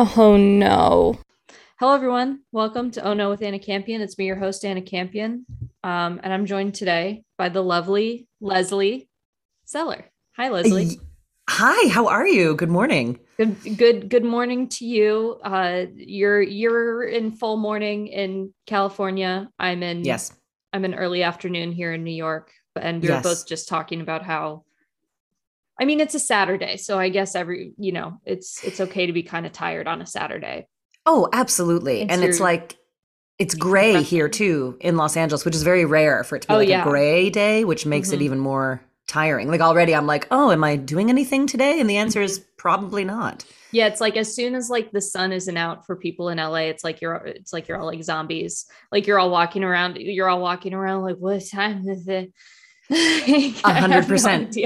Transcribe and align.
Oh 0.00 0.36
no. 0.36 1.18
Hello, 1.80 1.92
everyone. 1.92 2.42
Welcome 2.52 2.92
to 2.92 3.02
Oh 3.02 3.14
No 3.14 3.30
with 3.30 3.42
Anna 3.42 3.58
Campion. 3.58 4.00
It's 4.00 4.16
me, 4.16 4.26
your 4.26 4.36
host, 4.36 4.64
Anna 4.64 4.80
Campion. 4.80 5.44
Um, 5.82 6.20
and 6.22 6.32
I'm 6.32 6.46
joined 6.46 6.76
today 6.76 7.24
by 7.36 7.48
the 7.48 7.64
lovely 7.64 8.28
Leslie 8.40 9.08
Seller. 9.64 10.04
Hi, 10.36 10.50
Leslie. 10.50 11.00
Hi, 11.50 11.88
how 11.88 12.06
are 12.06 12.28
you? 12.28 12.54
Good 12.54 12.68
morning. 12.68 13.18
Good, 13.38 13.76
good, 13.76 14.08
good 14.08 14.22
morning 14.24 14.68
to 14.68 14.84
you. 14.86 15.40
Uh, 15.42 15.86
you're 15.96 16.42
you're 16.42 17.02
in 17.02 17.32
full 17.32 17.56
morning 17.56 18.06
in 18.06 18.54
California. 18.68 19.48
I'm 19.58 19.82
in 19.82 20.04
Yes. 20.04 20.32
I'm 20.72 20.84
in 20.84 20.94
early 20.94 21.24
afternoon 21.24 21.72
here 21.72 21.92
in 21.92 22.04
New 22.04 22.14
York, 22.14 22.52
and 22.80 23.02
we 23.02 23.08
Yes. 23.08 23.24
were 23.24 23.30
both 23.30 23.48
just 23.48 23.66
talking 23.68 24.00
about 24.00 24.22
how. 24.24 24.62
I 25.80 25.84
mean, 25.84 26.00
it's 26.00 26.14
a 26.14 26.18
Saturday, 26.20 26.76
so 26.76 26.98
I 26.98 27.08
guess 27.08 27.34
every 27.34 27.72
you 27.78 27.92
know 27.92 28.20
it's 28.24 28.62
it's 28.64 28.80
okay 28.80 29.06
to 29.06 29.12
be 29.12 29.22
kind 29.22 29.46
of 29.46 29.52
tired 29.52 29.86
on 29.86 30.00
a 30.02 30.06
Saturday. 30.06 30.66
Oh, 31.06 31.28
absolutely. 31.32 32.02
It's 32.02 32.12
and 32.12 32.22
it's 32.24 32.40
like 32.40 32.76
it's 33.38 33.54
gray 33.54 34.02
here 34.02 34.28
too 34.28 34.76
in 34.80 34.96
Los 34.96 35.16
Angeles, 35.16 35.44
which 35.44 35.54
is 35.54 35.62
very 35.62 35.84
rare 35.84 36.24
for 36.24 36.36
it 36.36 36.42
to 36.42 36.48
be 36.48 36.54
Oh, 36.54 36.56
like 36.58 36.68
yeah. 36.68 36.82
a 36.82 36.84
gray 36.84 37.30
day, 37.30 37.64
which 37.64 37.86
makes 37.86 38.10
Mhm. 38.10 38.14
it 38.14 38.22
even 38.22 38.38
more 38.40 38.80
tiring. 39.06 39.48
Like 39.48 39.60
already 39.60 39.94
I'm 39.94 40.06
like, 40.06 40.26
"Oh, 40.30 40.50
am 40.50 40.64
I 40.64 40.76
doing 40.76 41.08
anything 41.08 41.46
today?" 41.46 41.80
And 41.80 41.88
the 41.88 41.96
answer 41.96 42.20
is 42.20 42.44
probably 42.58 43.04
not. 43.04 43.44
Yeah, 43.70 43.86
it's 43.86 44.00
like 44.00 44.16
as 44.16 44.34
soon 44.34 44.54
as 44.54 44.68
like 44.70 44.90
the 44.90 45.00
sun 45.00 45.30
isn't 45.32 45.56
out 45.56 45.86
for 45.86 45.94
people 45.94 46.28
in 46.30 46.38
LA, 46.38 46.68
it's 46.68 46.82
like 46.82 47.00
you're 47.00 47.14
it's 47.14 47.52
like 47.52 47.68
you're 47.68 47.78
all 47.78 47.86
like 47.86 48.02
zombies. 48.02 48.66
Like 48.90 49.06
you're 49.06 49.18
all 49.20 49.30
walking 49.30 49.62
around, 49.62 49.96
you're 49.98 50.28
all 50.28 50.40
walking 50.40 50.74
around 50.74 51.02
like 51.02 51.16
what 51.16 51.42
time 51.48 51.86
is 51.88 52.08
it? 52.08 52.32
A 52.90 53.54
A 53.64 53.72
hundred 53.80 54.06
percent. 54.08 54.56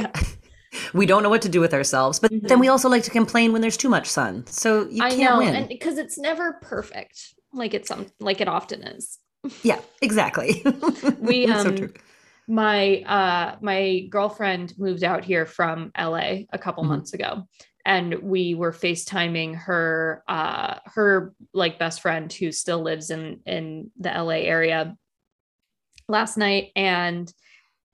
We 0.94 1.06
don't 1.06 1.22
know 1.22 1.28
what 1.30 1.42
to 1.42 1.48
do 1.48 1.60
with 1.60 1.74
ourselves, 1.74 2.18
but 2.18 2.30
then 2.30 2.58
Mhm. 2.58 2.60
we 2.60 2.68
also 2.68 2.88
like 2.88 3.02
to 3.04 3.10
complain 3.10 3.52
when 3.52 3.60
there's 3.62 3.76
too 3.76 3.88
much 3.88 4.08
sun. 4.08 4.46
So 4.46 4.88
you 4.88 5.02
I 5.02 5.10
can't 5.10 5.34
know, 5.34 5.38
win. 5.38 5.54
and 5.54 5.68
because 5.68 5.98
it's 5.98 6.18
never 6.18 6.54
perfect, 6.62 7.34
like 7.52 7.74
it's 7.74 7.88
some 7.88 8.06
like 8.20 8.40
it 8.40 8.48
often 8.48 8.82
is. 8.82 9.18
yeah, 9.62 9.80
exactly. 10.00 10.64
We, 11.18 11.46
So 11.46 11.52
um, 11.68 11.76
true. 11.76 11.92
my 12.48 13.02
uh 13.02 13.56
my 13.60 14.06
girlfriend 14.10 14.74
moved 14.78 15.04
out 15.04 15.24
here 15.24 15.46
from 15.46 15.92
LA 15.96 16.44
a 16.52 16.58
couple 16.58 16.84
Mhm. 16.84 16.88
months 16.88 17.12
ago 17.12 17.48
and 17.84 18.14
we 18.22 18.54
were 18.54 18.72
FaceTiming 18.72 19.56
her 19.56 20.22
uh 20.28 20.78
her 20.86 21.34
like 21.52 21.78
best 21.78 22.00
friend 22.00 22.32
who 22.32 22.50
still 22.52 22.82
lives 22.82 23.10
in 23.10 23.40
in 23.46 23.90
the 23.98 24.10
LA 24.10 24.42
area 24.46 24.96
last 26.08 26.36
night 26.36 26.70
and 26.76 27.32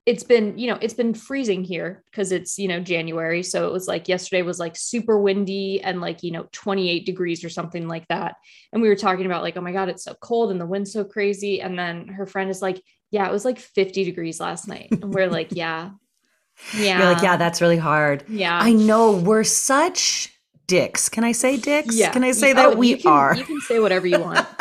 it's 0.05 0.23
been 0.23 0.57
you 0.57 0.67
know 0.67 0.77
it's 0.81 0.93
been 0.93 1.13
freezing 1.13 1.63
here 1.63 2.03
because 2.09 2.31
it's 2.31 2.57
you 2.57 2.67
know 2.67 2.79
January. 2.79 3.43
So 3.43 3.67
it 3.67 3.71
was 3.73 3.87
like 3.87 4.07
yesterday 4.07 4.41
was 4.41 4.59
like 4.59 4.75
super 4.75 5.19
windy 5.19 5.81
and 5.81 6.01
like 6.01 6.23
you 6.23 6.31
know 6.31 6.47
28 6.51 7.05
degrees 7.05 7.43
or 7.43 7.49
something 7.49 7.87
like 7.87 8.07
that. 8.07 8.35
And 8.73 8.81
we 8.81 8.87
were 8.89 8.95
talking 8.95 9.25
about 9.25 9.43
like 9.43 9.57
oh 9.57 9.61
my 9.61 9.71
god 9.71 9.89
it's 9.89 10.03
so 10.03 10.15
cold 10.15 10.51
and 10.51 10.59
the 10.59 10.65
wind's 10.65 10.93
so 10.93 11.03
crazy. 11.03 11.61
And 11.61 11.77
then 11.77 12.07
her 12.07 12.25
friend 12.25 12.49
is 12.49 12.61
like 12.61 12.81
yeah 13.11 13.27
it 13.27 13.31
was 13.31 13.45
like 13.45 13.59
50 13.59 14.03
degrees 14.03 14.39
last 14.39 14.67
night. 14.67 14.87
And 14.91 15.13
we're 15.13 15.27
like 15.29 15.49
yeah. 15.51 15.91
Yeah 16.77 16.99
You're 16.99 17.13
like, 17.13 17.23
"Yeah, 17.23 17.37
that's 17.37 17.61
really 17.61 17.77
hard." 17.77 18.23
yeah. 18.27 18.59
I 18.61 18.73
know 18.73 19.11
we're 19.17 19.43
such 19.45 20.33
dicks. 20.67 21.07
Can 21.09 21.23
I 21.23 21.31
say 21.33 21.57
dicks? 21.57 21.95
yeah. 21.95 22.11
Can 22.11 22.23
I 22.23 22.31
say 22.31 22.49
You- 22.49 22.53
that? 22.55 22.65
Oh, 22.65 22.75
we 22.75 22.89
you 22.89 22.97
can, 22.97 23.11
are? 23.11 23.35
you 23.35 23.43
can 23.43 23.61
say 23.61 23.79
whatever 23.79 24.07
you 24.07 24.19
want. 24.19 24.45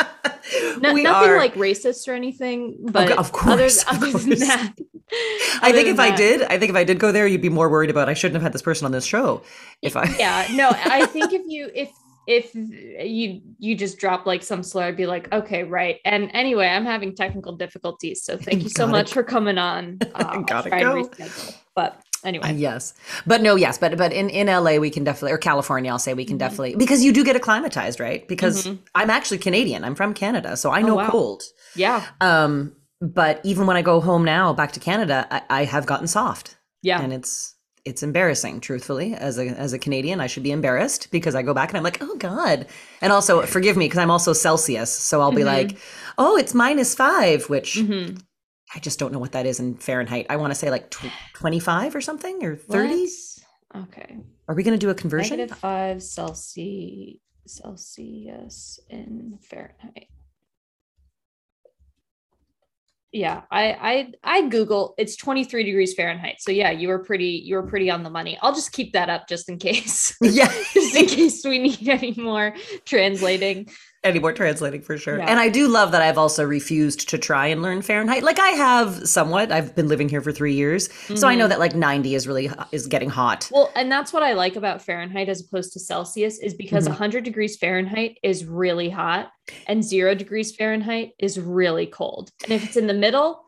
No- 0.81 0.93
nothing 0.93 1.07
are. 1.07 1.37
like 1.37 1.55
racist 1.57 2.09
or 2.09 2.13
anything 2.15 2.79
but 2.81 3.11
of 3.13 3.19
other, 3.19 3.29
course, 3.31 3.83
of 3.83 4.03
other 4.03 4.13
than 4.13 4.39
that 4.39 4.73
I 5.63 5.73
think 5.73 5.89
if 5.89 5.99
I 5.99 6.15
did, 6.15 6.43
I 6.43 6.59
think 6.59 6.71
if 6.71 6.77
I 6.77 6.85
did 6.85 6.99
go 6.99 7.13
there, 7.13 7.27
you'd 7.27 7.41
be 7.43 7.49
more 7.49 7.69
worried 7.69 7.91
about. 7.91 8.09
I 8.09 8.15
shouldn't 8.15 8.35
have 8.35 8.43
had 8.43 8.53
this 8.53 8.63
person 8.63 8.85
on 8.85 8.93
this 8.93 9.05
show. 9.05 9.43
If 9.83 9.97
I, 9.97 10.05
yeah 10.19 10.47
no 10.51 10.71
i 10.71 11.05
think 11.15 11.33
if 11.33 11.43
you 11.47 11.71
if 11.75 11.91
if 12.27 12.55
you 12.55 13.41
you 13.59 13.75
just 13.75 13.99
drop 13.99 14.27
like 14.27 14.43
some 14.43 14.63
slur 14.63 14.85
i'd 14.85 14.97
be 14.97 15.07
like 15.07 15.33
okay 15.33 15.63
right 15.65 15.97
and 16.05 16.31
anyway 16.35 16.67
i'm 16.67 16.85
having 16.85 17.15
technical 17.15 17.57
difficulties 17.57 18.23
so 18.25 18.37
thank 18.37 18.65
you 18.65 18.69
so 18.69 18.81
Gotta 18.87 18.93
much 18.93 19.13
for 19.13 19.23
coming 19.23 19.57
on 19.57 19.99
uh, 20.15 20.39
Gotta 20.47 20.71
go. 20.71 21.11
but 21.75 22.03
anyway 22.25 22.53
yes, 22.55 22.95
but 23.27 23.41
no, 23.41 23.55
yes, 23.55 23.79
but 23.79 23.97
but 23.97 24.13
in 24.13 24.29
in 24.31 24.49
LA 24.49 24.77
we 24.79 24.91
can 24.91 25.05
definitely, 25.05 25.33
or 25.33 25.39
California, 25.39 25.91
I'll 25.91 25.99
say 26.01 26.15
we 26.15 26.25
can 26.25 26.37
Mhm. 26.37 26.41
definitely 26.41 26.75
because 26.77 27.05
you 27.05 27.13
do 27.13 27.25
get 27.25 27.37
acclimatized, 27.37 28.01
right? 28.01 28.27
Because 28.27 28.67
Mhm. 28.67 28.79
I'm 28.95 29.11
actually 29.11 29.39
Canadian. 29.39 29.85
I'm 29.85 29.95
from 29.95 30.13
Canada, 30.15 30.57
so 30.57 30.71
I 30.71 30.83
Oh, 30.83 30.87
know 30.87 30.97
wow. 30.97 31.11
cold. 31.11 31.43
yeah 31.77 32.05
Um, 32.21 32.75
but 33.01 33.41
even 33.45 33.67
when 33.67 33.77
I 33.77 33.83
go 33.83 34.01
home 34.01 34.25
now, 34.25 34.53
back 34.53 34.73
to 34.73 34.81
Canada, 34.81 35.27
I, 35.31 35.43
I 35.51 35.65
have 35.65 35.87
gotten 35.87 36.07
soft. 36.07 36.57
yeah. 36.83 37.01
And 37.01 37.13
it's 37.13 37.55
it's 37.85 38.03
embarrassing 38.03 38.61
truthfully. 38.61 39.15
As 39.15 39.39
a 39.39 39.47
as 39.49 39.73
a 39.73 39.79
canadian 39.79 40.21
i 40.21 40.27
should 40.27 40.43
be 40.43 40.51
embarrassed 40.51 41.11
because 41.11 41.35
i 41.35 41.41
go 41.43 41.55
back 41.55 41.71
and 41.71 41.79
i'm 41.79 41.85
like 41.85 41.99
oh 42.03 42.17
god. 42.17 42.67
And 43.01 43.13
also 43.13 43.43
forgive 43.47 43.77
me 43.77 43.87
because 43.87 43.99
i'm 43.99 44.11
also 44.11 44.33
celsius. 44.35 44.91
So 44.93 45.21
i'll 45.23 45.33
be 45.33 45.43
Mhm. 45.43 45.47
like 45.57 45.79
oh 46.19 46.37
it's 46.37 46.53
minus 46.55 46.95
five 46.95 47.49
which 47.49 47.77
Mhm. 47.77 48.21
i 48.75 48.79
just 48.81 48.99
don't 48.99 49.13
know 49.13 49.19
what 49.21 49.33
that 49.33 49.47
is 49.47 49.59
in 49.61 49.77
fahrenheit. 49.77 50.27
I 50.29 50.37
want 50.37 50.51
to 50.53 50.59
say 50.59 50.71
like 50.71 50.91
tw- 50.91 51.07
25 51.35 51.95
or 51.95 52.01
something 52.03 52.45
or 52.45 52.57
30 52.57 52.95
Let's- 52.95 53.41
okay. 53.85 54.19
Are 54.49 54.55
we 54.55 54.63
going 54.65 54.79
to 54.79 54.87
do 54.87 54.91
a 54.91 54.95
conversion? 54.95 55.37
Negative 55.39 55.57
five 55.59 56.03
celsius 56.03 57.21
celsius 57.47 58.79
in 58.91 59.39
fahrenheit 59.43 60.09
yeah 63.13 63.43
i 63.51 63.73
i 63.73 64.13
i 64.23 64.49
google 64.49 64.95
it's 64.99 65.17
23 65.17 65.65
degrees 65.65 65.95
fahrenheit. 65.95 66.37
So 66.41 66.51
yeah 66.51 66.71
you 66.71 66.89
were 66.89 66.99
pretty 66.99 67.43
you 67.45 67.57
were 67.57 67.67
pretty 67.67 67.91
on 67.91 68.03
the 68.03 68.11
money. 68.11 68.39
I'll 68.43 68.55
just 68.55 68.73
keep 68.73 68.93
that 68.93 69.09
up 69.09 69.29
just 69.29 69.49
in 69.49 69.59
case. 69.59 70.17
Yeah. 70.21 70.53
Just 70.75 70.95
in 70.95 71.07
case 71.07 71.45
we 71.45 71.59
need 71.59 71.89
any 71.89 72.15
more 72.17 72.55
translating 72.85 73.69
any 74.05 74.19
more 74.21 74.33
translating 74.33 74.81
for 74.81 74.97
sure. 74.97 75.19
Yeah. 75.19 75.27
and 75.27 75.41
i 75.41 75.49
do 75.49 75.67
love 75.69 75.91
that 75.93 76.03
i've 76.03 76.19
also 76.19 76.45
refused 76.45 77.09
to 77.09 77.19
try 77.19 77.47
and 77.49 77.63
learn 77.63 77.83
fahrenheit. 77.83 78.23
Like 78.23 78.39
i 78.39 78.51
have 78.51 79.07
somewhat. 79.09 79.51
I've 79.51 79.75
been 79.75 79.89
living 79.89 80.09
here 80.09 80.21
for 80.23 80.31
three 80.33 80.55
years. 80.55 80.89
So 81.17 81.27
i 81.27 81.35
know 81.35 81.47
Mhm. 81.47 81.49
that 81.51 81.59
like 81.59 81.75
90 81.75 82.15
is 82.15 82.27
really 82.29 82.51
is 82.73 82.87
getting 82.87 83.09
hot. 83.11 83.49
Well 83.53 83.73
and 83.75 83.91
that's 83.91 84.13
what 84.13 84.23
i 84.23 84.33
like 84.35 84.57
about 84.57 84.83
fahrenheit 84.83 85.29
as 85.29 85.41
opposed 85.41 85.73
to 85.73 85.81
celsius 85.81 86.39
is 86.39 86.55
because 86.55 86.85
Mhm. 86.87 86.91
100 86.93 87.25
degrees 87.25 87.57
fahrenheit 87.57 88.19
is 88.23 88.45
really 88.45 88.89
hot 88.91 89.31
and 89.67 89.83
0 89.85 90.15
degrees 90.15 90.55
fahrenheit 90.55 91.13
is 91.19 91.39
really 91.41 91.87
cold. 91.87 92.31
And 92.45 92.53
if 92.53 92.65
it's 92.65 92.77
in 92.77 92.87
the 92.87 92.95
middle 92.95 93.45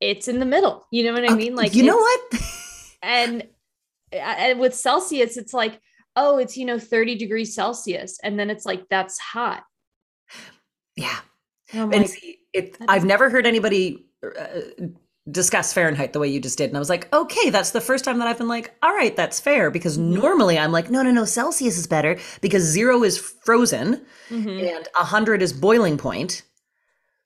it's 0.00 0.28
in 0.28 0.38
the 0.38 0.46
middle. 0.46 0.86
You 0.92 1.04
know 1.04 1.12
what 1.12 1.28
i 1.30 1.34
mean? 1.34 1.54
like 1.54 1.74
you 1.74 1.82
know 1.82 1.96
what? 1.96 2.20
and 3.02 3.46
and 4.12 4.58
with 4.60 4.74
celsius 4.74 5.36
it's 5.36 5.52
like 5.52 5.80
oh 6.18 6.38
it's 6.38 6.56
you 6.56 6.66
know 6.66 6.78
30 6.78 7.14
degrees 7.16 7.54
celsius 7.54 8.18
and 8.22 8.38
then 8.38 8.50
it's 8.50 8.66
like 8.66 8.82
that's 8.90 9.18
hot 9.18 9.64
yeah 10.96 11.18
and 11.72 11.82
I'm 11.82 11.92
and 11.92 12.02
like, 12.02 12.10
see, 12.10 12.38
it, 12.52 12.76
I've 12.88 13.04
never 13.04 13.28
heard 13.30 13.46
anybody 13.46 14.06
uh, 14.24 14.60
discuss 15.30 15.72
Fahrenheit 15.72 16.12
the 16.12 16.18
way 16.18 16.28
you 16.28 16.40
just 16.40 16.56
did, 16.58 16.70
and 16.70 16.76
I 16.76 16.80
was 16.80 16.88
like, 16.88 17.12
okay, 17.12 17.50
that's 17.50 17.72
the 17.72 17.80
first 17.80 18.04
time 18.04 18.18
that 18.18 18.28
I've 18.28 18.38
been 18.38 18.48
like, 18.48 18.74
all 18.82 18.94
right, 18.94 19.14
that's 19.14 19.38
fair, 19.38 19.70
because 19.70 19.98
Mhm. 19.98 20.14
normally 20.22 20.58
I'm 20.58 20.72
like, 20.72 20.90
no, 20.90 21.02
no, 21.02 21.10
no, 21.10 21.24
Celsius 21.24 21.76
is 21.76 21.86
better 21.86 22.18
because 22.40 22.62
zero 22.62 23.02
is 23.04 23.18
frozen 23.18 24.04
mhm. 24.30 24.76
and 24.76 24.88
a 24.98 25.04
hundred 25.04 25.42
is 25.42 25.52
boiling 25.52 25.98
point. 25.98 26.42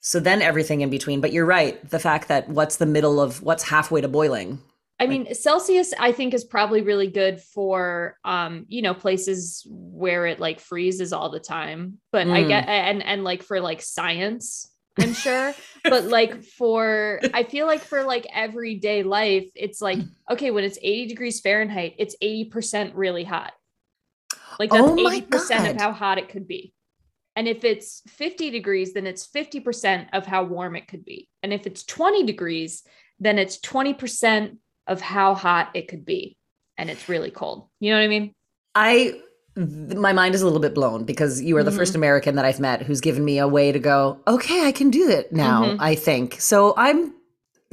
So 0.00 0.18
then 0.18 0.42
everything 0.42 0.80
in 0.80 0.90
between. 0.90 1.20
But 1.20 1.32
you're 1.32 1.46
right, 1.46 1.88
the 1.88 2.00
fact 2.00 2.26
that 2.26 2.48
what's 2.48 2.76
the 2.76 2.86
middle 2.86 3.20
of 3.20 3.42
what's 3.42 3.62
halfway 3.62 4.00
to 4.00 4.08
boiling. 4.08 4.58
I 5.00 5.06
mean, 5.06 5.34
Celsius, 5.34 5.92
I 5.98 6.12
think, 6.12 6.32
is 6.32 6.44
probably 6.44 6.82
really 6.82 7.08
good 7.08 7.40
for, 7.40 8.16
um, 8.24 8.66
you 8.68 8.82
know, 8.82 8.94
places 8.94 9.66
where 9.68 10.26
it 10.26 10.38
like 10.38 10.60
freezes 10.60 11.12
all 11.12 11.30
the 11.30 11.40
time. 11.40 11.98
But 12.12 12.28
I 12.28 12.44
Mm. 12.44 12.48
get, 12.48 12.68
and 12.68 13.02
and 13.02 13.24
like 13.24 13.42
for 13.42 13.60
like 13.60 13.82
science, 13.82 14.70
I'm 14.98 15.12
sure. 15.12 15.54
but 15.84 16.04
like 16.04 16.44
for, 16.44 17.20
I 17.34 17.42
feel 17.42 17.66
like 17.66 17.82
for 17.82 18.04
like 18.04 18.26
everyday 18.32 19.02
life, 19.02 19.48
it's 19.54 19.82
like 19.82 19.98
okay, 20.30 20.50
when 20.50 20.64
it's 20.64 20.78
80 20.80 21.08
degrees 21.08 21.40
Fahrenheit, 21.40 21.94
it's 21.98 22.14
80 22.20 22.50
percent 22.50 22.94
really 22.94 23.24
hot. 23.24 23.52
Like 24.58 24.70
that's 24.70 24.88
Oh 24.88 24.98
80 24.98 25.22
percent 25.22 25.66
of 25.66 25.76
how 25.76 25.92
hot 25.92 26.18
it 26.18 26.28
could 26.28 26.46
be. 26.46 26.74
And 27.34 27.48
if 27.48 27.64
it's 27.64 28.02
50 28.08 28.50
degrees, 28.50 28.92
then 28.92 29.06
it's 29.06 29.26
50% 29.26 30.08
of 30.12 30.26
how 30.26 30.44
warm 30.44 30.76
it 30.76 30.86
could 30.86 31.04
be. 31.04 31.30
And 31.42 31.52
if 31.52 31.66
it's 31.66 31.82
20 31.82 32.24
degrees, 32.24 32.82
then 33.18 33.38
it's 33.38 33.58
20% 33.58 34.58
of 34.86 35.00
how 35.00 35.34
hot 35.34 35.70
it 35.74 35.88
could 35.88 36.04
be. 36.04 36.36
And 36.78 36.90
it's 36.90 37.08
really 37.08 37.30
cold. 37.30 37.68
You 37.80 37.90
know 37.90 37.98
what 37.98 38.04
I 38.04 38.08
mean? 38.08 38.32
I 38.74 39.20
my 39.54 40.14
mind 40.14 40.34
is 40.34 40.40
a 40.40 40.46
little 40.46 40.60
bit 40.60 40.74
blown 40.74 41.04
because 41.04 41.42
you 41.42 41.54
are 41.58 41.62
the 41.62 41.70
Mhm. 41.70 41.76
first 41.76 41.94
American 41.94 42.36
that 42.36 42.46
I've 42.46 42.58
met 42.58 42.80
who's 42.80 43.02
given 43.02 43.22
me 43.22 43.38
a 43.38 43.46
way 43.46 43.70
to 43.70 43.78
go, 43.78 44.18
okay, 44.26 44.66
I 44.66 44.72
can 44.72 44.88
do 44.88 45.10
it 45.10 45.30
now, 45.30 45.64
Mhm. 45.64 45.76
I 45.78 45.94
think. 45.94 46.40
So 46.40 46.72
I'm 46.76 47.14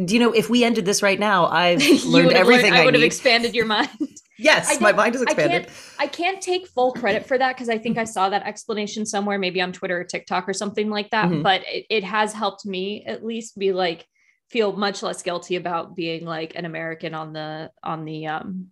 do 0.04 0.14
you 0.14 0.20
know 0.20 0.32
if 0.32 0.50
we 0.50 0.64
ended 0.64 0.86
this 0.86 1.02
right 1.04 1.20
now, 1.20 1.46
I've 1.48 1.80
learned 2.06 2.32
everything 2.34 2.74
I 2.74 2.82
I, 2.82 2.86
would 2.86 2.94
have 2.96 3.04
expanded 3.04 3.54
your 3.56 3.66
mind. 3.66 3.90
yes, 4.38 4.76
I 4.76 4.80
my 4.80 4.92
mind 4.92 5.16
is 5.16 5.22
I 5.22 5.24
expanded. 5.26 5.64
can't 5.68 5.72
I 6.00 6.08
can't 6.08 6.42
take 6.42 6.68
full 6.68 6.92
credit 6.94 7.26
for 7.26 7.38
that 7.38 7.56
because 7.56 7.70
I 7.70 7.78
think 7.78 7.98
I 7.98 8.04
saw 8.04 8.30
that 8.30 8.44
explanation 8.46 9.06
somewhere, 9.06 9.40
maybe 9.40 9.62
on 9.62 9.72
Twitter 9.72 10.00
or 10.00 10.04
TikTok 10.04 10.48
or 10.50 10.54
something 10.54 10.90
like 10.90 11.10
that. 11.12 11.30
Mhm. 11.30 11.44
But 11.44 11.62
it, 11.66 11.86
it 11.90 12.04
has 12.04 12.34
helped 12.34 12.66
me 12.66 13.04
at 13.06 13.26
least 13.26 13.58
be 13.58 13.72
like 13.72 14.06
feel 14.50 14.74
much 14.74 15.04
less 15.04 15.22
guilty 15.22 15.56
about 15.56 15.96
being 15.96 16.26
like 16.26 16.54
an 16.56 16.66
American 16.66 17.14
on 17.14 17.34
the 17.34 17.72
on 17.84 18.06
the 18.06 18.28
um 18.28 18.68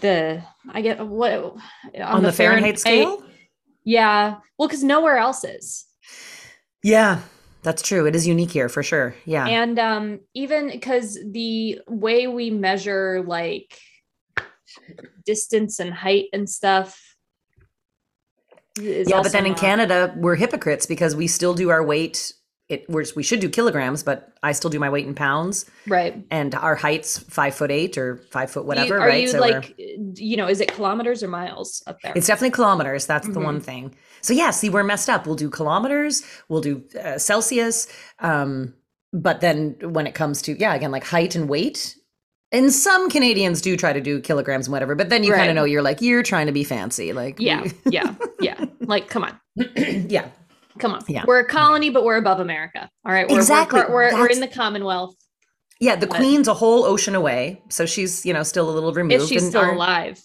the 0.00 0.42
I 0.70 0.80
get 0.82 1.04
what 1.06 1.32
on, 1.32 1.60
On, 2.02 2.22
the, 2.22 2.32
Fahrenheit, 2.32 2.78
scale? 2.78 3.22
Yeah. 3.84 4.36
Well, 4.58 4.68
because 4.68 4.84
nowhere 4.84 5.18
else 5.18 5.44
is. 5.44 5.86
Yeah, 6.82 7.20
that's 7.62 7.82
true. 7.82 8.06
It 8.06 8.14
is 8.14 8.26
unique 8.26 8.50
here 8.50 8.68
for 8.68 8.82
sure. 8.82 9.14
Yeah. 9.24 9.46
And 9.46 9.78
um, 9.78 10.20
even 10.34 10.70
because 10.70 11.18
the 11.24 11.80
way 11.88 12.26
we 12.26 12.50
measure 12.50 13.22
like 13.26 13.78
distance 15.26 15.80
and 15.80 15.92
height 15.92 16.26
and 16.32 16.48
stuff. 16.48 16.98
is 18.78 19.10
yeah, 19.10 19.22
but 19.22 19.32
then 19.32 19.46
in 19.46 19.54
Canada, 19.54 20.14
we're 20.16 20.36
hypocrites 20.36 20.86
because 20.86 21.14
we 21.14 21.26
still 21.26 21.54
do 21.54 21.70
our 21.70 21.84
weight. 21.84 22.32
It 22.70 22.86
we're, 22.88 23.04
we 23.16 23.22
should 23.22 23.40
do 23.40 23.48
kilograms, 23.48 24.02
but 24.02 24.32
I 24.42 24.52
still 24.52 24.70
do 24.70 24.78
my 24.78 24.88
weight 24.88 25.06
in 25.06 25.14
pounds, 25.14 25.66
right? 25.86 26.24
and 26.30 26.54
our 26.54 26.76
heights 26.76 27.18
five 27.18 27.54
foot 27.54 27.70
eight 27.70 27.98
or 27.98 28.16
five 28.30 28.50
foot 28.50 28.60
You- 28.62 28.68
whatever. 28.68 28.98
are 28.98 29.08
right? 29.08 29.22
you 29.22 29.28
So 29.28 29.40
like, 29.40 29.74
you 29.76 30.36
know, 30.36 30.46
is 30.48 30.60
it 30.60 30.72
kilometers 30.72 31.22
or 31.22 31.28
miles 31.28 31.82
up 31.86 32.00
there? 32.02 32.12
It's 32.14 32.26
definitely 32.28 32.52
kilometers. 32.52 33.06
That's 33.06 33.26
the 33.26 33.40
Mhm. 33.40 33.44
one 33.44 33.60
thing. 33.60 33.94
So 34.22 34.32
yeah, 34.32 34.50
see, 34.50 34.70
we're 34.70 34.84
messed 34.84 35.08
up. 35.10 35.26
We'll 35.26 35.34
do 35.36 35.50
kilometers. 35.50 36.22
We'll 36.48 36.60
do 36.60 36.82
uh, 37.02 37.18
Celsius. 37.18 37.88
Um, 38.20 38.74
but 39.12 39.40
then 39.40 39.76
when 39.82 40.06
it 40.06 40.14
comes 40.14 40.40
to 40.42 40.56
yeah, 40.58 40.72
again, 40.74 40.92
like 40.92 41.04
height 41.04 41.34
and 41.34 41.48
weight, 41.48 41.96
and 42.52 42.72
some 42.72 43.08
Canadians 43.10 43.60
do 43.60 43.76
try 43.76 43.92
to 43.92 44.00
do 44.00 44.20
kilograms 44.20 44.66
and 44.66 44.72
whatever. 44.72 44.94
But 44.94 45.08
then 45.08 45.24
you 45.24 45.32
kind 45.32 45.48
of 45.50 45.54
know 45.56 45.64
you're 45.64 45.82
like 45.82 46.00
you're 46.00 46.22
trying 46.22 46.46
to 46.46 46.52
be 46.52 46.62
fancy. 46.64 47.12
Like 47.12 47.40
yeah, 47.40 47.64
yeah, 47.86 48.14
yeah. 48.40 48.64
Like, 48.80 49.08
come 49.08 49.22
on, 49.24 49.38
yeah. 49.76 50.28
Come 50.78 50.92
on. 50.94 51.02
Yeah. 51.08 51.24
We're 51.26 51.40
a 51.40 51.44
colony, 51.46 51.90
but 51.90 52.04
we're 52.04 52.16
above 52.16 52.40
America. 52.40 52.88
All 53.04 53.12
right, 53.12 53.26
we're, 53.26 53.34
we're- 53.34 53.40
Exactly. 53.42 53.80
We're, 53.88 54.12
we're, 54.14 54.26
in 54.28 54.40
the 54.40 54.48
Commonwealth. 54.48 55.14
Yeah, 55.80 55.96
the 55.96 56.06
But- 56.06 56.16
queen's 56.18 56.46
a 56.48 56.54
whole 56.54 56.84
ocean 56.84 57.14
away, 57.14 57.62
so 57.70 57.86
she's 57.86 58.24
you 58.26 58.32
know 58.32 58.42
still 58.42 58.68
a 58.68 58.72
little 58.72 58.92
removed. 58.92 59.22
If 59.24 59.28
she's 59.28 59.46
still 59.48 59.62
our- 59.62 59.74
alive. 59.74 60.20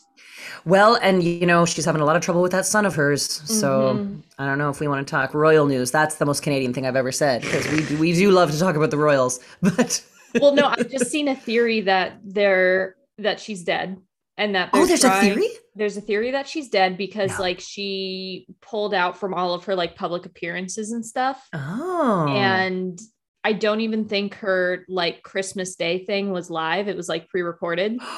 Well, 0.66 0.98
and 1.02 1.24
you 1.24 1.46
know 1.46 1.66
she's 1.66 1.86
having 1.86 2.02
a 2.02 2.06
lot 2.06 2.16
of 2.16 2.22
trouble 2.24 2.42
with 2.42 2.52
that 2.52 2.66
son 2.66 2.86
of 2.86 2.96
hers. 2.96 3.24
So 3.46 3.94
Mhm. 3.96 4.24
I 4.40 4.46
don't 4.48 4.58
know 4.58 4.70
if 4.70 4.80
we 4.80 4.88
want 4.88 5.06
to 5.08 5.12
talk 5.12 5.34
royal 5.34 5.66
news. 5.68 5.92
That's 5.92 6.16
the 6.16 6.26
most 6.26 6.42
Canadian 6.42 6.74
thing 6.74 6.86
I've 6.88 6.96
ever 6.96 7.12
said 7.12 7.42
because 7.42 7.68
we 7.72 7.84
do- 7.86 7.98
we 8.00 8.14
do 8.14 8.32
love 8.32 8.52
to 8.52 8.60
talk 8.60 8.76
about 8.76 8.90
the 8.92 8.98
royals, 8.98 9.40
but 9.62 10.02
Well, 10.42 10.54
no, 10.54 10.68
I've 10.68 10.90
just 10.92 11.08
seen 11.12 11.28
a 11.28 11.36
theory 11.36 11.82
that 11.82 12.20
they're 12.24 12.96
that 13.20 13.40
she's 13.40 13.64
dead, 13.64 13.96
and 14.38 14.56
that 14.56 14.70
oh, 14.74 14.86
there's 14.86 15.02
trying- 15.02 15.32
a 15.32 15.36
theory. 15.36 15.50
There's 15.78 15.98
a 15.98 16.02
theory 16.02 16.32
that 16.32 16.48
she's 16.48 16.70
dead 16.70 16.98
because 16.98 17.32
No. 17.32 17.42
like 17.42 17.60
she 17.60 18.48
pulled 18.62 18.94
out 18.94 19.18
from 19.18 19.34
all 19.34 19.54
of 19.54 19.66
her 19.66 19.76
like 19.76 19.96
public 19.96 20.26
appearances 20.26 20.92
and 20.94 21.06
stuff, 21.06 21.46
Oh, 21.54 22.28
and 22.30 22.98
I 23.44 23.54
don't 23.54 23.82
even 23.82 24.08
think 24.08 24.36
her 24.36 24.86
like 24.88 25.22
Christmas 25.22 25.76
Day 25.76 26.06
thing 26.06 26.32
was 26.32 26.50
live. 26.50 26.88
It 26.88 26.96
was 26.96 27.10
like 27.10 27.28
pre-recorded. 27.30 28.00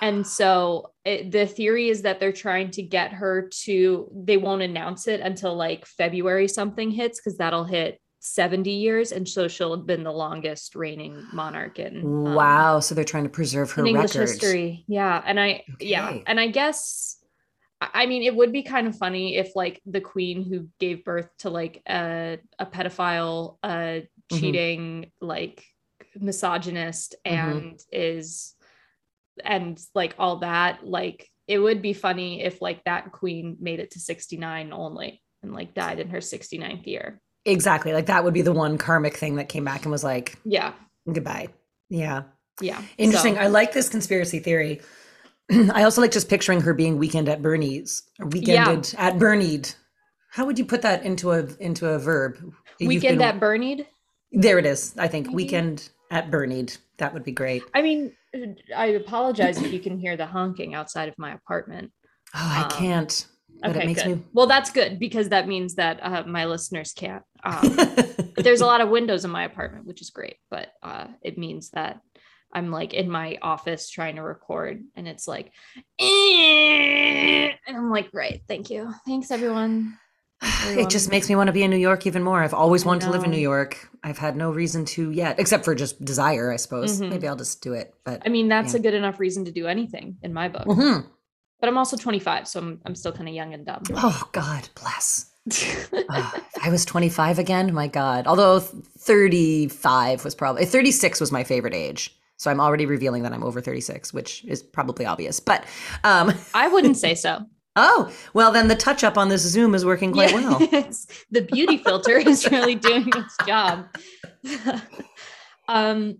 And 0.00 0.24
so 0.24 0.92
it, 1.04 1.32
the 1.32 1.44
theory 1.44 1.88
is 1.88 2.02
that 2.02 2.20
they're 2.20 2.30
trying 2.30 2.70
to 2.70 2.82
get 2.84 3.10
her 3.14 3.50
to, 3.64 4.08
they 4.14 4.36
won't 4.36 4.62
announce 4.62 5.08
it 5.08 5.18
until 5.18 5.56
like 5.56 5.86
February 5.86 6.46
something 6.46 6.92
hits 6.92 7.18
because 7.18 7.38
that'll 7.38 7.64
hit 7.64 8.00
70 8.20 8.70
years. 8.70 9.12
And 9.12 9.28
so 9.28 9.48
she'll 9.48 9.76
have 9.76 9.86
been 9.86 10.02
the 10.02 10.12
longest 10.12 10.74
reigning 10.74 11.24
monarch 11.32 11.78
in 11.78 11.98
um, 12.02 12.34
wow. 12.34 12.80
So 12.80 12.94
they're 12.94 13.04
trying 13.04 13.24
to 13.24 13.30
preserve 13.30 13.70
her 13.72 13.84
English 13.86 14.14
record. 14.14 14.28
history. 14.28 14.84
Yeah. 14.88 15.22
And 15.24 15.38
I, 15.38 15.64
yeah. 15.80 16.18
And 16.26 16.40
I 16.40 16.48
guess, 16.48 17.16
I 17.80 18.06
mean, 18.06 18.22
it 18.24 18.34
would 18.34 18.52
be 18.52 18.62
kind 18.64 18.88
of 18.88 18.96
funny 18.96 19.36
if 19.36 19.54
like 19.54 19.80
the 19.86 20.00
queen 20.00 20.42
who 20.44 20.68
gave 20.80 21.04
birth 21.04 21.28
to 21.38 21.50
like 21.50 21.80
a, 21.88 22.38
a 22.58 22.66
pedophile, 22.66 23.58
uh, 23.62 24.00
Mhm. 24.32 24.40
cheating, 24.40 25.12
like 25.20 25.64
misogynist 26.18 27.14
Mhm. 27.26 27.30
and 27.32 27.80
is, 27.92 28.54
and 29.44 29.80
like 29.94 30.14
all 30.18 30.38
that, 30.38 30.84
like 30.86 31.28
it 31.46 31.58
would 31.58 31.80
be 31.80 31.92
funny 31.94 32.42
if 32.42 32.60
like 32.60 32.84
that 32.84 33.12
queen 33.12 33.56
made 33.60 33.80
it 33.80 33.92
to 33.92 34.00
69 34.00 34.72
only 34.72 35.22
and 35.42 35.54
like 35.54 35.72
died 35.72 35.98
in 36.00 36.08
her 36.10 36.20
69th 36.20 36.86
year. 36.86 37.20
Exactly. 37.48 37.92
Like 37.92 38.06
that 38.06 38.24
would 38.24 38.34
be 38.34 38.42
the 38.42 38.52
one 38.52 38.78
karmic 38.78 39.16
thing 39.16 39.36
that 39.36 39.48
came 39.48 39.64
back 39.64 39.82
and 39.82 39.90
was 39.92 40.04
like 40.04 40.36
Yeah. 40.44 40.72
goodbye. 41.12 41.48
Yeah. 41.88 42.24
Yeah. 42.60 42.82
Interesting. 42.98 43.34
So- 43.36 43.40
I 43.40 43.46
like 43.46 43.72
this 43.72 43.88
conspiracy 43.88 44.38
theory. 44.38 44.80
I 45.50 45.84
also 45.84 46.00
like 46.02 46.10
just 46.12 46.28
picturing 46.28 46.60
her 46.60 46.74
being 46.74 46.98
weekend 46.98 47.28
at 47.28 47.40
Bernie's 47.40 48.02
or 48.20 48.26
weekended 48.26 48.94
at 48.98 49.14
Bernied. 49.18 49.74
How 50.30 50.44
would 50.44 50.58
you 50.58 50.64
put 50.66 50.82
that 50.82 51.04
into 51.04 51.30
a 51.32 51.46
into 51.58 51.88
a 51.88 51.98
verb? 51.98 52.36
Weekend 52.80 53.18
been- 53.18 53.28
at 53.28 53.40
Bernied. 53.40 53.86
there 54.30 54.58
it 54.58 54.66
is. 54.66 54.94
I 54.98 55.08
think 55.08 55.26
Maybe. 55.28 55.36
weekend 55.36 55.88
at 56.10 56.30
Bernied. 56.30 56.76
That 56.98 57.14
would 57.14 57.24
be 57.24 57.32
great. 57.32 57.62
I 57.74 57.80
mean, 57.80 58.12
I 58.76 58.86
apologize 58.86 59.62
if 59.62 59.72
you 59.72 59.80
can 59.80 59.98
hear 59.98 60.16
the 60.18 60.26
honking 60.26 60.74
outside 60.74 61.08
of 61.08 61.14
my 61.16 61.32
apartment. 61.32 61.92
Oh, 62.34 62.38
I 62.58 62.62
Um, 62.64 62.70
can't. 62.70 63.26
But 63.60 63.70
okay, 63.70 63.82
it 63.82 63.86
makes 63.86 64.02
good. 64.04 64.22
Well, 64.32 64.46
that's 64.46 64.70
good 64.70 64.98
because 65.00 65.30
that 65.30 65.48
means 65.48 65.74
that 65.76 65.98
uh, 66.02 66.22
my 66.26 66.44
listeners 66.44 66.92
can't. 66.92 67.22
Um, 67.42 67.76
there's 68.36 68.60
a 68.60 68.66
lot 68.66 68.80
of 68.80 68.88
windows 68.88 69.24
in 69.24 69.30
my 69.32 69.44
apartment, 69.44 69.84
which 69.86 70.00
is 70.00 70.10
great, 70.10 70.36
but 70.50 70.68
uh, 70.82 71.06
it 71.22 71.38
means 71.38 71.70
that 71.70 72.00
I'm 72.52 72.70
like 72.70 72.94
in 72.94 73.10
my 73.10 73.38
office 73.42 73.90
trying 73.90 74.16
to 74.16 74.22
record, 74.22 74.84
and 74.94 75.08
it's 75.08 75.26
like, 75.26 75.52
"Eh," 75.98 77.50
and 77.66 77.76
I'm 77.76 77.90
like, 77.90 78.08
right, 78.12 78.40
thank 78.48 78.70
you, 78.70 78.92
thanks 79.06 79.30
everyone. 79.30 79.98
Thanks, 80.40 80.76
It 80.86 80.88
just 80.90 81.10
makes 81.10 81.28
me 81.28 81.34
want 81.34 81.48
to 81.48 81.52
be 81.52 81.64
in 81.64 81.70
New 81.70 81.76
York 81.78 82.06
even 82.06 82.22
more. 82.22 82.40
I've 82.42 82.54
always 82.54 82.84
wanted 82.84 83.06
to 83.06 83.10
live 83.10 83.24
in. 83.24 83.30
New 83.32 83.38
York. 83.40 83.88
I've 84.04 84.18
had 84.18 84.36
no 84.36 84.52
reason 84.52 84.84
to 84.94 85.10
yet, 85.10 85.40
except 85.40 85.64
for 85.64 85.74
just 85.74 86.02
desire, 86.04 86.52
I 86.52 86.56
suppose. 86.56 87.00
Mhm. 87.00 87.10
Maybe 87.10 87.26
I'll 87.26 87.34
just 87.36 87.60
do 87.60 87.72
it. 87.72 87.92
But 88.04 88.22
I 88.24 88.28
mean, 88.28 88.46
that's 88.48 88.72
Yeah. 88.72 88.78
a 88.78 88.82
good 88.82 88.94
enough 88.94 89.18
reason 89.18 89.44
to 89.46 89.50
do 89.52 89.66
anything 89.66 90.16
in 90.22 90.32
my 90.32 90.48
book. 90.48 90.66
Mhm. 90.66 91.06
But 91.60 91.68
I'm 91.68 91.76
also 91.78 91.96
25, 91.96 92.46
so 92.46 92.60
I'm 92.60 92.80
I'm 92.84 92.94
still 92.94 93.12
kind 93.12 93.28
of 93.28 93.34
young 93.34 93.52
and 93.54 93.66
dumb. 93.66 93.82
oh 93.94 94.28
God 94.32 94.68
bless. 94.74 95.32
Oh, 96.10 96.34
I 96.62 96.68
was 96.70 96.84
25 96.84 97.38
again, 97.38 97.72
my 97.72 97.86
God. 97.88 98.26
Although 98.26 98.60
35 98.60 100.24
was 100.24 100.34
probably 100.34 100.66
36 100.66 101.20
was 101.20 101.32
my 101.32 101.42
favorite 101.42 101.74
age. 101.74 102.14
So 102.36 102.50
I'm 102.50 102.60
already 102.60 102.86
revealing 102.86 103.22
that 103.24 103.32
I'm 103.32 103.42
over 103.42 103.60
36, 103.60 104.12
which 104.12 104.44
is 104.44 104.62
probably 104.62 105.06
obvious. 105.06 105.40
But 105.40 105.64
um 106.04 106.32
I 106.54 106.68
wouldn't 106.68 106.96
say 106.96 107.14
so. 107.14 107.40
oh, 107.76 108.12
well 108.34 108.52
then 108.52 108.68
the 108.68 108.76
touch 108.76 109.02
up 109.02 109.16
on 109.18 109.28
this 109.28 109.42
Zoom 109.42 109.74
is 109.74 109.84
working 109.84 110.12
quite 110.12 110.32
well. 110.34 110.58
The 111.30 111.42
beauty 111.50 111.78
filter 111.78 112.18
is 112.18 112.48
really 112.50 112.74
doing 112.74 113.08
its 113.08 113.36
job. 113.46 113.86
um, 115.68 116.18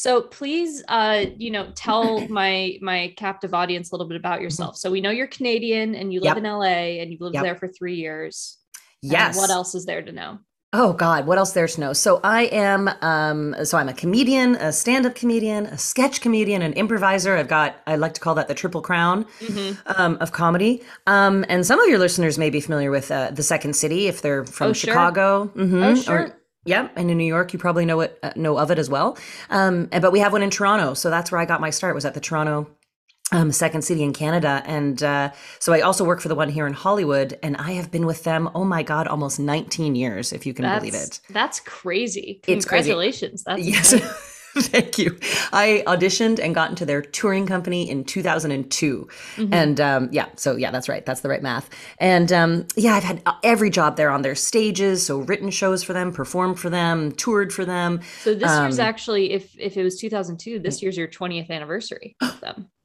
so 0.00 0.22
please, 0.22 0.82
uh, 0.88 1.24
you 1.36 1.50
know, 1.50 1.72
tell 1.74 2.26
my 2.40 2.78
my 2.80 3.12
captive 3.16 3.52
audience 3.52 3.90
a 3.90 3.94
little 3.94 4.06
bit 4.08 4.16
about 4.16 4.40
yourself. 4.40 4.76
So 4.76 4.90
we 4.90 5.00
know 5.00 5.10
you're 5.10 5.26
Canadian 5.26 5.94
and 5.96 6.12
you 6.12 6.20
live 6.20 6.36
Yep. 6.36 6.38
in 6.38 6.44
LA 6.44 7.00
and 7.00 7.10
you've 7.10 7.20
lived 7.20 7.34
Yep. 7.34 7.42
there 7.44 7.56
for 7.56 7.68
three 7.68 7.96
years. 7.96 8.58
And 9.02 9.12
Yes. 9.12 9.36
what 9.36 9.50
else 9.50 9.74
is 9.74 9.84
there 9.86 10.02
to 10.02 10.12
know? 10.12 10.38
Oh 10.74 10.92
God, 10.92 11.26
what 11.26 11.38
else 11.38 11.52
there 11.52 11.66
to 11.66 11.80
know? 11.80 11.92
So 11.94 12.20
I 12.22 12.42
am 12.70 12.90
um 13.00 13.56
so 13.64 13.78
I'm 13.78 13.88
a 13.88 13.94
comedian, 13.94 14.54
a 14.56 14.70
stand-up 14.72 15.14
comedian, 15.14 15.64
a 15.66 15.78
sketch 15.78 16.20
comedian, 16.20 16.60
an 16.62 16.74
improviser. 16.74 17.36
I've 17.36 17.48
got 17.48 17.76
I 17.86 17.96
like 17.96 18.14
to 18.14 18.20
call 18.20 18.34
that 18.36 18.48
the 18.48 18.54
triple 18.62 18.82
crown 18.82 19.24
um, 19.96 20.18
of 20.20 20.30
comedy. 20.32 20.82
Um 21.06 21.44
and 21.48 21.64
some 21.66 21.80
of 21.80 21.88
your 21.88 21.98
listeners 21.98 22.38
may 22.38 22.50
be 22.50 22.60
familiar 22.60 22.90
with 22.90 23.10
uh, 23.10 23.30
the 23.32 23.42
Second 23.42 23.74
City 23.76 24.08
if 24.08 24.20
they're 24.22 24.44
from 24.44 24.68
Oh, 24.68 24.72
sure. 24.74 24.92
Chicago. 24.92 25.50
Mhm. 25.56 25.82
Oh, 26.08 26.12
Or- 26.12 26.34
yeah, 26.68 26.88
and 26.96 27.10
in 27.10 27.16
New 27.16 27.24
York, 27.24 27.52
you 27.52 27.58
probably 27.58 27.86
know 27.86 28.00
it, 28.00 28.18
uh, 28.22 28.32
know 28.36 28.58
of 28.58 28.70
it 28.70 28.78
as 28.78 28.88
well. 28.90 29.16
Um, 29.50 29.86
but 29.86 30.12
we 30.12 30.20
have 30.20 30.32
one 30.32 30.42
in 30.42 30.50
Toronto, 30.50 30.94
so 30.94 31.08
that's 31.10 31.32
where 31.32 31.40
I 31.40 31.46
got 31.46 31.60
my 31.60 31.70
start. 31.70 31.94
Was 31.94 32.04
at 32.04 32.14
the 32.14 32.20
Toronto 32.20 32.68
um, 33.32 33.52
Second 33.52 33.82
City 33.82 34.02
in 34.02 34.12
Canada, 34.12 34.62
and 34.66 35.02
uh, 35.02 35.30
so 35.58 35.72
I 35.72 35.80
also 35.80 36.04
work 36.04 36.20
for 36.20 36.28
the 36.28 36.34
one 36.34 36.48
here 36.50 36.66
in 36.66 36.74
Hollywood, 36.74 37.38
and 37.42 37.56
I 37.56 37.72
have 37.72 37.90
been 37.90 38.06
with 38.06 38.24
them. 38.24 38.50
Oh 38.54 38.64
my 38.64 38.82
God, 38.82 39.06
almost 39.08 39.40
19 39.40 39.94
years, 39.94 40.32
if 40.32 40.46
you 40.46 40.54
can 40.54 40.64
That's 40.64 40.78
believe 40.80 40.94
it. 40.94 41.20
that's 41.30 41.60
crazy. 41.60 42.40
It's 42.46 42.64
crazy. 42.64 42.90
Congratulations. 42.90 43.44
That's 43.44 43.62
Yes. 43.62 43.94
Thank 44.58 44.98
you. 44.98 45.18
I 45.52 45.84
auditioned 45.86 46.40
and 46.40 46.54
got 46.54 46.70
into 46.70 46.84
their 46.84 47.02
touring 47.02 47.46
company 47.46 47.88
in 47.88 48.04
2002. 48.04 49.08
Mhm. 49.36 49.48
And 49.52 49.80
um, 49.80 50.08
yeah, 50.10 50.26
so 50.36 50.56
yeah, 50.56 50.70
that's 50.70 50.88
right. 50.88 51.04
That's 51.04 51.20
the 51.20 51.28
right 51.28 51.42
math. 51.42 51.70
And 51.98 52.32
um, 52.32 52.66
yeah, 52.76 52.94
I've 52.94 53.04
had 53.04 53.22
every 53.44 53.70
job 53.70 53.96
there 53.96 54.10
on 54.10 54.22
their 54.22 54.34
stages. 54.34 55.06
So 55.06 55.18
written 55.18 55.50
shows 55.50 55.84
for 55.84 55.92
them, 55.92 56.12
performed 56.12 56.58
for 56.58 56.70
them, 56.70 57.12
toured 57.12 57.52
for 57.52 57.64
them. 57.64 58.00
So 58.22 58.34
this 58.34 58.50
year's 58.50 58.78
Um, 58.78 58.86
actually, 58.86 59.32
if 59.32 59.54
if 59.58 59.76
it 59.76 59.82
was 59.84 59.98
2002, 60.00 60.58
this 60.58 60.82
year's 60.82 60.96
your 60.96 61.08
20th 61.08 61.50
anniversary 61.50 62.16
of 62.20 62.40
them. 62.40 62.68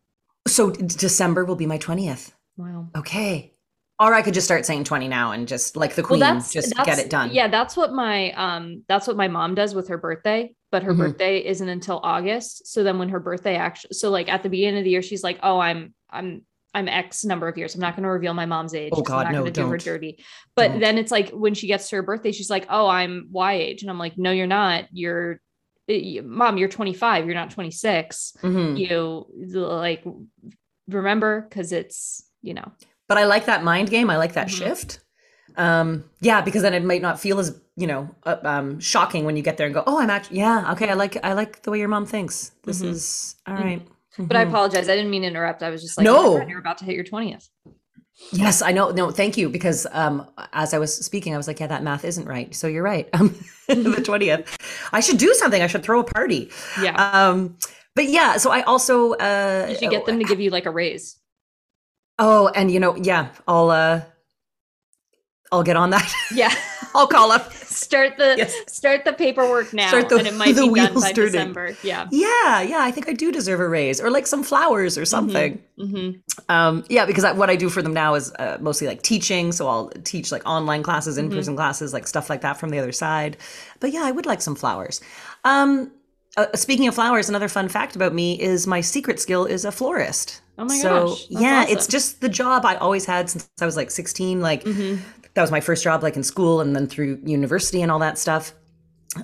So 0.45 0.71
December 0.71 1.45
will 1.45 1.55
be 1.55 1.65
my 1.65 1.77
20th. 1.77 2.33
Wow. 2.57 2.89
Okay. 2.97 3.52
Or 3.99 4.13
I 4.13 4.21
could 4.21 4.33
just 4.33 4.45
start 4.47 4.65
saying 4.65 4.83
20 4.85 5.07
now 5.07 5.31
and 5.31 5.47
just 5.47 5.77
like 5.77 5.95
the 5.95 6.01
well 6.01 6.07
queen, 6.09 6.19
that's 6.19 6.51
just 6.51 6.75
that's, 6.75 6.85
get 6.85 6.99
it 6.99 7.09
done. 7.09 7.29
yeah 7.31 7.47
that's 7.47 7.77
what 7.77 7.93
my 7.93 8.31
um 8.31 8.83
that's 8.87 9.07
what 9.07 9.15
my 9.15 9.27
mom 9.27 9.55
does 9.55 9.75
with 9.75 9.87
her 9.87 9.97
birthday 9.97 10.53
but 10.71 10.81
her 10.83 10.93
Mhm. 10.93 10.97
birthday 10.97 11.45
isn't 11.45 11.69
until 11.69 11.99
august. 12.03 12.67
So 12.67 12.83
then 12.83 12.97
when 12.97 13.09
her 13.09 13.19
birthday 13.19 13.55
actually 13.55 13.93
so 13.93 14.09
like 14.09 14.29
at 14.29 14.41
the 14.43 14.49
beginning 14.49 14.79
of 14.79 14.83
the 14.83 14.89
year 14.89 15.01
she's 15.03 15.23
like 15.23 15.39
oh 15.43 15.59
i'm 15.59 15.93
i'm 16.09 16.41
i'm 16.73 16.87
x 16.87 17.23
number 17.23 17.47
of 17.47 17.55
years. 17.57 17.75
I'm 17.75 17.81
not 17.81 17.95
going 17.95 18.03
to 18.03 18.09
reveal 18.09 18.33
my 18.33 18.47
mom's 18.47 18.73
age 18.73 18.91
Oh, 18.95 19.01
God, 19.03 19.27
i'm 19.27 19.31
not 19.31 19.37
no, 19.37 19.41
going 19.43 19.53
to 19.53 19.61
do 19.61 19.67
her 19.69 19.77
dirty. 19.77 20.23
But 20.55 20.69
Don't. 20.69 20.79
then 20.79 20.97
it's 20.97 21.11
like 21.11 21.29
when 21.29 21.53
she 21.53 21.67
gets 21.67 21.89
to 21.89 21.97
her 21.97 22.01
birthday 22.03 22.31
she's 22.31 22.49
like 22.49 22.65
oh 22.69 22.87
i'm 22.87 23.27
y 23.31 23.53
age. 23.53 23.83
And 23.83 23.91
i'm 23.91 23.99
like 23.99 24.17
no 24.17 24.31
you're 24.31 24.47
not. 24.47 24.85
You're 24.91 25.39
mom 26.23 26.57
you're 26.57 26.69
25 26.69 27.25
you're 27.25 27.35
not 27.35 27.51
26 27.51 28.33
Mhm. 28.41 28.77
you 28.79 29.59
like 29.59 30.03
remember 30.87 31.41
because 31.47 31.71
it's 31.71 32.23
you 32.41 32.53
know 32.53 32.71
But 33.07 33.17
I 33.17 33.25
like 33.25 33.45
that 33.45 33.63
mind 33.63 33.89
game. 33.89 34.09
I 34.09 34.17
like 34.17 34.33
that 34.33 34.47
Mhm. 34.47 34.57
shift. 34.57 34.99
Um, 35.55 36.05
yeah, 36.21 36.41
because 36.41 36.61
then 36.63 36.73
it 36.73 36.83
might 36.83 37.01
not 37.01 37.19
feel 37.19 37.39
as 37.39 37.59
you 37.75 37.85
know 37.87 38.09
uh, 38.25 38.37
um, 38.43 38.79
shocking 38.79 39.25
when 39.25 39.35
you 39.37 39.43
get 39.43 39.57
there 39.57 39.65
and 39.67 39.73
go, 39.73 39.83
oh, 39.85 39.99
I'm 39.99 40.09
actually 40.09 40.39
yeah, 40.39 40.71
okay, 40.73 40.89
I 40.89 40.93
like 40.93 41.17
I 41.23 41.33
like 41.33 41.61
the 41.63 41.71
way 41.71 41.79
your 41.79 41.89
mom 41.89 42.05
thinks. 42.05 42.51
This 42.63 42.81
Mhm. 42.81 42.89
is 42.89 43.35
all 43.47 43.55
right. 43.55 43.81
But 44.17 44.37
I 44.37 44.45
Mhm. 44.45 44.49
apologize. 44.49 44.89
I 44.89 44.95
didn't 44.95 45.09
mean 45.11 45.23
to 45.23 45.27
interrupt. 45.27 45.63
I 45.63 45.69
was 45.69 45.81
just 45.81 45.97
like, 45.97 46.05
No. 46.05 46.41
oh 46.41 46.47
you're 46.47 46.59
about 46.59 46.77
to 46.79 46.85
hit 46.85 46.95
your 46.95 47.03
20th. 47.03 47.49
Yes, 48.31 48.61
I 48.61 48.71
know. 48.71 48.91
No, 48.91 49.09
thank 49.09 49.37
you. 49.37 49.49
Because 49.49 49.87
um, 49.91 50.27
as 50.53 50.73
I 50.73 50.77
was 50.79 50.95
speaking, 50.95 51.33
I 51.33 51.37
was 51.37 51.47
like, 51.47 51.59
yeah, 51.59 51.67
that 51.67 51.81
math 51.83 52.05
isn't 52.05 52.27
right. 52.27 52.53
So 52.55 52.67
you're 52.67 52.83
right. 52.83 53.09
Um, 53.19 53.35
the 53.67 54.01
twentieth. 54.05 54.57
I 54.91 54.99
should 54.99 55.17
do 55.17 55.33
something. 55.33 55.61
I 55.61 55.67
should 55.67 55.83
throw 55.83 55.99
a 55.99 56.03
party. 56.03 56.51
Yeah. 56.81 56.93
Um, 56.95 57.57
but 57.95 58.05
yeah. 58.09 58.37
So 58.37 58.51
I 58.51 58.61
also 58.63 59.13
uh, 59.13 59.67
you 59.69 59.75
should 59.77 59.89
get 59.89 60.05
them 60.05 60.19
to 60.19 60.25
give 60.25 60.39
you 60.39 60.49
like 60.51 60.65
a 60.65 60.71
raise. 60.71 61.17
Oh, 62.25 62.47
and 62.55 62.71
you 62.71 62.79
know, 62.79 62.95
yeah, 62.95 63.29
I'll 63.47 63.69
uh, 63.69 64.01
I'll 65.51 65.63
get 65.63 65.75
on 65.75 65.89
that. 65.91 66.11
Yeah. 66.33 66.53
I'll 66.95 67.07
call 67.07 67.31
up. 67.31 67.51
start 67.53 68.17
the 68.17 68.35
Yes. 68.37 68.55
start 68.67 69.03
the 69.03 69.13
paperwork 69.13 69.73
now 69.73 69.87
Start 69.87 70.09
the- 70.09 70.17
and 70.17 70.27
it 70.27 70.35
might 70.35 70.53
the 70.55 70.67
be 70.67 70.75
done 70.79 70.93
by 70.93 71.11
turning. 71.11 71.31
December. 71.31 71.75
Yeah. 71.83 72.07
Yeah, 72.11 72.61
yeah. 72.61 72.77
I 72.81 72.91
think 72.91 73.09
I 73.09 73.13
do 73.13 73.31
deserve 73.31 73.59
a 73.59 73.67
raise 73.67 73.99
or 73.99 74.11
like 74.11 74.27
some 74.27 74.43
flowers 74.43 74.95
or 74.95 75.03
something. 75.05 75.59
hmm 75.77 76.11
Um, 76.49 76.83
yeah, 76.89 77.05
because 77.07 77.23
I, 77.23 77.31
what 77.31 77.49
I 77.49 77.55
do 77.55 77.69
for 77.69 77.81
them 77.81 77.93
now 77.95 78.13
is 78.13 78.31
uh, 78.37 78.57
mostly 78.61 78.85
like 78.85 79.01
teaching. 79.01 79.51
So 79.51 79.67
I'll 79.67 79.89
teach 80.03 80.31
like 80.31 80.43
online 80.47 80.83
classes, 80.83 81.17
in 81.17 81.31
person 81.31 81.55
classes, 81.55 81.93
like 81.93 82.05
stuff 82.05 82.29
like 82.29 82.41
that 82.41 82.59
from 82.59 82.69
the 82.69 82.77
other 82.77 82.91
side. 82.91 83.37
But 83.79 83.91
yeah, 83.91 84.03
I 84.03 84.11
would 84.11 84.27
like 84.27 84.41
some 84.41 84.55
flowers. 84.55 85.01
Um, 85.43 85.91
uh, 86.37 86.45
speaking 86.55 86.87
of 86.87 86.93
flowers, 86.93 87.27
another 87.27 87.47
fun 87.49 87.69
fact 87.69 87.95
about 87.95 88.13
me 88.13 88.39
is 88.39 88.67
my 88.67 88.81
secret 88.81 89.19
skill 89.19 89.45
is 89.45 89.65
a 89.65 89.71
florist. 89.71 90.41
Oh 90.57 90.65
my 90.65 90.77
so, 90.77 91.07
gosh. 91.07 91.25
Yeah, 91.29 91.65
it's 91.67 91.87
just 91.87 92.21
the 92.21 92.29
job 92.29 92.65
I 92.65 92.75
always 92.75 93.05
had 93.05 93.29
since 93.29 93.49
I 93.59 93.65
was 93.65 93.75
like 93.75 93.89
16. 93.89 94.41
Like 94.41 94.63
Mhm. 94.63 94.99
that 95.33 95.41
was 95.41 95.51
my 95.51 95.59
first 95.61 95.83
job, 95.83 96.03
like 96.03 96.15
in 96.15 96.23
school 96.23 96.61
and 96.61 96.75
then 96.75 96.87
through 96.87 97.19
university 97.23 97.81
and 97.81 97.91
all 97.91 97.99
that 97.99 98.17
stuff. 98.17 98.53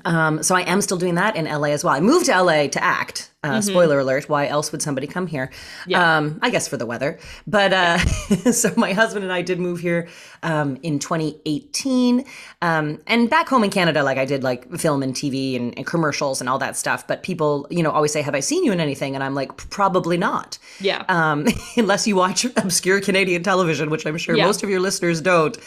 Um, 0.06 0.44
so 0.44 0.56
I 0.56 0.62
am 0.62 0.82
still 0.82 0.98
doing 0.98 1.16
that 1.16 1.36
in 1.36 1.46
LA 1.48 1.70
as 1.70 1.84
well. 1.84 1.94
I 1.94 2.00
moved 2.00 2.28
to 2.28 2.32
LA 2.34 2.68
to 2.68 2.84
act. 2.84 3.32
Uh, 3.42 3.62
Spoiler 3.62 4.00
alert: 4.00 4.28
Why 4.28 4.48
else 4.48 4.74
would 4.74 4.82
somebody 4.82 5.08
come 5.08 5.26
here? 5.26 5.48
Mm-hmm. 5.48 5.92
Yeah. 5.92 6.18
Um, 6.18 6.40
I 6.42 6.50
guess 6.50 6.68
for 6.68 6.76
the 6.76 6.86
weather. 6.86 7.18
But 7.48 7.72
uh, 7.72 7.98
so 8.52 8.74
my 8.76 8.92
husband 8.92 9.24
and 9.24 9.32
I 9.32 9.42
did 9.42 9.60
move 9.62 9.80
here 9.80 10.10
um, 10.44 10.78
in 10.84 11.00
2018, 11.00 12.26
um, 12.62 13.00
and 13.08 13.30
back 13.30 13.48
home 13.48 13.64
in 13.64 13.70
Canada, 13.70 14.04
like 14.04 14.18
I 14.18 14.26
did 14.26 14.44
like 14.44 14.70
film 14.78 15.02
and 15.04 15.14
TV 15.14 15.56
and, 15.56 15.74
and 15.78 15.86
commercials 15.88 16.42
and 16.42 16.50
all 16.50 16.60
that 16.60 16.76
stuff. 16.76 17.08
But 17.08 17.24
people, 17.24 17.66
you 17.70 17.82
know, 17.82 17.92
always 17.92 18.12
say, 18.12 18.22
"Have 18.22 18.36
I 18.36 18.42
seen 18.42 18.66
you 18.66 18.74
in 18.74 18.82
anything?" 18.82 19.16
And 19.16 19.24
I'm 19.24 19.36
like, 19.36 19.56
"Probably 19.70 20.18
not." 20.18 20.58
Yeah. 20.82 21.06
um, 21.08 21.48
unless 21.78 22.08
you 22.08 22.18
watch 22.18 22.44
obscure 22.58 23.00
Canadian 23.00 23.42
television, 23.44 23.90
which 23.90 24.06
I'm 24.06 24.18
sure 24.18 24.36
Yeah. 24.36 24.48
most 24.48 24.64
of 24.64 24.70
your 24.70 24.82
listeners 24.82 25.22
don't. 25.22 25.58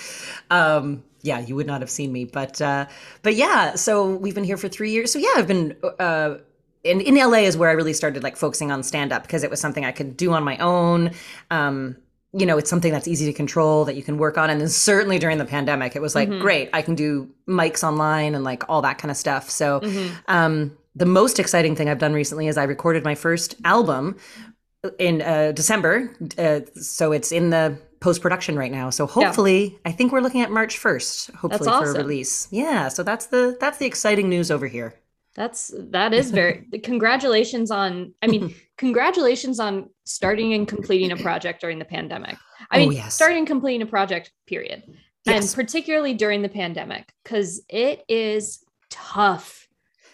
Um, 0.50 1.04
yeah, 1.22 1.38
you 1.40 1.54
would 1.56 1.66
not 1.66 1.80
have 1.80 1.90
seen 1.90 2.12
me, 2.12 2.26
but 2.26 2.60
uh, 2.60 2.84
but 3.22 3.34
yeah. 3.34 3.76
So 3.76 4.14
we've 4.16 4.34
been 4.34 4.44
here 4.44 4.58
for 4.58 4.68
three 4.68 4.90
years. 4.90 5.10
So 5.10 5.18
yeah, 5.18 5.32
I've 5.36 5.48
been. 5.48 5.74
Uh, 5.98 6.34
in, 6.84 7.00
in 7.00 7.14
LA 7.14 7.38
is 7.38 7.56
where 7.56 7.70
I 7.70 7.72
really 7.72 7.92
started 7.92 8.22
like 8.22 8.36
focusing 8.36 8.70
on 8.70 8.82
stand 8.82 9.12
up 9.12 9.22
because 9.22 9.44
it 9.44 9.50
was 9.50 9.60
something 9.60 9.84
I 9.84 9.92
could 9.92 10.16
do 10.16 10.32
on 10.32 10.42
my 10.42 10.56
own. 10.58 11.12
Um, 11.50 11.96
you 12.34 12.46
know, 12.46 12.56
it's 12.56 12.70
something 12.70 12.92
that's 12.92 13.06
easy 13.06 13.26
to 13.26 13.32
control 13.32 13.84
that 13.84 13.94
you 13.94 14.02
can 14.02 14.16
work 14.16 14.38
on. 14.38 14.48
And 14.48 14.60
then 14.60 14.68
certainly 14.68 15.18
during 15.18 15.36
the 15.36 15.44
pandemic, 15.44 15.94
it 15.94 16.00
was 16.00 16.14
like, 16.14 16.30
great, 16.30 16.70
I 16.72 16.80
can 16.80 16.94
do 16.94 17.28
mics 17.46 17.84
online 17.84 18.34
and 18.34 18.42
like 18.42 18.68
all 18.70 18.80
that 18.82 18.96
kind 18.96 19.10
of 19.10 19.18
stuff. 19.18 19.50
So, 19.50 19.82
um, 20.28 20.76
the 20.94 21.06
most 21.06 21.38
exciting 21.38 21.76
thing 21.76 21.88
I've 21.88 21.98
done 21.98 22.12
recently 22.12 22.48
is 22.48 22.58
I 22.58 22.64
recorded 22.64 23.04
my 23.04 23.14
first 23.14 23.54
album 23.64 24.16
in 24.98 25.22
uh, 25.22 25.52
December. 25.52 26.10
Uh, 26.38 26.60
so 26.74 27.12
it's 27.12 27.32
in 27.32 27.50
the 27.50 27.78
post 28.00 28.20
production 28.20 28.58
right 28.58 28.72
now. 28.72 28.90
So 28.90 29.06
hopefully, 29.06 29.78
I 29.84 29.92
think 29.92 30.12
we're 30.12 30.20
looking 30.20 30.42
at 30.42 30.50
March 30.50 30.76
first. 30.76 31.30
Hopefully 31.30 31.70
for 31.70 31.90
a 31.90 31.94
release. 31.94 32.48
Yeah. 32.50 32.88
So 32.88 33.02
that's 33.02 33.26
the 33.26 33.56
that's 33.60 33.78
the 33.78 33.86
exciting 33.86 34.28
news 34.28 34.50
over 34.50 34.66
here. 34.66 34.94
That's 35.34 35.72
that 35.90 36.12
is 36.12 36.30
very 36.30 36.66
congratulations 36.82 37.70
on 37.70 38.14
I 38.22 38.26
mean 38.26 38.54
congratulations 38.76 39.58
on 39.60 39.88
starting 40.04 40.52
and 40.54 40.66
completing 40.68 41.12
a 41.12 41.16
project 41.16 41.60
during 41.60 41.78
the 41.78 41.84
pandemic. 41.84 42.36
I 42.70 42.76
Oh, 42.76 42.80
mean 42.80 42.92
yes. 42.92 43.14
starting 43.14 43.46
completing 43.46 43.82
a 43.82 43.86
project 43.86 44.30
period. 44.46 44.82
Yes. 45.24 45.54
And 45.54 45.54
particularly 45.66 46.14
during 46.14 46.42
the 46.42 46.48
pandemic 46.48 47.12
cuz 47.24 47.62
it 47.68 48.04
is 48.08 48.64
tough 48.90 49.68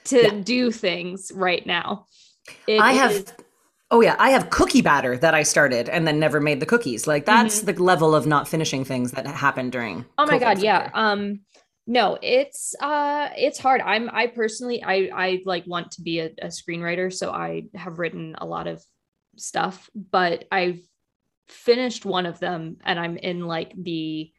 to 0.04 0.22
Yeah. 0.22 0.30
do 0.42 0.70
things 0.70 1.32
right 1.34 1.66
now. 1.66 2.06
It 2.66 2.80
I 2.80 2.92
have. 2.92 3.12
is- 3.12 3.32
Oh 3.90 4.02
yeah, 4.02 4.16
I 4.18 4.30
have 4.30 4.50
cookie 4.50 4.82
batter 4.82 5.16
that 5.16 5.32
I 5.32 5.42
started 5.42 5.88
and 5.88 6.06
then 6.06 6.18
never 6.20 6.40
made 6.40 6.60
the 6.60 6.66
cookies. 6.66 7.06
Like 7.06 7.24
that's 7.24 7.62
the 7.62 7.72
level 7.82 8.14
of 8.14 8.26
not 8.26 8.46
finishing 8.46 8.84
things 8.84 9.12
that 9.12 9.26
happened 9.26 9.72
during. 9.72 10.00
Mm-hmm. 10.00 10.10
Oh 10.18 10.26
my 10.26 10.36
COVID 10.36 10.40
god, 10.40 10.58
yeah. 10.58 10.90
Um 10.92 11.40
no, 11.90 12.18
it's 12.20 12.74
uh 12.80 13.30
it's 13.34 13.58
hard. 13.58 13.80
I'm 13.80 14.10
I 14.12 14.26
personally 14.26 14.82
I 14.84 15.10
I 15.12 15.42
like 15.46 15.66
want 15.66 15.92
to 15.92 16.02
be 16.02 16.20
a, 16.20 16.26
a 16.42 16.48
screenwriter, 16.48 17.10
so 17.10 17.30
I 17.30 17.64
have 17.74 17.98
written 17.98 18.36
a 18.36 18.44
lot 18.44 18.66
of 18.66 18.84
stuff, 19.38 19.88
but 19.94 20.44
I've 20.52 20.80
finished 21.48 22.04
one 22.04 22.26
of 22.26 22.38
them 22.40 22.76
and 22.84 23.00
I'm 23.00 23.16
in 23.16 23.46
like 23.46 23.72
the 23.74 24.30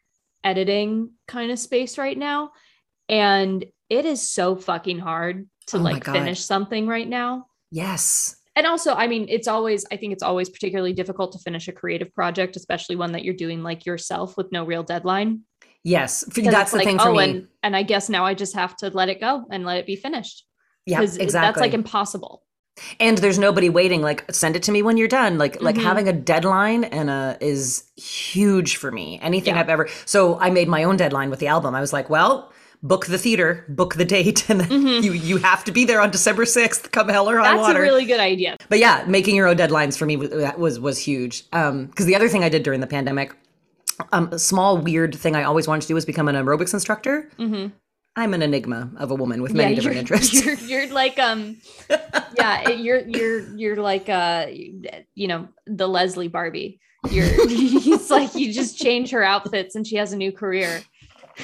editing 0.44 1.10
kind 1.26 1.50
of 1.50 1.58
space 1.58 1.98
right 1.98 2.16
now. 2.16 2.52
And 3.08 3.64
it 3.88 4.04
is 4.04 4.30
so 4.30 4.54
fucking 4.54 5.00
hard 5.00 5.48
to 5.68 5.78
Oh 5.78 5.80
like 5.80 6.04
finish 6.04 6.40
something 6.40 6.86
right 6.86 7.08
now. 7.08 7.46
Yes. 7.72 8.36
And 8.54 8.64
also, 8.64 8.94
I 8.94 9.08
mean, 9.08 9.26
it's 9.28 9.48
always, 9.48 9.84
I 9.90 9.96
think 9.96 10.12
it's 10.12 10.22
always 10.22 10.48
particularly 10.48 10.92
difficult 10.92 11.32
to 11.32 11.38
finish 11.40 11.66
a 11.66 11.72
creative 11.72 12.14
project, 12.14 12.54
especially 12.54 12.94
one 12.94 13.12
that 13.12 13.24
you're 13.24 13.34
doing 13.34 13.64
like 13.64 13.86
yourself 13.86 14.36
with 14.36 14.52
no 14.52 14.64
real 14.64 14.84
deadline. 14.84 15.42
Yes. 15.84 16.24
That's 16.34 16.70
the 16.72 16.76
like, 16.78 16.86
thing 16.86 16.98
for 16.98 17.08
oh, 17.08 17.14
me. 17.14 17.24
And, 17.24 17.48
and 17.62 17.76
I 17.76 17.82
guess 17.82 18.08
now 18.08 18.24
I 18.24 18.34
just 18.34 18.54
have 18.54 18.76
to 18.78 18.88
let 18.90 19.08
it 19.08 19.20
go 19.20 19.44
and 19.50 19.64
let 19.64 19.78
it 19.78 19.86
be 19.86 19.96
finished. 19.96 20.44
yeah, 20.86 21.00
exactly. 21.02 21.26
that's 21.32 21.58
like 21.60 21.74
impossible. 21.74 22.42
and 22.98 23.18
there's 23.18 23.38
nobody 23.38 23.68
waiting. 23.68 24.00
Like, 24.00 24.24
send 24.32 24.56
it 24.56 24.62
to 24.64 24.72
me 24.72 24.82
when 24.82 24.96
you're 24.96 25.08
done. 25.08 25.36
Like, 25.38 25.60
like 25.60 25.76
Mhm. 25.76 25.82
having 25.82 26.08
a 26.08 26.12
deadline 26.12 26.84
and 26.84 27.10
a 27.10 27.36
is 27.40 27.84
huge 27.96 28.76
for 28.76 28.90
me. 28.90 29.18
Anything 29.22 29.54
Yeah. 29.54 29.60
I've 29.60 29.68
ever. 29.68 29.88
So 30.06 30.38
I 30.38 30.50
made 30.50 30.68
my 30.68 30.84
own 30.84 30.96
deadline 30.96 31.28
with 31.30 31.40
the 31.40 31.48
album. 31.48 31.74
I 31.74 31.80
was 31.80 31.92
like, 31.92 32.08
well. 32.10 32.52
Book 32.82 33.04
the 33.04 33.18
theater, 33.18 33.66
book 33.68 33.96
the 33.96 34.06
date, 34.06 34.38
and 34.48 34.58
then 34.62 34.68
Mhm. 34.70 35.02
you 35.02 35.12
you 35.12 35.36
have 35.36 35.64
to 35.64 35.70
be 35.70 35.84
there 35.84 36.00
on 36.00 36.10
December 36.10 36.46
sixth. 36.46 36.90
Come 36.92 37.10
hell 37.10 37.28
or 37.28 37.36
high 37.36 37.42
That's 37.50 37.60
water. 37.60 37.74
That's 37.74 37.78
a 37.78 37.82
really 37.82 38.06
good 38.06 38.20
idea. 38.20 38.56
but 38.70 38.78
yeah, 38.78 39.04
making 39.06 39.36
your 39.36 39.48
own 39.48 39.58
deadlines 39.58 39.98
for 39.98 40.06
me 40.06 40.16
was 40.16 40.30
was, 40.56 40.80
was 40.80 40.96
huge. 40.98 41.44
Um, 41.52 41.84
because 41.88 42.06
the 42.06 42.16
other 42.16 42.26
thing 42.30 42.42
I 42.42 42.48
did 42.48 42.62
during 42.62 42.80
the 42.80 42.86
pandemic, 42.86 43.34
um, 44.12 44.28
a 44.32 44.38
small 44.38 44.78
weird 44.78 45.14
thing 45.14 45.36
I 45.36 45.44
always 45.44 45.66
wanted 45.66 45.82
to 45.82 45.88
do 45.88 45.94
was 45.94 46.04
become 46.04 46.28
an 46.28 46.34
aerobics 46.34 46.74
instructor. 46.74 47.30
Mm-hmm. 47.38 47.68
I'm 48.16 48.34
an 48.34 48.42
enigma 48.42 48.90
of 48.96 49.10
a 49.10 49.14
woman 49.14 49.40
with 49.40 49.54
many 49.54 49.74
different 49.74 49.96
interests. 49.96 50.44
You're, 50.44 50.54
you're 50.56 50.92
like, 50.92 51.18
um, 51.18 51.56
yeah, 52.36 52.68
you're, 52.68 53.06
you're, 53.06 53.56
you're 53.56 53.76
like, 53.76 54.08
uh, 54.08 54.46
you 54.50 55.28
know, 55.28 55.48
the 55.66 55.88
Leslie 55.88 56.28
Barbie. 56.28 56.80
You're, 57.08 57.26
it's 57.30 58.10
like 58.10 58.34
you 58.34 58.52
just 58.52 58.78
change 58.78 59.10
her 59.10 59.22
outfits 59.22 59.76
and 59.76 59.86
she 59.86 59.96
has 59.96 60.12
a 60.12 60.16
new 60.16 60.32
career. 60.32 60.82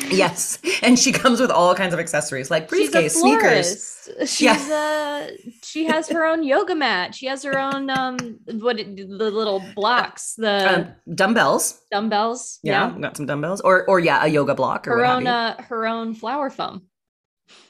yes, 0.10 0.58
and 0.82 0.98
she 0.98 1.12
comes 1.12 1.40
with 1.40 1.50
all 1.50 1.74
kinds 1.74 1.94
of 1.94 2.00
accessories 2.00 2.50
like 2.50 2.68
briefcase, 2.68 3.12
She's 3.14 3.20
sneakers. 3.20 4.08
She's 4.30 4.70
uh 4.70 5.30
she 5.62 5.84
has 5.86 6.08
her 6.08 6.24
own 6.24 6.42
yoga 6.44 6.74
mat. 6.74 7.14
She 7.14 7.26
has 7.26 7.42
her 7.42 7.58
own 7.58 7.90
um 7.90 8.16
what 8.46 8.78
it- 8.78 8.96
the 8.96 9.30
little 9.30 9.62
blocks, 9.74 10.34
the 10.34 10.74
Um, 11.08 11.14
dumbbells. 11.14 11.80
dumbbells. 11.90 12.58
Yeah, 12.62 12.92
Yeah. 12.94 12.98
got 13.00 13.16
some 13.16 13.26
dumbbells, 13.26 13.60
or 13.62 13.84
or 13.88 13.98
yeah, 14.00 14.24
a 14.24 14.28
yoga 14.28 14.54
block 14.54 14.86
or 14.86 14.92
Her 14.98 15.04
own 15.04 15.26
uh 15.26 15.60
her 15.62 15.86
own 15.86 16.14
flower 16.14 16.50
foam. 16.50 16.82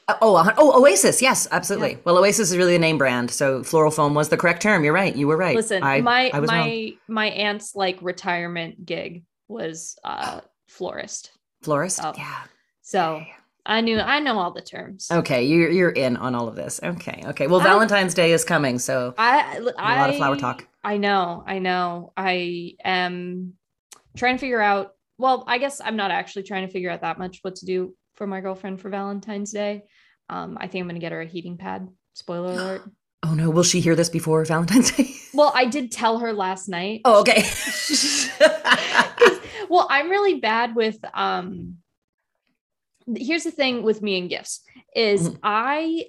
Uh, 0.07 0.15
oh, 0.21 0.35
uh, 0.35 0.53
oh, 0.57 0.79
Oasis. 0.81 1.21
Yes, 1.21 1.47
absolutely. 1.51 1.99
Well, 2.05 2.17
Oasis 2.17 2.51
is 2.51 2.57
really 2.57 2.75
a 2.75 2.79
name 2.79 2.97
brand, 2.97 3.29
so 3.29 3.61
floral 3.61 3.91
foam 3.91 4.13
was 4.13 4.29
the 4.29 4.37
correct 4.37 4.61
term. 4.61 4.83
You're 4.83 4.93
right. 4.93 5.13
You 5.15 5.27
were 5.27 5.35
right. 5.37 5.55
Listen, 5.55 5.83
I, 5.83 6.01
my 6.01 6.31
I 6.33 6.39
was 6.39 6.49
wrong. 6.49 6.59
my 6.59 6.93
my 7.07 7.25
aunt's 7.27 7.75
like 7.75 7.97
retirement 8.01 8.85
gig 8.85 9.23
was 9.49 9.97
uh 10.03 10.41
florist. 10.67 11.31
Florist. 11.67 11.99
oh. 12.01 12.13
Yeah. 12.17 12.43
So 12.81 13.21
I 13.65 13.81
knew 13.81 13.99
I 13.99 14.19
know 14.21 14.39
all 14.39 14.51
the 14.53 14.61
terms. 14.61 15.07
Okay, 15.11 15.43
you're 15.45 15.69
you're 15.69 15.89
in 15.89 16.15
on 16.15 16.33
all 16.35 16.47
of 16.47 16.55
this. 16.55 16.79
Okay, 16.81 17.21
okay. 17.25 17.47
Well, 17.47 17.59
I- 17.59 17.65
Valentine's 17.65 18.13
Day 18.13 18.31
is 18.31 18.45
coming, 18.45 18.79
so 18.79 19.13
I, 19.17 19.59
I 19.77 19.95
A 19.97 19.99
lot 20.01 20.09
of 20.09 20.15
flower 20.15 20.37
talk. 20.37 20.65
I 20.83 20.95
know, 20.97 21.43
I 21.45 21.59
know. 21.59 22.13
I 22.15 22.75
am 22.85 23.53
trying 24.15 24.35
to 24.35 24.39
figure 24.39 24.61
out. 24.61 24.93
Well, 25.17 25.43
I 25.47 25.57
guess 25.57 25.81
I'm 25.83 25.97
not 25.97 26.11
actually 26.11 26.43
trying 26.43 26.65
to 26.65 26.71
figure 26.71 26.89
out 26.91 27.01
that 27.01 27.19
much 27.19 27.39
what 27.41 27.55
to 27.55 27.65
do 27.65 27.93
for 28.15 28.25
my 28.25 28.39
girlfriend 28.39 28.79
for 28.79 28.89
Valentine's 28.89 29.51
Day. 29.51 29.83
Um, 30.29 30.57
I 30.61 30.67
think 30.67 30.83
I'm 30.83 30.87
gonna 30.87 30.99
get 30.99 31.11
her 31.11 31.21
a 31.21 31.25
heating 31.27 31.57
pad. 31.57 31.89
Spoiler 32.13 32.51
alert. 32.53 32.81
Oh 33.27 33.33
no, 33.33 33.49
will 33.49 33.63
she 33.63 33.79
hear 33.81 33.95
this 33.95 34.09
before 34.09 34.43
Valentine's 34.45 34.91
Day? 34.91 35.11
Well, 35.33 35.51
I 35.53 35.65
did 35.65 35.91
tell 35.91 36.17
her 36.19 36.33
last 36.33 36.67
night. 36.67 37.01
oh, 37.05 37.19
okay. 37.19 37.43
well, 39.69 39.85
I'm 39.89 40.09
really 40.09 40.39
bad 40.39 40.75
with 40.75 40.97
um 41.13 41.77
here's 43.15 43.43
the 43.43 43.51
thing 43.51 43.83
with 43.83 44.01
me 44.01 44.17
and 44.17 44.29
gifts 44.29 44.63
is 44.95 45.29
Mhm. 45.29 45.39
I 45.43 46.05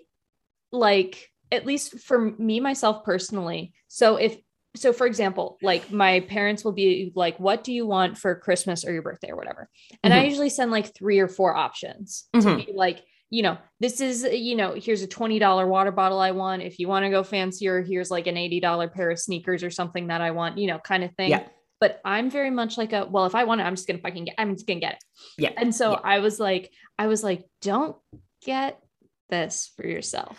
like 0.72 1.30
at 1.52 1.66
least 1.66 1.98
for 2.00 2.32
me 2.38 2.60
myself 2.60 3.04
personally. 3.04 3.72
So 3.88 4.16
if 4.16 4.36
so 4.76 4.92
for 4.92 5.06
example, 5.06 5.58
like 5.62 5.90
my 5.90 6.20
parents 6.20 6.64
will 6.64 6.72
be 6.72 7.12
like, 7.14 7.38
what 7.38 7.64
do 7.64 7.72
you 7.72 7.86
want 7.86 8.16
for 8.18 8.34
Christmas 8.36 8.84
or 8.84 8.92
your 8.92 9.02
birthday 9.02 9.30
or 9.30 9.36
whatever? 9.36 9.68
And 10.02 10.14
I 10.14 10.22
Mhm. 10.22 10.28
usually 10.30 10.50
send 10.50 10.70
like 10.70 10.94
three 10.94 11.18
or 11.18 11.28
four 11.28 11.54
options 11.54 12.28
to 12.34 12.38
Mhm. 12.40 12.66
be 12.66 12.72
like, 12.72 13.00
you 13.30 13.42
know, 13.42 13.58
this 13.80 14.00
is, 14.00 14.24
uh, 14.24 14.28
you 14.28 14.54
know, 14.56 14.74
here's 14.74 15.02
a 15.02 15.06
$20 15.08 15.68
water 15.68 15.90
bottle 15.92 16.18
I 16.18 16.30
want. 16.30 16.62
If 16.62 16.78
you 16.78 16.88
want 16.88 17.04
to 17.04 17.10
go 17.10 17.22
fancier, 17.22 17.82
here's 17.82 18.10
like 18.10 18.26
an 18.26 18.36
$80 18.36 18.92
pair 18.92 19.10
of 19.10 19.18
sneakers 19.18 19.62
or 19.62 19.70
something 19.70 20.06
that 20.08 20.20
I 20.20 20.30
want, 20.30 20.56
you 20.58 20.66
know, 20.66 20.78
kind 20.78 21.04
of 21.04 21.14
thing. 21.14 21.30
Yeah. 21.30 21.46
But 21.80 22.00
I'm 22.04 22.30
very 22.30 22.50
much 22.50 22.76
like 22.78 22.92
a, 22.92 23.06
well, 23.08 23.26
if 23.26 23.34
I 23.34 23.44
want 23.44 23.60
it, 23.60 23.64
I'm 23.64 23.74
just 23.76 23.86
going 23.86 23.98
to 23.98 24.02
fucking 24.02 24.24
get, 24.24 24.34
I'm 24.38 24.54
just 24.54 24.66
going 24.66 24.80
to 24.80 24.86
get 24.86 24.94
it. 24.94 25.04
Yeah. 25.36 25.50
And 25.56 25.74
so 25.74 25.92
Yeah. 25.92 26.00
I 26.04 26.18
was 26.20 26.40
like, 26.40 26.72
I 26.98 27.06
was 27.06 27.22
like, 27.22 27.44
don't 27.62 27.96
get 28.44 28.80
this 29.30 29.70
for 29.76 29.86
yourself. 29.86 30.38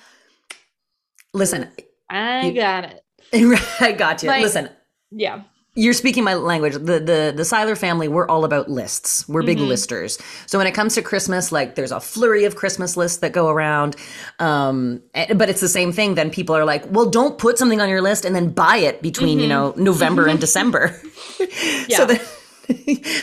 Listen, 1.34 1.70
I 2.10 2.50
got 2.52 2.86
it. 2.86 3.04
I 3.80 3.92
got 3.92 4.24
you. 4.24 4.30
Like- 4.30 4.42
Listen, 4.44 4.70
Yeah. 5.12 5.44
You're 5.76 5.94
speaking 5.94 6.24
my 6.24 6.34
language. 6.34 6.74
The 6.74 7.00
the 7.00 7.34
the 7.36 7.46
Seiler 7.46 7.76
family, 7.76 8.08
we're 8.08 8.28
all 8.28 8.44
about 8.44 8.70
lists. 8.70 9.28
We're 9.30 9.44
big 9.44 9.60
Mhm. 9.60 9.68
listers. 9.68 10.18
So 10.46 10.58
when 10.58 10.68
it 10.68 10.74
comes 10.74 10.96
to 10.96 11.02
Christmas, 11.02 11.52
like 11.52 11.76
there's 11.76 11.92
a 11.92 12.00
flurry 12.00 12.44
of 12.46 12.56
Christmas 12.56 12.98
lists 12.98 13.20
that 13.20 13.32
go 13.32 13.48
around. 13.50 13.96
Um, 14.40 15.02
eh, 15.14 15.34
but 15.34 15.50
it's 15.50 15.62
the 15.62 15.70
same 15.70 15.92
thing. 15.94 16.16
Then 16.16 16.30
people 16.32 16.56
are 16.56 16.66
like, 16.66 16.84
well, 16.90 17.06
don't 17.06 17.38
put 17.38 17.58
something 17.58 17.80
on 17.82 17.90
your 17.90 18.02
list 18.02 18.26
and 18.26 18.36
then 18.36 18.50
buy 18.50 18.78
it 18.78 19.02
between 19.02 19.40
you 19.40 19.46
Mhm. 19.46 19.50
know 19.50 19.74
November 19.78 20.28
and 20.28 20.40
December. 20.48 21.00
Yeah. 21.88 21.98
So 21.98 22.06
then. 22.06 22.20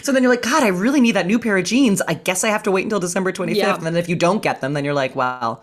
So 0.03 0.11
then 0.11 0.25
you're 0.25 0.33
like, 0.33 0.43
God, 0.43 0.65
I 0.65 0.69
really 0.69 1.01
need 1.01 1.13
that 1.13 1.27
new 1.29 1.39
pair 1.39 1.57
of 1.57 1.65
jeans. 1.65 2.03
I 2.09 2.15
guess 2.15 2.43
I 2.43 2.49
have 2.49 2.65
to 2.65 2.73
wait 2.73 2.83
until 2.83 2.99
December 2.99 3.31
25th. 3.31 3.55
Yeah. 3.57 3.77
And 3.77 3.87
then 3.87 3.97
if 3.97 4.09
you 4.09 4.17
don't 4.17 4.43
get 4.43 4.61
them, 4.61 4.73
then 4.73 4.85
you're 4.85 4.93
like, 4.95 5.15
well, 5.15 5.63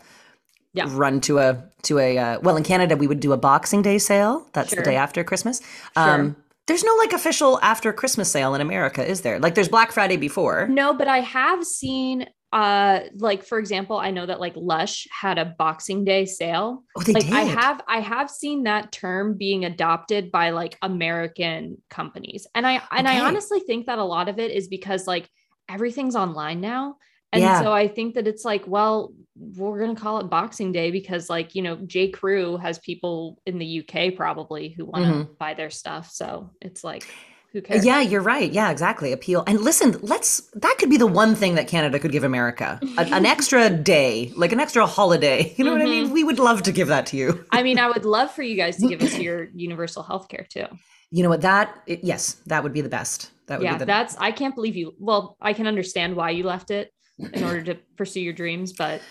Yeah. 0.74 0.86
run 0.90 1.20
to 1.22 1.40
a 1.40 1.58
to 1.84 2.00
a 2.00 2.18
uh, 2.18 2.40
well 2.42 2.56
in 2.56 2.64
Canada 2.64 2.96
we 2.96 3.08
would 3.08 3.20
do 3.20 3.34
a 3.34 3.38
Boxing 3.38 3.82
Day 3.82 3.98
sale. 3.98 4.48
That's 4.54 4.70
Sure. 4.70 4.78
the 4.78 4.84
day 4.90 4.96
after 4.96 5.22
Christmas. 5.26 5.60
Sure. 5.98 6.34
There's 6.68 6.84
no 6.84 6.96
like 6.96 7.12
official 7.14 7.60
after 7.62 7.92
Christmas 7.94 8.32
sale 8.32 8.56
in 8.56 8.62
America, 8.62 9.06
is 9.06 9.22
there? 9.22 9.40
Like 9.40 9.56
there's 9.56 9.68
Black 9.70 9.92
Friday 9.92 10.18
before. 10.18 10.76
No, 10.76 10.94
but 10.94 11.08
I 11.08 11.20
have 11.20 11.64
seen 11.66 12.28
uh 12.52 13.00
like 13.16 13.44
for 13.44 13.58
example, 13.58 13.98
I 13.98 14.12
know 14.12 14.26
that 14.26 14.40
like 14.40 14.54
Lush 14.56 15.08
had 15.12 15.38
a 15.40 15.46
Boxing 15.58 16.06
Day 16.06 16.26
sale. 16.26 16.84
Oh, 16.96 17.02
they 17.04 17.14
like 17.14 17.26
did. 17.26 17.32
I 17.32 17.42
have 17.42 17.82
I 17.88 18.00
have 18.00 18.30
seen 18.30 18.64
that 18.64 18.92
term 18.92 19.38
being 19.38 19.66
adopted 19.66 20.32
by 20.32 20.52
like 20.52 20.78
American 20.82 21.82
companies. 21.90 22.48
And 22.56 22.66
I 22.66 22.82
and 22.92 23.08
I 23.08 23.20
honestly 23.20 23.60
think 23.62 23.88
that 23.88 24.00
a 24.00 24.04
lot 24.04 24.30
of 24.30 24.40
it 24.40 24.52
is 24.52 24.68
because 24.68 25.08
like 25.08 25.30
everything's 25.68 26.16
online 26.16 26.62
now. 26.62 26.98
And 27.32 27.42
Yeah. 27.42 27.60
so 27.60 27.74
I 27.74 27.88
think 27.88 28.14
that 28.14 28.28
it's 28.28 28.46
like, 28.46 28.68
well, 28.68 29.14
we're 29.36 29.80
gonna 29.80 29.96
call 29.96 30.20
it 30.20 30.30
Boxing 30.30 30.72
Day 30.72 30.92
because 30.92 31.30
like, 31.30 31.56
you 31.56 31.62
know, 31.62 31.76
J. 31.78 32.10
Crew 32.10 32.58
has 32.58 32.80
people 32.80 33.42
in 33.46 33.58
the 33.60 33.66
UK 33.66 34.16
probably 34.16 34.70
who 34.70 34.86
want 34.86 35.06
to 35.06 35.10
Mm-hmm. 35.10 35.34
buy 35.40 35.54
their 35.54 35.70
stuff. 35.70 36.12
So 36.12 36.52
it's 36.62 36.84
like, 36.84 37.16
who 37.52 37.62
cares? 37.62 37.84
Yeah, 37.86 38.02
you're 38.02 38.22
right. 38.22 38.52
Yeah, 38.52 38.70
exactly. 38.70 39.12
Appeal. 39.12 39.44
And 39.48 39.60
listen, 39.60 39.96
let's 40.02 40.42
that 40.54 40.76
could 40.78 40.90
be 40.90 40.98
the 40.98 41.08
one 41.08 41.34
thing 41.36 41.56
that 41.56 41.68
Canada 41.68 42.00
could 42.00 42.12
give 42.12 42.24
America. 42.24 42.84
A- 42.98 43.08
an 43.16 43.26
extra 43.26 43.70
day, 43.70 44.32
like 44.36 44.52
an 44.52 44.60
extra 44.60 44.86
holiday. 44.86 45.54
You 45.58 45.64
know 45.66 45.72
what 45.72 45.82
I 45.82 45.88
mean? 45.88 46.10
Mhm. 46.10 46.12
We 46.12 46.24
would 46.24 46.40
love 46.40 46.64
to 46.64 46.72
give 46.72 46.88
that 46.90 47.08
to 47.08 47.18
you. 47.18 47.44
I 47.52 47.64
mean, 47.64 47.78
I 47.80 47.88
would 47.88 48.06
love 48.06 48.32
for 48.32 48.42
you 48.44 48.56
guys 48.56 48.80
to 48.80 48.88
give 48.88 49.02
us 49.02 49.20
your 49.20 49.50
universal 49.54 50.04
health 50.04 50.28
care 50.28 50.46
too. 50.50 50.66
You 51.12 51.24
know 51.24 51.30
what? 51.30 51.42
That 51.42 51.76
it, 51.86 52.04
yes, 52.04 52.34
that 52.48 52.64
would 52.64 52.74
be 52.74 52.82
the 52.82 52.90
best. 52.90 53.32
That 53.48 53.60
would 53.60 53.66
Yeah, 53.66 53.74
be 53.74 53.76
the 53.76 53.86
that's 53.86 54.16
I 54.18 54.32
can't 54.32 54.56
believe 54.56 54.76
you. 54.76 54.94
Well, 55.00 55.38
I 55.42 55.54
can 55.54 55.68
understand 55.68 56.16
why 56.16 56.32
you 56.32 56.44
left 56.44 56.72
it 56.72 56.92
in 57.32 57.44
order 57.44 57.62
to 57.64 57.76
pursue 57.98 58.22
your 58.22 58.34
dreams, 58.34 58.74
but 58.74 59.02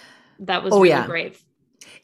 that 0.42 0.62
was 0.62 0.72
Oh, 0.72 0.78
really 0.78 0.90
yeah. 0.90 1.06
brave. 1.06 1.42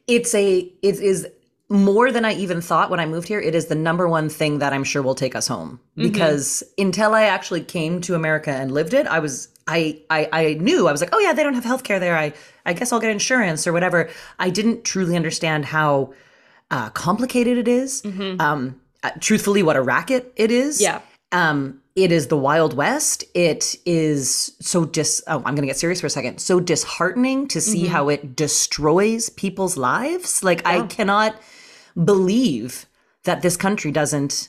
it's 0.07 0.35
a 0.35 0.73
it 0.83 1.01
is 1.01 1.27
more 1.71 2.11
than 2.11 2.25
I 2.25 2.33
even 2.35 2.63
thought 2.63 2.89
when 2.91 2.99
I 2.99 3.05
moved 3.07 3.29
here. 3.29 3.41
It 3.41 3.55
is 3.55 3.67
the 3.67 3.75
number 3.75 4.09
one 4.09 4.29
thing 4.31 4.59
that 4.61 4.73
I'm 4.73 4.85
sure 4.85 5.03
will 5.03 5.15
take 5.15 5.37
us 5.37 5.47
home 5.47 5.81
Mhm. 5.99 6.03
because 6.05 6.63
until 6.79 7.15
I 7.15 7.25
actually 7.25 7.61
came 7.61 8.01
to 8.03 8.15
America 8.15 8.51
and 8.51 8.73
lived 8.73 8.95
it, 8.95 9.07
I 9.07 9.19
was 9.19 9.49
I 9.67 10.01
I, 10.09 10.29
I 10.33 10.55
knew 10.55 10.89
I 10.89 10.93
was 10.93 11.01
like, 11.03 11.11
oh 11.13 11.19
yeah, 11.19 11.35
they 11.35 11.43
don't 11.43 11.53
have 11.55 11.65
healthcare 11.65 12.01
there. 12.01 12.17
I 12.17 12.33
I 12.65 12.73
guess 12.73 12.91
I'll 12.93 13.01
get 13.01 13.11
insurance 13.11 13.67
or 13.67 13.73
whatever. 13.75 14.09
I 14.39 14.49
didn't 14.51 14.85
truly 14.85 15.15
understand 15.15 15.67
how 15.67 16.15
uh, 16.71 16.89
complicated 16.91 17.59
it 17.59 17.69
is. 17.69 18.03
Mhm. 18.03 18.41
Um, 18.41 18.81
uh, 19.03 19.11
truthfully, 19.21 19.63
what 19.63 19.77
a 19.77 19.83
racket 19.83 20.33
it 20.37 20.51
is. 20.51 20.81
Yeah. 20.81 21.01
Um, 21.33 21.81
it 22.05 22.13
is 22.13 22.27
the 22.29 22.37
Wild 22.37 22.75
West. 22.75 23.25
It 23.35 23.77
is 23.87 24.53
so 24.61 24.85
dis. 24.85 25.23
Oh, 25.27 25.37
I'm 25.39 25.55
going 25.55 25.63
to 25.63 25.67
get 25.67 25.77
serious 25.79 26.01
for 26.01 26.07
a 26.07 26.11
second. 26.11 26.39
So 26.41 26.61
disheartening 26.61 27.49
to 27.49 27.61
see 27.61 27.85
Mhm. 27.85 27.89
how 27.89 28.09
it 28.09 28.37
destroys 28.37 29.31
people's 29.31 29.77
lives. 29.77 30.43
Like 30.43 30.67
I 30.67 30.83
cannot 30.87 31.35
believe 32.05 32.87
that 33.25 33.43
this 33.43 33.57
country 33.57 33.91
doesn't 33.91 34.49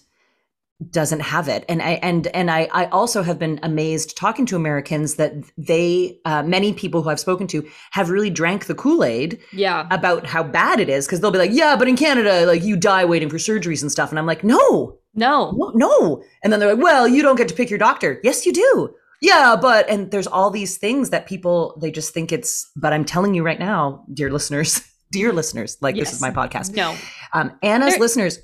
doesn't 0.91 1.19
have 1.19 1.49
it 1.49 1.65
and 1.67 1.81
i 1.81 1.99
and 2.01 2.27
and 2.27 2.49
i 2.49 2.69
i 2.71 2.85
also 2.85 3.21
have 3.21 3.37
been 3.37 3.59
amazed 3.63 4.15
talking 4.15 4.45
to 4.45 4.55
americans 4.55 5.15
that 5.15 5.33
they 5.57 6.17
uh, 6.23 6.41
many 6.43 6.71
people 6.71 7.01
who 7.01 7.09
i've 7.09 7.19
spoken 7.19 7.47
to 7.47 7.67
have 7.91 8.09
really 8.09 8.29
drank 8.29 8.65
the 8.67 8.73
kool-aid 8.75 9.37
Yeah. 9.51 9.87
about 9.91 10.25
how 10.25 10.41
bad 10.41 10.79
it 10.79 10.87
is 10.87 11.05
because 11.05 11.19
they'll 11.19 11.31
be 11.31 11.37
like 11.37 11.51
yeah 11.51 11.75
but 11.75 11.89
in 11.89 11.97
canada 11.97 12.45
like 12.45 12.63
you 12.63 12.77
die 12.77 13.03
waiting 13.03 13.27
for 13.29 13.35
surgeries 13.35 13.81
and 13.81 13.91
stuff 13.91 14.09
and 14.09 14.17
i'm 14.17 14.25
like 14.25 14.41
no 14.45 14.97
No. 15.13 15.51
no, 15.55 15.71
no. 15.75 16.23
And 16.43 16.51
then 16.53 16.59
they're 16.59 16.75
like, 16.75 16.83
well, 16.83 17.07
you 17.07 17.21
don't 17.21 17.35
get 17.35 17.47
to 17.49 17.55
pick 17.55 17.69
your 17.69 17.79
doctor. 17.79 18.19
Yes, 18.23 18.45
you 18.45 18.53
do. 18.53 18.93
Yeah, 19.21 19.57
but, 19.59 19.89
and 19.89 20.11
there's 20.11 20.27
all 20.27 20.49
these 20.49 20.77
things 20.77 21.09
that 21.09 21.27
people, 21.27 21.77
they 21.81 21.91
just 21.91 22.13
think 22.13 22.31
it's, 22.31 22.69
but 22.75 22.93
I'm 22.93 23.03
telling 23.03 23.33
you 23.33 23.43
right 23.43 23.59
now, 23.59 24.05
dear 24.13 24.31
listeners, 24.31 24.81
dear 25.11 25.33
listeners, 25.33 25.77
like 25.81 25.95
this 25.95 26.13
is 26.13 26.21
my 26.21 26.31
podcast. 26.31 26.73
No. 26.75 26.95
Um, 27.33 27.51
Anna's 27.61 27.91
There- 27.93 27.99
listeners, 27.99 28.39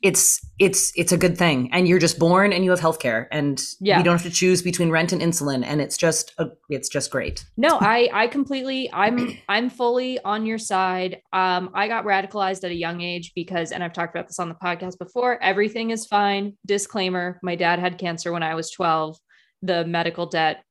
it's, 0.00 0.40
it's, 0.60 0.92
it's 0.96 1.10
a 1.10 1.16
good 1.16 1.36
thing. 1.36 1.70
And 1.72 1.88
you're 1.88 1.98
just 1.98 2.18
born 2.18 2.52
and 2.52 2.64
you 2.64 2.70
have 2.70 2.80
healthcare 2.80 3.26
and 3.32 3.60
Yeah. 3.80 3.98
you 3.98 4.04
don't 4.04 4.14
have 4.14 4.22
to 4.22 4.30
choose 4.30 4.62
between 4.62 4.90
rent 4.90 5.12
and 5.12 5.20
insulin. 5.20 5.64
And 5.64 5.80
it's 5.80 5.96
just, 5.96 6.32
a, 6.38 6.50
it's 6.68 6.88
just 6.88 7.10
great. 7.10 7.44
No, 7.56 7.78
I 7.80 8.08
I 8.12 8.28
completely 8.28 8.88
I'm 8.92 9.36
I'm 9.48 9.68
fully 9.70 10.20
on 10.24 10.46
your 10.46 10.58
side. 10.58 11.20
Um 11.32 11.70
I 11.74 11.88
got 11.88 12.04
radicalized 12.04 12.62
at 12.64 12.70
a 12.70 12.74
young 12.76 13.00
age 13.00 13.32
because 13.34 13.72
and 13.72 13.82
I've 13.82 13.92
talked 13.92 14.14
about 14.14 14.28
this 14.28 14.38
on 14.38 14.48
the 14.48 14.54
podcast 14.54 14.98
before, 14.98 15.42
everything 15.42 15.90
is 15.90 16.06
fine. 16.06 16.56
Disclaimer, 16.64 17.40
my 17.42 17.56
dad 17.56 17.78
had 17.80 17.98
cancer 17.98 18.32
when 18.32 18.42
I 18.44 18.54
was 18.54 18.70
12. 18.70 19.18
The 19.62 19.84
medical 19.84 20.26
debt 20.26 20.62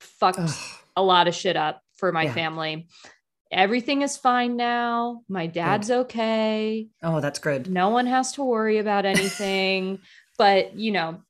fucked 0.00 0.38
Ugh. 0.40 0.50
a 0.96 1.02
lot 1.02 1.28
of 1.28 1.34
shit 1.34 1.56
up 1.56 1.80
for 1.96 2.10
my 2.10 2.24
Yeah. 2.24 2.34
family. 2.34 2.88
Everything 3.50 4.02
is 4.02 4.16
fine 4.16 4.56
now. 4.56 5.22
My 5.28 5.46
dad's 5.46 5.90
okay. 5.90 6.88
Oh, 7.02 7.20
that's 7.20 7.38
good. 7.38 7.68
No 7.70 7.88
one 7.88 8.06
has 8.06 8.32
to 8.32 8.42
worry 8.44 8.78
about 8.78 9.06
anything. 9.14 10.00
but, 10.36 10.76
you 10.76 10.92
know, 10.92 11.20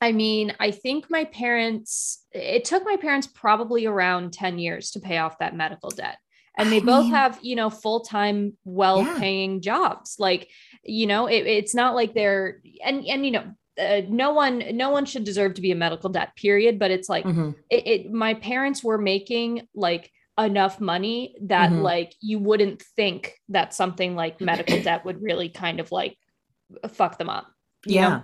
I 0.00 0.12
mean, 0.12 0.54
I 0.58 0.70
think 0.70 1.10
my 1.10 1.24
parents, 1.26 2.24
it 2.32 2.64
took 2.64 2.84
my 2.86 2.96
parents 2.96 3.26
probably 3.26 3.84
around 3.84 4.32
10 4.32 4.58
years 4.58 4.92
to 4.92 5.00
pay 5.00 5.18
off 5.18 5.38
that 5.38 5.54
medical 5.54 5.90
debt. 5.90 6.16
And 6.56 6.72
they 6.72 6.78
I 6.78 6.84
both 6.84 7.04
mean- 7.04 7.14
have, 7.14 7.38
you 7.42 7.54
know, 7.54 7.68
full 7.70 8.00
time, 8.00 8.56
well 8.64 9.04
paying 9.18 9.60
jobs. 9.60 10.16
Like, 10.18 10.48
you 10.82 11.06
know, 11.06 11.26
it, 11.26 11.46
it's 11.46 11.74
not 11.74 11.94
like 11.94 12.14
they're, 12.14 12.62
and, 12.84 13.04
and, 13.06 13.24
you 13.26 13.32
know, 13.32 13.44
uh, 13.78 14.02
no 14.08 14.32
one, 14.32 14.62
no 14.76 14.90
one 14.90 15.04
should 15.04 15.24
deserve 15.24 15.54
to 15.54 15.62
be 15.62 15.70
a 15.70 15.76
medical 15.76 16.08
debt, 16.10 16.34
period. 16.34 16.78
But 16.78 16.90
it's 16.90 17.08
like, 17.08 17.24
Mhm. 17.24 17.54
it, 17.70 17.86
it 17.86 18.12
my 18.12 18.34
parents 18.34 18.82
were 18.82 18.98
making 18.98 19.68
like 19.74 20.10
enough 20.44 20.80
money 20.80 21.34
that 21.42 21.70
Mhm. 21.70 21.82
like 21.82 22.14
you 22.20 22.38
wouldn't 22.38 22.82
think 22.96 23.34
that 23.48 23.74
something 23.74 24.14
like 24.16 24.40
medical 24.40 24.80
debt 24.82 25.04
would 25.04 25.22
really 25.22 25.48
kind 25.48 25.80
of 25.80 25.90
like 25.92 26.16
fuck 26.88 27.18
them 27.18 27.28
up 27.30 27.46
Yeah, 27.86 28.08
know? 28.08 28.22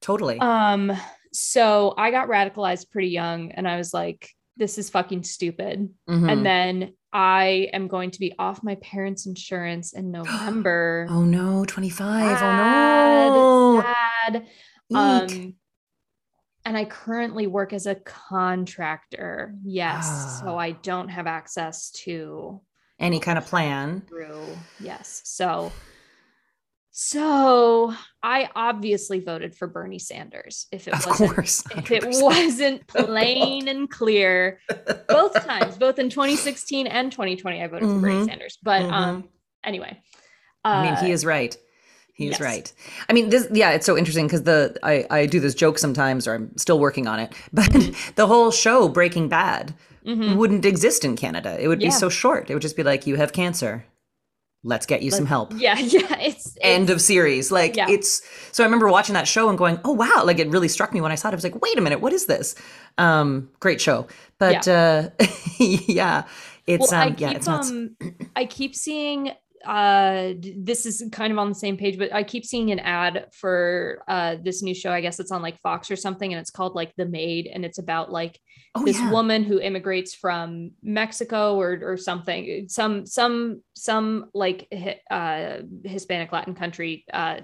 totally. 0.00 0.38
um 0.40 0.92
so 1.32 1.94
i 1.96 2.10
got 2.10 2.28
radicalized 2.28 2.90
pretty 2.90 3.08
young 3.08 3.52
and 3.52 3.68
i 3.68 3.76
was 3.76 3.94
like 3.94 4.28
this 4.56 4.78
is 4.78 4.90
fucking 4.90 5.22
stupid 5.22 5.88
Mhm. 6.08 6.30
and 6.32 6.44
then 6.46 6.94
i 7.12 7.68
am 7.72 7.86
going 7.88 8.10
to 8.10 8.18
be 8.20 8.34
off 8.38 8.62
my 8.64 8.74
parents 8.76 9.26
insurance 9.26 9.92
in 9.92 10.10
november 10.18 11.06
oh 11.10 11.22
no, 11.24 11.64
25. 11.64 12.38
Sad, 12.38 13.32
oh 13.32 13.74
no. 13.76 13.82
sad. 13.82 14.46
Um, 14.92 15.54
and 16.64 16.76
I 16.76 16.84
currently 16.84 17.46
work 17.46 17.72
as 17.72 17.86
a 17.86 17.94
contractor. 17.94 19.54
Yes. 19.64 20.06
Ah. 20.08 20.40
So 20.44 20.58
I 20.58 20.72
don't 20.72 21.08
have 21.08 21.26
access 21.26 21.90
to 22.04 22.60
Any 22.98 23.18
kind 23.20 23.38
of 23.38 23.46
plan. 23.46 24.02
through. 24.08 24.46
Yes. 24.78 25.22
So, 25.24 25.72
so 26.90 27.94
I 28.22 28.50
obviously 28.54 29.20
voted 29.20 29.54
for 29.56 29.68
Bernie 29.68 29.98
Sanders 29.98 30.66
if 30.72 30.86
it 30.88 30.94
Of 30.94 31.06
wasn't 31.06 31.34
course. 31.34 31.64
if 31.76 31.90
it 31.90 32.04
wasn't 32.06 32.86
plain 32.88 33.68
and 33.68 33.88
clear 33.88 34.60
both 35.08 35.32
times, 35.46 35.78
both 35.78 35.98
in 35.98 36.10
2016 36.10 36.86
and 36.86 37.10
2020, 37.10 37.62
I 37.62 37.66
voted 37.68 37.88
for 37.88 38.00
Bernie 38.00 38.14
Mhm. 38.16 38.26
Sanders. 38.26 38.58
But 38.62 38.82
Mhm. 38.82 38.92
um, 38.92 39.28
anyway, 39.64 39.98
I 40.64 40.82
mean, 40.82 40.94
uh, 40.94 41.02
he 41.04 41.12
is 41.12 41.24
right. 41.24 41.56
He 42.20 42.26
is 42.28 42.32
yes. 42.38 42.40
right. 42.40 42.72
I 43.08 43.12
mean, 43.14 43.30
this 43.30 43.48
yeah, 43.62 43.70
it's 43.76 43.86
so 43.86 43.96
interesting 43.96 44.26
because 44.26 44.42
the 44.44 44.76
I 44.82 44.94
I 45.18 45.26
do 45.26 45.40
this 45.40 45.54
joke 45.54 45.78
sometimes, 45.78 46.26
or 46.28 46.34
I'm 46.34 46.56
still 46.56 46.78
working 46.78 47.06
on 47.08 47.18
it. 47.24 47.32
But 47.52 47.70
Mm-hmm. 47.72 48.12
the 48.20 48.26
whole 48.26 48.50
show 48.52 48.88
Breaking 48.88 49.28
Bad 49.28 49.72
mhm. 50.04 50.36
wouldn't 50.36 50.64
exist 50.64 51.04
in 51.04 51.16
Canada. 51.16 51.56
It 51.62 51.68
would 51.68 51.80
Yeah. 51.80 51.88
be 51.88 51.92
so 51.92 52.08
short. 52.10 52.50
It 52.50 52.54
would 52.54 52.62
just 52.68 52.76
be 52.76 52.82
like 52.82 53.06
you 53.08 53.16
have 53.16 53.32
cancer. 53.32 53.84
let's 54.62 54.84
get 54.86 55.00
you 55.02 55.10
some 55.10 55.24
help. 55.26 55.48
Yeah, 55.56 55.78
yeah. 55.96 56.18
It's, 56.28 56.46
it's 56.46 56.58
End 56.60 56.90
of 56.90 57.00
series. 57.00 57.50
Like 57.50 57.76
Yeah. 57.76 57.88
it's 57.94 58.20
so 58.52 58.62
I 58.62 58.66
remember 58.66 58.88
watching 58.90 59.14
that 59.14 59.26
show 59.26 59.48
and 59.48 59.56
going, 59.56 59.76
"Oh 59.86 59.94
wow!" 60.02 60.22
Like 60.28 60.38
it 60.42 60.48
really 60.54 60.68
struck 60.68 60.92
me 60.92 61.00
when 61.00 61.12
I 61.12 61.16
saw 61.16 61.28
it. 61.28 61.32
I 61.32 61.36
was 61.40 61.44
like, 61.48 61.58
"Wait 61.64 61.78
a 61.78 61.80
minute, 61.80 62.00
what 62.04 62.12
is 62.12 62.26
this?" 62.26 62.54
Um, 62.98 63.48
great 63.64 63.80
show, 63.80 64.06
but 64.38 64.68
uh, 64.68 65.08
yeah, 65.58 66.24
it's 66.66 66.90
well, 66.92 67.00
I 67.00 67.06
um, 67.06 67.12
keep 67.14 67.20
yeah, 67.20 67.30
it's 67.38 67.48
um, 67.48 67.96
I 68.36 68.44
keep 68.44 68.72
seeing 68.76 69.32
uh 69.66 70.32
this 70.56 70.86
is 70.86 71.02
kind 71.12 71.32
of 71.32 71.38
on 71.38 71.48
the 71.48 71.54
same 71.54 71.76
page 71.76 71.98
but 71.98 72.12
i 72.14 72.22
keep 72.22 72.44
seeing 72.44 72.70
an 72.70 72.78
ad 72.78 73.26
for 73.32 74.02
uh 74.08 74.36
this 74.42 74.62
new 74.62 74.74
show 74.74 74.90
i 74.90 75.00
guess 75.00 75.20
it's 75.20 75.30
on 75.30 75.42
like 75.42 75.60
fox 75.60 75.90
or 75.90 75.96
something 75.96 76.32
and 76.32 76.40
it's 76.40 76.50
called 76.50 76.74
like 76.74 76.92
the 76.96 77.06
maid 77.06 77.48
and 77.52 77.64
it's 77.64 77.78
about 77.78 78.10
like 78.10 78.38
oh 78.74 78.84
this 78.84 78.98
yeah, 78.98 79.10
woman 79.10 79.42
who 79.44 79.60
immigrates 79.60 80.14
from 80.14 80.72
Mexico 80.82 81.56
or 81.56 81.78
or 81.82 81.96
something, 81.96 82.68
some 82.68 83.06
some 83.06 83.62
some 83.74 84.30
like 84.34 84.68
uh, 85.10 85.58
Hispanic 85.84 86.32
Latin 86.32 86.54
country 86.54 87.04
uh, 87.12 87.40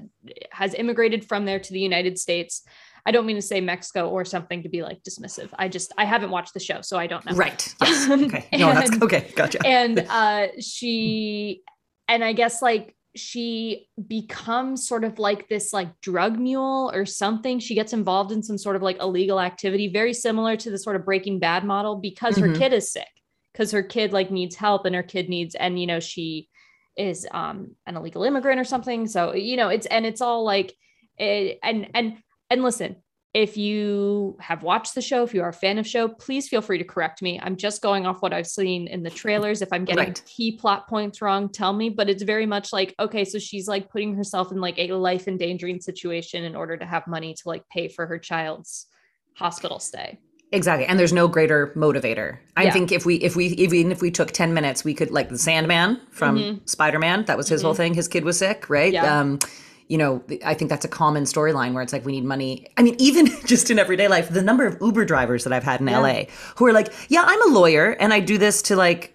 has 0.51 0.75
immigrated 0.75 1.25
from 1.25 1.45
there 1.45 1.59
to 1.59 1.73
the 1.73 1.81
United 1.81 2.19
States. 2.19 2.63
I 3.05 3.13
don't 3.13 3.27
mean 3.27 3.37
to 3.37 3.43
say 3.43 3.61
Mexico 3.61 4.09
or 4.09 4.25
something 4.25 4.65
to 4.65 4.69
be 4.69 4.83
like 4.83 5.03
dismissive. 5.03 5.51
I 5.57 5.69
just 5.69 5.93
I 5.97 6.05
haven't 6.05 6.31
watched 6.31 6.55
the 6.55 6.61
show, 6.61 6.81
so 6.81 6.99
I 6.99 7.07
don't 7.07 7.25
know. 7.25 7.33
right. 7.37 7.75
Yes. 7.81 8.09
Okay. 8.27 8.47
No, 8.53 8.73
that's 8.73 9.03
okay. 9.03 9.33
Gotcha. 9.35 9.65
and 9.67 10.01
uh 10.11 10.49
she 10.61 11.63
and 12.09 12.25
i 12.25 12.33
guess 12.33 12.63
like 12.63 12.95
she 13.15 13.89
becomes 14.07 14.87
sort 14.87 15.03
of 15.03 15.19
like 15.19 15.49
this 15.49 15.73
like 15.73 15.89
drug 16.03 16.39
mule 16.39 16.91
or 16.95 17.07
something 17.07 17.59
she 17.59 17.75
gets 17.75 17.95
involved 17.95 18.31
in 18.31 18.43
some 18.43 18.59
sort 18.59 18.77
of 18.77 18.83
like 18.83 18.99
illegal 19.01 19.41
activity 19.41 19.89
very 19.89 20.13
similar 20.13 20.55
to 20.57 20.71
the 20.71 20.79
sort 20.79 20.97
of 20.97 21.05
breaking 21.05 21.39
bad 21.39 21.65
model 21.65 21.97
because 21.97 22.37
her 22.37 22.49
Mhm. 22.49 22.59
kid 22.59 22.73
is 22.75 22.93
sick 22.93 23.09
because 23.53 23.71
her 23.71 23.83
kid 23.83 24.13
like 24.13 24.31
needs 24.31 24.55
help 24.55 24.85
and 24.85 24.95
her 24.95 25.03
kid 25.03 25.31
needs 25.31 25.55
and 25.55 25.81
you 25.81 25.87
know 25.87 25.99
she 26.01 26.49
is 26.97 27.27
um 27.33 27.75
an 27.87 27.97
illegal 27.97 28.23
immigrant 28.23 28.61
or 28.61 28.65
something 28.65 29.07
so 29.07 29.35
you 29.35 29.57
know 29.57 29.69
it's 29.69 29.87
and 29.87 30.05
it's 30.05 30.21
all 30.21 30.45
like 30.45 30.75
it, 31.19 31.59
and 31.63 31.89
and 31.95 32.19
and 32.51 32.63
listen 32.63 32.97
if 33.37 33.55
you 33.59 34.35
have 34.41 34.63
watched 34.63 34.95
the 34.95 35.03
show 35.03 35.23
if 35.23 35.35
you 35.35 35.43
are 35.43 35.51
a 35.51 35.53
fan 35.53 35.77
of 35.77 35.87
show 35.87 36.09
please 36.09 36.49
feel 36.49 36.63
free 36.63 36.79
to 36.79 36.85
correct 36.85 37.21
me 37.21 37.39
i'm 37.43 37.55
just 37.55 37.83
going 37.83 38.07
off 38.07 38.23
what 38.23 38.33
i've 38.33 38.47
seen 38.47 38.89
in 38.89 39.03
the 39.03 39.11
trailers 39.11 39.61
if 39.61 39.71
i'm 39.75 39.85
getting 39.85 40.05
Right. 40.05 40.23
key 40.25 40.53
plot 40.57 40.89
points 40.89 41.21
wrong 41.21 41.51
tell 41.51 41.75
me 41.75 41.91
but 41.91 42.09
it's 42.09 42.23
very 42.23 42.47
much 42.47 42.73
like 42.73 42.95
okay 42.99 43.27
so 43.27 43.39
she's 43.39 43.69
like 43.69 43.91
putting 43.91 44.15
herself 44.15 44.53
in 44.53 44.59
like 44.63 44.79
a 44.79 44.91
life 44.93 45.29
endangering 45.29 45.83
situation 45.83 46.45
in 46.45 46.57
order 46.57 46.79
to 46.79 46.87
have 46.87 47.07
money 47.07 47.35
to 47.35 47.43
like 47.45 47.69
pay 47.69 47.89
for 47.89 48.07
her 48.07 48.19
child's 48.19 48.87
hospital 49.35 49.79
stay 49.79 50.19
Exactly. 50.53 50.87
And 50.87 50.97
there's 50.97 51.13
no 51.13 51.27
greater 51.27 51.73
motivator. 51.77 52.39
I 52.57 52.65
Yeah. 52.67 52.73
think 52.73 52.93
if 52.93 53.05
we 53.05 53.17
if 53.17 53.35
we 53.35 53.47
even 53.47 53.91
if 53.91 54.01
we 54.01 54.13
took 54.13 54.31
10 54.31 54.55
minutes, 54.55 54.85
we 54.85 54.95
could 54.95 55.11
like 55.11 55.29
the 55.29 55.39
Sandman 55.39 56.01
from 56.13 56.39
Mhm. 56.39 56.69
Spider-Man, 56.71 57.25
that 57.25 57.37
was 57.37 57.49
his 57.49 57.63
whole 57.63 57.75
thing. 57.75 57.95
His 57.95 58.07
kid 58.07 58.25
was 58.25 58.39
sick, 58.39 58.71
right? 58.71 58.93
Yeah. 58.93 59.21
Um 59.21 59.41
you 59.89 59.99
know, 59.99 60.23
I 60.45 60.55
think 60.55 60.69
that's 60.69 60.85
a 60.85 60.89
common 60.89 61.25
storyline 61.25 61.73
where 61.73 61.83
it's 61.83 61.93
like 61.93 62.05
we 62.05 62.13
need 62.13 62.25
money. 62.25 62.67
I 62.77 62.83
mean, 62.83 62.97
even 62.99 63.27
just 63.47 63.71
in 63.71 63.79
everyday 63.79 64.09
life, 64.09 64.29
the 64.29 64.43
number 64.43 64.67
of 64.67 64.77
Uber 64.81 65.05
drivers 65.05 65.45
that 65.45 65.53
I've 65.53 65.65
had 65.65 65.81
in 65.81 65.87
Yeah. 65.89 65.99
LA 66.01 66.25
who 66.57 66.67
are 66.67 66.73
like, 66.73 66.93
"Yeah, 67.09 67.25
I'm 67.27 67.43
a 67.51 67.55
lawyer 67.55 67.91
and 68.01 68.13
I 68.13 68.21
do 68.21 68.37
this 68.39 68.63
to 68.63 68.77
like 68.77 69.13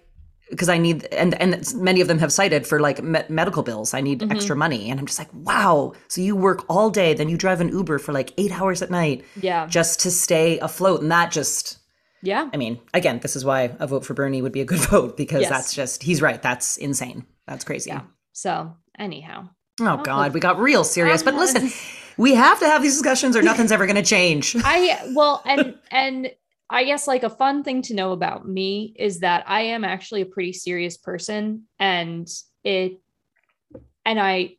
because 0.50 0.68
I 0.68 0.76
need 0.78 1.04
and 1.12 1.34
and 1.40 1.74
many 1.76 2.00
of 2.02 2.08
them 2.08 2.18
have 2.18 2.30
cited 2.32 2.66
for 2.66 2.78
like 2.78 3.02
me- 3.02 3.22
medical 3.30 3.62
bills. 3.62 3.94
I 3.94 4.00
need 4.00 4.20
Mhm. 4.20 4.30
extra 4.32 4.54
money." 4.56 4.90
And 4.90 4.98
I'm 5.00 5.06
just 5.06 5.18
like, 5.18 5.30
"Wow. 5.32 5.92
So 6.08 6.20
you 6.20 6.36
work 6.36 6.64
all 6.68 6.90
day, 6.90 7.14
then 7.14 7.28
you 7.28 7.36
drive 7.36 7.60
an 7.60 7.68
Uber 7.68 7.98
for 7.98 8.12
like 8.12 8.32
8 8.38 8.52
hours 8.60 8.82
at 8.82 8.90
night 8.90 9.24
yeah 9.40 9.66
just 9.66 10.00
to 10.00 10.10
stay 10.10 10.58
afloat." 10.58 11.00
And 11.02 11.10
that 11.10 11.30
just 11.30 11.78
yeah 12.22 12.48
I 12.52 12.56
mean, 12.56 12.80
again, 12.94 13.18
this 13.20 13.34
is 13.36 13.44
why 13.44 13.74
a 13.78 13.86
vote 13.86 14.04
for 14.06 14.14
Bernie 14.14 14.42
would 14.42 14.52
be 14.52 14.60
a 14.60 14.64
good 14.66 14.80
vote 14.90 15.16
because 15.16 15.42
Yes. 15.42 15.50
that's 15.50 15.74
just 15.74 16.02
he's 16.02 16.20
right. 16.22 16.40
That's 16.42 16.76
insane. 16.76 17.24
That's 17.46 17.64
crazy. 17.64 17.90
Yeah. 17.90 18.02
so 18.32 18.74
anyhow 18.98 19.48
Oh 19.86 20.02
God, 20.02 20.34
we 20.34 20.40
got 20.40 20.58
real 20.58 20.84
serious. 20.84 21.22
But 21.22 21.34
Uh, 21.34 21.38
listen, 21.38 21.70
we 22.16 22.34
have 22.34 22.58
to 22.60 22.66
have 22.66 22.82
these 22.82 22.94
discussions 22.94 23.36
or 23.36 23.42
nothing's 23.50 23.72
ever 23.72 23.86
going 23.86 23.96
to 23.96 24.02
change. 24.02 24.56
I 24.64 25.12
well 25.14 25.42
and 25.44 25.76
and 25.90 26.30
I 26.70 26.84
guess 26.84 27.06
like 27.06 27.22
a 27.22 27.30
fun 27.30 27.62
thing 27.64 27.82
to 27.82 27.94
know 27.94 28.12
about 28.12 28.48
me 28.48 28.94
is 28.96 29.20
that 29.20 29.44
I 29.46 29.62
am 29.62 29.84
actually 29.84 30.22
a 30.22 30.26
pretty 30.26 30.52
serious 30.52 30.96
person 30.96 31.64
and 31.78 32.28
it 32.64 33.00
and 34.04 34.18
I 34.18 34.56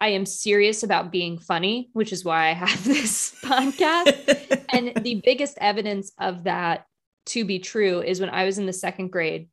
I 0.00 0.08
am 0.08 0.26
serious 0.26 0.82
about 0.82 1.10
being 1.10 1.38
funny, 1.38 1.88
which 1.94 2.12
is 2.12 2.24
why 2.24 2.48
I 2.48 2.52
have 2.52 2.84
this 2.84 3.34
podcast. 3.42 4.64
and 4.72 4.92
the 5.02 5.22
biggest 5.24 5.56
evidence 5.60 6.12
of 6.18 6.44
that 6.44 6.86
to 7.26 7.44
be 7.44 7.58
true 7.58 8.02
is 8.02 8.20
when 8.20 8.30
I 8.30 8.44
was 8.44 8.58
in 8.58 8.66
the 8.66 8.72
second 8.72 9.08
grade, 9.08 9.48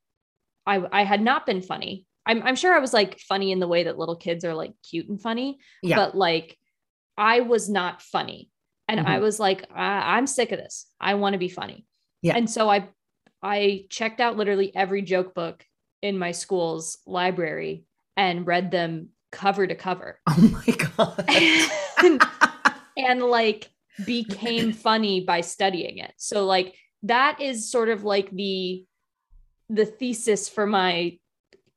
I 0.65 0.84
I 0.91 1.03
had 1.03 1.21
not 1.21 1.45
been 1.45 1.62
funny. 1.62 2.06
I'm 2.25 2.41
I'm 2.43 2.55
sure 2.55 2.73
I 2.73 2.79
was 2.79 2.93
like 2.93 3.19
funny 3.19 3.51
in 3.51 3.59
the 3.59 3.67
way 3.67 3.83
that 3.83 3.97
little 3.97 4.15
kids 4.15 4.45
are 4.45 4.53
like 4.53 4.73
cute 4.89 5.09
and 5.09 5.21
funny, 5.21 5.57
Yeah. 5.81 5.97
but 5.97 6.15
like 6.15 6.57
I 7.17 7.41
was 7.41 7.69
not 7.69 8.01
funny. 8.01 8.49
And 8.88 8.99
I 8.99 9.17
Mhm. 9.17 9.21
was 9.21 9.39
like, 9.39 9.65
I- 9.73 10.17
I'm 10.17 10.27
sick 10.27 10.51
of 10.51 10.59
this. 10.59 10.88
I 10.99 11.13
want 11.15 11.33
to 11.33 11.39
be 11.39 11.49
funny. 11.49 11.86
Yeah. 12.21 12.36
And 12.36 12.49
so 12.49 12.69
I 12.69 12.89
I 13.41 13.86
checked 13.89 14.21
out 14.21 14.38
literally 14.38 14.73
every 14.75 15.01
joke 15.01 15.33
book 15.33 15.65
in 16.01 16.17
my 16.17 16.31
school's 16.31 16.97
library 17.05 17.83
and 18.15 18.47
read 18.47 18.71
them 18.71 19.09
cover 19.31 19.65
to 19.67 19.75
cover. 19.75 20.19
oh 20.27 20.63
my 20.65 20.75
God. 20.75 21.25
and, 22.03 22.21
and 22.97 23.21
like 23.23 23.69
became 24.05 24.71
funny 24.88 25.21
by 25.21 25.41
studying 25.41 25.97
it. 25.97 26.13
So 26.17 26.45
like 26.45 26.75
that 27.03 27.41
is 27.41 27.69
sort 27.69 27.89
of 27.89 28.03
like 28.05 28.29
the 28.31 28.86
the 29.69 29.86
thesis 29.86 30.47
for 30.49 30.65
my 30.65 31.17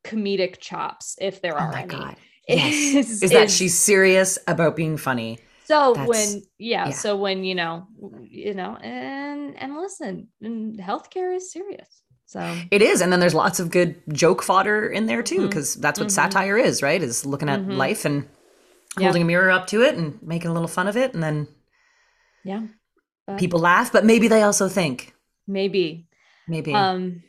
comedic 0.09 0.59
chops, 0.59 1.15
if 1.19 1.41
there 1.41 1.53
oh 1.55 1.63
are 1.63 1.71
my 1.71 1.81
any. 1.81 1.95
God. 1.95 2.15
Yes. 2.49 2.73
Is, 2.95 3.23
Is 3.23 3.31
that 3.31 3.47
is- 3.47 3.55
she's 3.57 3.77
serious 3.77 4.39
about 4.47 4.75
being 4.75 4.95
funny? 4.97 5.39
so 5.65 5.93
that's- 5.93 6.07
when 6.07 6.41
yeah, 6.57 6.85
yeah. 6.87 6.91
so 6.93 7.17
when 7.17 7.43
you 7.43 7.55
know 7.55 7.87
you 8.23 8.53
know 8.53 8.77
and 8.77 9.57
and 9.61 9.75
listen 9.75 10.29
and 10.41 10.79
healthcare 10.79 11.35
is 11.35 11.51
serious 11.51 11.89
so 12.25 12.39
It 12.71 12.81
is. 12.81 13.01
And 13.01 13.11
then 13.11 13.19
there's 13.21 13.33
lots 13.33 13.59
of 13.61 13.69
good 13.71 13.95
joke 14.13 14.43
fodder 14.43 14.87
in 14.97 15.05
there 15.07 15.23
too, 15.23 15.47
because 15.47 15.75
that's 15.75 15.97
what 15.99 16.09
Mhm. 16.09 16.11
satire 16.19 16.57
is, 16.57 16.81
right? 16.83 17.01
Is 17.01 17.25
looking 17.25 17.47
at 17.49 17.61
Mhm. 17.61 17.77
life 17.77 18.03
and 18.05 18.27
Yeah. 18.97 19.05
holding 19.07 19.21
a 19.21 19.25
mirror 19.25 19.49
up 19.49 19.67
to 19.67 19.81
it 19.81 19.95
and 19.95 20.17
making 20.21 20.49
a 20.51 20.53
little 20.53 20.67
fun 20.67 20.87
of 20.89 20.97
it. 20.97 21.13
And 21.13 21.21
then 21.23 21.47
yeah 22.43 22.63
But 23.25 23.39
people 23.39 23.59
laugh, 23.59 23.91
but 23.93 24.03
maybe 24.05 24.27
they 24.29 24.41
also 24.41 24.67
think. 24.69 25.13
maybe 25.47 26.07
Maybe. 26.49 26.73
um 26.73 27.23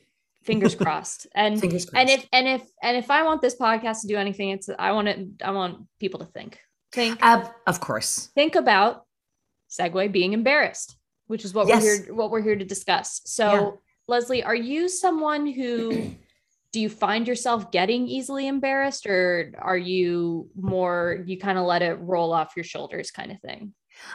fingers 0.48 0.74
crossed 0.74 1.26
and 1.34 1.60
Fingers 1.60 1.84
crossed. 1.84 2.00
and 2.00 2.08
if 2.10 2.26
and 2.32 2.48
if 2.48 2.62
and 2.82 2.96
if 2.96 3.08
i 3.10 3.20
want 3.28 3.40
this 3.42 3.56
podcast 3.56 4.00
to 4.02 4.06
do 4.12 4.16
anything 4.16 4.48
it's 4.50 4.68
i 4.78 4.90
want 4.96 5.06
it 5.12 5.18
i 5.44 5.50
want 5.50 5.72
people 6.00 6.18
to 6.20 6.26
think 6.36 6.58
think 6.92 7.18
Ab- 7.22 7.50
of 7.66 7.76
course. 7.80 8.30
think 8.34 8.54
about 8.56 9.04
segue 9.70 10.10
being 10.10 10.32
embarrassed 10.32 10.96
which 11.26 11.44
is 11.44 11.52
what 11.54 11.68
Yes. 11.68 11.82
we're 11.82 12.04
here 12.04 12.14
what 12.14 12.30
we're 12.32 12.42
here 12.42 12.56
to 12.56 12.64
discuss 12.64 13.20
so 13.26 13.46
Yeah. 13.52 13.70
leslie 14.08 14.42
are 14.42 14.54
you 14.72 14.88
someone 14.88 15.46
who 15.46 16.12
do 16.72 16.80
you 16.80 16.88
find 16.88 17.26
yourself 17.28 17.70
getting 17.70 18.08
easily 18.08 18.46
embarrassed 18.46 19.06
or 19.06 19.52
are 19.58 19.76
you 19.78 20.48
more 20.54 21.22
you 21.26 21.36
kind 21.38 21.58
of 21.58 21.64
let 21.64 21.82
it 21.82 21.94
roll 22.00 22.32
off 22.32 22.52
your 22.56 22.64
shoulders 22.64 23.10
kind 23.10 23.30
of 23.32 23.38
thing 23.40 23.74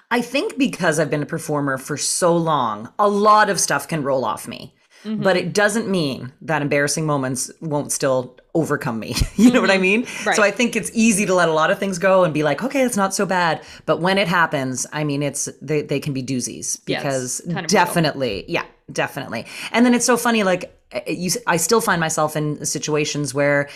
I 0.10 0.22
think 0.22 0.58
because 0.58 0.98
I've 0.98 1.10
been 1.10 1.24
a 1.24 1.26
performer 1.26 1.78
for 1.78 1.98
so 1.98 2.38
long, 2.38 2.94
a 2.98 3.10
lot 3.10 3.50
of 3.50 3.60
stuff 3.60 3.86
can 3.86 4.02
roll 4.02 4.24
off 4.24 4.48
me. 4.48 4.76
Mhm. 5.04 5.22
But 5.24 5.38
it 5.38 5.54
doesn't 5.54 5.88
mean 5.90 6.32
that 6.42 6.62
embarrassing 6.62 7.06
moments 7.06 7.52
won't 7.62 7.92
still 7.92 8.36
overcome 8.56 9.00
me. 9.00 9.16
you 9.36 9.52
know 9.52 9.62
what 9.62 9.72
I 9.72 9.78
Mhm. 9.78 9.82
mean? 9.82 10.08
Right. 10.26 10.36
So 10.36 10.44
I 10.44 10.52
think 10.52 10.76
it's 10.76 10.92
easy 10.94 11.26
to 11.26 11.34
let 11.34 11.50
a 11.50 11.54
lot 11.54 11.72
of 11.72 11.80
things 11.80 11.98
go 12.00 12.24
and 12.24 12.34
be 12.34 12.44
like, 12.44 12.64
okay, 12.64 12.84
it's 12.84 12.96
not 12.98 13.14
so 13.14 13.26
bad. 13.26 13.62
But 13.86 14.00
when 14.00 14.18
it 14.18 14.28
happens, 14.28 14.86
I 14.94 15.04
mean, 15.04 15.24
it's 15.24 15.50
they, 15.62 15.82
they 15.82 16.00
can 16.00 16.14
be 16.14 16.24
doozies 16.24 16.80
Yes, 16.86 17.02
because 17.04 17.42
kind 17.46 17.50
of 17.52 17.54
brutal. 17.64 17.68
definitely, 17.86 18.46
yeah, 18.48 18.64
definitely. 18.92 19.46
And 19.72 19.86
then 19.86 19.94
it's 19.94 20.06
so 20.06 20.18
funny, 20.18 20.44
like 20.44 20.72
uh, 20.94 21.00
you, 21.08 21.32
I 21.48 21.58
still 21.58 21.82
find 21.82 22.00
myself 22.00 22.36
in 22.36 22.64
situations 22.66 23.34
where 23.34 23.68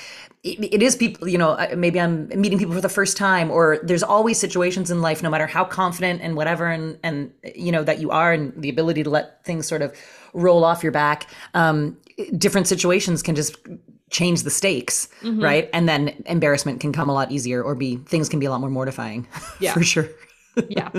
it, 0.43 0.73
it 0.75 0.83
is 0.83 0.95
people, 0.95 1.27
you 1.27 1.37
know, 1.39 1.57
maybe 1.75 1.99
I'm 1.99 2.27
meeting 2.39 2.59
people 2.59 2.75
for 2.75 2.81
the 2.81 2.89
first 2.89 3.17
time, 3.17 3.49
or 3.49 3.79
there's 3.81 4.03
always 4.03 4.37
situations 4.39 4.91
in 4.91 5.01
life, 5.01 5.23
no 5.23 5.29
matter 5.31 5.47
how 5.47 5.65
confident 5.65 6.21
and 6.21 6.35
whatever, 6.35 6.67
and 6.67 6.97
and 7.03 7.31
you 7.55 7.71
know 7.71 7.83
that 7.83 7.97
you 7.99 8.11
are, 8.11 8.31
and 8.31 8.53
the 8.55 8.69
ability 8.69 9.01
to 9.03 9.09
let 9.09 9.43
things 9.43 9.67
sort 9.67 9.81
of 9.81 9.91
roll 10.37 10.63
off 10.63 10.83
your 10.83 10.91
back. 10.91 11.27
Um, 11.53 11.97
different 12.37 12.67
situations 12.67 13.21
can 13.21 13.35
just 13.35 13.55
change 14.09 14.43
the 14.43 14.49
stakes, 14.49 15.09
Mhm. 15.21 15.43
right? 15.43 15.69
And 15.73 15.87
then 15.89 16.23
embarrassment 16.25 16.79
can 16.79 16.93
come 16.93 17.09
a 17.09 17.13
lot 17.13 17.31
easier, 17.31 17.61
or 17.61 17.75
be 17.75 17.97
things 17.97 18.29
can 18.29 18.39
be 18.39 18.45
a 18.45 18.49
lot 18.49 18.61
more 18.61 18.69
mortifying. 18.69 19.27
Yeah. 19.59 19.73
for 19.73 19.83
sure. 19.83 20.07
yeah 20.69 20.89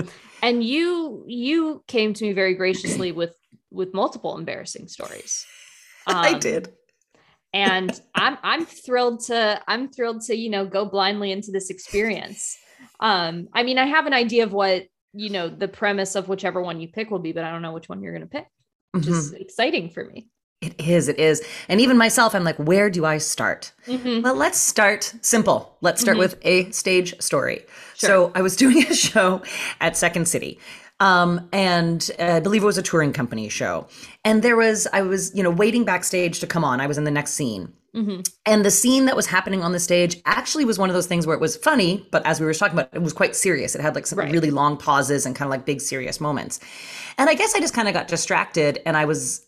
and 0.41 0.63
you 0.63 1.23
you 1.27 1.83
came 1.87 2.13
to 2.13 2.23
me 2.23 2.31
very 2.31 2.53
graciously 2.53 3.11
with 3.11 3.33
with 3.71 3.93
multiple 3.93 4.37
embarrassing 4.37 4.87
stories 4.87 5.45
I 6.07 6.33
Um, 6.35 6.39
did. 6.39 6.69
and 7.53 7.91
i'm 8.15 8.37
i'm 8.41 8.65
thrilled 8.65 9.19
to 9.25 9.61
i'm 9.67 9.89
thrilled 9.89 10.21
to 10.27 10.33
you 10.35 10.49
know 10.49 10.65
go 10.65 10.85
blindly 10.85 11.33
into 11.33 11.51
this 11.51 11.69
experience 11.69 12.57
um 13.01 13.49
i 13.53 13.63
mean 13.63 13.77
i 13.77 13.85
have 13.85 14.05
an 14.07 14.13
idea 14.13 14.43
of 14.45 14.53
what 14.53 14.85
you 15.13 15.29
know 15.29 15.49
the 15.49 15.67
premise 15.67 16.15
of 16.15 16.29
whichever 16.29 16.61
one 16.61 16.79
you 16.79 16.87
pick 16.87 17.11
will 17.11 17.19
be 17.19 17.33
but 17.33 17.43
i 17.43 17.51
don't 17.51 17.61
know 17.61 17.73
which 17.73 17.89
one 17.89 18.01
you're 18.01 18.13
going 18.13 18.21
to 18.29 18.35
pick 18.37 18.47
which 18.91 19.05
Mhm. 19.05 19.09
is 19.11 19.33
exciting 19.33 19.89
for 19.89 20.05
me 20.05 20.27
It 20.61 20.75
is, 20.77 21.07
it 21.07 21.17
is. 21.19 21.41
And 21.69 21.79
even 21.79 21.97
myself, 21.97 22.35
I'm 22.35 22.43
like, 22.43 22.57
where 22.57 22.89
do 22.89 23.05
I 23.05 23.17
start? 23.17 23.71
Mhm. 23.87 24.23
Well, 24.23 24.35
let's 24.35 24.57
start 24.59 25.13
simple. 25.21 25.77
Let's 25.79 26.01
start 26.01 26.17
Mhm. 26.17 26.19
with 26.19 26.35
a 26.41 26.69
stage 26.71 27.15
story. 27.21 27.65
Sure. 27.95 28.07
So 28.09 28.31
I 28.35 28.41
was 28.41 28.57
doing 28.63 28.85
a 28.85 28.93
show 28.93 29.41
at 29.79 29.95
Second 29.95 30.27
City. 30.27 30.59
Um, 30.99 31.47
and 31.53 32.11
uh, 32.19 32.23
I 32.23 32.39
believe 32.41 32.61
it 32.61 32.65
was 32.65 32.77
a 32.77 32.81
touring 32.83 33.13
company 33.13 33.47
show. 33.47 33.87
And 34.25 34.41
there 34.43 34.57
was, 34.57 34.85
I 34.91 35.01
was, 35.01 35.31
you 35.33 35.43
know, 35.43 35.49
waiting 35.49 35.85
backstage 35.85 36.41
to 36.41 36.47
come 36.47 36.65
on. 36.65 36.81
I 36.81 36.87
was 36.87 36.97
in 36.97 37.05
the 37.05 37.11
next 37.11 37.35
scene. 37.35 37.71
Mhm. 37.95 38.27
And 38.45 38.63
the 38.63 38.71
scene 38.71 39.05
that 39.05 39.15
was 39.15 39.25
happening 39.27 39.63
on 39.63 39.71
the 39.71 39.79
stage 39.79 40.21
actually 40.25 40.65
was 40.65 40.77
one 40.77 40.89
of 40.89 40.93
those 40.93 41.07
things 41.07 41.25
where 41.25 41.35
it 41.35 41.41
was 41.41 41.55
funny, 41.57 42.07
but 42.11 42.25
as 42.25 42.39
we 42.39 42.45
were 42.45 42.53
talking 42.53 42.77
about, 42.77 42.89
it 42.93 43.01
was 43.01 43.13
quite 43.13 43.35
serious. 43.35 43.75
It 43.75 43.81
had 43.81 43.95
like 43.95 44.05
some 44.07 44.19
Right. 44.19 44.31
really 44.31 44.51
long 44.51 44.77
pauses 44.77 45.25
and 45.25 45.35
kind 45.35 45.47
of 45.47 45.51
like 45.51 45.65
big 45.65 45.81
serious 45.81 46.21
moments. 46.21 46.59
And 47.17 47.29
I 47.29 47.33
guess 47.33 47.55
I 47.55 47.59
just 47.59 47.73
kind 47.73 47.87
of 47.87 47.93
got 47.93 48.07
distracted 48.07 48.79
and 48.85 48.95
I 48.95 49.05
was 49.05 49.41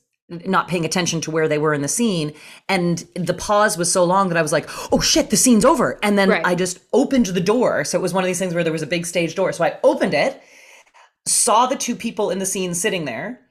not 0.45 0.67
paying 0.69 0.85
attention 0.85 1.19
to 1.21 1.29
where 1.31 1.47
they 1.49 1.57
were 1.57 1.73
in 1.73 1.81
the 1.81 1.87
scene. 1.89 2.31
And 2.69 3.05
the 3.15 3.33
pause 3.33 3.77
was 3.77 3.91
so 3.91 4.03
long 4.05 4.29
that 4.29 4.37
I 4.37 4.41
was 4.41 4.53
like, 4.53 4.69
oh 4.91 5.01
shit, 5.01 5.29
the 5.29 5.35
scene's 5.37 5.65
over. 5.65 5.99
And 6.01 6.17
then 6.17 6.29
Right. 6.29 6.41
I 6.45 6.55
just 6.55 6.79
opened 6.93 7.25
the 7.27 7.41
door. 7.41 7.83
So 7.83 7.97
it 7.97 8.01
was 8.01 8.13
one 8.13 8.23
of 8.23 8.27
these 8.27 8.39
things 8.39 8.53
where 8.53 8.63
there 8.63 8.71
was 8.73 8.81
a 8.81 8.87
big 8.87 9.05
stage 9.05 9.35
door. 9.35 9.51
So 9.51 9.63
I 9.65 9.77
opened 9.83 10.13
it, 10.13 10.41
saw 11.27 11.65
the 11.65 11.75
two 11.75 11.95
people 11.95 12.29
in 12.31 12.39
the 12.39 12.45
scene 12.45 12.73
sitting 12.73 13.05
there. 13.05 13.41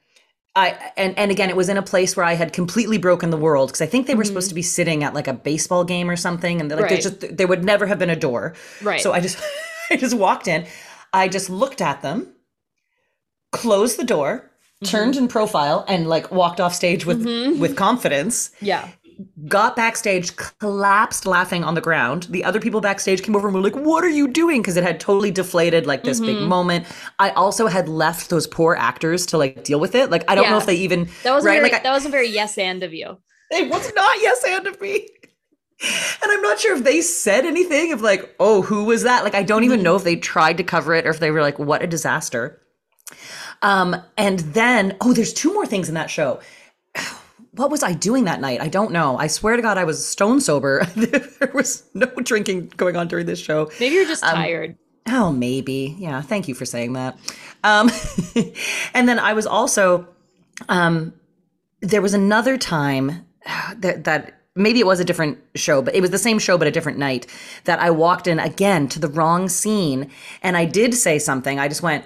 I 0.55 0.91
and 0.97 1.17
and 1.17 1.31
again, 1.31 1.49
it 1.49 1.55
was 1.55 1.69
in 1.69 1.77
a 1.77 1.81
place 1.81 2.17
where 2.17 2.25
I 2.25 2.33
had 2.33 2.51
completely 2.51 2.97
broken 2.97 3.29
the 3.29 3.37
world 3.37 3.69
because 3.69 3.81
I 3.81 3.85
think 3.85 4.07
they 4.07 4.15
were 4.15 4.25
supposed 4.25 4.49
to 4.49 4.55
be 4.55 4.61
sitting 4.61 5.03
at 5.03 5.13
like 5.13 5.27
a 5.29 5.33
baseball 5.33 5.83
game 5.85 6.09
or 6.09 6.17
something, 6.17 6.59
and 6.59 6.69
they're 6.69 6.77
like 6.79 6.91
Right. 6.91 7.01
just 7.01 7.37
there 7.37 7.47
would 7.47 7.63
never 7.63 7.85
have 7.85 7.99
been 7.99 8.09
a 8.09 8.15
door. 8.17 8.53
Right. 8.81 8.99
So 8.99 9.13
I 9.13 9.21
just 9.21 9.37
I 9.89 9.95
just 9.95 10.15
walked 10.15 10.47
in, 10.49 10.65
I 11.13 11.27
just 11.29 11.49
looked 11.49 11.79
at 11.81 12.01
them, 12.01 12.33
closed 13.51 13.97
the 13.97 14.03
door, 14.03 14.49
turned 14.83 15.15
in 15.15 15.27
profile, 15.27 15.85
and 15.87 16.07
like 16.09 16.31
walked 16.31 16.59
off 16.59 16.73
stage 16.73 17.05
with 17.05 17.23
Mhm. 17.25 17.59
with 17.59 17.75
confidence. 17.77 18.51
yeah. 18.61 18.87
Got 19.47 19.75
backstage, 19.75 20.35
collapsed 20.59 21.25
laughing 21.25 21.63
on 21.63 21.73
the 21.75 21.81
ground. 21.81 22.27
The 22.29 22.43
other 22.43 22.59
people 22.59 22.81
backstage 22.81 23.23
came 23.23 23.35
over 23.35 23.47
and 23.47 23.55
were 23.55 23.61
like, 23.61 23.75
"What 23.75 24.03
are 24.03 24.09
you 24.09 24.27
doing?" 24.27 24.61
Because 24.61 24.77
it 24.77 24.83
had 24.83 24.99
totally 24.99 25.31
deflated 25.31 25.85
like 25.85 26.03
this 26.03 26.19
big 26.19 26.37
Mhm. 26.37 26.47
moment. 26.47 26.85
I 27.19 27.31
also 27.31 27.67
had 27.67 27.89
left 27.89 28.29
those 28.29 28.47
poor 28.47 28.75
actors 28.75 29.25
to 29.27 29.37
like 29.37 29.63
deal 29.63 29.79
with 29.79 29.95
it. 29.95 30.09
Like 30.11 30.23
I 30.27 30.35
don't 30.35 30.49
know 30.49 30.57
if 30.57 30.65
they 30.65 30.75
even 30.75 31.09
That 31.23 31.33
was 31.33 31.43
right. 31.45 31.53
very, 31.53 31.63
like 31.63 31.73
I, 31.73 31.83
that 31.83 31.91
wasn't 31.91 32.11
very 32.13 32.27
yes 32.29 32.57
and 32.57 32.83
of 32.83 32.93
you. 32.93 33.17
it 33.51 33.69
was 33.69 33.91
not 33.95 34.21
yes 34.21 34.43
and 34.47 34.67
of 34.67 34.79
me. 34.81 35.07
And 36.23 36.31
I'm 36.31 36.41
not 36.43 36.59
sure 36.59 36.75
if 36.77 36.83
they 36.83 37.01
said 37.01 37.43
anything 37.43 37.91
of 37.91 38.01
like, 38.01 38.35
oh, 38.39 38.61
who 38.61 38.83
was 38.83 39.01
that? 39.03 39.23
Like, 39.23 39.33
I 39.33 39.41
don't 39.43 39.63
even 39.63 39.79
Mhm. 39.79 39.83
know 39.83 39.95
if 39.95 40.03
they 40.03 40.15
tried 40.15 40.57
to 40.57 40.63
cover 40.63 40.93
it 40.93 41.07
or 41.07 41.09
if 41.09 41.19
they 41.19 41.31
were 41.31 41.41
like, 41.41 41.57
what 41.57 41.81
a 41.81 41.87
disaster. 41.87 42.61
Um, 43.63 43.95
and 44.17 44.39
then, 44.39 44.95
oh, 45.01 45.13
there's 45.13 45.33
two 45.33 45.53
more 45.53 45.65
things 45.65 45.89
in 45.89 45.95
that 45.95 46.09
show. 46.09 46.39
What 47.53 47.69
was 47.69 47.83
I 47.83 47.93
doing 47.93 48.23
that 48.25 48.39
night? 48.39 48.61
I 48.61 48.69
don't 48.69 48.91
know. 48.91 49.17
I 49.17 49.27
swear 49.27 49.55
to 49.55 49.61
God, 49.61 49.77
I 49.77 49.83
was 49.83 50.05
stone 50.05 50.39
sober. 50.39 50.85
there 50.95 51.51
was 51.53 51.83
no 51.93 52.05
drinking 52.07 52.71
going 52.77 52.95
on 52.95 53.07
during 53.07 53.25
this 53.25 53.39
show. 53.39 53.69
Maybe 53.79 53.95
you're 53.95 54.05
just 54.05 54.23
Um, 54.23 54.35
tired. 54.35 54.77
Oh, 55.07 55.31
maybe. 55.31 55.95
Yeah. 55.99 56.21
Thank 56.21 56.47
you 56.47 56.55
for 56.55 56.65
saying 56.65 56.93
that. 56.93 57.17
Um, 57.63 57.91
and 58.93 59.09
then 59.09 59.19
I 59.19 59.33
was 59.33 59.45
also, 59.45 60.07
um, 60.69 61.13
there 61.81 62.01
was 62.01 62.13
another 62.13 62.57
time 62.57 63.25
that, 63.79 64.05
that 64.05 64.39
maybe 64.55 64.79
it 64.79 64.85
was 64.85 64.99
a 64.99 65.05
different 65.05 65.39
show, 65.55 65.81
but 65.81 65.95
it 65.95 66.01
was 66.01 66.11
the 66.11 66.17
same 66.19 66.39
show, 66.39 66.57
but 66.57 66.67
a 66.67 66.71
different 66.71 66.99
night 66.99 67.25
that 67.65 67.79
I 67.79 67.89
walked 67.89 68.27
in 68.27 68.39
again 68.39 68.87
to 68.89 68.99
the 68.99 69.07
wrong 69.07 69.49
scene. 69.49 70.09
And 70.43 70.55
I 70.55 70.65
did 70.65 70.93
say 70.93 71.19
something. 71.19 71.59
I 71.59 71.67
just 71.67 71.81
went, 71.81 72.05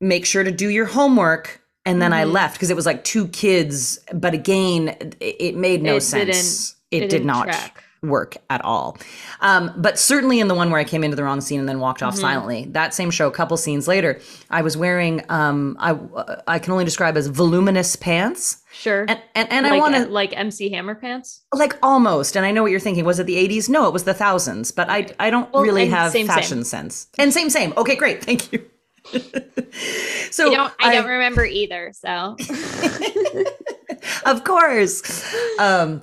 make 0.00 0.24
sure 0.24 0.44
to 0.44 0.52
do 0.52 0.68
your 0.68 0.86
homework. 0.86 1.60
And 1.86 2.00
then 2.00 2.12
I 2.12 2.24
Mhm. 2.24 2.32
left 2.32 2.54
because 2.54 2.70
it 2.70 2.76
was 2.76 2.86
like 2.86 3.04
two 3.04 3.28
kids. 3.28 3.98
But 4.12 4.34
again, 4.34 4.88
it, 4.88 5.16
it 5.20 5.56
made 5.56 5.82
no 5.82 5.96
It 5.96 6.02
sense. 6.02 6.74
It, 6.90 6.96
it 6.96 7.00
did 7.00 7.10
didn't 7.22 7.42
track. 7.42 7.84
work 8.02 8.36
at 8.50 8.64
all. 8.64 8.96
Um, 9.40 9.72
but 9.76 9.98
certainly 9.98 10.40
in 10.40 10.48
the 10.48 10.54
one 10.54 10.70
where 10.70 10.80
I 10.80 10.84
came 10.84 11.04
into 11.04 11.16
the 11.16 11.22
wrong 11.24 11.40
scene 11.40 11.60
and 11.60 11.68
then 11.68 11.80
walked 11.80 12.02
off 12.02 12.14
Mhm. 12.16 12.20
silently, 12.20 12.66
that 12.70 12.94
same 12.94 13.10
show, 13.10 13.28
a 13.28 13.30
couple 13.30 13.56
scenes 13.56 13.86
later, 13.88 14.18
I 14.50 14.62
was 14.62 14.76
wearing 14.76 15.22
um, 15.28 15.76
I 15.80 15.96
I 16.46 16.58
can 16.58 16.72
only 16.72 16.84
describe 16.84 17.16
as 17.16 17.26
voluminous 17.28 17.96
pants, 17.96 18.58
Sure. 18.72 19.04
and 19.08 19.18
and, 19.34 19.50
and 19.52 19.64
like, 19.66 19.72
I 19.74 19.78
want 19.78 19.94
to 19.96 20.06
like 20.06 20.32
MC 20.36 20.70
Hammer 20.70 20.94
pants. 20.94 21.40
like 21.54 21.76
almost, 21.82 22.36
and 22.36 22.44
I 22.46 22.50
know 22.52 22.62
what 22.62 22.70
you're 22.70 22.80
thinking. 22.80 23.04
Was 23.04 23.18
it 23.18 23.26
the 23.26 23.36
80s? 23.36 23.68
No, 23.68 23.86
it 23.86 23.92
was 23.92 24.04
the 24.04 24.14
thousands. 24.14 24.70
But 24.70 24.88
I 24.90 25.06
I 25.18 25.28
don't 25.30 25.52
Well, 25.52 25.62
really 25.62 25.86
have 25.88 26.12
same, 26.12 26.26
fashion 26.26 26.64
sense. 26.64 27.06
And 27.18 27.32
same 27.34 27.50
same. 27.50 27.72
Okay, 27.76 27.96
great, 27.96 28.24
thank 28.24 28.50
you. 28.52 28.64
so 30.30 30.50
I 30.50 30.54
don't. 30.54 30.72
I, 30.80 30.94
don't 30.94 31.06
remember 31.06 31.44
either. 31.44 31.92
So 31.94 32.36
of 34.26 34.44
course. 34.44 35.34
Um, 35.58 36.02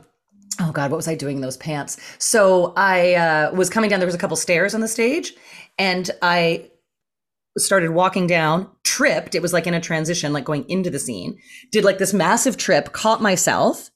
oh 0.59 0.71
God, 0.71 0.91
what 0.91 0.97
was 0.97 1.07
I 1.07 1.15
doing 1.15 1.37
in 1.37 1.41
those 1.41 1.57
pants? 1.57 1.97
So 2.17 2.73
I 2.75 3.13
uh, 3.15 3.51
was 3.53 3.69
coming 3.69 3.89
down. 3.89 3.99
There 3.99 4.07
was 4.07 4.15
a 4.15 4.19
couple 4.19 4.37
stairs 4.37 4.73
on 4.73 4.81
the 4.81 4.87
stage, 4.87 5.33
and 5.77 6.09
I 6.21 6.69
started 7.57 7.91
walking 7.91 8.27
down. 8.27 8.69
Tripped. 8.83 9.35
It 9.35 9.41
was 9.41 9.53
like 9.53 9.67
in 9.67 9.73
a 9.73 9.81
transition, 9.81 10.33
like 10.33 10.45
going 10.45 10.67
into 10.69 10.89
the 10.89 10.99
scene. 10.99 11.37
Did 11.71 11.83
like 11.83 11.97
this 11.97 12.13
massive 12.13 12.57
trip. 12.57 12.93
Caught 12.93 13.21
myself. 13.21 13.91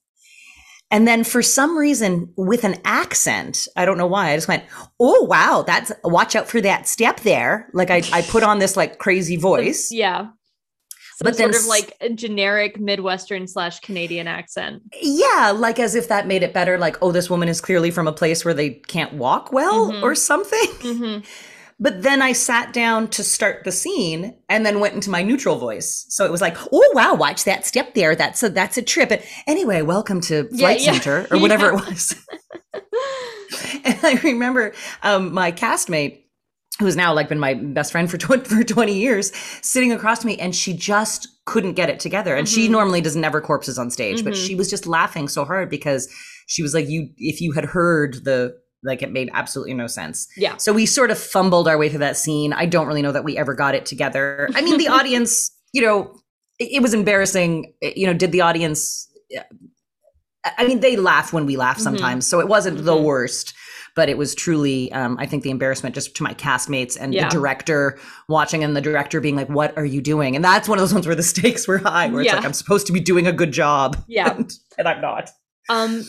And 0.92 1.08
then 1.08 1.24
for 1.24 1.42
some 1.42 1.78
reason, 1.78 2.32
with 2.36 2.64
an 2.66 2.76
accent, 2.84 3.68
I 3.78 3.86
don't 3.86 3.98
know 3.98 4.06
why, 4.08 4.32
I 4.32 4.36
just 4.38 4.48
went, 4.50 4.64
"Oh 5.00 5.24
wow, 5.24 5.64
that's 5.66 5.92
watch 6.04 6.36
out 6.36 6.48
for 6.50 6.60
that 6.62 6.88
step 6.88 7.22
there." 7.22 7.70
Like 7.74 7.90
I, 7.90 8.02
I 8.12 8.22
put 8.22 8.44
on 8.44 8.60
this 8.60 8.76
like 8.76 8.98
crazy 9.00 9.38
voice. 9.50 9.90
yeah. 9.92 10.28
Some 11.18 11.26
But 11.26 11.38
then 11.38 11.54
sort 11.54 11.64
of 11.64 11.68
like 11.70 11.96
a 12.02 12.10
generic 12.10 12.80
Midwestern 12.80 13.48
slash 13.48 13.80
Canadian 13.82 14.28
accent. 14.28 14.82
Yeah, 15.02 15.54
like 15.56 15.80
as 15.80 15.94
if 15.96 16.08
that 16.08 16.26
made 16.28 16.42
it 16.42 16.52
better. 16.54 16.78
Like, 16.80 16.98
oh, 17.02 17.12
this 17.12 17.30
woman 17.30 17.48
is 17.48 17.62
clearly 17.62 17.92
from 17.92 18.08
a 18.08 18.12
place 18.14 18.44
where 18.44 18.54
they 18.56 18.72
can't 18.72 19.14
walk 19.14 19.54
well 19.54 19.92
Mhm. 19.92 20.02
or 20.04 20.16
something. 20.16 20.68
hmm 20.82 21.18
But 21.84 22.04
then 22.04 22.22
I 22.22 22.32
sat 22.34 22.74
down 22.74 23.08
to 23.10 23.24
start 23.24 23.64
the 23.64 23.72
scene 23.72 24.36
and 24.50 24.64
then 24.64 24.80
went 24.80 24.94
into 24.94 25.10
my 25.10 25.24
neutral 25.24 25.58
voice. 25.58 26.06
So 26.10 26.24
it 26.26 26.32
was 26.32 26.40
like, 26.40 26.56
oh 26.72 26.92
wow, 26.94 27.16
watch 27.16 27.44
that 27.46 27.66
step 27.66 27.96
there. 27.96 28.16
That's 28.16 28.44
a 28.44 28.50
that's 28.50 28.78
a 28.78 28.84
trip. 28.84 29.10
And 29.12 29.22
anyway, 29.48 29.82
welcome 29.82 30.22
to 30.22 30.48
Flight 30.50 30.82
yeah. 30.82 30.92
Center 30.94 31.26
or 31.32 31.40
whatever 31.42 31.72
Yeah. 31.74 31.80
it 31.80 31.86
was. 31.90 32.16
and 33.84 33.98
I 34.04 34.20
remember 34.24 34.74
um, 35.02 35.34
my 35.34 35.52
castmate, 35.52 36.20
who's 36.80 36.96
now 36.96 37.14
like 37.14 37.30
been 37.30 37.40
my 37.40 37.56
best 37.56 37.92
friend 37.92 38.10
for 38.12 38.18
20, 38.18 38.44
for 38.58 38.64
20 38.64 38.94
years, 38.94 39.32
sitting 39.64 39.92
across 39.92 40.24
me, 40.24 40.38
and 40.38 40.56
she 40.56 40.74
just 40.74 41.28
couldn't 41.46 41.74
get 41.74 41.90
it 41.90 42.00
together. 42.00 42.36
And 42.36 42.48
she 42.48 42.68
Mhm. 42.68 42.72
normally 42.72 43.02
does 43.02 43.16
never 43.16 43.42
corpses 43.42 43.80
on 43.80 43.90
stage, 43.90 44.24
but 44.24 44.34
Mhm. 44.34 44.48
she 44.48 44.54
was 44.56 44.70
just 44.70 44.86
laughing 44.86 45.28
so 45.28 45.46
hard 45.46 45.70
because 45.70 46.08
she 46.48 46.62
was 46.62 46.74
like, 46.76 46.88
"You, 46.88 47.10
if 47.18 47.42
you 47.42 47.54
had 47.54 47.66
heard 47.66 48.24
the." 48.24 48.54
Like 48.84 49.02
it 49.04 49.12
made 49.12 49.30
absolutely 49.34 49.74
no 49.76 49.88
sense. 49.88 50.28
Yeah. 50.36 50.58
So 50.58 50.74
we 50.74 50.86
sort 50.86 51.12
of 51.12 51.20
fumbled 51.20 51.68
our 51.68 51.78
way 51.78 51.90
through 51.90 52.00
that 52.00 52.18
scene. 52.18 52.52
I 52.54 52.66
don't 52.66 52.88
really 52.88 53.02
know 53.04 53.12
that 53.12 53.24
we 53.24 53.38
ever 53.38 53.54
got 53.54 53.76
it 53.76 53.86
together. 53.86 54.50
I 54.56 54.62
mean, 54.62 54.78
the 54.78 54.88
audience, 55.00 55.52
you 55.74 55.82
know, 55.84 56.20
it, 56.60 56.70
it 56.78 56.82
was 56.82 56.94
embarrassing. 56.94 57.74
You 57.82 58.08
know, 58.08 58.14
did 58.14 58.32
the 58.32 58.42
audience? 58.42 59.08
I- 60.44 60.66
mean, 60.66 60.80
they 60.80 60.96
laugh 60.96 61.32
when 61.34 61.46
we 61.46 61.56
laugh 61.58 61.78
Mhm. 61.78 61.82
sometimes, 61.82 62.28
so 62.28 62.40
it 62.40 62.48
wasn't 62.48 62.84
the 62.84 62.96
Mhm. 62.96 63.04
worst. 63.04 63.54
But 63.94 64.08
it 64.08 64.18
was 64.18 64.34
truly, 64.34 64.90
um, 64.94 65.18
I 65.20 65.26
think, 65.26 65.44
the 65.44 65.50
embarrassment 65.52 65.94
just 65.94 66.16
to 66.16 66.24
my 66.24 66.34
castmates 66.34 66.98
and 67.00 67.14
Yeah. 67.14 67.26
the 67.28 67.30
director 67.36 68.00
watching, 68.30 68.64
and 68.64 68.74
the 68.76 68.80
director 68.82 69.20
being 69.20 69.36
like, 69.36 69.50
"What 69.50 69.78
are 69.78 69.84
you 69.86 70.02
doing?" 70.02 70.34
And 70.36 70.44
that's 70.46 70.70
one 70.70 70.78
of 70.80 70.82
those 70.82 70.94
ones 70.94 71.06
where 71.06 71.16
the 71.16 71.22
stakes 71.24 71.68
were 71.68 71.78
high, 71.80 72.08
where 72.08 72.22
it's 72.22 72.30
Yeah. 72.30 72.38
like, 72.38 72.46
"I'm 72.46 72.54
supposed 72.54 72.88
to 72.88 72.94
be 72.94 73.02
doing 73.02 73.28
a 73.28 73.34
good 73.34 73.52
job, 73.52 73.98
Yeah. 74.08 74.32
and, 74.34 74.52
and 74.78 74.88
I'm 74.88 75.02
not." 75.02 75.30
Um, 75.70 76.06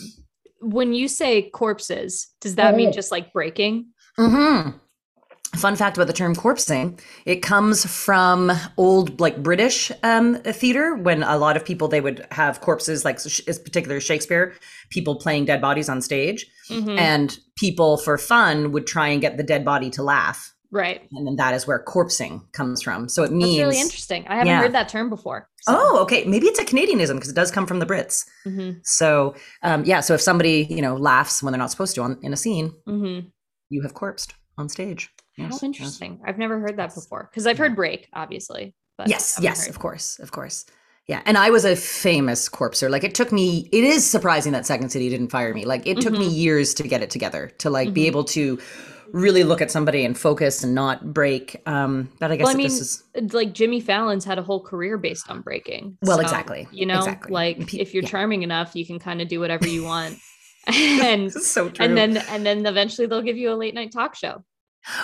when 0.63 0.95
you 0.95 1.09
say 1.09 1.51
corpses, 1.51 2.29
does 2.41 2.55
that 2.55 2.75
mean 2.77 2.93
just 2.93 3.11
like 3.11 3.33
breaking? 3.33 3.87
hmm 4.17 4.71
Fun 5.57 5.77
fact 5.77 5.99
about 5.99 6.07
the 6.07 6.15
term 6.15 6.35
corpsing: 6.35 6.99
it 7.27 7.43
comes 7.43 7.85
from 7.85 8.51
old, 8.79 9.21
like 9.21 9.43
British 9.43 9.93
um, 10.03 10.37
theater, 10.37 10.95
when 10.95 11.23
a 11.23 11.37
lot 11.37 11.59
of 11.59 11.65
people 11.65 11.89
they 11.89 12.01
would 12.01 12.27
have 12.31 12.63
corpses, 12.63 13.05
like 13.05 13.21
sh- 13.21 13.43
is 13.47 13.59
particular 13.59 14.01
Shakespeare, 14.01 14.55
people 14.89 15.15
playing 15.17 15.45
dead 15.45 15.61
bodies 15.61 15.91
on 15.91 16.01
stage, 16.01 16.47
Mhm. 16.71 16.99
and 16.99 17.39
people 17.57 17.99
for 17.99 18.17
fun 18.17 18.73
would 18.73 18.87
try 18.87 19.09
and 19.09 19.21
get 19.21 19.37
the 19.37 19.43
dead 19.43 19.63
body 19.63 19.91
to 19.91 20.03
laugh, 20.03 20.52
Right. 20.73 21.07
and 21.13 21.27
then 21.27 21.37
that 21.37 21.53
is 21.55 21.67
where 21.67 21.85
corpsing 21.85 22.51
comes 22.53 22.83
from. 22.83 23.09
So 23.09 23.23
it 23.23 23.27
That's 23.29 23.35
means 23.37 23.59
really 23.63 23.79
interesting. 23.81 24.27
I 24.27 24.33
haven't 24.37 24.47
Yeah. 24.49 24.61
heard 24.63 24.73
that 24.73 24.89
term 24.89 25.11
before. 25.11 25.49
so- 25.61 25.75
Oh, 25.79 25.99
okay. 26.03 26.25
Maybe 26.25 26.47
it's 26.49 26.59
a 26.59 26.65
Canadianism 26.65 27.15
because 27.15 27.29
it 27.29 27.37
does 27.37 27.51
come 27.53 27.67
from 27.67 27.79
the 27.79 27.87
Brits. 27.87 28.25
Mhm. 28.47 28.81
So, 28.83 29.35
um, 29.63 29.85
yeah. 29.85 30.01
So 30.01 30.15
if 30.15 30.21
somebody 30.23 30.67
you 30.71 30.81
know 30.83 30.97
laughs 30.97 31.43
when 31.43 31.53
they're 31.53 31.59
not 31.59 31.71
supposed 31.71 31.95
to 31.97 32.03
on 32.03 32.19
in 32.23 32.33
a 32.33 32.37
scene, 32.37 32.73
Mhm. 32.89 33.31
you 33.69 33.83
have 33.83 33.93
corpsed 33.95 34.33
on 34.59 34.69
stage. 34.69 35.11
Yes, 35.37 35.51
How 35.51 35.55
yes. 35.57 35.63
interesting. 35.63 36.21
I've 36.27 36.39
never 36.39 36.59
heard 36.59 36.79
that 36.79 36.95
before 36.95 37.29
because 37.31 37.47
I've 37.47 37.59
heard 37.59 37.77
break, 37.77 38.09
obviously. 38.15 38.75
But 38.99 39.09
Yes, 39.09 39.39
yes, 39.41 39.61
heard- 39.67 39.71
of 39.71 39.79
course, 39.79 40.19
of 40.19 40.33
course. 40.33 40.65
Yeah, 41.09 41.21
and 41.27 41.37
I 41.37 41.51
was 41.51 41.65
a 41.65 41.75
famous 41.77 42.49
corpser. 42.49 42.89
Like 42.91 43.03
it 43.05 43.15
took 43.15 43.31
me. 43.33 43.69
It 43.73 43.85
is 43.85 44.09
surprising 44.09 44.53
that 44.53 44.67
Second 44.67 44.91
City 44.91 45.09
didn't 45.11 45.29
fire 45.31 45.53
me. 45.53 45.65
Like 45.65 45.87
it 45.87 46.01
took 46.01 46.13
me 46.13 46.29
Mhm. 46.29 46.35
years 46.37 46.75
to 46.75 46.83
get 46.87 47.03
it 47.03 47.11
together 47.11 47.51
to 47.59 47.71
like 47.71 47.93
be 47.93 48.03
Mhm. 48.05 48.07
able 48.07 48.25
to 48.25 48.59
really 49.13 49.45
look 49.45 49.61
at 49.61 49.71
somebody 49.71 50.05
and 50.05 50.17
focus 50.19 50.65
and 50.65 50.75
not 50.75 51.13
break. 51.13 51.61
Um, 51.67 52.11
but 52.19 52.31
I 52.33 52.37
guess 52.37 52.45
Well, 52.47 52.55
I 52.55 52.57
mean, 52.57 52.67
this 52.69 52.81
is 53.15 53.33
like 53.35 53.53
Jimmy 53.53 53.81
Fallon's 53.81 54.25
had 54.25 54.39
a 54.39 54.43
whole 54.43 54.63
career 54.63 54.99
based 54.99 55.31
on 55.31 55.43
breaking. 55.43 55.99
Well, 56.03 56.17
So, 56.19 56.23
exactly. 56.23 56.67
You 56.73 56.87
know, 56.87 56.99
Exactly. 56.99 57.33
like 57.33 57.75
if 57.75 57.95
you're 57.95 58.03
yeah. 58.03 58.09
charming 58.09 58.43
enough, 58.43 58.75
you 58.75 58.87
can 58.87 58.99
kind 58.99 59.21
of 59.21 59.29
do 59.29 59.39
whatever 59.41 59.67
you 59.69 59.85
want. 59.85 60.17
and 60.67 61.33
so 61.33 61.69
true. 61.69 61.85
and 61.85 61.97
then 61.97 62.17
and 62.17 62.47
then 62.47 62.65
eventually 62.67 63.07
they'll 63.07 63.21
give 63.23 63.37
you 63.37 63.51
a 63.53 63.57
late 63.57 63.75
night 63.75 63.91
talk 63.93 64.15
show. 64.15 64.45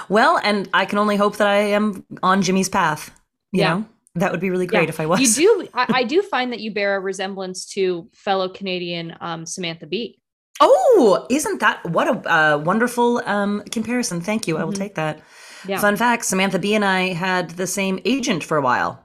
well, 0.09 0.38
and 0.42 0.68
I 0.73 0.85
can 0.85 0.99
only 0.99 1.16
hope 1.16 1.37
that 1.38 1.47
I 1.49 1.57
am 1.57 2.05
on 2.23 2.42
Jimmy's 2.42 2.68
path. 2.68 3.11
You 3.53 3.61
Yeah. 3.62 3.75
know, 3.75 3.85
that 4.14 4.31
would 4.31 4.40
be 4.40 4.51
really 4.51 4.66
great 4.66 4.85
Yeah. 4.85 4.88
if 4.88 5.01
I 5.01 5.07
was. 5.07 5.38
You 5.38 5.62
do 5.64 5.68
I, 5.75 5.87
I 6.01 6.05
do 6.05 6.23
find 6.23 6.53
that 6.53 6.61
you 6.61 6.73
bear 6.73 6.97
a 6.97 7.01
resemblance 7.01 7.66
to 7.75 8.09
fellow 8.14 8.49
Canadian 8.49 9.16
um, 9.21 9.44
Samantha 9.47 9.87
Bee. 9.87 10.21
Oh, 10.61 11.27
isn't 11.31 11.61
that 11.61 11.85
what 11.90 12.09
a 12.09 12.33
uh, 12.33 12.59
wonderful 12.59 13.23
um, 13.27 13.62
comparison? 13.71 14.21
Thank 14.21 14.47
you. 14.49 14.57
I 14.59 14.64
will 14.64 14.73
Mhm. 14.73 14.77
take 14.79 14.94
that. 14.97 15.21
Yeah. 15.66 15.81
Fun 15.81 15.97
fact: 15.97 16.25
Samantha 16.25 16.59
Bee 16.59 16.75
and 16.75 16.85
I 16.85 17.12
had 17.12 17.51
the 17.51 17.66
same 17.66 18.01
agent 18.05 18.42
for 18.44 18.57
a 18.57 18.62
while. 18.62 19.03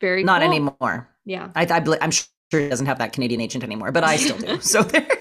Very 0.00 0.24
Not 0.24 0.42
cool. 0.42 0.50
anymore. 0.50 1.08
Yeah. 1.24 1.50
I, 1.54 1.64
I 1.64 1.98
I'm 2.00 2.10
sure 2.10 2.26
he 2.60 2.68
doesn't 2.68 2.86
have 2.86 2.98
that 2.98 3.12
Canadian 3.12 3.40
agent 3.40 3.64
anymore, 3.64 3.92
but 3.92 4.04
I 4.04 4.16
still 4.16 4.38
do. 4.38 4.60
So 4.60 4.82
there. 4.82 5.06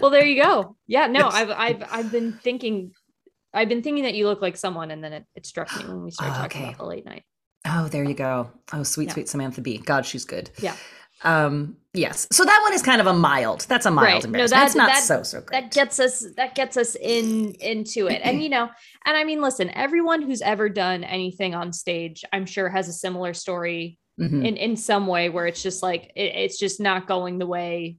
Well, 0.00 0.12
there 0.12 0.24
you 0.24 0.40
go. 0.40 0.76
Yeah, 0.86 1.08
no, 1.08 1.28
I've 1.28 1.50
I've 1.50 1.82
I've 1.90 2.12
been 2.12 2.32
thinking 2.44 2.92
I've 3.52 3.68
been 3.68 3.82
thinking 3.82 4.04
that 4.04 4.14
you 4.14 4.26
look 4.28 4.40
like 4.40 4.56
someone 4.56 4.92
and 4.92 5.02
then 5.02 5.12
it, 5.12 5.24
it 5.34 5.44
struck 5.44 5.76
me 5.76 5.84
when 5.88 6.04
we 6.04 6.12
started 6.12 6.34
Oh, 6.34 6.42
talking 6.42 6.60
okay. 6.60 6.68
about 6.68 6.78
the 6.78 6.84
late 6.86 7.04
night. 7.04 7.24
oh, 7.66 7.88
there 7.88 8.04
you 8.04 8.14
go. 8.14 8.48
Oh, 8.72 8.84
sweet, 8.84 9.08
Yeah. 9.08 9.14
sweet 9.14 9.28
Samantha 9.28 9.60
Bee. 9.60 9.78
God, 9.78 10.06
she's 10.06 10.24
good. 10.24 10.50
Yeah. 10.62 10.76
Um. 11.24 11.76
Yes. 11.94 12.28
So 12.30 12.44
that 12.44 12.60
one 12.62 12.72
is 12.74 12.82
kind 12.82 13.00
of 13.00 13.06
a 13.08 13.12
mild. 13.12 13.62
That's 13.68 13.86
a 13.86 13.90
mild 13.90 14.06
Right. 14.06 14.22
No, 14.22 14.26
embarrassment. 14.28 14.60
that- 14.60 14.66
it's 14.66 14.76
not 14.76 14.88
that- 14.88 15.02
so 15.02 15.22
so 15.24 15.40
great. 15.40 15.62
that 15.62 15.72
gets 15.72 15.98
us 15.98 16.24
that 16.36 16.54
gets 16.54 16.76
us 16.76 16.94
in 16.94 17.52
into 17.54 18.06
it 18.06 18.20
and 18.22 18.40
you 18.42 18.48
know 18.50 18.68
and 19.06 19.16
i 19.16 19.24
mean 19.24 19.40
listen 19.40 19.70
everyone 19.70 20.22
who's 20.22 20.42
ever 20.42 20.68
done 20.68 21.02
anything 21.02 21.54
on 21.54 21.72
stage 21.72 22.24
i'm 22.32 22.46
sure 22.46 22.68
has 22.68 22.88
a 22.88 22.92
similar 22.92 23.32
story 23.34 23.98
Mhm. 24.20 24.46
in 24.46 24.56
in 24.56 24.76
some 24.76 25.06
way 25.08 25.28
where 25.28 25.46
it's 25.46 25.62
just 25.62 25.82
like 25.82 26.12
it, 26.14 26.34
it's 26.36 26.58
just 26.58 26.78
not 26.78 27.08
going 27.08 27.38
the 27.38 27.46
way 27.46 27.96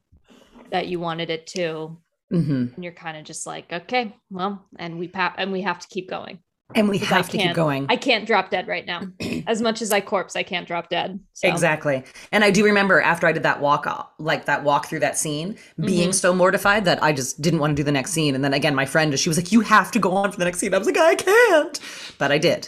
that 0.72 0.88
you 0.88 1.00
wanted 1.00 1.30
it 1.30 1.48
to 1.48 1.98
Mhm. 2.32 2.74
and 2.76 2.84
you're 2.84 2.94
kind 2.94 3.18
of 3.18 3.24
just 3.26 3.46
like 3.48 3.74
okay 3.74 4.16
well 4.30 4.66
and 4.78 4.98
we 5.00 5.08
pa- 5.10 5.34
and 5.38 5.52
we 5.52 5.62
have 5.62 5.80
to 5.80 5.88
keep 5.90 6.10
going 6.10 6.40
And 6.76 6.88
we 6.88 7.00
have 7.00 7.30
to 7.30 7.38
keep 7.38 7.56
going. 7.56 7.88
i 7.90 7.96
can't 7.96 8.28
drop 8.28 8.52
dead 8.52 8.68
right 8.68 8.86
now 8.86 9.02
as 9.48 9.60
much 9.62 9.82
as 9.82 9.92
i 9.92 10.00
corpse 10.02 10.36
i 10.36 10.44
can't 10.44 10.68
drop 10.68 10.90
dead 10.90 11.20
so. 11.34 11.48
Exactly. 11.48 12.04
And 12.34 12.44
I 12.44 12.52
do 12.52 12.66
remember 12.66 13.00
after 13.02 13.26
I 13.26 13.32
did 13.32 13.44
that 13.44 13.62
walk 13.62 13.88
off, 13.88 14.10
like 14.20 14.44
that 14.46 14.64
walk 14.66 14.88
through 14.88 15.00
that 15.00 15.18
scene, 15.18 15.58
being 15.80 16.10
Mhm. 16.10 16.14
so 16.14 16.34
mortified 16.36 16.84
that 16.84 17.02
I 17.02 17.14
just 17.14 17.42
didn't 17.42 17.60
want 17.62 17.72
to 17.72 17.76
do 17.76 17.84
the 17.84 17.94
next 17.94 18.12
scene. 18.12 18.36
And 18.36 18.44
then 18.44 18.54
again, 18.54 18.76
my 18.76 18.86
friend, 18.86 19.18
she 19.18 19.30
was 19.30 19.38
like, 19.38 19.54
You 19.54 19.62
have 19.62 19.90
to 19.92 20.00
go 20.00 20.12
on 20.12 20.32
for 20.34 20.38
the 20.38 20.44
next 20.44 20.60
scene. 20.60 20.74
I 20.74 20.78
was 20.78 20.86
like, 20.86 20.98
I 20.98 21.16
can't. 21.16 21.80
But 22.18 22.34
I 22.34 22.38
did. 22.40 22.68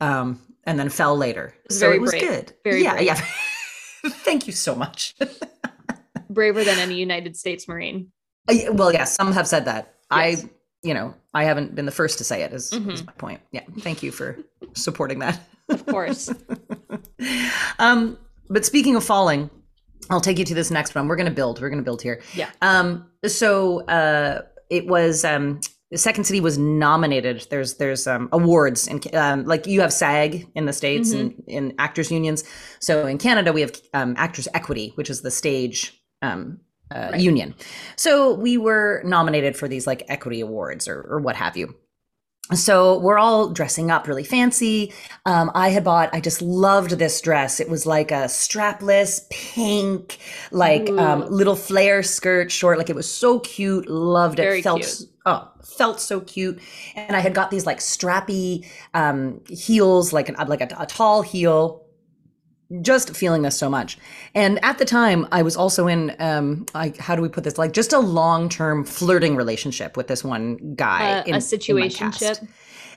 Um, 0.00 0.40
and 0.64 0.78
then 0.78 0.88
fell 0.88 1.14
later. 1.14 1.54
so 1.68 1.92
it 1.92 2.00
was 2.00 2.10
brave. 2.12 2.22
good. 2.22 2.52
Very 2.64 2.82
yeah, 2.84 2.94
brave. 2.94 3.06
yeah. 3.06 3.14
Thank 4.24 4.46
you 4.46 4.54
so 4.54 4.74
much. 4.74 5.14
braver 6.30 6.64
than 6.64 6.78
any 6.78 6.96
united 6.96 7.36
states 7.36 7.68
marine 7.68 8.10
yeah, 8.50 8.70
well, 8.70 8.92
yes, 8.92 9.14
some 9.14 9.32
have 9.32 9.46
said 9.48 9.64
that. 9.66 9.94
Yes. 10.10 10.44
I, 10.44 10.48
you 10.86 10.94
know, 10.94 11.14
I 11.34 11.44
haven't 11.44 11.74
been 11.74 11.86
the 11.86 11.92
first 12.00 12.18
to 12.18 12.24
say 12.24 12.42
it, 12.42 12.52
is, 12.52 12.72
is 12.72 12.78
Mhm. 12.78 13.06
my 13.06 13.12
point. 13.18 13.40
Yeah. 13.52 13.62
Thank 13.80 14.02
you 14.02 14.12
for 14.12 14.38
supporting 14.74 15.18
that. 15.20 15.40
of 15.68 15.84
course 15.86 16.30
um, 17.78 18.16
but 18.48 18.64
speaking 18.64 18.94
of 18.96 19.04
falling, 19.04 19.50
I'll 20.10 20.20
take 20.20 20.38
you 20.38 20.44
to 20.44 20.54
this 20.54 20.70
next 20.70 20.94
one. 20.94 21.08
We're 21.08 21.16
going 21.16 21.26
to 21.28 21.34
build. 21.34 21.60
We're 21.60 21.68
going 21.70 21.80
to 21.82 21.84
build 21.84 22.02
here. 22.02 22.22
Yeah. 22.34 22.50
Um, 22.62 23.10
so 23.26 23.80
uh, 23.86 24.42
it 24.70 24.86
was 24.86 25.24
um, 25.24 25.60
the 25.90 25.98
Second 25.98 26.24
City 26.24 26.40
was 26.40 26.56
nominated. 26.58 27.46
There's 27.50 27.74
there's 27.78 28.06
um, 28.06 28.28
awards 28.30 28.86
and 28.86 29.12
um, 29.16 29.44
like 29.44 29.66
you 29.66 29.80
have 29.80 29.92
SAG 29.92 30.46
in 30.54 30.66
the 30.66 30.72
states 30.72 31.12
and 31.12 31.42
in 31.48 31.74
actors 31.78 32.10
unions. 32.12 32.44
So 32.78 33.06
in 33.06 33.18
Canada 33.18 33.52
we 33.52 33.62
have 33.62 33.72
um, 33.94 34.14
Actors 34.16 34.46
Equity, 34.54 34.92
which 34.94 35.10
is 35.10 35.22
the 35.22 35.30
stage. 35.32 36.00
Um, 36.22 36.60
uh, 36.94 37.12
Right. 37.12 37.20
union. 37.20 37.54
So 37.96 38.34
we 38.34 38.56
were 38.58 39.02
nominated 39.04 39.56
for 39.56 39.68
these 39.68 39.86
like 39.86 40.04
equity 40.08 40.40
awards 40.40 40.88
or, 40.88 41.02
or 41.08 41.20
what 41.20 41.36
have 41.36 41.56
you. 41.56 41.74
So 42.54 43.00
we're 43.00 43.18
all 43.18 43.48
dressing 43.50 43.90
up 43.90 44.06
really 44.06 44.22
fancy. 44.22 44.92
Um, 45.24 45.50
I 45.56 45.70
had 45.70 45.82
bought, 45.82 46.10
I 46.14 46.20
just 46.20 46.40
loved 46.40 46.92
this 46.92 47.20
dress. 47.20 47.58
It 47.58 47.68
was 47.68 47.86
like 47.86 48.12
a 48.12 48.26
strapless 48.26 49.28
pink, 49.30 50.18
like 50.52 50.88
um, 50.96 51.26
little 51.28 51.56
flare 51.56 52.04
skirt, 52.04 52.52
short. 52.52 52.78
Like 52.78 52.88
it 52.88 52.94
was 52.94 53.12
so 53.12 53.40
cute. 53.40 53.88
Loved 53.88 54.38
it. 54.38 54.42
Very 54.42 54.62
felt 54.62 54.82
cute. 54.82 55.08
oh, 55.26 55.50
felt 55.64 56.00
so 56.00 56.20
cute. 56.20 56.60
And 56.94 57.16
I 57.16 57.20
had 57.20 57.34
got 57.34 57.50
these 57.50 57.66
like 57.66 57.78
strappy 57.80 58.64
um, 58.94 59.40
heels, 59.48 60.12
like 60.12 60.28
an 60.28 60.36
like 60.46 60.60
a, 60.60 60.68
a 60.78 60.86
tall 60.86 61.22
heel. 61.22 61.82
Just 62.82 63.16
feeling 63.16 63.42
this 63.42 63.56
so 63.56 63.70
much. 63.70 63.98
And 64.34 64.62
at 64.64 64.78
the 64.78 64.84
time, 64.84 65.28
I 65.30 65.42
was 65.42 65.56
also 65.56 65.86
in, 65.86 66.16
um, 66.18 66.66
like, 66.74 66.96
how 66.96 67.14
do 67.14 67.22
we 67.22 67.28
put 67.28 67.44
this? 67.44 67.58
Like, 67.58 67.72
just 67.72 67.92
a 67.92 67.98
long 67.98 68.48
term 68.48 68.84
flirting 68.84 69.36
relationship 69.36 69.96
with 69.96 70.08
this 70.08 70.24
one 70.24 70.74
guy. 70.74 71.20
Uh, 71.20 71.22
in- 71.22 71.24
a 71.24 71.26
in 71.26 71.32
my 71.34 71.38
situation 71.38 72.12
ship 72.12 72.38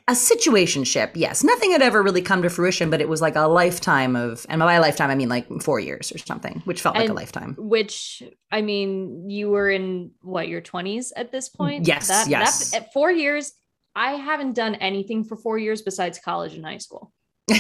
a 0.08 0.14
situationship 0.14 1.12
yes 1.14 1.44
nothing 1.44 1.72
had 1.72 1.84
ever 1.84 2.02
really 2.02 2.22
come 2.22 2.42
to 2.42 2.50
fruition 2.50 2.90
but 2.90 3.00
it 3.00 3.08
was 3.08 3.22
like 3.22 3.36
a 3.36 3.42
lifetime 3.42 4.16
of 4.16 4.44
and 4.50 4.58
by 4.58 4.74
a 4.74 4.82
lifetime 4.82 5.12
i 5.12 5.14
mean 5.14 5.30
like 5.30 5.46
four 5.62 5.80
years 5.80 6.12
or 6.12 6.18
something 6.18 6.64
which 6.66 6.82
felt 6.82 6.96
like 6.96 7.10
a 7.10 7.14
lifetime 7.14 7.56
which 7.60 8.24
I 8.52 8.62
mean, 8.62 9.30
you 9.30 9.50
were 9.50 9.70
in 9.70 10.12
what 10.22 10.48
your 10.48 10.62
20s 10.62 11.12
at 11.16 11.32
this 11.32 11.50
point? 11.50 11.86
Yes, 11.86 12.08
That, 12.08 12.28
yes. 12.28 12.72
That, 12.72 12.84
at 12.84 12.94
four 12.94 13.12
years, 13.12 13.54
I 13.96 14.14
haven't 14.14 14.54
done 14.56 14.76
anything 14.76 15.24
for 15.24 15.36
four 15.36 15.58
years 15.58 15.82
besides 15.82 16.20
college 16.20 16.56
and 16.56 16.66
high 16.66 16.78
school. 16.78 17.14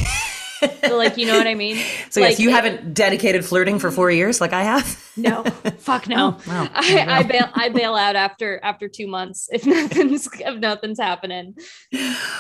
So, 0.60 0.98
like, 0.98 1.18
you 1.18 1.26
know 1.26 1.38
what 1.38 1.48
I 1.48 1.56
mean? 1.56 1.78
so 2.10 2.20
yes 2.20 2.40
you 2.40 2.50
haven't 2.50 2.94
dedicated 2.94 3.46
flirting 3.46 3.80
for 3.80 3.92
four 3.92 4.10
years 4.12 4.42
like 4.42 4.54
i 4.54 4.64
have 4.64 5.04
No, 5.18 5.44
fuck 5.80 6.08
no. 6.08 6.38
Oh, 6.40 6.44
wow. 6.52 6.70
I, 6.74 7.06
I 7.20 7.24
bail 7.24 7.50
I 7.54 7.70
bail 7.70 7.96
out 7.96 8.16
after 8.16 8.60
after 8.64 8.88
two 8.88 9.08
months 9.08 9.48
if 9.52 9.66
nothing's 9.76 10.28
if 10.34 10.56
nothing's 10.60 11.00
happening. 11.00 11.56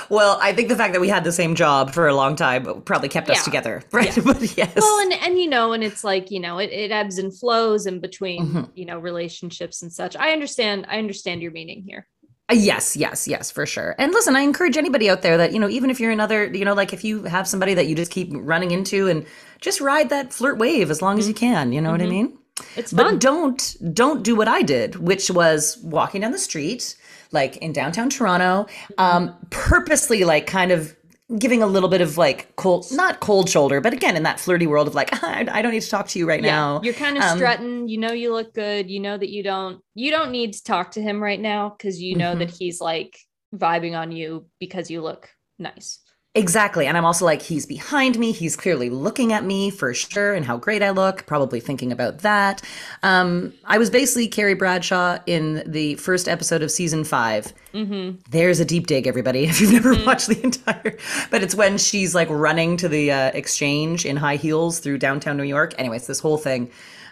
well 0.09 0.39
i 0.41 0.53
think 0.53 0.69
the 0.69 0.75
fact 0.75 0.93
that 0.93 1.01
we 1.01 1.09
had 1.09 1.23
the 1.23 1.31
same 1.31 1.55
job 1.55 1.91
for 1.93 2.07
a 2.07 2.15
long 2.15 2.35
time 2.35 2.81
probably 2.83 3.09
kept 3.09 3.29
us 3.29 3.43
together 3.43 3.83
right 3.91 4.15
Yeah. 4.15 4.23
but 4.25 4.57
yes 4.57 4.73
Well, 4.75 4.99
and 5.01 5.13
and 5.13 5.39
you 5.39 5.49
know, 5.49 5.73
and 5.73 5.83
it's 5.83 6.03
like 6.03 6.31
you 6.31 6.39
know, 6.39 6.57
it, 6.59 6.71
it 6.71 6.91
ebbs 6.91 7.17
and 7.17 7.37
flows 7.37 7.85
in 7.85 7.99
between 7.99 8.47
Mhm. 8.47 8.69
you 8.75 8.85
know 8.85 8.97
relationships 8.99 9.81
and 9.81 9.91
such. 9.91 10.15
I 10.15 10.31
understand. 10.31 10.85
I 10.89 10.97
understand 10.97 11.41
your 11.41 11.51
meaning 11.51 11.83
here. 11.85 12.07
Uh, 12.49 12.55
Yes, 12.55 12.95
yes, 12.97 13.27
yes, 13.27 13.51
for 13.51 13.65
sure. 13.65 13.95
And 13.99 14.11
listen, 14.11 14.35
I 14.35 14.41
encourage 14.41 14.75
anybody 14.77 15.09
out 15.09 15.21
there 15.21 15.37
that, 15.37 15.53
you 15.53 15.59
know, 15.59 15.69
even 15.69 15.89
if 15.89 15.99
you're 15.99 16.11
another, 16.11 16.45
you 16.45 16.65
know, 16.65 16.73
like 16.73 16.93
if 16.93 17.03
you 17.03 17.23
have 17.23 17.47
somebody 17.47 17.73
that 17.75 17.87
you 17.87 17.95
just 17.95 18.11
keep 18.11 18.29
running 18.33 18.71
into 18.71 19.07
and 19.07 19.25
just 19.61 19.79
ride 19.81 20.09
that 20.09 20.33
flirt 20.33 20.57
wave 20.57 20.89
as 20.89 21.01
long 21.01 21.19
as 21.19 21.27
you 21.27 21.33
can, 21.33 21.71
you 21.71 21.81
know 21.81 21.91
what 21.91 22.01
I 22.01 22.05
Mhm. 22.05 22.09
mean? 22.09 22.37
It's 22.75 22.91
fun. 22.91 23.05
But 23.13 23.19
don't 23.21 23.77
don't 23.93 24.23
do 24.23 24.35
what 24.35 24.47
I 24.47 24.61
did, 24.63 24.95
which 24.97 25.29
was 25.31 25.77
walking 25.83 26.21
down 26.21 26.31
the 26.31 26.37
street, 26.39 26.95
like 27.31 27.55
in 27.57 27.71
downtown 27.71 28.09
Toronto, 28.09 28.65
um, 28.97 29.33
purposely 29.49 30.23
like 30.25 30.45
kind 30.47 30.71
of 30.71 30.95
giving 31.37 31.61
a 31.61 31.67
little 31.67 31.89
bit 31.89 32.01
of 32.01 32.17
like 32.17 32.55
cold, 32.55 32.87
not 32.91 33.19
cold 33.19 33.49
shoulder, 33.49 33.81
but 33.81 33.93
again 33.93 34.15
in 34.17 34.23
that 34.23 34.39
flirty 34.39 34.65
world 34.65 34.87
of 34.87 34.95
like 34.95 35.09
I, 35.23 35.47
I 35.51 35.61
don't 35.61 35.71
need 35.71 35.81
to 35.83 35.89
talk 35.89 36.07
to 36.09 36.19
you 36.19 36.27
right 36.27 36.41
now. 36.41 36.81
You're 36.83 36.93
kind 36.95 37.17
of 37.17 37.23
Um, 37.23 37.37
strutting. 37.37 37.87
You 37.87 37.97
know 37.99 38.11
you 38.11 38.33
look 38.33 38.53
good. 38.53 38.89
You 38.89 38.99
know 38.99 39.17
that 39.17 39.29
you 39.29 39.43
don't 39.43 39.81
you 39.95 40.11
don't 40.11 40.31
need 40.31 40.53
to 40.53 40.63
talk 40.63 40.91
to 40.91 41.01
him 41.01 41.21
right 41.21 41.39
now 41.39 41.69
because 41.69 42.01
you 42.01 42.15
know 42.15 42.35
Mhm. 42.35 42.39
that 42.39 42.49
he's 42.51 42.81
like 42.81 43.17
vibing 43.55 43.97
on 43.97 44.11
you 44.11 44.47
because 44.59 44.89
you 44.89 45.01
look 45.01 45.29
nice. 45.59 45.99
Exactly. 46.39 46.87
And 46.87 46.97
I'm 46.97 47.03
also 47.03 47.25
like, 47.25 47.41
he's 47.41 47.65
behind 47.65 48.17
me. 48.17 48.31
He's 48.31 48.55
clearly 48.55 48.89
looking 48.89 49.33
at 49.33 49.43
me 49.43 49.69
for 49.69 49.93
sure 49.93 50.33
and 50.33 50.45
how 50.45 50.55
great 50.55 50.81
I 50.81 50.91
look, 50.91 51.25
probably 51.25 51.59
thinking 51.59 51.91
about 51.91 52.19
that. 52.19 52.61
Um, 53.03 53.53
I 53.65 53.77
was 53.77 53.89
basically 53.89 54.29
Carrie 54.29 54.53
Bradshaw 54.53 55.17
in 55.25 55.63
the 55.69 55.95
first 55.95 56.29
episode 56.29 56.63
of 56.63 56.71
season 56.71 57.03
five. 57.03 57.53
Mm-hmm. 57.73 58.19
There's 58.29 58.61
a 58.61 58.65
deep 58.65 58.87
dig, 58.87 59.05
everybody, 59.05 59.43
if 59.49 59.59
you've 59.59 59.73
never 59.73 59.93
Mhm. 59.93 60.05
watched 60.05 60.27
the 60.27 60.41
entire. 60.41 60.97
But 61.29 61.43
it's 61.43 61.55
when 61.55 61.77
she's 61.77 62.15
like 62.15 62.29
running 62.29 62.77
to 62.77 62.87
the 62.87 63.11
uh, 63.11 63.31
exchange 63.33 64.05
in 64.05 64.15
high 64.15 64.37
heels 64.37 64.79
through 64.79 64.99
downtown 64.99 65.35
New 65.35 65.43
York. 65.43 65.73
Anyways, 65.77 66.07
this 66.07 66.21
whole 66.21 66.37
thing 66.37 66.71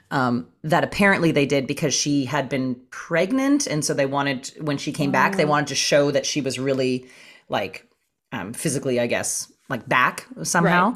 um, 0.09 0.47
that 0.63 0.85
apparently 0.85 1.33
they 1.33 1.45
did 1.45 1.67
because 1.67 1.93
she 1.93 2.23
had 2.23 2.47
been 2.47 2.75
pregnant. 2.91 3.67
And 3.67 3.83
so 3.83 3.93
they 3.93 4.05
wanted, 4.05 4.53
when 4.61 4.77
she 4.77 4.93
came 4.93 5.11
back, 5.11 5.35
they 5.35 5.43
Oh. 5.43 5.47
wanted 5.47 5.67
to 5.67 5.75
show 5.75 6.11
that 6.11 6.25
she 6.25 6.39
was 6.39 6.57
really 6.57 7.07
like 7.49 7.83
um, 8.31 8.53
physically, 8.53 8.99
I 8.99 9.07
guess, 9.07 9.51
like 9.69 9.87
back 9.87 10.27
somehow. 10.43 10.95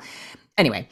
Anyway, 0.58 0.88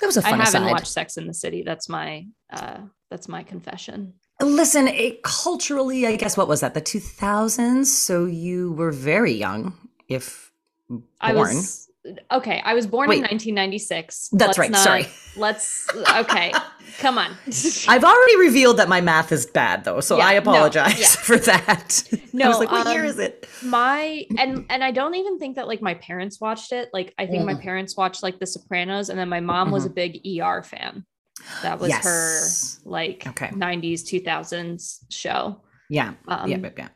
that 0.00 0.06
was 0.06 0.16
a 0.16 0.22
fun 0.22 0.40
I 0.40 0.44
haven't 0.44 0.62
aside. 0.62 0.72
watched 0.72 0.88
Sex 0.88 1.16
in 1.16 1.26
the 1.26 1.34
City. 1.34 1.62
That's 1.64 1.88
my 1.88 2.26
uh 2.52 2.78
that's 3.10 3.28
my 3.28 3.42
confession. 3.42 4.14
Listen, 4.40 4.88
it, 4.88 5.22
culturally, 5.22 6.06
I 6.06 6.16
guess 6.16 6.36
what 6.36 6.48
was 6.48 6.60
that? 6.60 6.74
The 6.74 6.82
2000s. 6.82 7.86
So 7.86 8.24
you 8.24 8.72
were 8.72 8.90
very 8.90 9.32
young, 9.32 9.74
if 10.08 10.50
born. 10.88 11.04
I 11.20 11.32
was 11.32 11.88
okay. 12.30 12.60
I 12.64 12.74
was 12.74 12.86
born 12.86 13.08
Wait. 13.08 13.16
in 13.16 13.22
1996. 13.22 14.28
That's 14.32 14.40
Let's 14.48 14.58
right, 14.58 14.70
not- 14.70 14.84
sorry. 14.84 15.06
Let's 15.36 15.88
okay. 16.16 16.52
Come 16.98 17.18
on. 17.18 17.36
I've 17.88 18.04
already 18.04 18.36
revealed 18.38 18.76
that 18.76 18.88
my 18.88 19.00
math 19.00 19.32
is 19.32 19.46
bad 19.46 19.84
though, 19.84 20.00
so 20.00 20.18
Yeah, 20.18 20.26
I 20.26 20.32
no, 20.34 20.38
apologize 20.38 20.98
yeah. 21.00 21.06
for 21.22 21.36
that. 21.38 22.04
I 22.12 22.20
No, 22.32 22.48
was 22.48 22.58
like, 22.58 22.70
what 22.70 22.86
year 22.92 23.00
um, 23.04 23.06
is 23.06 23.18
it? 23.18 23.48
my 23.62 24.24
and 24.38 24.64
and 24.70 24.84
I 24.84 24.90
don't 24.92 25.14
even 25.16 25.38
think 25.38 25.56
that 25.56 25.66
like 25.66 25.82
my 25.82 25.94
parents 25.94 26.40
watched 26.40 26.72
it. 26.72 26.90
Like 26.92 27.12
I 27.18 27.26
think 27.26 27.44
my 27.44 27.54
Mm. 27.54 27.62
parents 27.62 27.96
watched 27.96 28.22
like 28.22 28.38
The 28.38 28.46
Sopranos, 28.46 29.08
and 29.08 29.18
then 29.18 29.28
my 29.28 29.40
mom 29.40 29.70
was 29.70 29.84
a 29.86 29.90
big 29.90 30.20
ER 30.26 30.62
fan. 30.62 31.04
That 31.62 31.80
was 31.80 31.88
Yes. 31.88 32.04
her 32.84 32.88
like 32.88 33.24
Okay. 33.26 33.48
90s 33.48 34.02
2000s 34.04 35.04
show. 35.10 35.62
Yeah, 35.90 36.14
Um, 36.28 36.48
yeah, 36.50 36.56
yeah, 36.58 36.70
yeah. 36.78 36.88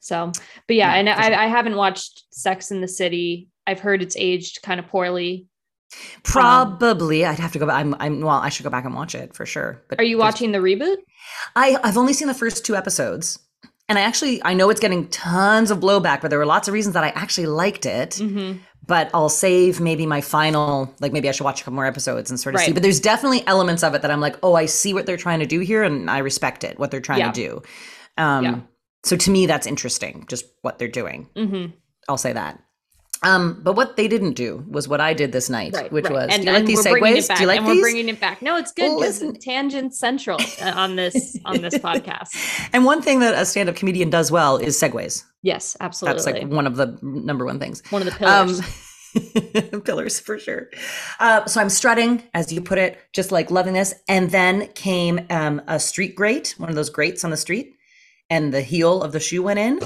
So, 0.00 0.30
but 0.68 0.76
yeah, 0.76 0.92
Yeah, 0.94 0.98
and 1.00 1.08
I, 1.10 1.22
sure. 1.28 1.34
I 1.34 1.46
haven't 1.46 1.76
watched 1.76 2.24
Sex 2.30 2.70
in 2.70 2.80
the 2.80 2.88
City. 2.88 3.48
I've 3.66 3.80
heard 3.80 4.02
it's 4.02 4.16
aged 4.16 4.62
kind 4.62 4.78
of 4.80 4.86
poorly. 4.88 5.46
Probably, 6.22 7.24
I'd 7.24 7.38
have 7.38 7.52
to 7.52 7.58
go 7.58 7.66
back. 7.66 7.76
I'm, 7.76 7.94
I'm. 8.00 8.20
Well, 8.20 8.36
I 8.36 8.48
should 8.48 8.64
go 8.64 8.70
back 8.70 8.84
and 8.84 8.94
watch 8.94 9.14
it 9.14 9.34
for 9.34 9.46
sure. 9.46 9.84
But 9.88 10.00
Are 10.00 10.04
you 10.04 10.18
watching 10.18 10.52
the 10.52 10.58
reboot? 10.58 10.96
I, 11.54 11.76
I've 11.82 11.96
only 11.96 12.12
seen 12.12 12.28
the 12.28 12.34
first 12.34 12.64
two 12.64 12.74
episodes, 12.74 13.38
and 13.88 13.98
I 13.98 14.02
actually 14.02 14.42
I 14.44 14.54
know 14.54 14.70
it's 14.70 14.80
getting 14.80 15.08
tons 15.08 15.70
of 15.70 15.78
blowback, 15.80 16.20
but 16.20 16.30
there 16.30 16.38
were 16.38 16.46
lots 16.46 16.68
of 16.68 16.74
reasons 16.74 16.94
that 16.94 17.04
I 17.04 17.08
actually 17.10 17.46
liked 17.46 17.86
it. 17.86 18.10
Mm-hmm. 18.10 18.58
But 18.86 19.10
I'll 19.14 19.30
save 19.30 19.80
maybe 19.80 20.04
my 20.04 20.20
final. 20.20 20.92
Like 21.00 21.12
maybe 21.12 21.28
I 21.28 21.32
should 21.32 21.44
watch 21.44 21.60
a 21.62 21.64
couple 21.64 21.76
more 21.76 21.86
episodes 21.86 22.30
and 22.30 22.38
sort 22.38 22.54
of 22.54 22.60
see. 22.60 22.72
But 22.72 22.82
there's 22.82 23.00
definitely 23.00 23.46
elements 23.46 23.82
of 23.82 23.94
it 23.94 24.02
that 24.02 24.10
I'm 24.10 24.20
like, 24.20 24.36
oh, 24.42 24.54
I 24.54 24.66
see 24.66 24.92
what 24.92 25.06
they're 25.06 25.16
trying 25.16 25.40
to 25.40 25.46
do 25.46 25.60
here, 25.60 25.82
and 25.82 26.10
I 26.10 26.18
respect 26.18 26.64
it. 26.64 26.78
What 26.78 26.90
they're 26.90 27.00
trying 27.00 27.20
Yeah. 27.20 27.32
to 27.32 27.40
do. 27.48 27.62
Um, 28.18 28.44
Yeah. 28.44 28.60
So 29.04 29.16
to 29.16 29.30
me, 29.30 29.46
that's 29.46 29.66
interesting. 29.66 30.24
Just 30.28 30.46
what 30.62 30.78
they're 30.78 30.88
doing. 30.88 31.28
Mm-hmm. 31.36 31.72
I'll 32.08 32.16
say 32.18 32.32
that. 32.32 32.58
Um, 33.24 33.60
but 33.62 33.74
what 33.74 33.96
they 33.96 34.06
didn't 34.06 34.34
do 34.34 34.64
was 34.68 34.86
what 34.86 35.00
I 35.00 35.14
did 35.14 35.32
this 35.32 35.48
night, 35.48 35.72
Right, 35.74 35.90
which 35.90 36.04
right. 36.04 36.12
was. 36.12 36.28
and, 36.30 36.42
do 36.42 36.48
you 36.48 36.52
like 36.54 36.66
these 36.66 36.84
we're 36.84 36.98
bringing 37.00 37.16
it 37.18 37.24
segues? 37.24 37.28
back, 37.28 37.36
Do 37.38 37.42
you 37.42 37.48
like 37.48 37.58
and 37.60 37.66
these? 37.68 37.76
we're 37.76 37.80
bringing 37.82 38.08
it 38.10 38.20
back. 38.20 38.42
No, 38.42 38.56
it's 38.56 38.72
good 38.72 38.82
Well, 38.90 39.00
because 39.00 39.22
listen. 39.22 39.40
tangent 39.40 39.94
central 39.94 40.38
uh, 40.62 40.72
on 40.76 40.96
this 40.96 41.38
on 41.44 41.60
this 41.62 41.74
podcast. 41.74 42.68
and 42.72 42.84
one 42.84 43.00
thing 43.02 43.20
that 43.20 43.34
a 43.40 43.44
stand-up 43.46 43.76
comedian 43.76 44.10
does 44.10 44.30
well 44.30 44.58
is 44.58 44.78
segues. 44.80 45.24
Yes, 45.42 45.76
absolutely. 45.80 46.22
That's 46.22 46.42
like 46.42 46.50
one 46.52 46.66
of 46.66 46.76
the 46.76 46.98
number 47.02 47.44
one 47.44 47.58
things. 47.58 47.82
one 47.90 48.02
of 48.02 48.06
the 48.06 48.12
pillars. 48.12 48.60
Um, 48.60 49.80
pillars 49.84 50.18
for 50.20 50.38
sure. 50.38 50.68
Uh, 51.20 51.44
so 51.46 51.60
I'm 51.60 51.70
strutting, 51.70 52.22
as 52.34 52.52
you 52.52 52.60
put 52.60 52.78
it, 52.78 52.98
just 53.12 53.30
like 53.32 53.50
loving 53.50 53.72
this. 53.74 53.94
And 54.08 54.30
then 54.30 54.68
came 54.74 55.20
um, 55.30 55.62
a 55.68 55.78
street 55.78 56.14
grate, 56.16 56.54
one 56.58 56.68
of 56.68 56.74
those 56.74 56.90
grates 56.90 57.24
on 57.24 57.30
the 57.30 57.36
street, 57.36 57.74
and 58.28 58.52
the 58.52 58.60
heel 58.62 59.02
of 59.02 59.12
the 59.12 59.20
shoe 59.20 59.42
went 59.42 59.58
in, 59.60 59.80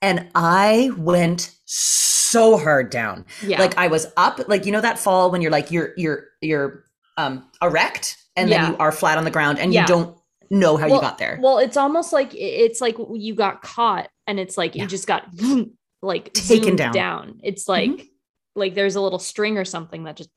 and 0.00 0.28
I 0.34 0.90
went 0.96 1.54
so 1.64 2.17
hard 2.56 2.90
down. 2.90 3.24
yeah. 3.42 3.58
Like 3.60 3.76
I 3.78 3.88
was 3.88 4.06
up, 4.16 4.40
like 4.48 4.66
you 4.66 4.72
know 4.72 4.80
that 4.80 4.98
fall 4.98 5.30
when 5.30 5.40
you're 5.42 5.50
like 5.52 5.70
you're 5.70 5.92
you're 5.96 6.24
you're 6.40 6.84
um 7.16 7.48
erect, 7.62 8.16
and 8.36 8.48
Yeah. 8.48 8.62
then 8.62 8.70
you 8.72 8.76
are 8.78 8.92
flat 8.92 9.18
on 9.18 9.24
the 9.24 9.30
ground, 9.30 9.58
and 9.58 9.72
Yeah. 9.72 9.82
you 9.82 9.86
don't 9.88 10.16
know 10.50 10.76
how 10.76 10.86
you 10.86 11.00
got 11.00 11.18
there. 11.18 11.38
Well, 11.42 11.58
it's 11.58 11.76
almost 11.76 12.12
like 12.12 12.30
it's 12.34 12.80
like 12.80 12.96
you 13.14 13.34
got 13.34 13.60
caught 13.62 14.08
and 14.26 14.40
it's 14.40 14.56
like 14.56 14.74
Yeah. 14.74 14.82
you 14.82 14.88
just 14.88 15.06
got 15.06 15.24
like 16.02 16.32
Taken 16.34 16.76
zoomed 16.78 16.92
down. 16.94 17.40
It's 17.42 17.68
like 17.68 18.06
like 18.54 18.74
there's 18.74 18.96
a 18.96 19.00
little 19.00 19.18
string 19.18 19.58
or 19.58 19.64
something 19.64 20.04
that 20.04 20.16
just 20.16 20.30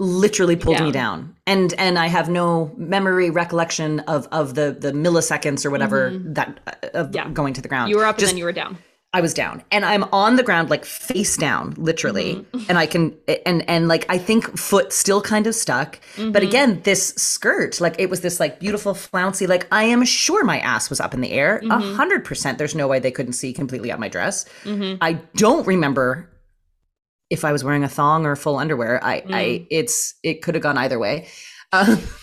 literally 0.00 0.56
pulled 0.56 0.80
me 0.80 0.90
down. 0.90 1.20
down 1.20 1.36
and 1.46 1.74
and 1.78 1.96
i 1.96 2.08
have 2.08 2.28
no 2.28 2.72
memory 2.76 3.30
recollection 3.30 4.00
of 4.00 4.26
of 4.32 4.54
the 4.56 4.76
the 4.76 4.90
milliseconds 4.90 5.64
or 5.64 5.70
whatever 5.70 6.10
Mhm. 6.10 6.34
that 6.34 6.58
uh, 6.66 6.88
of 6.98 7.14
Yeah. 7.14 7.28
going 7.30 7.52
to 7.54 7.60
the 7.62 7.68
ground 7.68 7.88
you 7.88 7.96
were 7.96 8.04
up 8.04 8.16
Just- 8.18 8.30
and 8.32 8.36
then 8.36 8.38
you 8.38 8.44
were 8.44 8.52
down. 8.52 8.78
I 9.14 9.20
was 9.20 9.34
down 9.34 9.62
and 9.70 9.84
i'm 9.84 10.04
on 10.12 10.36
the 10.36 10.42
ground 10.42 10.70
like 10.70 10.84
face 10.84 11.36
down 11.36 11.74
literally 11.76 12.34
Mm-hmm. 12.34 12.64
and 12.68 12.78
i 12.78 12.86
can 12.86 13.14
and 13.46 13.68
and 13.68 13.88
like 13.88 14.04
i 14.08 14.16
think 14.18 14.56
foot 14.58 14.92
still 14.92 15.20
kind 15.20 15.46
of 15.46 15.54
stuck 15.54 15.98
but 16.16 16.42
Mhm. 16.42 16.48
again 16.48 16.80
this 16.84 17.08
skirt 17.16 17.80
like 17.80 17.94
it 17.98 18.08
was 18.10 18.20
this 18.22 18.40
like 18.40 18.58
beautiful 18.60 18.94
flouncy 18.94 19.46
like 19.46 19.66
i 19.72 19.82
am 19.84 20.04
sure 20.04 20.44
my 20.44 20.58
ass 20.60 20.88
was 20.90 21.00
up 21.00 21.14
in 21.14 21.20
the 21.20 21.32
air 21.32 21.58
a 21.58 21.60
Mhm. 21.62 21.96
hundred 21.96 22.24
percent 22.24 22.58
there's 22.58 22.74
no 22.74 22.86
way 22.88 22.98
they 22.98 23.10
couldn't 23.10 23.34
see 23.34 23.52
completely 23.52 23.90
out 23.92 24.00
my 24.00 24.08
dress 24.08 24.44
Mhm. 24.64 24.98
I 25.00 25.12
don't 25.36 25.66
remember 25.66 26.28
if 27.30 27.44
I 27.46 27.52
was 27.52 27.64
wearing 27.64 27.82
a 27.82 27.88
thong 27.88 28.26
or 28.26 28.36
full 28.36 28.58
underwear. 28.58 29.02
I, 29.02 29.14
I 29.14 29.20
Mm. 29.44 29.66
it's 29.70 30.14
it 30.22 30.42
could 30.42 30.54
have 30.54 30.62
gone 30.62 30.76
either 30.76 30.98
way. 30.98 31.28
Um, 31.72 31.98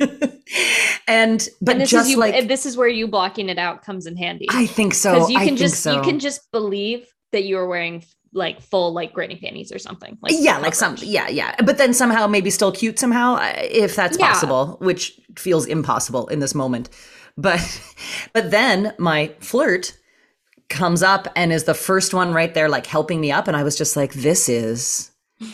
and 1.08 1.48
but 1.60 1.72
and 1.72 1.80
this 1.80 1.90
just 1.90 2.06
is 2.06 2.10
you 2.12 2.18
like 2.18 2.48
this 2.48 2.66
is 2.66 2.76
where 2.76 2.88
you 2.88 3.08
blocking 3.08 3.48
it 3.48 3.58
out 3.58 3.82
comes 3.82 4.06
in 4.06 4.16
handy. 4.16 4.46
I 4.50 4.66
think 4.66 4.94
so. 4.94 5.14
Because 5.14 5.30
you 5.30 5.38
can 5.38 5.46
think 5.46 5.58
just 5.58 5.82
so. 5.82 5.94
you 5.94 6.02
can 6.02 6.18
just 6.18 6.50
believe 6.52 7.06
that 7.32 7.44
you 7.44 7.58
are 7.58 7.66
wearing 7.66 8.04
like 8.32 8.60
full 8.60 8.92
like 8.92 9.12
granny 9.12 9.36
panties 9.36 9.72
or 9.72 9.78
something. 9.78 10.18
Like 10.22 10.32
yeah, 10.36 10.58
like 10.58 10.74
some 10.74 10.96
yeah, 11.00 11.28
yeah. 11.28 11.54
But 11.64 11.78
then 11.78 11.94
somehow 11.94 12.26
maybe 12.26 12.50
still 12.50 12.72
cute 12.72 12.98
somehow 12.98 13.34
uh, 13.36 13.52
if 13.56 13.96
that's 13.96 14.18
Yeah. 14.18 14.28
possible, 14.28 14.76
which 14.80 15.18
feels 15.36 15.66
impossible 15.66 16.28
in 16.28 16.38
this 16.40 16.54
moment. 16.54 16.88
But 17.36 17.60
but 18.32 18.50
then 18.50 18.94
my 18.98 19.32
flirt 19.40 19.96
comes 20.68 21.02
up 21.02 21.26
and 21.34 21.52
is 21.52 21.64
the 21.64 21.74
first 21.74 22.12
one 22.12 22.32
right 22.34 22.52
there 22.52 22.68
like 22.68 22.86
helping 22.86 23.20
me 23.20 23.32
up 23.32 23.48
and 23.48 23.56
I 23.56 23.62
was 23.62 23.74
just 23.76 23.96
like 23.96 24.12
this 24.12 24.50
is 24.50 25.07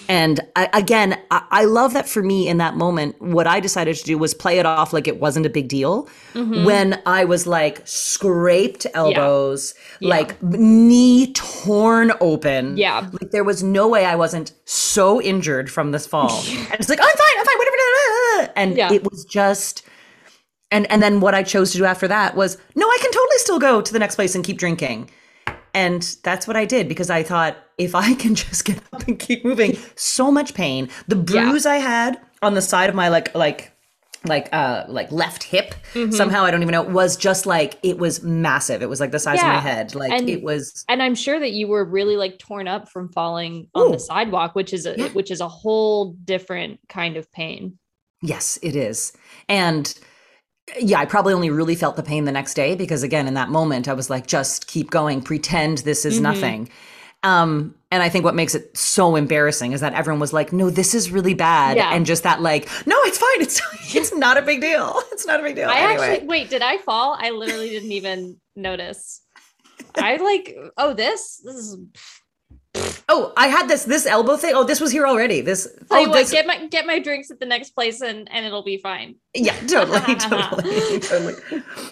and 0.08 0.40
I, 0.56 0.68
again 0.72 1.20
I, 1.30 1.42
I 1.50 1.64
love 1.64 1.92
that 1.92 2.08
for 2.08 2.22
me 2.22 2.48
in 2.48 2.56
that 2.56 2.74
moment 2.76 3.20
what 3.20 3.46
I 3.46 3.60
decided 3.60 3.96
to 3.96 4.04
do 4.04 4.16
was 4.16 4.32
play 4.32 4.58
it 4.58 4.64
off 4.64 4.92
like 4.94 5.06
it 5.06 5.20
wasn't 5.20 5.44
a 5.44 5.50
big 5.50 5.68
deal 5.68 6.08
Mhm. 6.32 6.64
when 6.64 7.02
I 7.06 7.24
was 7.24 7.46
like 7.46 7.82
scraped 7.86 8.86
elbows 8.94 9.74
Yeah. 10.00 10.08
like 10.10 10.42
knee 10.42 11.32
torn 11.34 12.12
open 12.20 12.76
yeah. 12.78 13.08
like 13.20 13.30
there 13.30 13.44
was 13.44 13.62
no 13.62 13.86
way 13.86 14.06
I 14.06 14.14
wasn't 14.16 14.52
so 14.64 15.20
injured 15.20 15.70
from 15.70 15.92
this 15.92 16.06
fall. 16.06 16.30
and 16.48 16.74
it's 16.80 16.88
like, 16.88 17.00
I'm 17.00 17.06
fine, 17.16 17.38
I'm 17.38 17.44
fine, 17.44 17.56
whatever. 17.58 18.52
And 18.56 18.76
Yeah. 18.76 18.92
it 18.92 19.04
was 19.10 19.24
just 19.26 19.82
and 20.70 20.90
and 20.90 21.02
then 21.02 21.20
what 21.20 21.34
I 21.34 21.42
chose 21.42 21.72
to 21.72 21.78
do 21.78 21.84
after 21.84 22.08
that 22.08 22.34
was, 22.36 22.56
no, 22.74 22.86
I 22.86 22.98
can 23.00 23.12
totally 23.12 23.38
still 23.38 23.58
go 23.58 23.80
to 23.80 23.92
the 23.92 23.98
next 23.98 24.14
place 24.16 24.34
and 24.34 24.42
keep 24.42 24.56
drinking. 24.58 25.10
And 25.74 26.02
that's 26.22 26.46
what 26.46 26.56
I 26.56 26.64
did 26.64 26.88
because 26.88 27.10
I 27.10 27.22
thought 27.22 27.56
if 27.78 27.94
I 27.94 28.14
can 28.22 28.34
just 28.34 28.64
get 28.64 28.78
up 28.92 29.06
and 29.08 29.18
keep 29.18 29.44
moving, 29.44 29.76
so 29.96 30.30
much 30.30 30.54
pain. 30.54 30.88
The 31.08 31.16
Yeah. 31.16 31.48
bruise 31.50 31.66
I 31.66 31.76
had 31.76 32.20
on 32.42 32.54
the 32.54 32.62
side 32.62 32.88
of 32.88 32.94
my 32.94 33.08
like 33.08 33.34
like 33.34 33.72
like 34.26 34.48
uh 34.54 34.84
like 34.88 35.12
left 35.12 35.42
hip 35.42 35.74
Mhm. 35.92 36.10
somehow 36.14 36.44
I 36.44 36.50
don't 36.50 36.62
even 36.62 36.72
know 36.72 36.80
was 36.82 37.14
just 37.14 37.44
like 37.44 37.78
it 37.82 37.98
was 37.98 38.22
massive. 38.22 38.80
It 38.82 38.88
was 38.88 38.98
like 38.98 39.10
the 39.10 39.18
size 39.18 39.38
of 39.40 39.46
my 39.46 39.58
head. 39.58 39.94
Like 39.94 40.12
And- 40.12 40.30
it 40.30 40.42
was 40.42 40.82
and 40.88 41.02
I'm 41.02 41.14
sure 41.14 41.38
that 41.38 41.52
you 41.52 41.68
were 41.68 41.84
really 41.84 42.16
like 42.16 42.38
torn 42.38 42.66
up 42.66 42.88
from 42.88 43.10
falling 43.10 43.68
on 43.74 43.88
Ooh. 43.88 43.92
the 43.92 43.98
sidewalk, 43.98 44.54
which 44.54 44.72
is 44.72 44.86
a 44.86 44.94
Yeah. 44.96 45.08
which 45.08 45.30
is 45.30 45.40
a 45.42 45.48
whole 45.48 46.14
different 46.24 46.80
kind 46.88 47.18
of 47.18 47.30
pain. 47.32 47.78
Yes, 48.22 48.58
it 48.62 48.74
is. 48.76 49.12
And 49.46 49.92
yeah, 50.78 50.98
I 50.98 51.04
probably 51.04 51.34
only 51.34 51.50
really 51.50 51.74
felt 51.74 51.96
the 51.96 52.02
pain 52.02 52.24
the 52.24 52.32
next 52.32 52.54
day 52.54 52.74
because 52.74 53.02
again, 53.02 53.26
in 53.28 53.34
that 53.34 53.48
moment, 53.50 53.88
I 53.88 53.92
was 53.92 54.08
like, 54.10 54.26
just 54.26 54.66
keep 54.66 54.90
going, 54.90 55.22
pretend 55.22 55.78
this 55.78 56.04
is 56.04 56.18
Mhm. 56.18 56.22
nothing. 56.22 56.68
Um, 57.22 57.74
and 57.90 58.02
I 58.02 58.08
think 58.10 58.24
what 58.24 58.34
makes 58.34 58.54
it 58.54 58.76
so 58.76 59.16
embarrassing 59.16 59.72
is 59.72 59.80
that 59.80 59.94
everyone 59.94 60.20
was 60.20 60.32
like, 60.34 60.52
no, 60.52 60.68
this 60.68 60.94
is 60.94 61.10
really 61.10 61.32
bad. 61.34 61.76
Yeah. 61.76 61.94
And 61.94 62.04
just 62.04 62.22
that 62.24 62.42
like, 62.42 62.68
no, 62.86 62.96
it's 63.04 63.16
fine. 63.18 63.40
It's 63.40 63.60
it's 63.94 64.14
not 64.14 64.36
a 64.36 64.42
big 64.42 64.60
deal. 64.60 65.00
It's 65.12 65.26
not 65.26 65.40
a 65.40 65.42
big 65.42 65.54
deal. 65.56 65.68
I 65.70 65.78
anyway. 65.78 66.08
actually 66.12 66.26
wait, 66.28 66.50
did 66.50 66.60
I 66.62 66.78
fall? 66.78 67.16
I 67.18 67.30
literally 67.30 67.70
didn't 67.70 67.92
even 67.92 68.36
notice. 68.56 69.22
I 69.96 70.16
like, 70.16 70.56
oh, 70.76 70.92
this 70.92 71.40
this 71.44 71.54
is 71.54 71.78
oh, 73.08 73.32
I 73.36 73.48
had 73.48 73.68
this 73.68 73.84
this 73.84 74.06
elbow 74.06 74.36
thing. 74.36 74.54
Oh, 74.54 74.64
this 74.64 74.80
was 74.80 74.90
here 74.90 75.06
already. 75.06 75.40
This 75.40 75.68
tell 75.88 75.98
oh 75.98 76.08
what, 76.08 76.12
this 76.12 76.30
get 76.30 76.46
my 76.46 76.66
get 76.66 76.86
my 76.86 76.98
drinks 76.98 77.30
at 77.30 77.40
the 77.40 77.46
next 77.46 77.70
place 77.70 78.00
and 78.00 78.28
and 78.30 78.44
it'll 78.44 78.64
be 78.64 78.78
fine. 78.78 79.16
Yeah, 79.34 79.54
totally, 79.66 80.14
totally, 80.16 81.00
totally. 81.00 81.34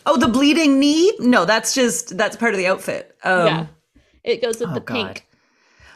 Oh, 0.06 0.16
the 0.16 0.28
bleeding 0.28 0.78
knee? 0.78 1.12
No, 1.18 1.44
that's 1.44 1.74
just 1.74 2.16
that's 2.16 2.36
part 2.36 2.54
of 2.54 2.58
the 2.58 2.66
outfit. 2.66 3.16
Um, 3.24 3.46
yeah. 3.46 3.66
It 4.24 4.42
goes 4.42 4.60
with 4.60 4.70
oh, 4.70 4.74
the 4.74 4.80
God. 4.80 4.94
pink. 4.94 5.26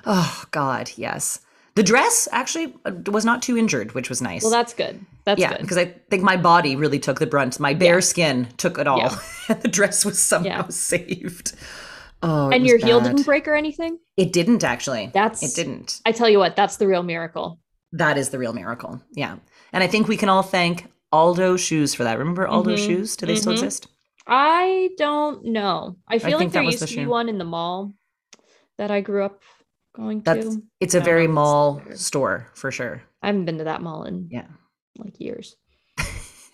Oh 0.04 0.44
God, 0.50 0.90
yes. 0.96 1.40
The 1.74 1.82
dress 1.82 2.26
actually 2.32 2.74
uh, 2.86 2.92
was 3.12 3.26
not 3.26 3.42
too 3.42 3.56
injured, 3.58 3.92
which 3.92 4.08
was 4.08 4.22
nice. 4.22 4.42
Well, 4.42 4.50
that's 4.50 4.72
good. 4.72 5.04
That's 5.24 5.38
yeah, 5.38 5.58
because 5.58 5.76
I 5.76 5.86
think 6.08 6.22
my 6.22 6.36
body 6.38 6.74
really 6.74 6.98
took 6.98 7.18
the 7.18 7.26
brunt. 7.26 7.60
My 7.60 7.74
bare 7.74 7.96
Yeah. 7.96 8.00
skin 8.00 8.48
took 8.56 8.78
it 8.78 8.86
all, 8.86 8.98
Yeah. 8.98 9.18
and 9.48 9.62
the 9.62 9.68
dress 9.68 10.04
was 10.04 10.18
somehow 10.18 10.64
Yeah. 10.64 10.68
saved. 10.68 11.54
Oh, 12.22 12.50
and 12.50 12.66
your 12.66 12.78
heel 12.78 13.00
didn't 13.00 13.24
break 13.24 13.46
or 13.46 13.54
anything? 13.54 13.98
It 14.16 14.32
didn't 14.32 14.64
actually. 14.64 15.10
That's 15.12 15.42
It 15.42 15.54
didn't. 15.54 16.00
I 16.06 16.12
tell 16.12 16.28
you 16.28 16.38
what, 16.38 16.56
that's 16.56 16.76
the 16.78 16.86
real 16.86 17.02
miracle. 17.02 17.60
That 17.92 18.16
is 18.18 18.30
the 18.30 18.38
real 18.38 18.52
miracle. 18.52 19.00
Yeah, 19.12 19.36
and 19.72 19.84
I 19.84 19.86
think 19.86 20.08
we 20.08 20.16
can 20.16 20.28
all 20.28 20.42
thank 20.42 20.90
Aldo 21.12 21.56
shoes 21.56 21.94
for 21.94 22.04
that. 22.04 22.18
Remember 22.18 22.46
Aldo 22.46 22.74
Mhm. 22.74 22.86
shoes? 22.86 23.16
Do 23.16 23.26
they 23.26 23.36
still 23.36 23.52
Mhm. 23.52 23.56
exist? 23.62 23.88
I 24.26 24.90
don't 24.98 25.44
know. 25.44 25.96
I 26.08 26.18
feel 26.18 26.32
like 26.32 26.38
think 26.38 26.52
there 26.52 26.62
used 26.64 26.80
the 26.80 26.86
to 26.86 26.96
be 26.96 27.06
one 27.06 27.28
in 27.28 27.38
the 27.38 27.44
mall 27.44 27.92
that 28.78 28.90
I 28.90 29.00
grew 29.00 29.24
up 29.24 29.42
going 29.94 30.20
That's 30.22 30.56
to. 30.56 30.62
it's 30.80 30.94
a 30.94 31.00
very 31.00 31.22
know 31.22 31.24
if 31.24 31.30
it's 31.30 31.34
mall 31.34 31.82
there. 31.86 31.96
store 31.96 32.50
for 32.54 32.70
sure. 32.72 33.02
I 33.22 33.28
haven't 33.28 33.44
been 33.44 33.58
to 33.58 33.64
that 33.64 33.82
mall 33.82 34.02
in 34.04 34.28
Yeah. 34.30 34.48
like 34.98 35.20
years. 35.20 35.54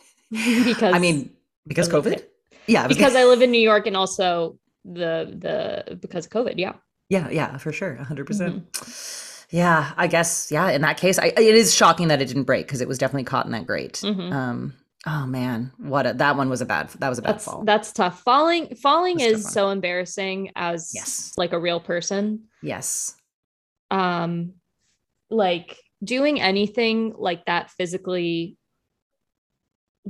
because 0.31 0.95
I 0.95 0.99
mean, 0.99 1.31
because 1.67 1.89
COVID. 1.89 2.23
Yeah, 2.67 2.85
I 2.85 2.89
because 2.89 3.15
I 3.17 3.25
live 3.25 3.43
in 3.43 3.51
New 3.51 3.61
York 3.61 3.87
and 3.87 3.97
also 3.97 4.59
the 4.85 5.85
the 5.87 5.97
because 5.97 6.27
of 6.27 6.33
COVID, 6.33 6.55
yeah. 6.57 6.75
Yeah, 7.09 7.29
yeah, 7.31 7.59
for 7.59 7.73
sure. 7.73 7.97
100%. 8.01 8.27
percent 8.27 8.73
Mm-hmm. 8.73 9.57
Yeah, 9.57 9.93
I 9.99 10.07
guess. 10.07 10.51
Yeah, 10.51 10.71
in 10.71 10.81
that 10.81 10.97
case, 10.97 11.19
I, 11.19 11.27
it 11.27 11.39
is 11.55 11.75
shocking 11.75 12.09
that 12.09 12.23
it 12.23 12.27
didn't 12.27 12.45
break 12.45 12.67
because 12.67 12.81
it 12.81 12.89
was 12.89 12.97
definitely 12.97 13.25
caught 13.25 13.45
in 13.45 13.53
that 13.53 13.67
grate. 13.67 14.01
Mhm. 14.03 14.33
Um, 14.33 14.75
oh 15.07 15.27
man, 15.27 15.73
what 15.77 16.07
a 16.07 16.15
that 16.15 16.37
one 16.39 16.49
was 16.49 16.63
a 16.63 16.65
bad. 16.67 16.89
That 17.01 17.11
was 17.11 17.19
a 17.19 17.23
bad 17.23 17.35
That's 17.35 17.45
fall. 17.45 17.63
that's 17.65 17.93
tough. 17.93 18.23
Falling 18.23 18.75
falling 18.77 19.19
That's 19.19 19.41
is 19.41 19.53
so 19.53 19.69
embarrassing 19.69 20.53
as 20.57 20.93
Yes. 20.95 21.33
like 21.37 21.53
a 21.53 21.61
real 21.61 21.81
person. 21.81 22.45
yes. 22.63 23.15
Um 23.91 24.55
like 25.29 25.77
doing 26.03 26.41
anything 26.41 27.15
like 27.17 27.45
that 27.45 27.71
physically 27.73 28.57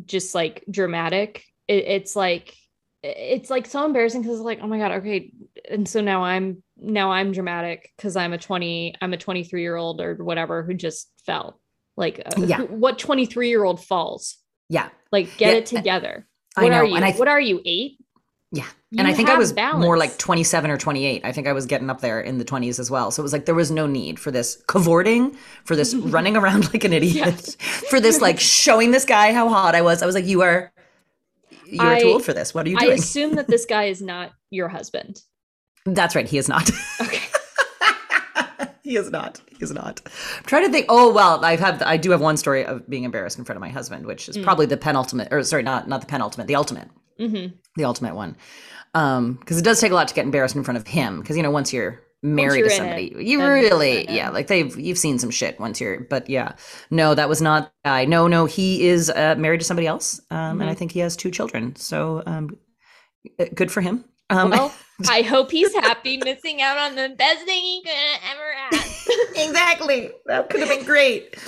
just 0.06 0.34
like 0.36 0.64
dramatic. 0.70 1.44
It, 1.68 1.84
it's 1.86 2.14
like 2.16 2.54
it's 3.02 3.50
like 3.50 3.66
so 3.66 3.84
embarrassing 3.84 4.22
because 4.22 4.36
it's 4.38 4.44
like 4.44 4.60
oh 4.62 4.66
my 4.66 4.78
god 4.78 4.92
okay 4.92 5.32
and 5.68 5.88
so 5.88 6.00
now 6.00 6.22
i'm 6.22 6.62
now 6.76 7.10
i'm 7.10 7.32
dramatic 7.32 7.90
because 7.96 8.14
i'm 8.16 8.32
a 8.32 8.38
20 8.38 8.94
i'm 9.00 9.12
a 9.12 9.16
23 9.16 9.60
year 9.60 9.74
old 9.76 10.00
or 10.00 10.14
whatever 10.16 10.62
who 10.62 10.72
just 10.74 11.10
fell 11.26 11.60
like 11.96 12.20
uh, 12.24 12.30
Yeah. 12.40 12.58
who- 12.58 12.66
what 12.66 12.98
23 12.98 13.48
year 13.48 13.64
old 13.64 13.82
falls 13.84 14.38
Yeah. 14.68 14.88
like 15.10 15.36
get 15.36 15.52
Yeah, 15.52 15.58
it 15.58 15.66
together 15.66 16.26
I 16.56 16.62
what 16.62 16.70
know, 16.70 16.76
are 16.78 16.84
you 16.84 16.96
and 16.96 17.04
I 17.04 17.10
th- 17.10 17.18
what 17.18 17.28
are 17.28 17.40
you 17.40 17.60
eight 17.64 17.98
Yeah. 18.52 18.66
You 18.90 18.98
and 18.98 19.08
I 19.08 19.14
think 19.14 19.30
I 19.30 19.38
was 19.38 19.54
more 19.56 19.96
like 19.96 20.18
27 20.18 20.70
or 20.70 20.76
28. 20.76 21.22
I 21.24 21.32
think 21.32 21.46
I 21.48 21.54
was 21.54 21.64
getting 21.64 21.88
up 21.88 22.02
there 22.02 22.20
in 22.20 22.36
the 22.36 22.44
20s 22.44 22.78
as 22.78 22.90
well. 22.90 23.10
So 23.10 23.22
it 23.22 23.24
was 23.24 23.32
like 23.32 23.46
there 23.46 23.54
was 23.54 23.70
no 23.70 23.86
need 23.86 24.20
for 24.20 24.30
this 24.30 24.62
cavorting, 24.68 25.34
for 25.64 25.74
this 25.74 25.94
running 26.14 26.36
around 26.36 26.70
like 26.74 26.84
an 26.84 26.92
idiot, 26.92 27.56
for 27.88 27.98
this 28.00 28.20
like 28.20 28.38
showing 28.38 28.90
this 28.90 29.06
guy 29.06 29.32
how 29.32 29.48
hot 29.48 29.74
I 29.74 29.80
was. 29.80 30.02
I 30.02 30.06
was 30.06 30.14
like, 30.14 30.26
you 30.26 30.42
are 30.42 30.70
you 31.72 31.80
are 31.80 31.94
I- 31.94 32.00
too 32.00 32.08
old 32.08 32.24
for 32.24 32.32
this. 32.32 32.54
What 32.54 32.66
are 32.66 32.70
you 32.70 32.78
doing? 32.78 32.90
i 32.92 32.94
assume 32.94 33.34
that 33.34 33.48
this 33.48 33.64
guy 33.66 33.84
is 33.84 34.00
not 34.02 34.32
your 34.50 34.68
husband 34.68 35.20
That's 35.86 36.14
right. 36.14 36.28
He 36.28 36.38
is 36.38 36.48
not. 36.48 36.70
okay 37.00 37.20
he 38.82 38.96
is 38.96 39.10
not. 39.10 39.40
He 39.48 39.62
is 39.64 39.72
not. 39.72 40.00
I'm 40.04 40.44
trying 40.44 40.64
to 40.66 40.72
think. 40.72 40.86
Oh 40.88 41.12
well, 41.12 41.44
I've 41.44 41.60
had. 41.60 41.82
I 41.82 41.96
do 41.96 42.10
have 42.10 42.20
one 42.20 42.36
story 42.36 42.64
of 42.64 42.88
being 42.88 43.04
embarrassed 43.04 43.38
in 43.38 43.44
front 43.44 43.56
of 43.56 43.60
my 43.60 43.68
husband, 43.68 44.06
which 44.06 44.28
is 44.28 44.36
Mm. 44.36 44.44
probably 44.44 44.66
the 44.66 44.76
penultimate, 44.76 45.28
or 45.32 45.42
sorry, 45.42 45.62
not 45.62 45.88
not 45.88 46.00
the 46.00 46.06
penultimate, 46.06 46.46
the 46.46 46.56
ultimate, 46.56 46.88
hmm 47.18 47.46
the 47.76 47.84
ultimate 47.84 48.14
one. 48.14 48.36
Um, 48.94 49.34
because 49.34 49.56
it 49.58 49.64
does 49.64 49.80
take 49.80 49.92
a 49.92 49.94
lot 49.94 50.08
to 50.08 50.14
get 50.14 50.24
embarrassed 50.26 50.54
in 50.56 50.64
front 50.64 50.76
of 50.78 50.86
him. 50.86 51.20
Because 51.20 51.36
you 51.36 51.42
know, 51.42 51.50
once 51.50 51.72
you're 51.72 52.02
married 52.22 52.64
to 52.64 52.70
somebody, 52.70 53.06
it, 53.08 53.22
you 53.26 53.44
really, 53.44 54.10
yeah, 54.10 54.30
like 54.30 54.46
they've 54.48 54.76
you've 54.78 54.98
seen 54.98 55.18
some 55.18 55.30
shit 55.30 55.58
once 55.60 55.80
you're. 55.80 56.00
But 56.00 56.28
yeah, 56.30 56.52
no, 56.90 57.14
that 57.14 57.28
was 57.28 57.42
not. 57.42 57.72
I 57.84 58.04
no, 58.04 58.28
no, 58.28 58.46
he 58.46 58.86
is 58.88 59.10
uh, 59.10 59.34
married 59.36 59.60
to 59.60 59.66
somebody 59.66 59.86
else, 59.86 60.20
um, 60.30 60.60
and 60.60 60.70
I 60.70 60.72
Mhm. 60.72 60.74
think 60.74 60.92
he 60.92 61.00
has 61.00 61.16
two 61.16 61.30
children. 61.30 61.76
So, 61.76 62.22
um, 62.26 62.56
uh, 63.38 63.46
good 63.54 63.70
for 63.72 63.80
him. 63.80 64.04
Um, 64.30 64.50
well 64.50 64.72
i 65.08 65.22
hope 65.22 65.50
he's 65.50 65.74
happy 65.74 66.16
missing 66.16 66.62
out 66.62 66.76
on 66.78 66.94
the 66.94 67.08
best 67.16 67.44
thing 67.44 67.60
he 67.62 67.82
could 67.82 68.20
ever 68.30 68.52
had 68.54 68.86
exactly. 69.36 70.10
That 70.26 70.48
could 70.50 70.60
have 70.60 70.68
been 70.70 70.84
great. 70.84 71.36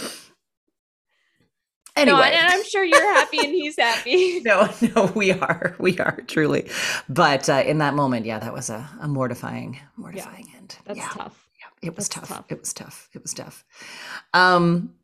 no, 2.03 2.07
Anyway. 2.23 2.23
and 2.23 2.49
i'm 2.49 2.65
sure 2.65 2.85
you're 2.85 3.15
happy 3.15 3.45
and 3.45 3.55
he's 3.55 3.77
happy 3.79 4.41
no, 4.45 4.69
no, 4.95 5.07
we 5.15 5.33
are. 5.33 5.75
We 5.79 5.99
are 5.99 6.19
truly. 6.27 6.71
But 7.09 7.49
uh, 7.49 7.63
in 7.67 7.79
that 7.79 7.95
moment, 7.95 8.27
yeah, 8.27 8.39
that 8.39 8.53
was 8.53 8.71
a, 8.71 8.89
a 9.01 9.09
mortifying, 9.09 9.79
mortifying 9.97 10.53
that's 10.85 10.99
yeah, 10.99 11.09
tough 11.09 11.45
it 11.85 11.97
was 11.97 12.09
tough. 12.09 12.29
tough. 12.29 12.45
It 12.49 12.61
was 12.61 12.73
tough. 12.73 13.09
It 13.13 13.23
was 13.23 13.35
tough. 13.35 13.65
Um, 14.33 14.95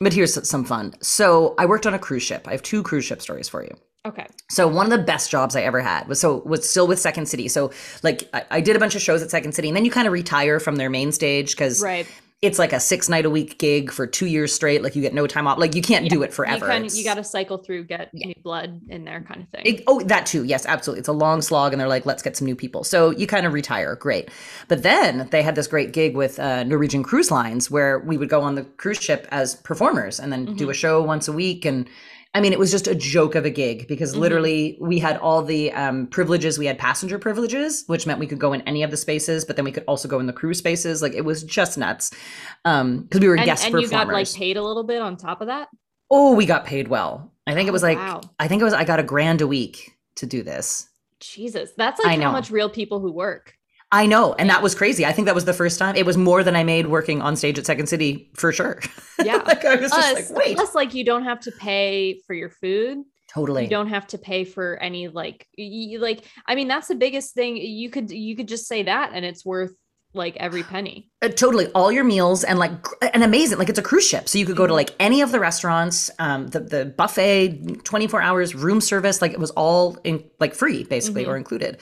but 0.00 0.12
here's 0.12 0.48
some 0.48 0.64
fun. 0.64 0.94
So 1.00 1.54
I 1.58 1.66
worked 1.66 1.86
on 1.86 1.94
a 1.94 1.98
cruise 1.98 2.22
ship. 2.22 2.46
I 2.48 2.52
have 2.52 2.62
two 2.62 2.82
cruise 2.82 3.04
ship 3.04 3.22
stories 3.22 3.48
for 3.48 3.62
you. 3.62 3.74
okay 4.06 4.26
So 4.50 4.66
one 4.66 4.86
of 4.86 4.98
the 4.98 5.04
best 5.04 5.30
jobs 5.30 5.54
I 5.54 5.62
ever 5.62 5.80
had 5.80 6.08
was 6.08 6.20
so 6.20 6.42
was 6.44 6.68
still 6.68 6.86
with 6.86 6.98
Second 6.98 7.26
City. 7.26 7.48
So 7.48 7.70
like 8.02 8.28
I, 8.32 8.44
I 8.50 8.60
did 8.60 8.76
a 8.76 8.78
bunch 8.78 8.94
of 8.94 9.02
shows 9.02 9.22
at 9.22 9.30
Second 9.30 9.52
City, 9.52 9.68
and 9.68 9.76
then 9.76 9.84
you 9.84 9.90
kind 9.90 10.06
of 10.06 10.12
retire 10.12 10.58
from 10.58 10.76
their 10.76 10.90
main 10.90 11.12
stage 11.12 11.52
because 11.52 11.82
right 11.82 12.06
it's 12.44 12.58
like 12.58 12.72
a 12.72 12.80
six 12.80 13.08
night 13.08 13.24
a 13.24 13.30
week 13.30 13.58
gig 13.58 13.90
for 13.90 14.06
two 14.06 14.26
years 14.26 14.52
straight. 14.54 14.82
Like 14.82 14.94
you 14.94 15.02
get 15.02 15.14
no 15.14 15.26
time 15.26 15.46
off. 15.46 15.58
Like 15.58 15.74
you 15.74 15.82
can't 15.82 16.08
do 16.10 16.22
it 16.22 16.32
forever. 16.32 16.66
you 16.66 16.70
kind 16.72 16.84
It's- 16.84 16.96
you 16.98 17.04
got 17.04 17.14
to 17.14 17.24
cycle 17.24 17.58
through 17.58 17.84
get 17.84 18.10
Yeah. 18.12 18.28
new 18.28 18.34
blood 18.42 18.80
in 18.88 19.04
there 19.04 19.22
kind 19.22 19.42
of 19.42 19.48
thing 19.48 19.62
It- 19.64 19.84
oh, 19.86 20.00
that 20.02 20.26
too. 20.26 20.44
Yes, 20.44 20.66
absolutely. 20.66 21.00
It's 21.00 21.08
a 21.08 21.12
long 21.12 21.40
slog, 21.42 21.72
and 21.72 21.80
they're 21.80 21.88
like, 21.88 22.06
let's 22.06 22.22
get 22.22 22.36
some 22.36 22.46
new 22.46 22.54
people. 22.56 22.84
So 22.84 23.10
you 23.10 23.26
kind 23.26 23.46
of 23.46 23.52
retire. 23.52 23.96
Great. 23.96 24.28
But 24.68 24.82
then 24.82 25.28
they 25.30 25.42
had 25.42 25.54
this 25.54 25.66
great 25.66 25.92
gig 25.92 26.14
with 26.16 26.38
uh, 26.38 26.64
Norwegian 26.64 27.02
Cruise 27.02 27.30
Lines 27.30 27.70
where 27.70 27.98
we 28.00 28.16
would 28.16 28.28
go 28.28 28.42
on 28.42 28.54
the 28.54 28.64
cruise 28.64 28.98
ship 29.00 29.26
as 29.30 29.54
performers 29.56 30.20
and 30.20 30.32
then 30.32 30.54
do 30.56 30.70
a 30.70 30.74
show 30.74 31.02
once 31.02 31.28
a 31.28 31.32
week. 31.32 31.64
And 31.64 31.88
I 32.36 32.40
mean, 32.40 32.52
it 32.52 32.58
was 32.58 32.70
just 32.72 32.88
a 32.88 32.94
joke 32.96 33.36
of 33.36 33.44
a 33.44 33.50
gig 33.50 33.86
because 33.86 34.14
Mhm. 34.14 34.18
literally 34.18 34.78
we 34.80 34.98
had 34.98 35.16
all 35.18 35.42
the 35.42 35.70
um, 35.72 36.08
privileges. 36.08 36.58
We 36.58 36.66
had 36.66 36.78
passenger 36.78 37.18
privileges, 37.18 37.84
which 37.86 38.06
meant 38.06 38.18
we 38.18 38.26
could 38.26 38.40
go 38.40 38.52
in 38.52 38.60
any 38.62 38.82
of 38.82 38.90
the 38.90 38.96
spaces, 38.96 39.44
but 39.44 39.54
then 39.56 39.64
we 39.64 39.70
could 39.72 39.84
also 39.86 40.08
go 40.08 40.18
in 40.18 40.26
the 40.26 40.32
crew 40.32 40.52
spaces. 40.54 41.00
Like 41.00 41.14
it 41.14 41.24
was 41.24 41.44
just 41.44 41.78
nuts 41.78 42.10
because 42.64 43.20
we 43.20 43.28
were 43.28 43.36
and, 43.36 43.44
guest 43.44 43.64
and 43.66 43.80
you 43.80 43.88
got 43.88 44.08
like 44.08 44.32
paid 44.32 44.56
a 44.56 44.62
little 44.62 44.82
bit 44.84 45.00
on 45.00 45.16
top 45.16 45.40
of 45.40 45.46
that 45.46 45.68
oh, 46.10 46.34
we 46.34 46.46
got 46.46 46.64
paid 46.64 46.86
well. 46.88 47.32
I 47.46 47.54
think 47.54 47.66
it 47.66 47.70
Oh, 47.70 47.72
was 47.72 47.82
like, 47.82 47.98
wow. 47.98 48.20
I 48.38 48.46
think 48.46 48.60
it 48.60 48.64
was, 48.64 48.74
I 48.74 48.84
got 48.84 49.00
a 49.00 49.02
grand 49.02 49.40
a 49.40 49.46
week 49.46 49.96
to 50.16 50.26
do 50.26 50.42
this. 50.42 50.88
jesus 51.18 51.70
that's 51.76 51.98
like 52.04 52.20
how 52.20 52.30
much 52.30 52.50
real 52.50 52.68
people 52.68 53.00
who 53.00 53.10
work 53.10 53.53
I 53.94 54.06
know. 54.06 54.34
And 54.34 54.50
that 54.50 54.62
was 54.62 54.74
crazy. 54.74 55.06
I 55.06 55.12
think 55.12 55.26
that 55.26 55.34
was 55.34 55.44
the 55.44 55.52
first 55.52 55.78
time. 55.78 55.94
It 55.96 56.04
was 56.04 56.16
more 56.16 56.42
than 56.42 56.56
I 56.56 56.64
made 56.64 56.88
working 56.88 57.22
on 57.22 57.36
stage 57.36 57.58
at 57.58 57.66
Second 57.66 57.86
City 57.88 58.30
for 58.34 58.52
sure. 58.52 58.80
Yeah. 59.24 59.36
like 59.46 59.64
I 59.64 59.76
was 59.76 59.90
just 59.90 59.94
plus, 59.94 60.30
like, 60.30 60.38
wait. 60.38 60.56
plus 60.56 60.74
like 60.74 60.92
you 60.92 61.04
don't 61.04 61.22
have 61.24 61.38
to 61.40 61.52
pay 61.52 62.20
for 62.26 62.34
your 62.34 62.50
food 62.50 62.98
totally. 63.32 63.62
you 63.62 63.70
don't 63.70 63.86
have 63.88 64.06
to 64.08 64.18
pay 64.18 64.44
for 64.44 64.76
any 64.82 65.06
like 65.06 65.46
you, 65.56 66.00
like 66.00 66.24
i 66.46 66.54
mean 66.56 66.66
that's 66.68 66.88
the 66.88 66.96
biggest 66.96 67.32
thing 67.32 67.56
you 67.56 67.88
could 67.90 68.10
you 68.10 68.34
could 68.36 68.48
just 68.48 68.66
say 68.66 68.82
that 68.82 69.12
and 69.14 69.24
it's 69.24 69.44
worth 69.46 69.70
like 70.14 70.36
every 70.38 70.62
penny 70.64 71.10
Uh, 71.22 71.28
totally. 71.28 71.66
All 71.74 71.90
your 71.90 72.04
meals 72.04 72.44
and 72.44 72.56
like, 72.58 72.72
and 73.14 73.22
amazing. 73.24 73.58
Like 73.58 73.68
it's 73.68 73.78
a 73.80 73.82
cruise 73.90 74.06
ship. 74.06 74.28
So 74.28 74.38
you 74.38 74.46
could 74.46 74.56
go 74.56 74.64
to 74.66 74.72
Mhm. 74.72 74.76
like 74.82 74.90
any 75.00 75.22
of 75.22 75.32
the 75.32 75.40
restaurants, 75.40 76.08
um, 76.20 76.46
the, 76.48 76.60
the 76.60 76.84
buffet, 76.84 77.82
24 77.84 78.20
hours, 78.22 78.54
room 78.54 78.80
service. 78.80 79.20
Like 79.22 79.32
it 79.32 79.40
was 79.40 79.50
all 79.52 79.96
in 80.04 80.22
like 80.38 80.54
free 80.54 80.84
basically 80.84 81.24
Mhm. 81.24 81.28
or 81.28 81.36
included. 81.36 81.78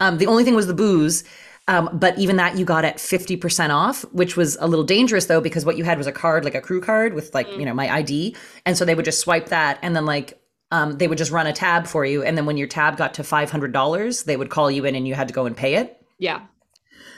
Um, 0.00 0.18
the 0.18 0.26
only 0.26 0.42
thing 0.44 0.56
was 0.56 0.66
the 0.66 0.74
booze. 0.74 1.22
Um, 1.68 1.90
but 1.92 2.16
even 2.18 2.36
that 2.36 2.56
you 2.56 2.64
got 2.64 2.84
at 2.84 2.98
50% 2.98 3.70
off, 3.74 4.02
which 4.12 4.36
was 4.36 4.56
a 4.60 4.68
little 4.68 4.84
dangerous 4.84 5.26
though, 5.26 5.40
because 5.40 5.64
what 5.64 5.76
you 5.76 5.82
had 5.84 5.98
was 5.98 6.06
a 6.06 6.12
card, 6.12 6.44
like 6.44 6.54
a 6.54 6.60
crew 6.60 6.80
card 6.80 7.12
with 7.14 7.34
like, 7.34 7.48
Mm. 7.48 7.58
you 7.58 7.64
know, 7.66 7.74
my 7.74 7.92
ID. 7.92 8.36
And 8.64 8.76
so 8.76 8.84
they 8.84 8.94
would 8.94 9.04
just 9.04 9.18
swipe 9.20 9.48
that 9.48 9.78
and 9.82 9.96
then 9.96 10.06
like, 10.06 10.40
um, 10.70 10.98
they 10.98 11.08
would 11.08 11.18
just 11.18 11.32
run 11.32 11.46
a 11.48 11.52
tab 11.52 11.86
for 11.88 12.04
you. 12.04 12.22
And 12.22 12.36
then 12.38 12.46
when 12.46 12.56
your 12.56 12.68
tab 12.68 12.96
got 12.96 13.14
to 13.14 13.22
$500, 13.22 14.24
they 14.24 14.36
would 14.36 14.48
call 14.50 14.70
you 14.70 14.84
in 14.84 14.94
and 14.94 15.08
you 15.08 15.14
had 15.14 15.26
to 15.28 15.34
go 15.34 15.46
and 15.46 15.56
pay 15.56 15.74
it. 15.74 15.96
yeah 16.18 16.42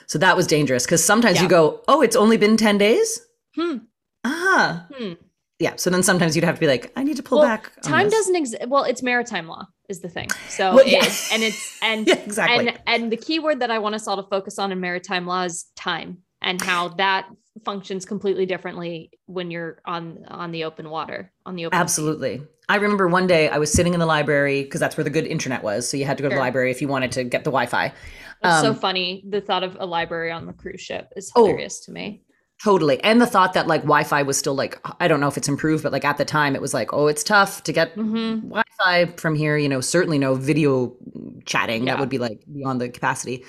So 0.07 0.19
that 0.19 0.35
was 0.37 0.47
dangerous 0.47 0.85
because 0.87 1.05
sometimes 1.05 1.37
Yeah. 1.37 1.43
you 1.43 1.49
go, 1.49 1.83
oh, 1.87 2.01
it's 2.01 2.17
only 2.17 2.39
been 2.39 2.57
10 2.57 2.79
days? 2.79 3.21
hmm. 3.55 3.77
Ah. 4.25 4.87
Hmm. 4.95 5.13
Yeah. 5.59 5.75
So 5.77 5.91
then 5.91 6.03
sometimes 6.03 6.35
you'd 6.37 6.45
have 6.45 6.55
to 6.55 6.61
be 6.61 6.67
like, 6.67 6.91
I 6.97 7.03
need 7.05 7.17
to 7.17 7.23
pull 7.23 7.39
Well, 7.41 7.49
back. 7.49 7.73
time 7.83 8.07
this. 8.07 8.15
doesn't 8.15 8.37
exist 8.37 8.63
well 8.69 8.85
it's 8.85 9.03
maritime 9.03 9.47
law 9.49 9.67
is 9.89 10.01
the 10.01 10.09
thing 10.09 10.29
so 10.49 10.75
Well, 10.75 10.85
it- 10.87 11.33
and 11.33 11.43
it's 11.43 11.79
and 11.83 12.07
Yeah, 12.07 12.17
exactly. 12.19 12.69
and 12.69 12.81
and 12.87 13.13
the 13.13 13.17
key 13.17 13.39
word 13.39 13.61
that 13.61 13.71
i 13.71 13.79
want 13.79 13.95
us 13.95 14.07
all 14.07 14.23
to 14.23 14.29
focus 14.29 14.59
on 14.59 14.71
in 14.73 14.81
maritime 14.81 15.27
law 15.27 15.43
is 15.45 15.67
time 15.77 16.19
and 16.43 16.61
how 16.61 16.89
that 16.91 17.27
functions 17.65 18.05
completely 18.05 18.47
differently 18.47 19.11
when 19.27 19.51
you're 19.51 19.81
on 19.85 20.25
on 20.29 20.53
the 20.53 20.65
open 20.65 20.91
water 20.91 21.33
on 21.45 21.57
the 21.57 21.67
open 21.67 21.77
sea. 21.77 21.81
Absolutely. 21.81 22.43
I 22.69 22.77
remember 22.77 23.09
one 23.09 23.27
day 23.27 23.49
I 23.49 23.59
was 23.59 23.73
sitting 23.73 23.95
in 23.95 23.99
the 23.99 24.07
library 24.07 24.63
because 24.63 24.79
that's 24.79 24.97
where 24.97 25.03
the 25.03 25.11
good 25.11 25.27
internet 25.27 25.65
was. 25.65 25.89
So 25.89 25.97
you 25.97 26.05
had 26.05 26.17
to 26.19 26.23
go 26.23 26.29
to 26.29 26.37
the 26.37 26.41
library 26.41 26.71
if 26.71 26.81
you 26.81 26.87
wanted 26.87 27.11
to 27.13 27.25
get 27.25 27.43
the 27.43 27.51
Wi 27.51 27.67
Fi. 27.67 27.87
It's 27.87 28.61
so 28.61 28.69
Um, 28.71 28.77
funny. 28.77 29.25
The 29.29 29.41
thought 29.41 29.65
of 29.65 29.77
a 29.81 29.87
library 29.87 30.31
on 30.31 30.47
the 30.47 30.53
cruise 30.53 30.81
ship 30.83 31.09
is 31.17 31.33
Oh. 31.35 31.47
hilarious 31.47 31.81
to 31.87 31.91
me. 31.91 32.23
Totally. 32.63 33.01
And 33.05 33.21
the 33.21 33.27
thought 33.27 33.53
that 33.53 33.69
like 33.69 33.83
Wi 33.83 34.03
Fi 34.03 34.23
was 34.23 34.37
still 34.37 34.55
like, 34.55 34.81
I 35.01 35.07
don't 35.07 35.21
know 35.21 35.29
if 35.29 35.37
it's 35.37 35.49
improved, 35.49 35.85
but 35.85 35.93
like 35.93 36.05
at 36.05 36.17
the 36.19 36.25
time 36.25 36.57
it 36.57 36.61
was 36.61 36.75
like, 36.75 36.93
oh, 36.93 37.07
it's 37.07 37.23
tough 37.23 37.63
to 37.65 37.73
get 37.73 37.93
hmm 37.95 38.41
Wi 38.41 38.63
Fi 38.81 39.07
from 39.17 39.37
here. 39.37 39.57
You 39.57 39.69
know, 39.69 39.81
certainly 39.81 40.19
no 40.19 40.35
video 40.35 40.93
chatting. 41.45 41.85
That 41.85 42.01
would 42.01 42.09
be 42.09 42.19
like 42.19 42.41
beyond 42.53 42.81
the 42.81 42.89
capacity. 42.89 43.45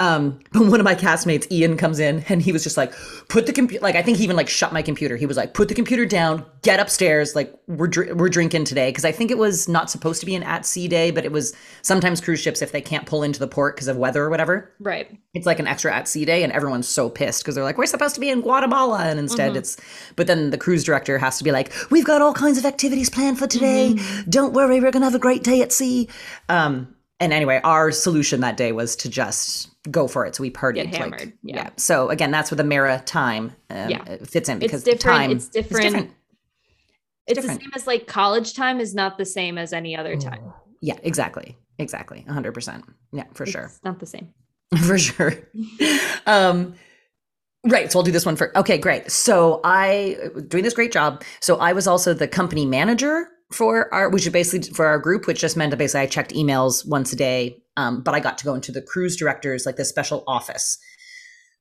Um, 0.00 0.40
but 0.52 0.62
one 0.66 0.80
of 0.80 0.84
my 0.84 0.94
castmates, 0.94 1.46
Ian, 1.52 1.76
comes 1.76 1.98
in 2.00 2.24
and 2.28 2.40
he 2.42 2.52
was 2.52 2.64
just 2.64 2.76
like, 2.76 2.92
put 3.28 3.46
the 3.46 3.52
computer, 3.52 3.82
like, 3.82 3.94
I 3.94 4.02
think 4.02 4.16
he 4.18 4.24
even 4.24 4.34
like 4.34 4.48
shut 4.48 4.72
my 4.72 4.80
computer. 4.82 5.16
He 5.16 5.26
was 5.26 5.36
like, 5.36 5.54
put 5.54 5.68
the 5.68 5.74
computer 5.74 6.06
down, 6.06 6.44
get 6.62 6.80
upstairs. 6.80 7.36
Like, 7.36 7.54
we're, 7.68 7.86
dr- 7.86 8.16
we're 8.16 8.30
drinking 8.30 8.64
today. 8.64 8.90
Cause 8.92 9.04
I 9.04 9.12
think 9.12 9.30
it 9.30 9.36
was 9.38 9.68
not 9.68 9.90
supposed 9.90 10.18
to 10.20 10.26
be 10.26 10.34
an 10.34 10.42
at 10.42 10.64
sea 10.66 10.88
day, 10.88 11.10
but 11.10 11.24
it 11.24 11.32
was 11.32 11.54
sometimes 11.82 12.20
cruise 12.20 12.40
ships, 12.40 12.62
if 12.62 12.72
they 12.72 12.80
can't 12.80 13.06
pull 13.06 13.22
into 13.22 13.38
the 13.38 13.46
port 13.46 13.76
because 13.76 13.88
of 13.88 13.96
weather 13.98 14.24
or 14.24 14.30
whatever, 14.30 14.72
Right. 14.80 15.16
it's 15.34 15.46
like 15.46 15.58
an 15.60 15.66
extra 15.66 15.94
at 15.94 16.08
sea 16.08 16.24
day. 16.24 16.42
And 16.42 16.52
everyone's 16.52 16.88
so 16.88 17.10
pissed 17.10 17.42
because 17.42 17.54
they're 17.54 17.64
like, 17.64 17.76
we're 17.78 17.86
supposed 17.86 18.14
to 18.14 18.20
be 18.20 18.30
in 18.30 18.40
Guatemala. 18.40 19.04
And 19.04 19.18
instead 19.18 19.52
Mhm. 19.52 19.56
it's, 19.56 19.76
but 20.16 20.26
then 20.26 20.48
the 20.50 20.58
cruise 20.58 20.82
director 20.82 21.18
has 21.18 21.36
to 21.38 21.44
be 21.44 21.52
like, 21.52 21.72
we've 21.90 22.06
got 22.06 22.22
all 22.22 22.32
kinds 22.32 22.56
of 22.56 22.64
activities 22.64 23.10
planned 23.10 23.38
for 23.38 23.46
today. 23.46 23.96
Don't 24.28 24.54
worry, 24.54 24.80
we're 24.80 24.90
going 24.92 25.02
to 25.02 25.06
have 25.06 25.14
a 25.14 25.18
great 25.18 25.42
day 25.42 25.60
at 25.60 25.72
sea. 25.72 26.08
Um, 26.48 26.94
and 27.20 27.32
anyway, 27.32 27.60
our 27.62 27.92
solution 27.92 28.40
that 28.40 28.56
day 28.56 28.72
was 28.72 28.96
to 28.96 29.08
just 29.08 29.68
go 29.90 30.08
for 30.08 30.26
it. 30.26 30.34
So 30.34 30.42
we 30.42 30.50
partied. 30.50 30.74
Get 30.74 30.86
like- 30.86 30.94
hammered, 30.96 31.32
yeah. 31.42 31.70
So 31.76 32.08
again, 32.10 32.30
that's 32.30 32.50
where 32.50 32.56
the 32.56 32.64
maritime 32.64 33.54
um, 33.70 33.90
Yeah. 33.90 34.16
fits 34.24 34.48
in 34.48 34.58
because 34.58 34.86
It's 34.86 34.98
different. 34.98 35.18
time 35.18 35.30
it's 35.30 35.44
is 35.44 35.50
different. 35.50 35.82
different. 35.84 36.10
It's, 37.26 37.36
different. 37.38 37.60
the 37.60 37.64
same 37.64 37.72
as 37.76 37.86
like 37.86 38.06
college 38.06 38.54
time 38.54 38.80
is 38.80 38.94
not 38.94 39.16
the 39.18 39.24
same 39.24 39.58
as 39.58 39.72
any 39.72 39.96
other 39.96 40.16
time. 40.16 40.52
Yeah, 40.80 40.96
exactly. 41.02 41.56
Exactly. 41.78 42.24
100%. 42.28 42.82
Yeah, 43.12 43.24
for 43.34 43.46
sure. 43.46 43.62
It's 43.64 43.80
not 43.84 44.00
the 44.00 44.06
same. 44.06 44.34
for 44.86 44.98
sure. 44.98 45.34
Um, 46.26 46.74
Right. 47.62 47.92
So 47.92 47.98
I'll 47.98 48.02
do 48.02 48.10
this 48.10 48.24
one 48.24 48.36
for. 48.36 48.56
Okay, 48.56 48.78
great. 48.78 49.10
So 49.10 49.60
I 49.64 50.16
doing 50.48 50.64
this 50.64 50.72
great 50.72 50.92
job. 50.92 51.22
So 51.40 51.56
I 51.58 51.74
was 51.74 51.86
also 51.86 52.14
the 52.14 52.26
company 52.26 52.64
manager 52.64 53.28
for 53.52 53.92
our, 53.92 54.08
which 54.10 54.26
is 54.26 54.32
basically 54.32 54.72
for 54.72 54.86
our 54.86 54.98
group, 54.98 55.26
which 55.26 55.40
just 55.40 55.56
meant 55.56 55.70
that 55.70 55.76
basically 55.78 56.02
I 56.02 56.06
checked 56.06 56.32
emails 56.34 56.86
once 56.86 57.12
a 57.12 57.16
day. 57.16 57.56
Um, 57.76 58.02
but 58.02 58.14
I 58.14 58.20
got 58.20 58.36
to 58.38 58.44
go 58.44 58.54
into 58.54 58.72
the 58.72 58.82
cruise 58.82 59.16
directors, 59.16 59.64
like 59.64 59.76
this 59.76 59.88
special 59.88 60.22
office. 60.26 60.78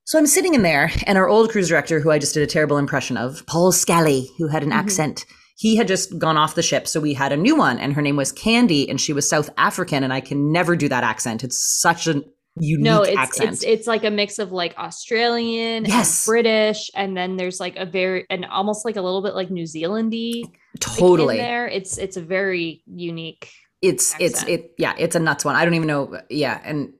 So 0.03 0.17
I'm 0.17 0.25
sitting 0.27 0.53
in 0.55 0.63
there, 0.63 0.91
and 1.05 1.17
our 1.17 1.29
old 1.29 1.49
cruise 1.51 1.69
director, 1.69 1.99
who 1.99 2.09
I 2.11 2.19
just 2.19 2.33
did 2.33 2.43
a 2.43 2.47
terrible 2.47 2.77
impression 2.77 3.15
of, 3.15 3.45
Paul 3.45 3.71
Scally, 3.71 4.27
who 4.37 4.47
had 4.47 4.63
an 4.63 4.71
Mhm. 4.71 4.75
accent, 4.75 5.25
he 5.55 5.75
had 5.75 5.87
just 5.87 6.17
gone 6.17 6.35
off 6.35 6.55
the 6.55 6.63
ship. 6.63 6.87
So 6.87 6.99
we 6.99 7.13
had 7.13 7.31
a 7.31 7.37
new 7.37 7.55
one, 7.55 7.77
and 7.79 7.93
her 7.93 8.01
name 8.01 8.15
was 8.15 8.31
Candy, 8.31 8.89
and 8.89 8.99
she 8.99 9.13
was 9.13 9.29
South 9.29 9.49
African, 9.57 10.03
and 10.03 10.11
I 10.11 10.19
can 10.19 10.51
never 10.51 10.75
do 10.75 10.89
that 10.89 11.03
accent. 11.03 11.43
It's 11.43 11.79
such 11.79 12.07
a 12.07 12.23
unique 12.59 12.83
No, 12.83 13.03
it's 13.03 13.17
accent. 13.17 13.49
it's 13.53 13.63
it's 13.63 13.87
like 13.87 14.03
a 14.03 14.09
mix 14.09 14.39
of 14.39 14.51
like 14.51 14.75
Australian 14.77 15.85
Yes. 15.85 16.27
and 16.27 16.31
British, 16.31 16.89
and 16.95 17.15
then 17.15 17.37
there's 17.37 17.59
like 17.59 17.75
a 17.77 17.85
very 17.85 18.25
and 18.29 18.45
almost 18.45 18.83
like 18.85 18.95
a 18.95 19.01
little 19.01 19.21
bit 19.21 19.35
like 19.35 19.51
New 19.51 19.65
Zealandy 19.65 20.43
totally. 20.79 21.37
there. 21.37 21.67
It's 21.67 21.97
it's 21.97 22.17
a 22.17 22.21
very 22.21 22.83
unique. 22.85 23.51
it's 23.81 24.13
it's 24.19 24.43
it 24.43 24.73
yeah 24.77 24.93
it's 24.97 25.15
a 25.15 25.19
nuts 25.19 25.45
one 25.45 25.55
i 25.55 25.63
don't 25.63 25.73
even 25.73 25.87
know 25.87 26.19
yeah 26.29 26.59
and 26.65 26.91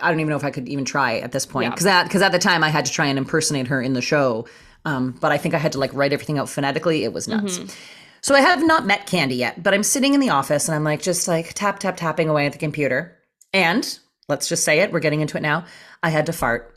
i 0.00 0.08
don't 0.10 0.20
even 0.20 0.30
know 0.30 0.36
if 0.36 0.44
i 0.44 0.50
could 0.50 0.66
even 0.66 0.84
try 0.86 1.18
at 1.18 1.32
this 1.32 1.44
point 1.44 1.64
Yeah. 1.64 1.70
because 1.70 1.84
that 1.84 2.04
because 2.04 2.22
at 2.22 2.32
the 2.32 2.38
time 2.38 2.64
i 2.64 2.70
had 2.70 2.86
to 2.86 2.92
try 2.92 3.04
and 3.06 3.18
impersonate 3.18 3.66
her 3.66 3.82
in 3.82 3.92
the 3.92 4.00
show 4.00 4.46
um 4.86 5.12
but 5.20 5.32
i 5.32 5.36
think 5.38 5.52
i 5.54 5.58
had 5.58 5.72
to 5.72 5.78
like 5.78 5.92
write 5.92 6.14
everything 6.14 6.38
out 6.38 6.48
phonetically 6.48 7.04
it 7.04 7.12
was 7.12 7.28
nuts 7.28 7.58
Mhm. 7.58 7.74
so 8.22 8.34
i 8.34 8.40
have 8.40 8.66
not 8.66 8.86
met 8.86 9.04
candy 9.06 9.34
yet 9.36 9.62
but 9.62 9.74
i'm 9.74 9.82
sitting 9.82 10.14
in 10.14 10.20
the 10.20 10.30
office 10.30 10.66
and 10.66 10.74
i'm 10.74 10.84
like 10.84 11.02
just 11.02 11.28
like 11.28 11.52
tap 11.52 11.78
tap 11.78 11.98
tapping 11.98 12.30
away 12.30 12.46
at 12.46 12.52
the 12.52 12.58
computer 12.58 13.14
and 13.52 13.98
let's 14.30 14.48
just 14.48 14.64
say 14.64 14.80
it 14.80 14.92
we're 14.92 15.00
getting 15.00 15.20
into 15.20 15.36
it 15.36 15.42
now 15.42 15.62
i 16.02 16.08
had 16.08 16.24
to 16.24 16.32
fart 16.32 16.74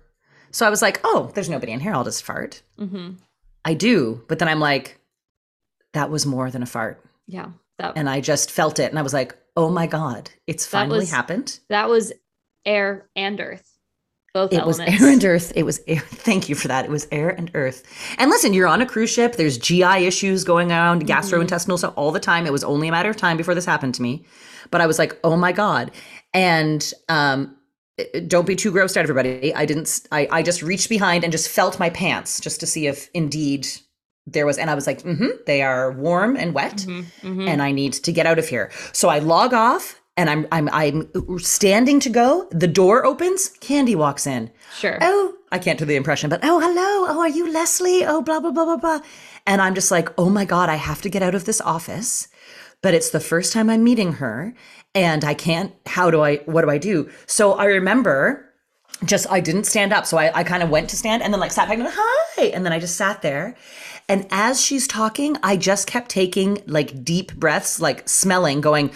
so 0.51 0.67
i 0.67 0.69
was 0.69 0.81
like 0.81 0.99
oh 1.05 1.31
there's 1.35 1.49
nobody 1.49 1.71
in 1.71 1.79
here 1.79 1.93
i'll 1.93 2.03
just 2.03 2.23
fart 2.23 2.61
Mhm. 2.77 3.17
i 3.63 3.73
do 3.73 4.21
but 4.27 4.39
then 4.39 4.49
i'm 4.49 4.59
like 4.59 4.99
that 5.93 6.09
was 6.09 6.25
more 6.25 6.49
than 6.51 6.63
a 6.63 6.65
fart 6.67 7.03
Yeah, 7.27 7.49
that 7.77 7.93
and 7.95 8.09
I 8.09 8.21
just 8.21 8.51
felt 8.51 8.79
it, 8.79 8.89
and 8.89 8.99
I 8.99 9.01
was 9.01 9.13
like, 9.13 9.35
"Oh 9.55 9.69
my 9.69 9.87
god, 9.87 10.29
it's 10.47 10.65
finally 10.65 10.99
was- 10.99 11.11
happened!" 11.11 11.59
that 11.69 11.89
was 11.89 12.13
air 12.65 13.09
and 13.15 13.39
earth, 13.39 13.71
both 14.33 14.53
It 14.53 14.65
was 14.65 14.79
air 14.79 15.09
and 15.09 15.23
earth. 15.25 15.51
It 15.55 15.63
was 15.63 15.81
air. 15.87 15.99
Thank 16.05 16.47
you 16.47 16.55
for 16.55 16.69
that. 16.69 16.85
It 16.85 16.91
was 16.91 17.05
air 17.11 17.29
and 17.29 17.51
earth. 17.53 17.83
And 18.17 18.29
listen, 18.29 18.53
you're 18.53 18.67
on 18.67 18.81
a 18.81 18.85
cruise 18.85 19.09
ship. 19.09 19.35
There's 19.35 19.57
GI 19.57 20.05
issues 20.05 20.45
going 20.45 20.71
on, 20.71 21.01
mm-hmm. 21.01 21.09
gastrointestinal 21.09 21.77
stuff 21.77 21.93
all 21.97 22.11
the 22.11 22.19
time. 22.19 22.45
It 22.45 22.53
was 22.53 22.63
only 22.63 22.87
a 22.87 22.91
matter 22.91 23.09
of 23.09 23.17
time 23.17 23.35
before 23.35 23.55
this 23.55 23.65
happened 23.65 23.93
to 23.95 24.01
me. 24.01 24.23
But 24.69 24.79
I 24.79 24.87
was 24.87 24.97
like, 24.97 25.19
"Oh 25.25 25.35
my 25.35 25.51
god!" 25.51 25.91
And 26.33 26.93
um, 27.09 27.57
eh, 27.97 28.05
eh, 28.13 28.19
don't 28.25 28.47
be 28.47 28.55
too 28.55 28.71
grossed 28.71 28.95
out, 28.95 29.03
everybody. 29.03 29.53
I 29.53 29.65
didn't. 29.65 30.07
I, 30.13 30.29
I 30.31 30.43
just 30.43 30.63
reached 30.63 30.87
behind 30.87 31.25
and 31.25 31.31
just 31.31 31.49
felt 31.49 31.77
my 31.77 31.89
pants 31.89 32.39
just 32.39 32.61
to 32.61 32.65
see 32.65 32.87
if 32.87 33.09
indeed 33.13 33.67
there 34.27 34.45
was. 34.45 34.57
And 34.57 34.69
I 34.69 34.75
was 34.75 34.87
like, 34.87 35.01
"Mm-hmm. 35.03 35.29
They 35.45 35.61
are 35.61 35.91
warm 35.91 36.35
and 36.37 36.53
wet." 36.53 36.77
Mhm, 36.87 37.05
mhm. 37.21 37.47
and 37.47 37.61
I 37.61 37.71
need 37.71 37.93
to 37.93 38.11
get 38.11 38.25
out 38.25 38.39
of 38.39 38.47
here. 38.47 38.71
So 38.93 39.09
I 39.09 39.19
log 39.19 39.53
off 39.53 39.99
and 40.17 40.29
I'm 40.29 40.47
I'm 40.51 40.69
I'm 40.71 41.09
standing 41.39 41.99
to 42.01 42.09
go. 42.09 42.47
The 42.51 42.67
door 42.67 43.05
opens. 43.05 43.49
Candy 43.61 43.95
walks 43.95 44.27
in. 44.27 44.51
sure. 44.77 44.97
Oh, 45.01 45.33
I 45.51 45.59
can't 45.59 45.79
do 45.79 45.85
the 45.85 45.95
impression, 45.95 46.29
but 46.29 46.39
oh, 46.43 46.59
hello. 46.59 47.07
Oh, 47.11 47.19
are 47.19 47.29
you 47.29 47.51
Leslie? 47.51 48.05
Oh, 48.05 48.21
blah 48.21 48.39
blah 48.39 48.51
blah 48.51 48.65
blah 48.65 48.77
blah. 48.77 48.99
And 49.47 49.61
I'm 49.61 49.75
just 49.75 49.91
like, 49.91 50.09
oh 50.17 50.29
my 50.29 50.45
god, 50.45 50.69
I 50.69 50.75
have 50.75 51.01
to 51.01 51.09
get 51.09 51.23
out 51.23 51.35
of 51.35 51.45
this 51.45 51.59
office. 51.61 52.27
But 52.83 52.93
it's 52.93 53.09
the 53.11 53.19
first 53.19 53.53
time 53.53 53.69
I'm 53.69 53.83
meeting 53.83 54.13
her, 54.13 54.53
and 54.95 55.23
I 55.23 55.33
can't. 55.35 55.73
How 55.85 56.09
do 56.11 56.21
I? 56.21 56.37
What 56.45 56.61
do 56.63 56.69
I 56.69 56.77
do? 56.77 57.09
So 57.25 57.53
I 57.53 57.65
remember. 57.65 58.47
Just 59.03 59.25
I 59.31 59.39
didn't 59.39 59.63
stand 59.63 59.93
up, 59.93 60.05
so 60.05 60.17
I, 60.19 60.31
I 60.39 60.43
kind 60.43 60.61
of 60.61 60.69
went 60.69 60.89
to 60.91 60.95
stand 60.95 61.23
and 61.23 61.33
then 61.33 61.39
like 61.39 61.51
sat 61.51 61.67
back 61.67 61.73
and 61.73 61.85
went, 61.85 61.95
hi, 61.97 62.43
and 62.53 62.63
then 62.63 62.71
I 62.71 62.77
just 62.77 62.97
sat 62.97 63.23
there. 63.23 63.55
And 64.11 64.27
as 64.29 64.59
she's 64.61 64.87
talking, 64.87 65.37
I 65.41 65.55
just 65.55 65.87
kept 65.87 66.09
taking 66.09 66.61
like 66.67 67.03
deep 67.05 67.33
breaths, 67.35 67.79
like 67.79 68.09
smelling, 68.09 68.59
going, 68.59 68.89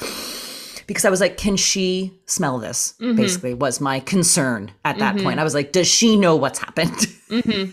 because 0.88 1.06
I 1.06 1.10
was 1.10 1.22
like, 1.22 1.38
can 1.38 1.56
she 1.56 2.20
smell 2.26 2.60
this? 2.60 2.96
Mhm. 3.00 3.16
Basically, 3.16 3.54
was 3.54 3.80
my 3.80 4.02
concern 4.02 4.72
at 4.84 5.00
that 5.00 5.16
Mhm. 5.16 5.24
point. 5.24 5.40
I 5.40 5.46
was 5.46 5.54
like, 5.54 5.72
does 5.72 5.88
she 5.88 6.18
know 6.18 6.36
what's 6.36 6.60
happened? 6.60 7.08
Mhm. 7.30 7.72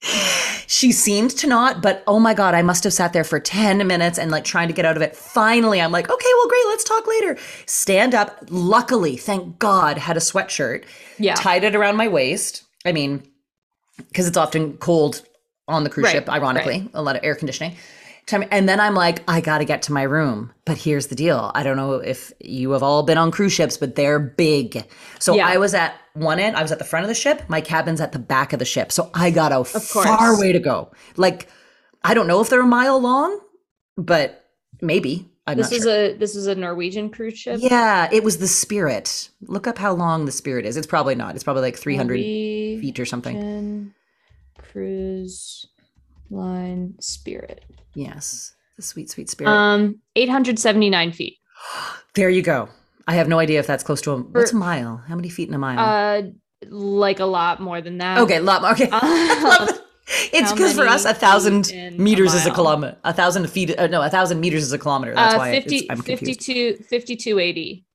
she 0.66 0.90
seemed 0.90 1.32
to 1.32 1.46
not, 1.46 1.82
but 1.82 2.02
oh 2.06 2.18
my 2.18 2.32
God, 2.32 2.54
I 2.54 2.62
must 2.62 2.82
have 2.84 2.94
sat 2.94 3.12
there 3.12 3.24
for 3.24 3.38
10 3.40 3.86
minutes 3.86 4.18
and 4.18 4.30
like 4.30 4.44
trying 4.44 4.68
to 4.68 4.74
get 4.74 4.86
out 4.86 4.96
of 4.96 5.02
it. 5.02 5.14
Finally, 5.14 5.80
I'm 5.82 5.92
like, 5.92 6.08
okay, 6.10 6.30
well, 6.38 6.48
great, 6.48 6.66
let's 6.68 6.84
talk 6.84 7.06
later. 7.06 7.36
Stand 7.66 8.14
up. 8.14 8.38
Luckily, 8.48 9.16
thank 9.18 9.58
God, 9.58 9.98
had 9.98 10.16
a 10.16 10.20
sweatshirt, 10.20 10.84
Yeah. 11.18 11.34
tied 11.34 11.62
it 11.64 11.76
around 11.76 11.96
my 11.96 12.08
waist. 12.08 12.62
I 12.86 12.92
mean, 12.92 13.22
because 14.08 14.26
it's 14.26 14.36
often 14.38 14.78
cold 14.78 15.22
on 15.68 15.84
the 15.84 15.90
cruise 15.90 16.04
Right, 16.06 16.12
ship, 16.14 16.28
ironically, 16.28 16.88
a 16.94 17.02
lot 17.02 17.14
of 17.16 17.22
air 17.24 17.34
conditioning. 17.34 17.76
And 18.50 18.68
then 18.68 18.78
I'm 18.78 18.94
like, 18.94 19.22
I 19.26 19.40
got 19.40 19.58
to 19.58 19.64
get 19.64 19.80
to 19.82 19.92
my 19.94 20.02
room. 20.02 20.52
But 20.66 20.76
here's 20.76 21.06
the 21.06 21.14
deal. 21.14 21.50
I 21.54 21.62
don't 21.62 21.78
know 21.78 21.94
if 21.94 22.30
you 22.40 22.72
have 22.72 22.82
all 22.82 23.02
been 23.02 23.16
on 23.16 23.30
cruise 23.30 23.54
ships, 23.54 23.78
but 23.78 23.94
they're 23.94 24.18
big. 24.18 24.84
So 25.18 25.34
Yeah. 25.34 25.46
I 25.46 25.56
was 25.56 25.72
at 25.72 25.94
one 26.12 26.38
end, 26.38 26.54
I 26.54 26.60
was 26.60 26.70
at 26.70 26.78
the 26.78 26.84
front 26.84 27.04
of 27.04 27.08
the 27.08 27.14
ship. 27.14 27.42
My 27.48 27.62
cabin's 27.62 28.02
at 28.02 28.12
the 28.12 28.18
back 28.18 28.52
of 28.52 28.58
the 28.58 28.66
ship. 28.66 28.92
So 28.92 29.10
I 29.14 29.30
got 29.30 29.52
a 29.52 29.64
far 29.64 30.38
way 30.38 30.52
to 30.52 30.58
go. 30.58 30.90
Like, 31.16 31.48
I 32.04 32.12
don't 32.12 32.26
know 32.26 32.42
if 32.42 32.50
they're 32.50 32.60
a 32.60 32.66
mile 32.66 33.00
long, 33.00 33.40
but 33.96 34.44
maybe. 34.82 35.30
I'm 35.46 35.56
This 35.56 35.70
was 35.70 35.84
sure. 35.84 35.92
a 35.94 36.12
this 36.12 36.36
is 36.36 36.46
a 36.46 36.54
Norwegian 36.54 37.08
cruise 37.08 37.38
ship. 37.38 37.60
yeah, 37.62 38.10
it 38.12 38.22
was 38.22 38.36
the 38.36 38.46
Spirit. 38.48 39.30
Look 39.40 39.66
up 39.66 39.78
how 39.78 39.94
long 39.94 40.26
the 40.26 40.32
Spirit 40.32 40.66
is. 40.66 40.76
It's 40.76 40.86
probably 40.86 41.14
not. 41.14 41.34
It's 41.34 41.44
probably 41.44 41.62
like 41.62 41.76
300 41.78 42.06
Norwegian 42.14 42.80
feet 42.82 43.00
or 43.00 43.06
something. 43.06 43.94
Cruise 44.78 45.66
line 46.30 46.94
Spirit. 47.00 47.64
Yes. 47.94 48.54
The 48.76 48.82
sweet, 48.82 49.10
sweet 49.10 49.28
Spirit. 49.28 49.50
Um, 49.50 50.00
879 50.14 51.12
feet. 51.12 51.36
There 52.14 52.30
you 52.30 52.42
go. 52.42 52.68
I 53.06 53.14
have 53.14 53.28
no 53.28 53.38
idea 53.38 53.60
if 53.60 53.68
that's 53.68 53.84
close 53.84 54.00
to 54.00 54.10
a 54.10 54.16
what's 54.16 54.52
a 54.52 54.56
mile. 54.56 54.96
How 55.06 55.14
many 55.14 55.28
feet 55.28 55.48
in 55.48 55.54
a 55.54 55.58
mile? 55.58 55.78
Uh, 55.78 56.22
like 56.68 57.20
a 57.20 57.26
lot 57.26 57.60
more 57.60 57.80
than 57.80 57.98
that. 57.98 58.18
okay, 58.18 58.38
a 58.38 58.42
lot 58.42 58.62
more. 58.62 58.72
Okay. 58.72 58.90
It's 60.32 60.50
because 60.52 60.74
for 60.74 60.86
us, 60.86 61.04
a 61.04 61.14
thousand 61.14 61.70
in 61.70 61.94
a 61.94 61.98
meters 61.98 62.34
is 62.34 62.46
a 62.46 62.50
kilometer. 62.50 62.96
A 63.04 63.12
thousand 63.12 63.46
feet. 63.48 63.78
Uh, 63.78 63.86
no, 63.86 64.02
a 64.02 64.10
thousand 64.10 64.40
meters 64.40 64.64
is 64.64 64.72
a 64.72 64.78
kilometer. 64.78 65.14
That's 65.14 65.34
uh, 65.34 65.38
why 65.38 65.52
50, 65.52 65.76
it's, 65.76 65.86
I'm 65.90 65.98
confused. 65.98 66.44
52, 66.44 66.76
5280 66.84 67.86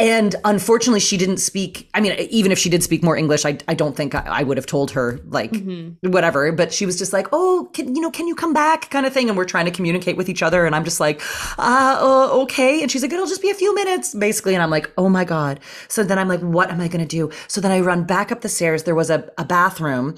And 0.00 0.36
unfortunately, 0.44 1.00
she 1.00 1.16
didn't 1.16 1.38
speak. 1.38 1.88
I 1.92 2.00
mean, 2.00 2.12
even 2.30 2.52
if 2.52 2.58
she 2.58 2.68
did 2.68 2.84
speak 2.84 3.02
more 3.02 3.16
English, 3.16 3.44
I, 3.44 3.58
I 3.66 3.74
don't 3.74 3.96
think 3.96 4.14
I, 4.14 4.22
I 4.26 4.42
would 4.44 4.56
have 4.56 4.66
told 4.66 4.92
her, 4.92 5.18
like, 5.26 5.50
Mhm. 5.50 5.96
whatever. 6.12 6.52
But 6.52 6.72
she 6.72 6.86
was 6.86 6.96
just 6.96 7.12
like, 7.12 7.26
oh, 7.32 7.68
can, 7.72 7.96
you 7.96 8.00
know, 8.00 8.10
can 8.10 8.28
you 8.28 8.36
come 8.36 8.52
back 8.52 8.90
kind 8.90 9.06
of 9.06 9.12
thing. 9.12 9.28
And 9.28 9.36
we're 9.36 9.44
trying 9.44 9.64
to 9.64 9.72
communicate 9.72 10.16
with 10.16 10.28
each 10.28 10.40
other. 10.42 10.66
And 10.66 10.76
I'm 10.76 10.84
just 10.84 11.00
like, 11.00 11.20
uh, 11.58 11.98
uh, 12.00 12.28
okay. 12.42 12.80
And 12.80 12.90
she's 12.92 13.02
like, 13.02 13.12
it'll 13.12 13.26
just 13.26 13.42
be 13.42 13.50
a 13.50 13.54
few 13.54 13.74
minutes, 13.74 14.14
basically. 14.14 14.54
And 14.54 14.62
I'm 14.62 14.70
like, 14.70 14.88
oh 14.96 15.08
my 15.08 15.24
God. 15.24 15.58
So 15.88 16.04
then 16.04 16.16
I'm 16.16 16.28
like, 16.28 16.40
what 16.40 16.70
am 16.70 16.80
I 16.80 16.86
going 16.86 17.04
to 17.04 17.16
do? 17.16 17.30
So 17.48 17.60
then 17.60 17.72
I 17.72 17.80
run 17.80 18.04
back 18.04 18.30
up 18.30 18.42
the 18.42 18.48
stairs. 18.48 18.84
There 18.84 18.94
was 18.94 19.10
a, 19.10 19.28
a 19.36 19.44
bathroom 19.44 20.14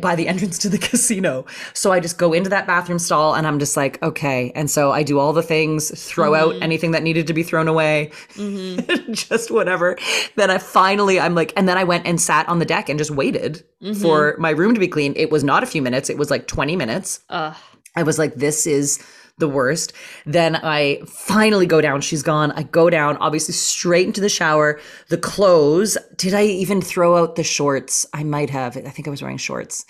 by 0.00 0.14
the 0.14 0.28
entrance 0.28 0.56
to 0.58 0.68
the 0.68 0.78
casino. 0.90 1.44
So 1.72 1.90
I 1.90 1.98
just 1.98 2.16
go 2.16 2.32
into 2.32 2.48
that 2.50 2.66
bathroom 2.66 3.00
stall 3.00 3.34
and 3.34 3.44
I'm 3.46 3.58
just 3.58 3.76
like, 3.76 4.00
okay. 4.02 4.52
And 4.54 4.70
so 4.70 4.92
I 4.92 5.02
do 5.02 5.18
all 5.18 5.32
the 5.32 5.42
things, 5.42 5.90
throw 6.08 6.34
out 6.34 6.54
anything 6.62 6.92
that 6.92 7.02
needed 7.02 7.26
to 7.26 7.32
be 7.34 7.42
thrown 7.42 7.66
away 7.66 8.10
Mhm. 8.34 9.10
just 9.28 9.50
whatever. 9.50 9.96
Then 10.36 10.48
I 10.50 10.58
finally, 10.58 11.18
I'm 11.18 11.34
like, 11.34 11.52
and 11.56 11.68
then 11.68 11.76
I 11.76 11.82
went 11.84 12.06
and 12.06 12.20
sat 12.20 12.48
on 12.48 12.60
the 12.60 12.64
deck 12.64 12.88
and 12.88 12.98
just 12.98 13.10
waited 13.10 13.64
Mhm. 13.82 14.00
for 14.00 14.36
my 14.38 14.50
room 14.50 14.74
to 14.74 14.80
be 14.80 14.88
clean. 14.88 15.12
It 15.16 15.30
was 15.32 15.42
not 15.42 15.62
a 15.64 15.66
few 15.66 15.82
minutes, 15.82 16.08
it 16.08 16.18
was 16.18 16.30
like 16.30 16.46
20 16.46 16.76
minutes. 16.76 17.20
Ugh. 17.30 17.54
I 17.96 18.02
was 18.04 18.16
like, 18.18 18.34
this 18.36 18.66
is 18.68 19.00
the 19.38 19.48
worst. 19.48 19.92
Then 20.26 20.56
I 20.56 21.00
finally 21.06 21.66
go 21.66 21.80
down. 21.80 22.00
She's 22.00 22.22
gone. 22.22 22.52
I 22.52 22.62
go 22.62 22.88
down, 22.88 23.16
obviously 23.16 23.52
straight 23.54 24.06
into 24.06 24.20
the 24.20 24.28
shower. 24.28 24.80
The 25.08 25.18
clothes. 25.18 25.98
Did 26.16 26.34
I 26.34 26.44
even 26.44 26.80
throw 26.80 27.16
out 27.16 27.36
the 27.36 27.42
shorts? 27.44 28.06
I 28.14 28.22
might 28.22 28.50
have. 28.50 28.76
I 28.76 28.80
think 28.90 29.08
I 29.08 29.10
was 29.10 29.22
wearing 29.22 29.36
shorts. 29.38 29.84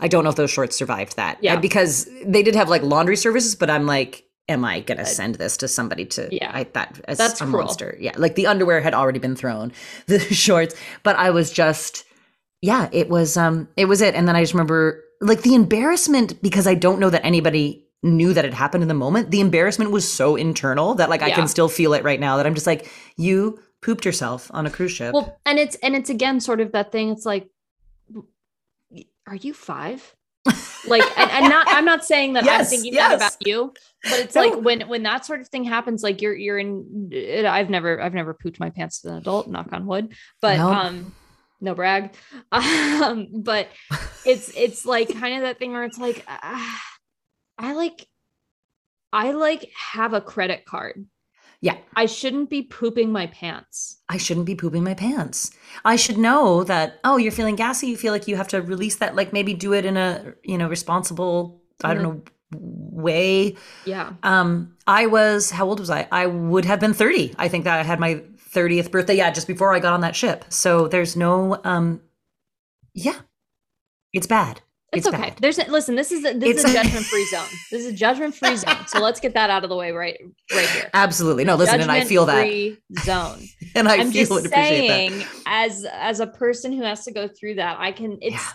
I 0.00 0.08
don't 0.08 0.24
know 0.24 0.30
if 0.30 0.36
those 0.36 0.50
shorts 0.50 0.76
survived 0.76 1.16
that. 1.16 1.38
Yeah. 1.42 1.56
Because 1.56 2.08
they 2.24 2.42
did 2.42 2.54
have 2.54 2.68
like 2.68 2.82
laundry 2.82 3.16
services, 3.16 3.54
but 3.54 3.68
I'm 3.68 3.86
like, 3.86 4.24
am 4.48 4.64
I 4.64 4.80
gonna 4.80 5.04
send 5.04 5.34
this 5.34 5.56
to 5.58 5.68
somebody 5.68 6.04
to 6.06 6.28
Yeah. 6.32 6.50
I 6.54 6.64
that 6.72 7.00
as 7.06 7.18
That's 7.18 7.40
a 7.40 7.44
cruel. 7.44 7.64
monster. 7.64 7.96
Yeah. 8.00 8.12
Like 8.16 8.34
the 8.34 8.46
underwear 8.46 8.80
had 8.80 8.94
already 8.94 9.18
been 9.18 9.36
thrown. 9.36 9.72
The 10.06 10.20
shorts. 10.20 10.74
But 11.02 11.16
I 11.16 11.30
was 11.30 11.50
just 11.50 12.04
yeah, 12.62 12.88
it 12.92 13.08
was 13.10 13.36
um 13.36 13.68
it 13.76 13.84
was 13.86 14.00
it. 14.00 14.14
And 14.14 14.26
then 14.26 14.36
I 14.36 14.42
just 14.42 14.54
remember 14.54 15.02
like 15.20 15.42
the 15.42 15.54
embarrassment 15.54 16.40
because 16.42 16.66
I 16.66 16.74
don't 16.74 16.98
know 17.00 17.10
that 17.10 17.24
anybody 17.24 17.82
knew 18.06 18.32
that 18.32 18.44
it 18.44 18.54
happened 18.54 18.82
in 18.82 18.88
the 18.88 18.94
moment. 18.94 19.30
The 19.30 19.40
embarrassment 19.40 19.90
was 19.90 20.10
so 20.10 20.36
internal 20.36 20.94
that 20.94 21.10
like 21.10 21.22
I 21.22 21.30
can 21.30 21.48
still 21.48 21.68
feel 21.68 21.92
it 21.92 22.04
right 22.04 22.20
now 22.20 22.36
that 22.36 22.46
I'm 22.46 22.54
just 22.54 22.66
like, 22.66 22.90
you 23.16 23.60
pooped 23.82 24.04
yourself 24.04 24.50
on 24.54 24.66
a 24.66 24.70
cruise 24.70 24.92
ship. 24.92 25.12
Well, 25.12 25.38
and 25.44 25.58
it's 25.58 25.76
and 25.76 25.94
it's 25.94 26.10
again 26.10 26.40
sort 26.40 26.60
of 26.60 26.72
that 26.72 26.92
thing. 26.92 27.10
It's 27.10 27.26
like, 27.26 27.48
are 29.26 29.36
you 29.36 29.52
five? 29.52 30.14
Like, 30.86 31.02
and, 31.18 31.30
and 31.30 31.48
not. 31.48 31.66
I'm 31.68 31.84
not 31.84 32.04
saying 32.04 32.34
that 32.34 32.48
I'm 32.48 32.64
thinking 32.64 32.94
yes. 32.94 33.10
that 33.10 33.16
about 33.16 33.36
you, 33.40 33.72
but 34.04 34.20
it's 34.20 34.34
No. 34.34 34.42
like 34.42 34.60
when 34.62 34.82
when 34.82 35.02
that 35.02 35.26
sort 35.26 35.40
of 35.40 35.48
thing 35.48 35.64
happens, 35.64 36.02
like 36.02 36.22
you're 36.22 36.34
you're 36.34 36.58
in. 36.58 37.08
It, 37.10 37.44
I've 37.44 37.70
never 37.70 38.00
I've 38.00 38.14
never 38.14 38.34
pooped 38.34 38.60
my 38.60 38.70
pants 38.70 39.04
as 39.04 39.10
an 39.10 39.18
adult. 39.18 39.48
Knock 39.48 39.72
on 39.72 39.86
wood. 39.86 40.14
But 40.40 40.58
No. 40.58 40.72
um, 40.72 41.12
no 41.60 41.74
brag. 41.74 42.14
Um, 42.52 43.28
but 43.32 43.68
it's 44.24 44.50
it's 44.56 44.86
like 44.86 45.08
kind 45.18 45.36
of 45.36 45.42
that 45.42 45.58
thing 45.58 45.72
where 45.72 45.84
it's 45.84 45.98
like, 45.98 46.24
ah, 46.28 46.82
I 47.58 47.72
like, 47.72 48.08
I 49.12 49.32
like 49.32 49.70
have 49.74 50.12
a 50.12 50.20
credit 50.20 50.64
card. 50.64 51.06
Yeah. 51.60 51.78
I 51.94 52.06
shouldn't 52.06 52.50
be 52.50 52.62
pooping 52.62 53.10
my 53.10 53.28
pants. 53.28 54.02
I 54.08 54.18
shouldn't 54.18 54.46
be 54.46 54.54
pooping 54.54 54.84
my 54.84 54.94
pants. 54.94 55.50
I 55.84 55.96
should 55.96 56.18
know 56.18 56.64
that, 56.64 57.00
oh, 57.02 57.16
you're 57.16 57.32
feeling 57.32 57.56
gassy. 57.56 57.86
You 57.88 57.96
feel 57.96 58.12
like 58.12 58.28
you 58.28 58.36
have 58.36 58.48
to 58.48 58.60
release 58.60 58.96
that, 58.96 59.16
like 59.16 59.32
maybe 59.32 59.54
do 59.54 59.72
it 59.72 59.84
in 59.84 59.96
a, 59.96 60.34
you 60.44 60.58
know, 60.58 60.68
responsible, 60.68 61.62
I 61.82 61.94
don't 61.94 62.02
know, 62.02 62.22
way. 62.52 63.56
Yeah. 63.84 64.12
Um, 64.22 64.76
I 64.86 65.06
was, 65.06 65.50
how 65.50 65.66
old 65.66 65.80
was 65.80 65.90
I? 65.90 66.06
I 66.12 66.26
would 66.26 66.64
have 66.66 66.80
been 66.80 66.94
30. 66.94 67.34
I 67.38 67.48
think 67.48 67.64
that 67.64 67.78
I 67.78 67.82
had 67.82 67.98
my 67.98 68.22
30th 68.50 68.90
birthday. 68.90 69.14
Yeah, 69.14 69.30
just 69.30 69.46
before 69.46 69.74
I 69.74 69.80
got 69.80 69.92
on 69.92 70.02
that 70.02 70.14
ship. 70.16 70.44
So 70.50 70.88
there's 70.88 71.16
no, 71.16 71.60
um, 71.64 72.00
yeah, 72.94 73.16
it's 74.12 74.26
bad. 74.26 74.60
It's, 74.96 75.06
It's 75.06 75.14
okay. 75.14 75.30
bad. 75.30 75.38
There's 75.40 75.58
listen. 75.68 75.94
This 75.94 76.12
is 76.12 76.24
a, 76.24 76.32
this 76.34 76.50
It's- 76.50 76.64
is 76.64 76.70
a 76.70 76.74
judgment 76.82 77.06
free 77.06 77.26
zone. 77.26 77.46
This 77.70 77.80
is 77.84 77.92
a 77.92 77.92
judgment 77.92 78.34
free 78.34 78.56
zone. 78.64 78.86
So 78.88 79.00
let's 79.00 79.20
get 79.20 79.34
that 79.34 79.50
out 79.50 79.62
of 79.64 79.70
the 79.70 79.76
way 79.76 79.92
right 79.92 80.18
right 80.54 80.68
here. 80.70 80.90
Absolutely. 80.94 81.44
No, 81.44 81.54
listen, 81.56 81.80
and 81.80 81.90
I 81.90 82.04
feel 82.04 82.26
that. 82.26 82.76
Zone. 83.04 83.40
And 83.74 83.88
I 83.88 83.96
I'm 83.96 84.10
feel 84.10 84.24
just 84.24 84.30
and 84.32 84.46
appreciate 84.46 84.88
that. 84.88 84.94
saying, 85.10 85.24
as 85.46 85.84
as 85.92 86.20
a 86.20 86.26
person 86.26 86.72
who 86.72 86.82
has 86.82 87.04
to 87.04 87.12
go 87.12 87.28
through 87.28 87.56
that, 87.56 87.76
I 87.78 87.92
can. 87.92 88.18
It's 88.22 88.34
Yeah. 88.36 88.52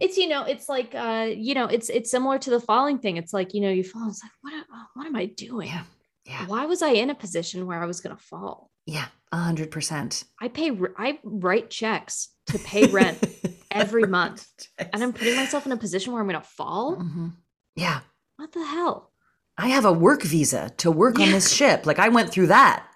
it's 0.00 0.16
you 0.16 0.28
know, 0.28 0.42
it's 0.44 0.68
like 0.68 0.92
uh, 0.94 1.28
you 1.34 1.54
know, 1.54 1.66
it's 1.66 1.88
it's 1.88 2.10
similar 2.10 2.38
to 2.38 2.50
the 2.50 2.58
falling 2.60 2.98
thing. 2.98 3.16
It's 3.16 3.32
like 3.32 3.54
you 3.54 3.60
know, 3.60 3.70
you 3.70 3.84
fall. 3.84 4.08
It's 4.08 4.22
like 4.22 4.32
what 4.42 4.52
am- 4.54 4.64
what 4.94 5.06
am 5.06 5.14
I 5.16 5.26
doing? 5.26 5.68
Yeah. 5.68 5.84
Yeah. 6.26 6.46
Why 6.46 6.64
was 6.66 6.82
I 6.82 6.88
in 6.90 7.10
a 7.10 7.14
position 7.14 7.66
where 7.66 7.82
I 7.82 7.86
was 7.86 8.00
gonna 8.00 8.16
fall? 8.16 8.70
Yeah. 8.86 9.06
A 9.30 9.36
hundred 9.36 9.70
percent. 9.70 10.24
I 10.40 10.48
pay. 10.48 10.72
I 10.96 11.18
write 11.22 11.70
checks 11.70 12.28
to 12.48 12.58
pay 12.58 12.86
rent 12.86 13.18
every 13.74 14.06
month, 14.18 14.46
and 14.78 15.02
I'm 15.02 15.12
putting 15.12 15.36
myself 15.36 15.66
in 15.66 15.72
a 15.72 15.76
position 15.76 16.12
where 16.12 16.22
I'm 16.22 16.28
gonna 16.28 16.40
fall. 16.42 16.96
Mhm. 16.96 17.34
Yeah. 17.76 18.00
What 18.36 18.52
the 18.52 18.64
hell? 18.64 19.10
I 19.58 19.68
have 19.68 19.84
a 19.84 19.92
work 19.92 20.22
visa 20.22 20.70
to 20.78 20.90
work 20.90 21.18
on 21.20 21.30
this 21.30 21.52
ship. 21.52 21.86
Like 21.86 21.98
I 21.98 22.08
went 22.08 22.30
through 22.30 22.48
that 22.48 22.86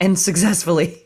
and 0.00 0.18
successfully. 0.28 1.00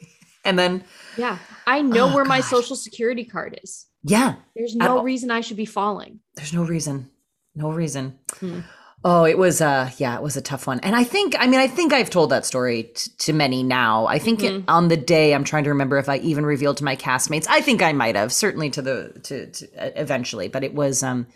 And 0.44 0.59
then, 0.59 0.84
Yeah, 1.18 1.38
I 1.66 1.82
know 1.82 2.09
Oh, 2.11 2.14
where 2.14 2.24
my 2.24 2.40
social 2.40 2.76
security 2.76 3.24
card 3.24 3.59
is. 3.62 3.86
yeah, 4.02 4.36
There's 4.56 4.74
no 4.76 5.02
reason 5.02 5.30
I 5.30 5.40
should 5.42 5.56
be 5.59 5.66
falling. 5.66 6.20
there's 6.36 6.54
no 6.54 6.64
reason. 6.64 7.11
No 7.54 7.70
reason. 7.72 8.18
Hmm. 8.38 8.61
Oh, 9.05 9.24
it 9.24 9.38
was 9.38 9.61
uh 9.61 9.90
yeah, 9.99 10.16
it 10.16 10.22
was 10.22 10.36
a 10.36 10.42
tough 10.42 10.66
one. 10.66 10.80
And 10.80 10.96
I 10.96 11.05
think 11.05 11.34
I 11.38 11.46
mean 11.46 11.61
I 11.61 11.68
think 11.68 11.92
I've 11.92 12.11
told 12.11 12.30
that 12.30 12.44
story 12.44 12.84
t- 12.94 13.11
to 13.18 13.32
many 13.32 13.62
now. 13.62 14.07
I 14.07 14.18
think 14.18 14.42
it, 14.42 14.53
Mhm. 14.53 14.64
on 14.68 14.88
the 14.88 14.96
day 14.96 15.34
I'm 15.34 15.44
trying 15.44 15.64
to 15.64 15.70
remember 15.70 15.99
if 15.99 16.09
I 16.09 16.16
even 16.18 16.44
revealed 16.44 16.78
to 16.78 16.84
my 16.84 16.96
castmates. 16.96 17.46
I 17.49 17.61
think 17.61 17.80
I 17.80 17.92
might 17.92 18.16
have, 18.16 18.32
certainly 18.32 18.70
to 18.70 18.82
the 18.82 19.20
to, 19.24 19.46
to 19.51 19.66
uh, 19.78 19.90
eventually, 19.96 20.49
but 20.49 20.64
it 20.64 20.74
was 20.74 21.03
um 21.03 21.26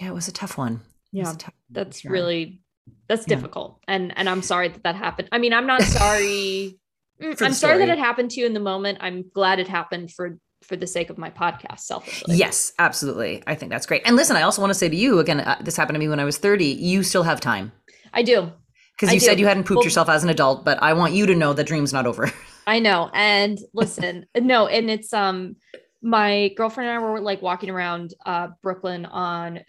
yeah, 0.00 0.08
it 0.08 0.14
was 0.14 0.28
a 0.28 0.32
tough 0.32 0.58
one. 0.58 0.80
Yeah, 1.12 1.32
tough 1.38 1.54
that's 1.70 2.04
really 2.04 2.62
that's 3.08 3.26
Yeah. 3.28 3.36
difficult, 3.36 3.78
and 3.86 4.12
and 4.18 4.28
I'm 4.28 4.42
sorry 4.42 4.68
that 4.68 4.82
that 4.82 4.96
happened. 4.96 5.28
I 5.30 5.38
mean, 5.38 5.52
I'm 5.52 5.66
not 5.66 5.82
sorry. 5.82 6.78
Mm, 7.20 7.42
I'm 7.42 7.52
sorry 7.52 7.78
that 7.78 7.88
it 7.88 7.98
happened 7.98 8.30
to 8.30 8.40
you 8.40 8.46
in 8.46 8.52
the 8.54 8.60
moment. 8.60 8.98
I'm 9.00 9.24
glad 9.34 9.58
it 9.58 9.66
happened 9.66 10.12
for 10.12 10.38
for 10.68 10.76
the 10.76 10.86
sake 10.86 11.08
of 11.10 11.18
my 11.18 11.30
podcast. 11.30 11.80
Selfishly, 11.80 12.36
Yes, 12.36 12.72
absolutely. 12.78 13.42
I 13.46 13.54
think 13.54 13.72
that's 13.72 13.86
great. 13.86 14.02
And 14.04 14.14
listen, 14.16 14.36
I 14.36 14.42
also 14.42 14.60
want 14.62 14.70
to 14.70 14.78
say 14.78 14.88
to 14.88 14.94
you 14.96 15.18
again, 15.18 15.40
uh, 15.40 15.56
this 15.64 15.76
happened 15.76 15.94
to 15.96 15.98
me 15.98 16.08
when 16.08 16.20
I 16.20 16.24
was 16.24 16.36
30. 16.38 16.66
You 16.66 17.02
still 17.02 17.22
have 17.22 17.40
time 17.40 17.72
I 18.12 18.22
do. 18.22 18.52
because 18.94 19.12
you 19.12 19.18
said 19.20 19.40
you 19.40 19.46
hadn't 19.46 19.64
pooped 19.64 19.78
Well- 19.78 19.84
yourself 19.84 20.08
as 20.10 20.22
an 20.24 20.30
adult, 20.30 20.64
but 20.64 20.80
I 20.82 20.92
want 20.92 21.14
you 21.14 21.24
to 21.26 21.34
know 21.34 21.52
the 21.54 21.64
dream's 21.64 21.92
not 21.92 22.06
over. 22.06 22.30
I 22.66 22.80
know. 22.80 23.10
And 23.14 23.58
listen, 23.72 24.26
no, 24.36 24.66
and 24.66 24.90
it's 24.90 25.12
um 25.14 25.56
my 26.02 26.52
girlfriend 26.56 26.90
and 26.90 26.98
I 26.98 27.08
were 27.08 27.20
like 27.20 27.40
walking 27.42 27.70
around 27.70 28.12
uh 28.26 28.48
Brooklyn 28.62 29.06
on 29.06 29.60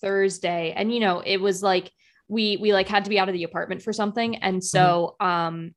Thursday 0.00 0.72
and 0.76 0.92
you 0.92 1.00
know, 1.00 1.20
it 1.20 1.38
was 1.38 1.62
like 1.62 1.90
we 2.28 2.56
we 2.58 2.72
like 2.72 2.88
had 2.88 3.04
to 3.04 3.10
be 3.10 3.18
out 3.18 3.28
of 3.28 3.32
the 3.34 3.44
apartment 3.44 3.82
for 3.82 3.92
something 3.92 4.36
and 4.36 4.62
so 4.62 5.16
um 5.20 5.74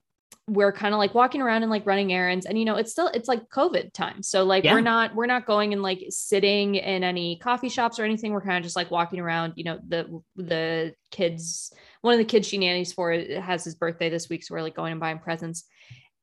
we're 0.52 0.74
kind 0.74 0.94
of 0.94 0.98
like 0.98 1.16
walking 1.16 1.42
around 1.42 1.64
and 1.64 1.72
like 1.72 1.86
running 1.86 2.12
errands 2.12 2.46
and 2.46 2.60
you 2.60 2.66
know 2.66 2.76
it's 2.76 2.92
still 2.92 3.08
it's 3.08 3.30
like 3.30 3.48
covid 3.48 3.94
time 3.94 4.22
so 4.22 4.44
like 4.44 4.66
Yeah. 4.66 4.74
we're 4.74 4.82
not 4.82 5.16
we're 5.16 5.26
not 5.26 5.46
going 5.46 5.72
and 5.72 5.82
like 5.82 6.04
sitting 6.10 6.76
in 6.76 7.06
any 7.06 7.38
coffee 7.38 7.70
shops 7.70 8.00
or 8.00 8.04
anything 8.04 8.34
we're 8.34 8.42
kind 8.42 8.58
of 8.58 8.64
just 8.64 8.76
like 8.76 8.92
walking 8.92 9.20
around 9.22 9.54
you 9.56 9.64
know 9.64 9.80
the 9.88 10.22
the 10.36 10.94
kids 11.10 11.72
one 12.02 12.14
of 12.14 12.18
the 12.18 12.26
kids 12.26 12.48
she 12.48 12.58
nannies 12.58 12.92
for 12.92 13.14
has 13.14 13.64
his 13.64 13.76
birthday 13.76 14.10
this 14.10 14.28
week 14.28 14.44
so 14.44 14.54
we're 14.54 14.62
like 14.62 14.76
going 14.76 14.92
and 14.92 15.00
buying 15.00 15.20
presents 15.20 15.64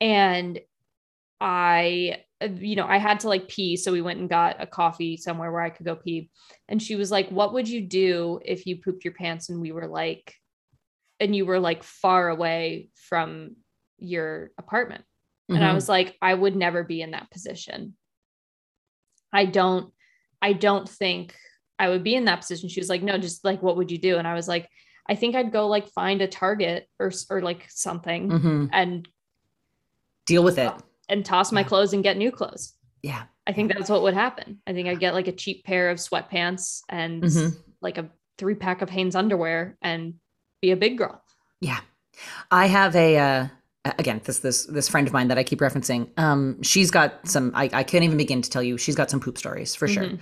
and 0.01 0.61
I, 1.41 2.24
you 2.41 2.74
know, 2.74 2.87
I 2.87 2.99
had 2.99 3.20
to 3.20 3.29
like 3.29 3.47
pee. 3.47 3.76
So 3.76 3.93
we 3.93 4.03
went 4.03 4.18
and 4.18 4.29
got 4.29 4.61
a 4.61 4.66
coffee 4.66 5.16
somewhere 5.16 5.53
where 5.53 5.62
I 5.62 5.70
could 5.70 5.87
go 5.87 5.95
pee. 5.95 6.31
And 6.68 6.83
she 6.83 6.97
was 6.97 7.12
like, 7.12 7.29
What 7.31 7.53
would 7.55 7.68
you 7.68 7.83
do 7.83 8.41
if 8.45 8.66
you 8.66 8.79
pooped 8.79 9.05
your 9.05 9.14
pants 9.14 9.49
and 9.49 9.61
we 9.61 9.70
were 9.70 9.87
like, 9.87 10.35
and 11.20 11.35
you 11.35 11.47
were 11.47 11.61
like 11.61 11.85
far 11.85 12.29
away 12.29 12.89
from 13.09 13.55
your 13.99 14.51
apartment? 14.59 15.05
And 15.49 15.64
I 15.64 15.70
Mhm. 15.70 15.74
was 15.74 15.88
like, 15.88 16.16
I 16.20 16.34
would 16.34 16.55
never 16.57 16.84
be 16.84 17.01
in 17.03 17.12
that 17.12 17.30
position. 17.30 17.96
I 19.32 19.44
don't, 19.46 19.92
I 20.42 20.53
don't 20.53 20.88
think 20.88 21.34
I 21.78 21.88
would 21.88 22.03
be 22.05 22.14
in 22.14 22.24
that 22.26 22.40
position. 22.40 22.68
She 22.68 22.80
was 22.80 22.88
like, 22.88 23.03
No, 23.03 23.18
just 23.18 23.44
like, 23.44 23.62
what 23.62 23.76
would 23.76 23.90
you 23.90 23.99
do? 23.99 24.18
And 24.18 24.26
I 24.26 24.34
was 24.34 24.49
like, 24.49 24.68
I 25.09 25.14
think 25.14 25.34
I'd 25.34 25.53
go 25.53 25.68
like 25.68 25.88
find 25.88 26.20
a 26.20 26.26
Target 26.28 26.86
or, 26.99 27.11
or 27.30 27.40
like 27.40 27.66
something 27.70 28.28
Mhm. 28.30 28.68
and 28.72 29.09
Deal 30.26 30.44
with 30.44 30.59
it. 30.59 30.72
and 31.09 31.24
toss 31.24 31.53
my 31.53 31.61
Yeah. 31.62 31.66
clothes 31.68 31.92
and 31.94 32.03
get 32.03 32.16
new 32.18 32.30
clothes. 32.30 32.74
Yeah. 33.03 33.24
I 33.46 33.53
think 33.55 33.72
that's 33.72 33.88
what 33.88 34.03
would 34.03 34.12
happen. 34.14 34.61
I 34.66 34.74
think 34.74 34.88
I'd 34.88 35.01
get 35.01 35.14
like 35.14 35.28
a 35.28 35.32
cheap 35.32 35.64
pair 35.64 35.88
of 35.88 35.96
sweatpants 35.99 36.82
and 36.90 37.22
Mhm. 37.22 37.57
like 37.80 37.96
a 37.96 38.11
three 38.36 38.55
pack 38.55 38.82
of 38.82 38.90
Hanes 38.90 39.16
underwear 39.16 39.78
and 39.80 40.20
be 40.61 40.70
a 40.72 40.76
big 40.76 40.99
girl. 40.99 41.22
Yeah. 41.61 41.80
I 42.51 42.66
have 42.66 42.94
a 42.96 43.16
uh 43.16 43.49
again 43.85 44.20
this 44.24 44.41
this 44.41 44.66
this 44.66 44.89
friend 44.89 45.07
of 45.07 45.12
mine 45.12 45.29
that 45.29 45.39
I 45.39 45.45
keep 45.45 45.61
referencing. 45.61 46.09
Um 46.18 46.61
she's 46.62 46.91
got 46.91 47.26
some 47.29 47.53
I, 47.55 47.70
I 47.72 47.83
can't 47.83 48.05
even 48.05 48.16
begin 48.18 48.43
to 48.43 48.51
tell 48.51 48.62
you 48.62 48.76
she's 48.76 48.97
got 48.97 49.11
some 49.11 49.20
poop 49.20 49.39
stories 49.39 49.74
for 49.74 49.89
sure. 49.89 50.05
Mhm. 50.05 50.18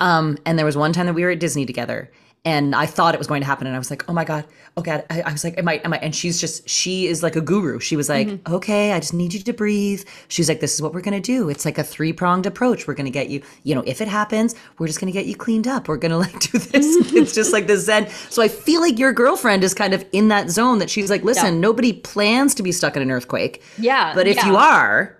Um 0.00 0.38
and 0.46 0.58
there 0.58 0.66
was 0.66 0.76
one 0.76 0.92
time 0.92 1.06
that 1.06 1.14
we 1.14 1.22
were 1.24 1.30
at 1.30 1.40
Disney 1.40 1.66
together 1.66 2.10
and 2.44 2.74
I 2.74 2.86
thought 2.86 3.14
it 3.14 3.18
was 3.18 3.26
going 3.26 3.42
to 3.42 3.46
happen 3.46 3.66
and 3.66 3.76
I 3.76 3.78
was 3.78 3.90
like, 3.90 4.08
"Oh 4.08 4.14
my 4.14 4.24
god. 4.24 4.46
Oh 4.76 4.82
god." 4.82 5.04
I, 5.10 5.20
I 5.22 5.32
was 5.32 5.44
like, 5.44 5.58
"Am 5.58 5.68
I 5.68 5.74
am 5.84 5.92
I?" 5.92 5.98
And 5.98 6.14
she's 6.14 6.40
just 6.40 6.66
she 6.68 7.06
is 7.06 7.22
like 7.22 7.36
a 7.36 7.40
guru. 7.40 7.78
She 7.80 7.96
was 7.96 8.08
like, 8.08 8.28
Mm-hmm. 8.28 8.54
"Okay, 8.54 8.92
I 8.92 9.00
just 9.00 9.12
need 9.12 9.34
you 9.34 9.40
to 9.40 9.52
breathe." 9.52 10.04
She's 10.28 10.48
like, 10.48 10.60
"This 10.60 10.74
is 10.74 10.80
what 10.80 10.94
we're 10.94 11.02
going 11.02 11.20
to 11.20 11.32
do. 11.34 11.50
It's 11.50 11.64
like 11.66 11.76
a 11.76 11.84
three-pronged 11.84 12.46
approach. 12.46 12.86
We're 12.86 12.94
going 12.94 13.04
to 13.04 13.10
get 13.10 13.28
you, 13.28 13.42
you 13.64 13.74
know, 13.74 13.82
if 13.86 14.00
it 14.00 14.08
happens, 14.08 14.54
we're 14.78 14.86
just 14.86 15.00
going 15.00 15.12
to 15.12 15.18
get 15.18 15.26
you 15.26 15.36
cleaned 15.36 15.68
up. 15.68 15.86
We're 15.86 15.98
going 15.98 16.12
to 16.16 16.16
like 16.18 16.40
do 16.40 16.58
this." 16.58 17.12
it's 17.12 17.34
just 17.34 17.52
like 17.52 17.66
the 17.66 17.76
zen. 17.76 18.08
So 18.30 18.42
I 18.42 18.48
feel 18.48 18.80
like 18.80 18.98
your 18.98 19.12
girlfriend 19.12 19.62
is 19.62 19.74
kind 19.74 19.92
of 19.92 20.04
in 20.12 20.28
that 20.28 20.48
zone 20.48 20.78
that 20.78 20.88
she's 20.88 21.10
like, 21.10 21.22
"Listen, 21.22 21.54
Yeah. 21.54 21.60
nobody 21.60 21.92
plans 21.92 22.54
to 22.54 22.62
be 22.62 22.72
stuck 22.72 22.96
in 22.96 23.02
an 23.02 23.10
earthquake, 23.10 23.62
Yeah. 23.76 24.14
but 24.14 24.26
if 24.26 24.36
yeah. 24.36 24.46
you 24.46 24.56
are, 24.56 25.18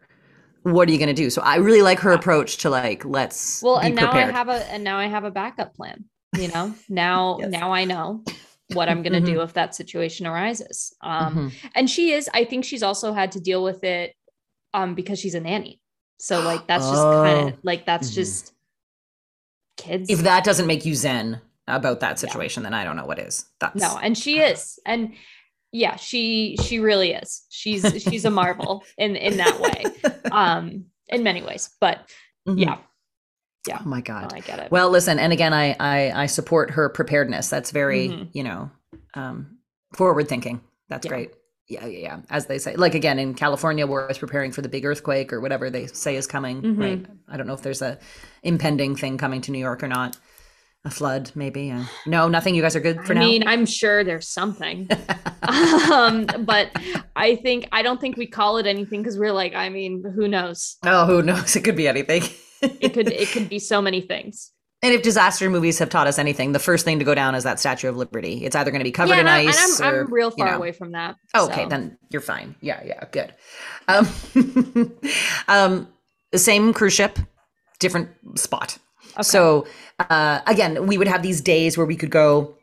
what 0.63 0.89
are 0.89 0.93
you 0.93 0.99
going 0.99 1.15
to 1.15 1.23
do?" 1.23 1.29
So 1.29 1.43
I 1.43 1.57
really 1.57 1.83
like 1.83 1.99
her 2.01 2.13
approach 2.13 2.57
to 2.59 2.71
like, 2.71 3.05
let's 3.05 3.63
well, 3.63 3.77
and 3.77 3.95
now 3.95 4.07
prepared. 4.11 4.31
I 4.35 4.39
have 4.39 4.49
a 4.49 4.73
and 4.73 4.83
now 4.85 4.97
I 4.99 5.07
have 5.07 5.25
a 5.25 5.31
backup 5.31 5.75
plan. 5.75 6.05
You 6.37 6.49
know, 6.49 6.75
now 6.89 7.39
Yes. 7.41 7.51
now 7.51 7.73
I 7.73 7.85
know 7.85 8.25
what 8.73 8.89
I'm 8.89 9.03
gonna 9.03 9.21
do 9.21 9.39
Mhm. 9.39 9.45
if 9.45 9.55
that 9.55 9.75
situation 9.75 10.27
arises. 10.27 10.95
Um, 11.01 11.35
Mhm. 11.51 11.53
and 11.75 11.91
she 11.91 12.13
is, 12.13 12.31
I 12.33 12.45
think 12.45 12.65
she's 12.65 12.83
also 12.85 13.13
had 13.13 13.33
to 13.33 13.41
deal 13.41 13.63
with 13.65 13.83
it 13.85 14.15
um 14.73 14.95
because 14.95 15.19
she's 15.19 15.35
a 15.35 15.41
nanny. 15.41 15.81
So 16.21 16.41
like 16.43 16.67
that's 16.69 16.89
just 16.91 17.03
kind 17.09 17.39
Oh. 17.39 17.49
of 17.49 17.59
like 17.65 17.85
that's 17.85 18.11
Mhm. 18.11 18.15
just 18.15 18.53
kids. 19.77 20.09
If 20.09 20.21
that 20.21 20.45
doesn't 20.45 20.67
make 20.67 20.85
you 20.85 20.95
zen, 20.95 21.41
about 21.67 22.01
that 22.01 22.19
situation, 22.19 22.63
then 22.65 22.75
I 22.75 22.83
don't 22.85 22.97
know 22.97 23.07
what 23.07 23.19
is. 23.21 23.45
That's 23.61 23.81
No, 23.81 23.97
and 23.99 24.17
she 24.19 24.41
is. 24.41 24.79
And 24.85 25.15
yeah, 25.73 25.97
she 25.97 26.57
she 26.63 26.79
really 26.81 27.13
is. 27.13 27.45
She's 27.51 28.03
she's 28.03 28.25
a 28.25 28.31
marvel 28.31 28.85
in 28.99 29.17
in 29.17 29.37
that 29.39 29.61
way. 29.61 29.85
Um 30.33 30.87
in 31.09 31.23
many 31.25 31.43
ways. 31.43 31.71
But 31.81 32.09
Mhm. 32.49 32.61
yeah, 32.61 32.79
yeah. 33.67 33.79
Oh 33.85 33.89
my 33.89 33.99
no, 33.99 34.03
god. 34.03 34.33
I 34.35 34.41
get 34.41 34.59
it. 34.59 34.71
Well, 34.71 34.91
listen, 34.91 35.19
and 35.19 35.33
again, 35.33 35.53
I 35.53 35.77
I, 35.79 36.23
I 36.23 36.27
support 36.27 36.71
her 36.73 36.89
preparedness. 36.89 37.49
That's 37.49 37.71
very 37.71 38.09
Mhm. 38.09 38.29
you 38.33 38.43
know 38.43 38.71
um, 39.15 39.59
forward 39.95 40.29
thinking. 40.29 40.61
That's 40.89 41.05
Yeah. 41.07 41.11
great. 41.11 41.31
Yeah, 41.69 41.87
yeah, 41.87 41.99
yeah. 41.99 42.19
As 42.31 42.47
they 42.47 42.59
say, 42.59 42.75
like 42.75 42.95
again 42.97 43.19
in 43.21 43.35
California, 43.35 43.87
we're 43.87 44.03
always 44.03 44.19
preparing 44.19 44.51
for 44.51 44.61
the 44.61 44.69
big 44.69 44.85
earthquake 44.85 45.33
or 45.33 45.41
whatever 45.41 45.71
they 45.71 45.87
say 45.87 46.17
is 46.17 46.27
coming. 46.27 46.63
Mhm. 46.63 46.79
Right. 46.79 47.07
I 47.29 47.37
don't 47.37 47.47
know 47.47 47.55
if 47.55 47.63
there's 47.63 47.81
a 47.83 47.99
impending 48.43 48.97
thing 48.97 49.19
coming 49.19 49.41
to 49.43 49.53
New 49.53 49.59
York 49.61 49.83
or 49.85 49.89
not. 49.89 50.17
A 50.85 50.91
flood, 50.91 51.31
maybe. 51.35 51.71
Uh, 51.71 51.83
no, 52.07 52.27
nothing. 52.27 52.55
You 52.55 52.63
guys 52.63 52.75
are 52.75 52.81
good 52.81 53.05
for 53.05 53.13
I 53.13 53.17
now. 53.17 53.21
I 53.23 53.27
mean, 53.27 53.47
I'm 53.47 53.67
sure 53.67 54.03
there's 54.03 54.27
something. 54.29 54.89
um, 55.93 56.27
but 56.41 56.71
I 57.15 57.37
think 57.37 57.69
I 57.71 57.83
don't 57.83 58.01
think 58.01 58.17
we 58.17 58.27
call 58.27 58.57
it 58.57 58.67
anything 58.67 59.03
because 59.03 59.19
we're 59.19 59.33
like, 59.33 59.55
I 59.55 59.69
mean, 59.69 60.03
who 60.17 60.27
knows? 60.27 60.77
oh, 60.85 61.05
who 61.07 61.23
knows? 61.23 61.55
It 61.55 61.63
could 61.65 61.77
be 61.77 61.87
anything. 61.87 62.23
It 62.81 62.93
could 62.95 63.09
it 63.09 63.29
could 63.29 63.49
be 63.49 63.59
so 63.59 63.81
many 63.81 64.01
things. 64.01 64.53
And 64.83 64.95
if 64.95 65.03
disaster 65.03 65.51
movies 65.51 65.79
have 65.79 65.91
taught 65.91 66.07
us 66.07 66.19
anything, 66.19 66.53
the 66.53 66.59
first 66.59 66.87
thing 66.87 66.99
to 67.01 67.05
go 67.05 67.15
down 67.15 67.35
is 67.35 67.45
that 67.45 67.61
Statue 67.61 67.89
of 67.89 67.97
Liberty. 67.97 68.45
It's 68.47 68.57
either 68.57 68.71
going 68.71 68.81
to 68.81 68.85
be 68.85 68.93
covered 68.93 69.15
yeah, 69.15 69.21
in 69.21 69.29
and, 69.29 69.49
ice 69.49 69.79
and 69.79 69.87
I'm, 69.87 69.95
or 69.95 70.01
I'm 70.05 70.13
real 70.13 70.31
you 70.31 70.37
far 70.39 70.53
know. 70.53 70.57
away 70.57 70.73
from 70.73 70.93
that. 70.93 71.17
Okay, 71.37 71.65
so. 71.65 71.69
then 71.69 71.99
you're 72.09 72.23
fine. 72.23 72.55
Yeah, 72.63 72.83
yeah, 72.83 73.05
good. 73.11 73.35
Um, 73.89 74.09
um, 75.49 75.89
the 76.33 76.39
same 76.39 76.73
cruise 76.73 76.95
ship, 76.95 77.19
different 77.79 78.09
spot. 78.39 78.79
Okay. 79.15 79.23
So 79.23 79.67
uh, 79.99 80.41
again, 80.47 80.87
we 80.87 80.97
would 80.97 81.09
have 81.09 81.23
these 81.23 81.43
days 81.43 81.77
where 81.77 81.87
we 81.87 81.97
could 81.97 82.11
go 82.11 82.57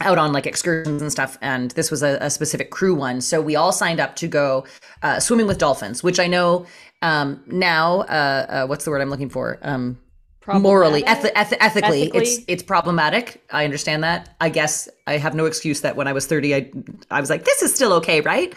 out 0.00 0.18
on 0.18 0.32
like 0.32 0.46
excursions 0.46 1.02
and 1.02 1.12
stuff, 1.12 1.38
and 1.42 1.70
this 1.72 1.90
was 1.90 2.02
a, 2.02 2.18
a 2.20 2.30
specific 2.30 2.70
crew 2.70 2.94
one. 2.94 3.20
So 3.20 3.40
we 3.40 3.56
all 3.56 3.72
signed 3.72 4.00
up 4.00 4.16
to 4.16 4.26
go 4.28 4.64
uh, 5.02 5.20
swimming 5.20 5.46
with 5.46 5.58
dolphins, 5.58 6.02
which 6.02 6.18
I 6.18 6.26
know 6.26 6.66
um, 7.02 7.42
now. 7.46 8.00
Uh, 8.02 8.46
uh, 8.48 8.66
what's 8.66 8.84
the 8.84 8.90
word 8.90 9.00
I'm 9.02 9.10
looking 9.10 9.28
for? 9.30 9.58
Um, 9.62 9.98
morally 10.46 11.04
eth- 11.06 11.30
eth- 11.36 11.54
ethically, 11.60 12.02
it's 12.02 12.16
Ethically? 12.32 12.44
it's 12.48 12.64
problematic 12.64 13.40
i 13.52 13.64
understand 13.64 14.02
that 14.02 14.34
i 14.40 14.48
guess 14.48 14.88
i 15.06 15.16
have 15.16 15.36
no 15.36 15.44
excuse 15.44 15.82
that 15.82 15.94
when 15.94 16.08
i 16.08 16.12
was 16.12 16.26
30 16.26 16.52
i 16.56 16.70
i 17.12 17.20
was 17.20 17.30
like 17.30 17.44
this 17.44 17.62
is 17.62 17.72
still 17.72 17.92
okay 17.92 18.20
right 18.22 18.52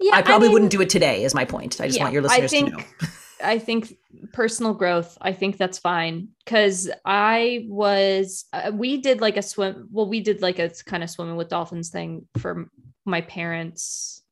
Yeah, 0.00 0.14
i 0.14 0.22
probably 0.22 0.48
mean, 0.48 0.54
wouldn't 0.54 0.70
do 0.72 0.80
it 0.80 0.88
today 0.88 1.22
is 1.22 1.34
my 1.34 1.44
point 1.44 1.78
i 1.78 1.88
just 1.88 1.98
yeah, 1.98 2.04
want 2.04 2.14
your 2.14 2.22
I 2.22 2.38
listeners 2.40 2.50
think- 2.52 2.70
to 2.70 2.76
know 2.76 2.84
I 3.42 3.58
think 3.58 3.94
personal 4.32 4.74
growth. 4.74 5.16
I 5.20 5.32
think 5.32 5.56
that's 5.56 5.78
fine 5.78 6.28
because 6.44 6.90
I 7.04 7.66
was. 7.68 8.44
Uh, 8.52 8.70
we 8.74 8.98
did 9.00 9.20
like 9.20 9.36
a 9.36 9.42
swim. 9.42 9.88
Well, 9.90 10.08
we 10.08 10.20
did 10.20 10.42
like 10.42 10.58
a 10.58 10.70
kind 10.86 11.02
of 11.02 11.10
swimming 11.10 11.36
with 11.36 11.48
dolphins 11.48 11.90
thing 11.90 12.26
for 12.38 12.70
my 13.04 13.20
parents' 13.22 14.22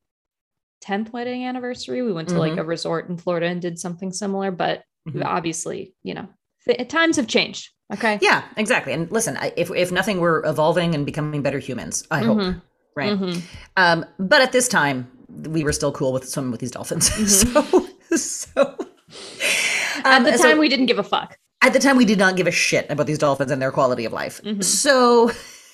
tenth 0.81 1.13
wedding 1.13 1.45
anniversary. 1.45 2.03
We 2.03 2.13
went 2.13 2.29
to 2.29 2.39
like 2.39 2.53
Mhm. 2.53 2.61
a 2.61 2.65
resort 2.65 3.09
in 3.09 3.17
Florida 3.17 3.47
and 3.47 3.61
did 3.61 3.79
something 3.79 4.13
similar, 4.13 4.51
but 4.51 4.85
Mhm. 5.09 5.25
obviously, 5.25 5.95
you 6.03 6.15
know, 6.15 6.29
th- 6.67 6.89
times 6.89 7.17
have 7.17 7.27
changed. 7.27 7.71
Okay. 7.91 8.19
yeah 8.21 8.43
exactly 8.59 8.93
and 8.93 9.11
listen 9.11 9.39
if 9.57 9.71
if 9.71 9.91
nothing 9.91 10.21
we're 10.21 10.45
evolving 10.45 10.95
and 10.95 11.07
becoming 11.07 11.41
better 11.41 11.59
humans 11.59 12.05
i 12.11 12.19
hope 12.19 12.37
Mhm. 12.37 12.61
right 12.95 13.19
Mhm. 13.19 13.43
um 13.79 14.05
but 14.19 14.43
at 14.43 14.53
this 14.53 14.69
time 14.69 15.11
we 15.49 15.65
were 15.65 15.73
still 15.73 15.91
cool 15.91 16.13
with 16.13 16.29
swimming 16.29 16.51
with 16.51 16.61
these 16.61 16.71
dolphins 16.71 17.09
Mhm. 17.17 17.27
so 18.11 18.17
so 18.19 18.77
At 20.05 20.19
um, 20.19 20.25
the 20.25 20.37
so- 20.39 20.45
time, 20.45 20.59
we 20.59 20.69
didn't 20.69 20.87
give 20.87 20.99
a 20.99 21.03
fuck. 21.05 21.37
at 21.63 21.73
the 21.73 21.79
time 21.81 21.97
we 21.97 22.05
did 22.05 22.19
not 22.19 22.37
give 22.37 22.47
a 22.47 22.51
shit 22.53 22.87
about 22.91 23.07
these 23.07 23.19
dolphins 23.19 23.51
and 23.51 23.61
their 23.61 23.73
quality 23.73 24.05
of 24.05 24.13
life 24.13 24.41
Mhm. 24.45 24.63
so 24.63 25.31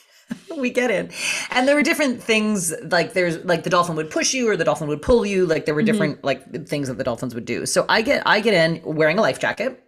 we 0.56 0.70
get 0.70 0.90
in 0.90 1.10
and 1.50 1.68
there 1.68 1.74
were 1.74 1.82
different 1.82 2.22
things 2.22 2.72
like 2.90 3.12
there's 3.12 3.36
like 3.44 3.62
the 3.64 3.70
dolphin 3.70 3.94
would 3.96 4.10
push 4.10 4.32
you 4.32 4.48
or 4.48 4.56
the 4.56 4.64
dolphin 4.64 4.88
would 4.88 5.02
pull 5.02 5.26
you 5.26 5.44
like 5.44 5.66
there 5.66 5.74
were 5.74 5.82
Mhm. 5.82 5.86
different 5.86 6.24
like 6.24 6.66
things 6.66 6.88
that 6.88 6.96
the 6.96 7.04
dolphins 7.04 7.34
would 7.34 7.44
do 7.44 7.66
so 7.66 7.84
i 7.90 8.00
get 8.00 8.22
i 8.24 8.40
get 8.40 8.54
in 8.54 8.80
wearing 8.84 9.18
a 9.18 9.20
life 9.20 9.38
jacket 9.38 9.78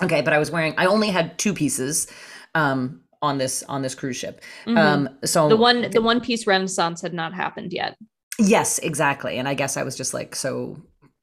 okay 0.00 0.20
but 0.22 0.32
i 0.32 0.38
was 0.38 0.50
wearing 0.52 0.74
i 0.78 0.86
only 0.86 1.08
had 1.10 1.36
two 1.38 1.52
pieces 1.52 2.06
um 2.54 3.00
on 3.20 3.38
this 3.38 3.64
on 3.64 3.82
this 3.82 3.94
cruise 3.96 4.16
ship 4.16 4.40
Mhm. 4.66 4.78
um 4.78 5.08
so 5.24 5.48
the 5.48 5.56
one, 5.56 5.90
the 5.90 6.00
one 6.02 6.20
piece 6.20 6.46
renaissance 6.46 7.02
had 7.02 7.12
not 7.14 7.34
happened 7.34 7.72
yet. 7.72 7.96
Yes, 8.38 8.78
exactly. 8.78 9.38
And 9.38 9.46
I 9.48 9.54
guess 9.54 9.76
I 9.76 9.82
was 9.82 9.94
just 9.96 10.14
like 10.14 10.34
so 10.36 10.76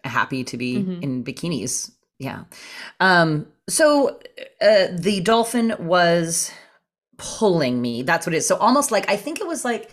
happy 0.03 0.43
to 0.43 0.57
be 0.57 0.77
Mhm. 0.77 1.03
in 1.03 1.23
bikinis. 1.23 1.91
Yeah. 2.19 2.43
Um 2.99 3.47
so 3.69 4.19
uh 4.61 4.87
the 4.95 5.21
dolphin 5.23 5.75
was 5.79 6.51
pulling 7.17 7.81
me. 7.81 8.01
That's 8.03 8.25
what 8.25 8.33
it 8.33 8.37
is. 8.37 8.47
So 8.47 8.55
almost 8.57 8.91
like 8.91 9.09
I 9.09 9.15
think 9.17 9.39
it 9.39 9.47
was 9.47 9.65
like 9.65 9.91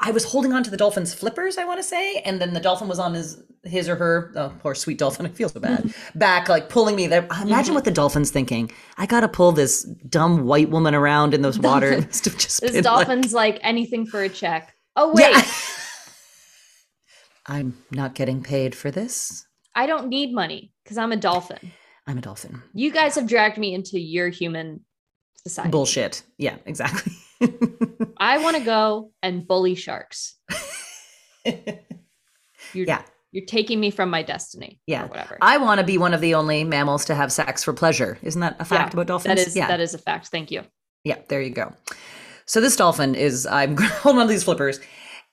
I 0.00 0.10
was 0.10 0.24
holding 0.24 0.52
on 0.52 0.64
to 0.64 0.70
the 0.70 0.76
dolphin's 0.76 1.14
flippers, 1.14 1.56
I 1.56 1.64
want 1.64 1.78
to 1.78 1.82
say, 1.84 2.16
and 2.24 2.40
then 2.40 2.52
the 2.52 2.60
dolphin 2.60 2.88
was 2.88 2.98
on 2.98 3.14
his 3.14 3.40
his 3.62 3.88
or 3.88 3.96
her, 3.96 4.32
oh 4.36 4.52
poor 4.60 4.74
sweet 4.74 4.98
dolphin, 4.98 5.24
I 5.30 5.30
feel 5.30 5.48
so 5.48 5.60
bad, 5.60 5.94
back 6.14 6.48
like 6.48 6.68
pulling 6.68 6.96
me 6.96 7.06
there. 7.06 7.26
Imagine 7.42 7.72
Mhm. 7.72 7.74
what 7.76 7.84
the 7.84 7.90
dolphin's 7.92 8.30
thinking. 8.30 8.70
I 8.98 9.06
gotta 9.06 9.28
pull 9.28 9.52
this 9.52 9.84
dumb 10.08 10.44
white 10.44 10.68
woman 10.70 10.94
around 10.94 11.32
in 11.32 11.42
those 11.42 11.58
water. 11.58 11.92
It 11.92 12.06
must 12.06 12.24
have 12.26 12.36
just 12.36 12.60
This 12.60 12.72
been 12.72 12.84
like- 12.84 13.06
dolphin's 13.06 13.32
like 13.32 13.58
anything 13.62 14.04
for 14.06 14.22
a 14.22 14.28
check. 14.28 14.74
Oh 14.96 15.12
wait, 15.14 15.30
Yeah. 15.30 15.42
I'm 17.46 17.76
not 17.90 18.14
getting 18.14 18.42
paid 18.42 18.74
for 18.74 18.90
this. 18.90 19.46
I 19.74 19.86
don't 19.86 20.08
need 20.08 20.32
money 20.34 20.72
because 20.82 20.98
I'm 20.98 21.12
a 21.12 21.16
dolphin. 21.16 21.72
I'm 22.06 22.18
a 22.18 22.20
dolphin. 22.20 22.62
You 22.74 22.90
guys 22.90 23.14
have 23.16 23.26
dragged 23.26 23.58
me 23.58 23.74
into 23.74 23.98
your 23.98 24.28
human 24.28 24.80
society. 25.46 25.70
Bullshit. 25.70 26.22
Yeah, 26.38 26.56
exactly. 26.66 27.12
I 28.18 28.38
want 28.38 28.56
to 28.56 28.62
go 28.64 29.10
and 29.22 29.46
bully 29.46 29.74
sharks. 29.74 30.36
You're, 32.72 32.86
Yeah. 32.86 33.02
you're 33.30 33.44
taking 33.46 33.78
me 33.80 33.90
from 33.90 34.10
my 34.10 34.22
destiny. 34.22 34.80
Yeah. 34.86 35.04
or 35.04 35.08
whatever. 35.08 35.38
I 35.40 35.58
want 35.58 35.78
to 35.80 35.86
be 35.86 35.98
one 35.98 36.14
of 36.14 36.20
the 36.20 36.34
only 36.34 36.64
mammals 36.64 37.04
to 37.06 37.14
have 37.14 37.30
sex 37.32 37.62
for 37.62 37.72
pleasure. 37.72 38.18
Isn't 38.22 38.40
that 38.40 38.56
a 38.58 38.64
fact 38.64 38.92
Yeah, 38.94 39.00
about 39.00 39.06
dolphins? 39.06 39.36
that 39.40 39.46
is 39.46 39.54
yeah. 39.56 39.68
that 39.68 39.80
is 39.80 39.94
a 39.94 39.98
fact. 39.98 40.28
Thank 40.28 40.50
you. 40.50 40.62
Yeah, 41.04 41.18
there 41.28 41.40
you 41.42 41.50
go. 41.50 41.72
So 42.46 42.60
this 42.60 42.76
dolphin 42.76 43.14
is 43.14 43.46
I'm 43.46 43.76
holding 43.80 44.20
on 44.20 44.26
to 44.26 44.32
these 44.32 44.44
flippers, 44.44 44.80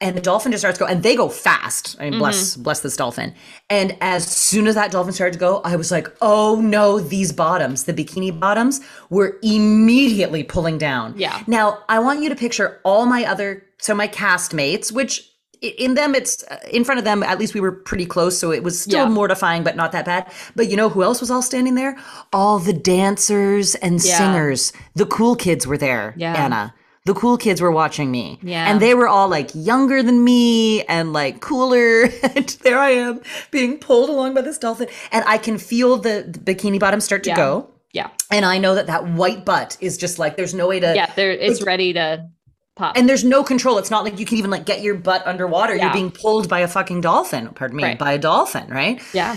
and 0.02 0.18
the 0.18 0.22
dolphin 0.22 0.52
just 0.52 0.62
starts 0.64 0.78
to 0.80 0.84
go, 0.84 0.89
and 0.91 1.04
they 1.04 1.16
go 1.16 1.30
fast. 1.30 1.95
I 1.99 2.10
mean, 2.10 2.20
bless 2.20 2.54
Mm-hmm. 2.54 2.64
bless 2.64 2.80
this 2.82 2.97
dolphin. 2.97 3.34
And 3.70 3.95
as 4.02 4.26
soon 4.28 4.68
as 4.68 4.76
that 4.76 4.91
dolphin 4.91 5.14
started 5.14 5.34
to 5.34 5.39
go, 5.39 5.62
I 5.64 5.76
was 5.78 5.91
like, 5.91 6.08
oh 6.22 6.60
no, 6.60 6.99
these 6.99 7.32
bottoms, 7.32 7.84
the 7.86 7.93
bikini 7.93 8.38
bottoms, 8.38 8.82
were 9.10 9.38
immediately 9.43 10.43
pulling 10.43 10.78
down. 10.78 11.14
Yeah. 11.18 11.43
Now 11.47 11.80
I 11.89 11.99
want 11.99 12.22
you 12.22 12.30
to 12.30 12.36
picture 12.36 12.80
all 12.84 13.06
my 13.06 13.24
other, 13.26 13.64
so 13.80 13.93
my 13.95 14.08
castmates, 14.08 14.91
which 14.91 15.28
in 15.62 15.93
them 15.93 16.16
it's 16.16 16.43
uh, 16.49 16.58
in 16.72 16.84
front 16.84 16.97
of 16.97 17.06
them 17.06 17.22
at 17.22 17.38
least 17.38 17.54
we 17.54 17.60
were 17.62 17.72
pretty 17.72 18.04
close 18.08 18.36
so 18.36 18.52
it 18.52 18.64
was 18.64 18.82
still 18.82 19.04
Yeah. 19.04 19.10
mortifying 19.10 19.64
but 19.64 19.76
not 19.76 19.91
that 19.91 20.06
bad 20.06 20.26
but 20.56 20.68
you 20.72 20.76
know 20.76 20.89
who 20.89 21.04
else 21.04 21.22
was 21.22 21.30
all 21.30 21.43
standing 21.43 21.76
there 21.76 21.99
all 22.34 22.58
the 22.58 22.74
dancers 22.74 23.76
and 23.76 24.04
Yeah. 24.04 24.18
singers 24.18 24.74
the 24.95 25.06
cool 25.06 25.36
kids 25.36 25.68
were 25.68 25.78
there 25.78 26.16
Yeah. 26.18 26.34
anna 26.34 26.74
the 27.06 27.14
cool 27.16 27.38
kids 27.38 27.60
were 27.62 27.72
watching 27.72 28.12
me 28.12 28.38
Yeah. 28.43 28.70
and 28.70 28.80
they 28.80 28.93
were 28.93 29.08
all 29.08 29.28
like 29.28 29.49
younger 29.56 30.04
than 30.04 30.24
me 30.24 30.84
and 30.84 31.14
like 31.14 31.41
cooler 31.41 32.04
and 32.36 32.47
there 32.64 32.78
i 32.80 32.91
am 32.91 33.22
being 33.49 33.78
pulled 33.80 34.10
along 34.10 34.34
by 34.36 34.41
this 34.41 34.58
dolphin 34.58 34.88
and 35.12 35.24
i 35.28 35.38
can 35.38 35.58
feel 35.58 35.97
the, 35.97 36.26
the 36.28 36.39
bikini 36.39 36.80
bottom 36.80 36.99
start 37.02 37.24
to 37.24 37.30
Yeah. 37.32 37.36
go 37.36 37.70
Yeah. 37.93 38.10
and 38.30 38.45
i 38.45 38.58
know 38.60 38.76
that 38.76 38.88
that 38.88 39.08
white 39.08 39.45
butt 39.45 39.78
is 39.82 39.97
just 39.97 40.20
like 40.20 40.38
there's 40.38 40.54
no 40.54 40.68
way 40.68 40.80
to 40.80 40.93
Yeah. 40.95 41.12
There 41.16 41.32
it's 41.32 41.64
ready 41.64 41.93
to 41.93 42.28
pop. 42.76 42.95
and 42.97 43.08
there's 43.10 43.24
no 43.26 43.43
control. 43.43 43.78
It's 43.80 43.91
not 43.91 44.04
like 44.06 44.18
you 44.20 44.26
can 44.26 44.38
even 44.38 44.49
like 44.52 44.66
get 44.66 44.82
your 44.82 44.95
butt 44.95 45.26
underwater. 45.28 45.76
You're 45.76 45.91
being 45.91 46.10
pulled 46.12 46.47
by 46.47 46.60
a 46.62 46.68
fucking 46.68 47.02
dolphin. 47.02 47.49
Pardon 47.49 47.76
me, 47.78 47.84
Right. 47.84 47.99
by 47.99 48.14
a 48.14 48.18
dolphin, 48.18 48.70
right? 48.70 49.02
yeah. 49.14 49.36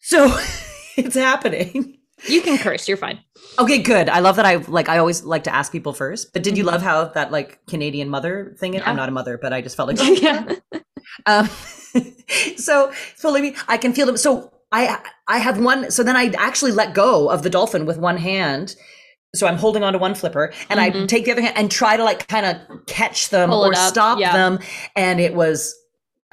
So 0.00 0.26
it's 0.96 1.14
happening. 1.16 1.93
You 2.28 2.40
can 2.42 2.58
curse. 2.58 2.88
You're 2.88 2.96
fine. 2.96 3.20
Okay, 3.58 3.78
good. 3.78 4.08
I 4.08 4.20
love 4.20 4.36
that. 4.36 4.46
I 4.46 4.56
like. 4.56 4.88
I 4.88 4.98
always 4.98 5.24
like 5.24 5.44
to 5.44 5.54
ask 5.54 5.70
people 5.72 5.92
first. 5.92 6.32
But 6.32 6.42
did 6.42 6.56
you 6.56 6.64
Mhm. 6.64 6.68
love 6.68 6.82
how 6.82 7.04
that 7.06 7.30
like 7.30 7.58
Canadian 7.66 8.08
mother 8.08 8.54
thing? 8.58 8.74
Yeah. 8.74 8.82
I'm 8.88 8.96
not 8.96 9.08
a 9.08 9.12
mother, 9.12 9.38
but 9.40 9.52
I 9.52 9.60
just 9.60 9.76
felt 9.76 9.88
like 9.88 10.20
yeah. 10.22 10.54
um, 11.26 11.48
so 12.56 12.90
fully 13.16 13.42
me, 13.42 13.56
I 13.68 13.76
can 13.76 13.92
feel 13.92 14.06
them. 14.06 14.16
So 14.16 14.52
I 14.72 14.98
I 15.28 15.38
have 15.38 15.58
one. 15.60 15.90
So 15.90 16.02
then 16.02 16.16
I 16.16 16.26
actually 16.38 16.72
let 16.72 16.94
go 16.94 17.28
of 17.30 17.42
the 17.42 17.50
dolphin 17.50 17.86
with 17.86 17.98
one 17.98 18.16
hand. 18.16 18.76
So 19.34 19.46
I'm 19.48 19.56
holding 19.56 19.82
onto 19.82 19.98
one 19.98 20.14
flipper, 20.14 20.52
and 20.70 20.80
I 20.80 20.90
Mhm. 20.90 21.08
take 21.08 21.24
the 21.24 21.32
other 21.32 21.42
hand 21.42 21.56
and 21.56 21.70
try 21.70 21.96
to 21.96 22.04
like 22.04 22.28
kind 22.28 22.46
of 22.46 22.56
catch 22.86 23.30
them 23.30 23.50
Pull 23.50 23.64
or 23.66 23.74
stop 23.74 24.18
yeah. 24.20 24.32
them. 24.32 24.60
And 24.94 25.20
it 25.20 25.34
was 25.34 25.74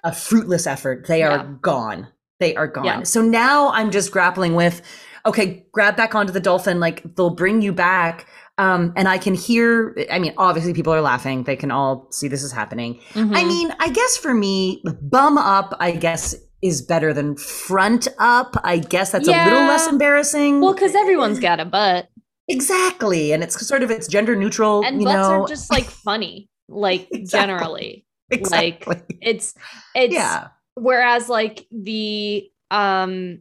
a 0.03 0.13
fruitless 0.13 0.67
effort. 0.67 1.07
They 1.07 1.23
are 1.23 1.37
Yeah. 1.37 1.45
gone. 1.61 2.07
They 2.39 2.55
are 2.55 2.67
gone. 2.67 3.05
So 3.05 3.21
now 3.21 3.69
I'm 3.71 3.91
just 3.91 4.11
grappling 4.11 4.55
with, 4.55 4.81
okay, 5.25 5.65
grab 5.71 5.95
back 5.95 6.15
onto 6.15 6.31
the 6.33 6.39
dolphin. 6.39 6.79
Like 6.79 7.03
they'll 7.15 7.29
bring 7.35 7.61
you 7.61 7.73
back. 7.73 8.27
Um, 8.57 8.93
and 8.95 9.07
I 9.07 9.17
can 9.17 9.33
hear, 9.33 9.95
I 10.11 10.19
mean, 10.19 10.33
obviously 10.37 10.73
people 10.73 10.93
are 10.93 11.01
laughing. 11.01 11.45
They 11.45 11.55
can 11.55 11.71
all 11.71 12.07
see 12.11 12.27
this 12.27 12.43
is 12.43 12.51
happening. 12.51 12.99
I 13.15 13.19
Mhm. 13.19 13.47
mean, 13.47 13.73
I 13.79 13.89
guess 13.89 14.17
for 14.17 14.33
me, 14.33 14.83
bum 15.01 15.37
up, 15.37 15.75
I 15.79 15.91
guess, 15.93 16.35
is 16.61 16.81
better 16.83 17.11
than 17.11 17.37
front 17.37 18.07
up. 18.19 18.55
I 18.63 18.77
guess 18.77 19.11
that's 19.13 19.27
a 19.27 19.31
little 19.31 19.61
less 19.67 19.87
embarrassing. 19.87 20.61
well, 20.61 20.73
because 20.73 20.93
everyone's 20.93 21.39
got 21.39 21.59
a 21.59 21.65
butt. 21.65 22.07
exactly 22.47 23.31
and 23.31 23.43
it's 23.43 23.65
sort 23.65 23.81
of 23.81 23.89
it's 23.89 24.07
gender 24.07 24.35
neutral 24.35 24.83
and 24.83 25.01
butts 25.03 25.13
know 25.15 25.43
are 25.43 25.47
just 25.47 25.71
like 25.71 25.85
funny 25.85 26.49
like 26.67 27.07
Exactly. 27.11 27.27
generally 27.47 28.05
exactly 28.29 28.95
like 28.95 29.17
it's 29.21 29.53
it's 29.95 30.13
yeah 30.13 30.47
whereas 30.75 31.29
like 31.29 31.65
the 31.71 32.49
um 32.69 33.39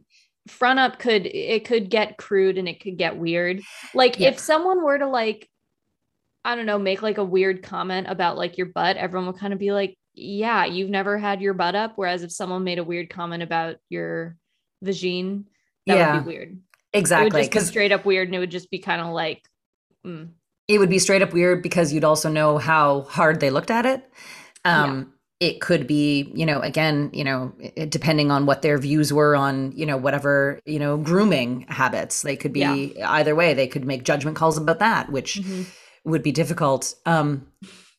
front 0.51 0.79
up 0.79 0.99
could 0.99 1.25
it 1.25 1.65
could 1.65 1.89
get 1.89 2.17
crude 2.17 2.57
and 2.57 2.67
it 2.67 2.79
could 2.81 2.97
get 2.97 3.17
weird. 3.17 3.61
Like 3.93 4.19
Yeah. 4.19 4.29
if 4.29 4.39
someone 4.39 4.83
were 4.83 4.97
to 4.97 5.07
like 5.07 5.47
i 6.43 6.55
don't 6.55 6.65
know 6.65 6.79
make 6.79 7.01
like 7.03 7.19
a 7.19 7.23
weird 7.23 7.61
comment 7.61 8.07
about 8.09 8.35
like 8.35 8.57
your 8.57 8.65
butt 8.65 8.97
everyone 8.97 9.27
would 9.27 9.37
kind 9.37 9.53
of 9.53 9.59
be 9.59 9.71
like 9.71 9.95
yeah 10.15 10.65
you've 10.65 10.89
never 10.89 11.17
had 11.17 11.41
your 11.41 11.53
butt 11.53 11.75
up. 11.75 11.93
Whereas 11.95 12.23
if 12.23 12.31
someone 12.31 12.63
made 12.63 12.79
a 12.79 12.83
weird 12.83 13.09
comment 13.09 13.43
about 13.43 13.77
your 13.89 14.35
vagine 14.83 15.45
that 15.87 15.95
Yeah, 15.95 16.15
would 16.15 16.25
be 16.25 16.31
weird. 16.31 16.59
It 16.93 16.97
exactly 16.97 17.25
would 17.25 17.51
just 17.51 17.51
be 17.51 17.59
straight 17.59 17.91
up 17.91 18.05
weird 18.05 18.27
and 18.27 18.35
it 18.35 18.39
would 18.39 18.51
just 18.51 18.69
be 18.69 18.79
kind 18.79 19.01
of 19.01 19.07
like 19.13 19.41
mm, 20.05 20.29
it 20.67 20.77
would 20.79 20.89
be 20.89 20.99
straight 20.99 21.21
up 21.21 21.31
weird 21.33 21.61
because 21.63 21.93
you'd 21.93 22.03
also 22.03 22.29
know 22.29 22.57
how 22.57 23.01
hard 23.01 23.39
they 23.39 23.49
looked 23.49 23.71
at 23.71 23.85
it. 23.85 24.03
Um 24.65 25.13
it 25.41 25.59
could 25.59 25.87
be 25.87 26.31
you 26.35 26.45
know 26.45 26.59
again 26.61 27.09
you 27.11 27.23
know 27.23 27.51
depending 27.89 28.29
on 28.31 28.45
what 28.45 28.61
their 28.61 28.77
views 28.77 29.11
were 29.11 29.35
on 29.35 29.71
you 29.75 29.85
know 29.85 29.97
whatever 29.97 30.59
you 30.65 30.79
know 30.79 30.95
grooming 30.97 31.65
habits 31.67 32.21
they 32.21 32.35
could 32.37 32.53
be 32.53 32.63
either 33.01 33.33
way 33.35 33.53
they 33.53 33.67
could 33.67 33.83
make 33.83 34.03
judgment 34.03 34.37
calls 34.37 34.55
about 34.57 34.79
that 34.79 35.11
which 35.11 35.41
mhm. 35.41 35.65
would 36.05 36.23
be 36.23 36.31
difficult 36.31 36.93
um 37.05 37.45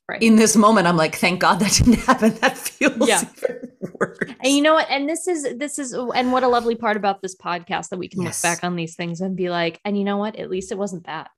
Right. 0.09 0.21
in 0.23 0.35
this 0.37 0.57
moment 0.57 0.87
i'm 0.89 0.97
like 0.97 1.15
thank 1.17 1.41
god 1.41 1.57
that 1.61 1.73
didn't 1.73 2.01
happen 2.11 2.35
that 2.43 2.57
feels 2.59 3.09
Yeah. 3.09 3.23
And 4.45 4.53
you 4.53 4.63
know 4.63 4.75
what? 4.75 4.91
And 4.91 5.09
this 5.09 5.29
is 5.29 5.47
this 5.57 5.79
is 5.79 5.93
and 5.95 6.33
what 6.33 6.43
a 6.43 6.49
lovely 6.49 6.75
part 6.75 6.97
about 6.97 7.23
this 7.23 7.37
podcast 7.37 7.91
that 7.91 7.99
we 7.99 8.09
can 8.09 8.23
Yes. 8.23 8.43
look 8.43 8.51
back 8.51 8.65
on 8.65 8.75
these 8.75 8.97
things 8.97 9.21
and 9.21 9.37
be 9.37 9.49
like, 9.49 9.81
and 9.85 9.97
you 9.97 10.03
know 10.03 10.17
what? 10.17 10.35
At 10.37 10.51
least 10.51 10.73
it 10.73 10.79
wasn't 10.79 11.05
that. 11.07 11.31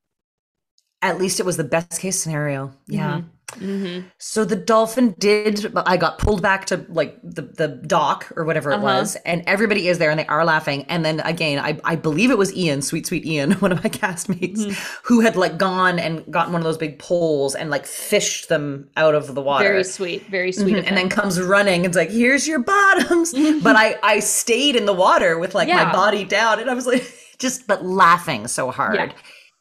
at 1.03 1.19
least 1.19 1.39
it 1.41 1.47
was 1.47 1.59
the 1.59 1.65
best 1.77 2.01
case 2.01 2.19
scenario 2.19 2.73
yeah 2.87 3.21
Mhm. 3.53 4.05
So 4.19 4.45
the 4.45 4.57
dolphin 4.57 5.15
did. 5.19 5.73
I 5.87 5.97
got 5.97 6.19
pulled 6.19 6.43
back 6.43 6.65
to 6.67 6.85
like 6.89 7.19
the 7.23 7.43
the 7.43 7.69
dock 7.69 8.33
or 8.37 8.45
whatever 8.45 8.71
it 8.71 8.77
Uh-huh. 8.77 8.85
was, 8.85 9.17
and 9.27 9.43
everybody 9.47 9.89
is 9.89 9.99
there 9.99 10.11
and 10.11 10.19
they 10.19 10.27
are 10.27 10.45
laughing. 10.45 10.85
And 10.89 11.05
then 11.05 11.21
again, 11.21 11.59
I 11.59 11.79
I 11.85 11.95
believe 11.97 12.31
it 12.31 12.39
was 12.39 12.55
Ian, 12.57 12.83
sweet 12.83 13.07
sweet 13.07 13.25
Ian, 13.27 13.53
one 13.61 13.71
of 13.71 13.83
my 13.85 13.91
castmates, 13.91 14.65
Mhm. 14.67 14.99
who 15.05 15.21
had 15.21 15.37
like 15.37 15.59
gone 15.59 15.99
and 15.99 16.25
gotten 16.33 16.53
one 16.53 16.61
of 16.63 16.65
those 16.65 16.79
big 16.79 16.99
poles 16.99 17.55
and 17.55 17.71
like 17.71 17.87
fished 17.87 18.49
them 18.49 18.89
out 18.97 19.15
of 19.15 19.35
the 19.35 19.43
water. 19.43 19.65
Very 19.65 19.85
sweet, 19.85 20.27
very 20.31 20.51
sweet. 20.53 20.77
Mhm, 20.77 20.85
And 20.89 20.97
then 20.97 21.09
comes 21.09 21.41
running. 21.41 21.85
It's 21.85 21.97
like, 21.97 22.11
here's 22.11 22.49
your 22.49 22.59
bottoms. 22.61 23.35
but 23.63 23.77
I 23.77 23.99
I 24.03 24.21
stayed 24.21 24.75
in 24.75 24.87
the 24.87 24.95
water 24.95 25.39
with 25.39 25.55
like 25.55 25.69
Yeah. 25.69 25.85
my 25.85 25.93
body 25.93 26.25
down, 26.25 26.61
and 26.61 26.71
I 26.71 26.75
was 26.75 26.87
like, 26.87 27.05
just 27.39 27.67
but 27.67 27.85
laughing 27.85 28.47
so 28.49 28.71
hard. 28.71 28.97
Yeah. 28.97 29.13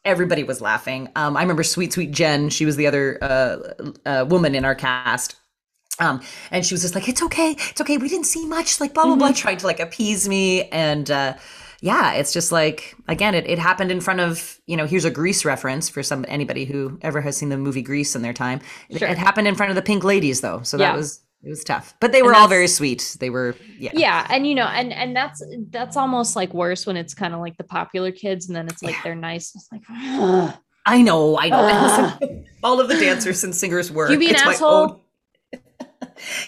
Everybody 0.04 0.42
was 0.44 0.60
laughing. 0.60 1.08
Um, 1.16 1.36
I 1.36 1.42
remember 1.42 1.62
sweet 1.62 1.92
sweet 1.92 2.10
Jen. 2.10 2.50
She 2.50 2.66
was 2.66 2.76
the 2.76 2.86
other 2.86 3.18
uh, 3.22 3.56
uh, 4.04 4.26
woman 4.28 4.54
in 4.54 4.64
our 4.64 4.74
cast. 4.74 5.36
Um, 6.00 6.20
and 6.50 6.66
she 6.66 6.74
was 6.74 6.82
just 6.82 6.94
like, 6.94 7.08
"It's 7.08 7.22
okay, 7.22 7.52
it's 7.70 7.80
okay. 7.80 7.96
We 7.98 8.08
didn't 8.08 8.26
see 8.26 8.44
much." 8.46 8.80
Like 8.80 8.94
blah 8.94 9.04
blah 9.04 9.16
blah, 9.16 9.32
trying 9.32 9.58
to 9.58 9.66
like 9.66 9.80
appease 9.80 10.28
me. 10.28 10.64
And 10.70 11.10
uh, 11.10 11.34
yeah, 11.80 12.14
it's 12.14 12.32
just 12.32 12.50
like 12.50 12.96
again, 13.08 13.34
it, 13.34 13.46
it 13.48 13.58
happened 13.58 13.90
in 13.92 14.00
front 14.00 14.20
of 14.20 14.60
you 14.66 14.76
know. 14.76 14.86
Here's 14.86 15.04
a 15.04 15.10
Grease 15.10 15.44
reference 15.44 15.88
for 15.88 16.02
some 16.02 16.24
anybody 16.28 16.64
who 16.64 16.98
ever 17.02 17.20
has 17.20 17.36
seen 17.36 17.48
the 17.48 17.56
movie 17.56 17.82
Grease 17.82 18.16
in 18.16 18.22
their 18.22 18.32
time. 18.32 18.60
It, 18.88 19.02
it 19.02 19.18
happened 19.18 19.46
in 19.46 19.54
front 19.54 19.70
of 19.70 19.76
the 19.76 19.82
Pink 19.82 20.02
Ladies 20.04 20.40
though, 20.40 20.62
so 20.62 20.76
Yeah. 20.76 20.90
that 20.92 20.98
was 20.98 21.20
it 21.44 21.48
was 21.48 21.62
tough. 21.64 21.94
But 22.00 22.12
they 22.12 22.22
were 22.22 22.34
all 22.34 22.48
very 22.48 22.66
sweet. 22.68 23.16
They 23.20 23.30
were 23.30 23.54
yeah. 23.78 23.90
yeah, 23.94 24.26
and 24.30 24.46
you 24.46 24.54
know, 24.54 24.66
and 24.66 24.92
and 24.92 25.14
that's 25.14 25.42
that's 25.70 25.96
almost 25.96 26.36
like 26.36 26.54
worse 26.54 26.86
when 26.86 26.96
it's 26.96 27.14
kind 27.14 27.34
of 27.34 27.40
like 27.40 27.56
the 27.58 27.64
popular 27.64 28.10
kids, 28.12 28.48
and 28.48 28.56
then 28.56 28.66
it's 28.68 28.82
like 28.82 28.94
Yeah. 28.94 29.00
they're 29.04 29.14
nice. 29.14 29.54
It's 29.54 29.68
like, 29.70 29.82
ugh. 29.90 30.54
I 30.86 31.00
know, 31.00 31.38
I 31.38 31.48
know. 31.48 32.18
Listen, 32.20 32.44
all 32.62 32.80
of 32.80 32.88
the 32.88 32.94
dancers 32.96 33.42
and 33.44 33.54
singers 33.54 33.90
were. 33.90 34.10
You 34.10 34.18
be 34.18 34.28
an 34.28 34.34
It's 34.34 34.42
asshole? 34.42 34.70
own- 34.70 35.00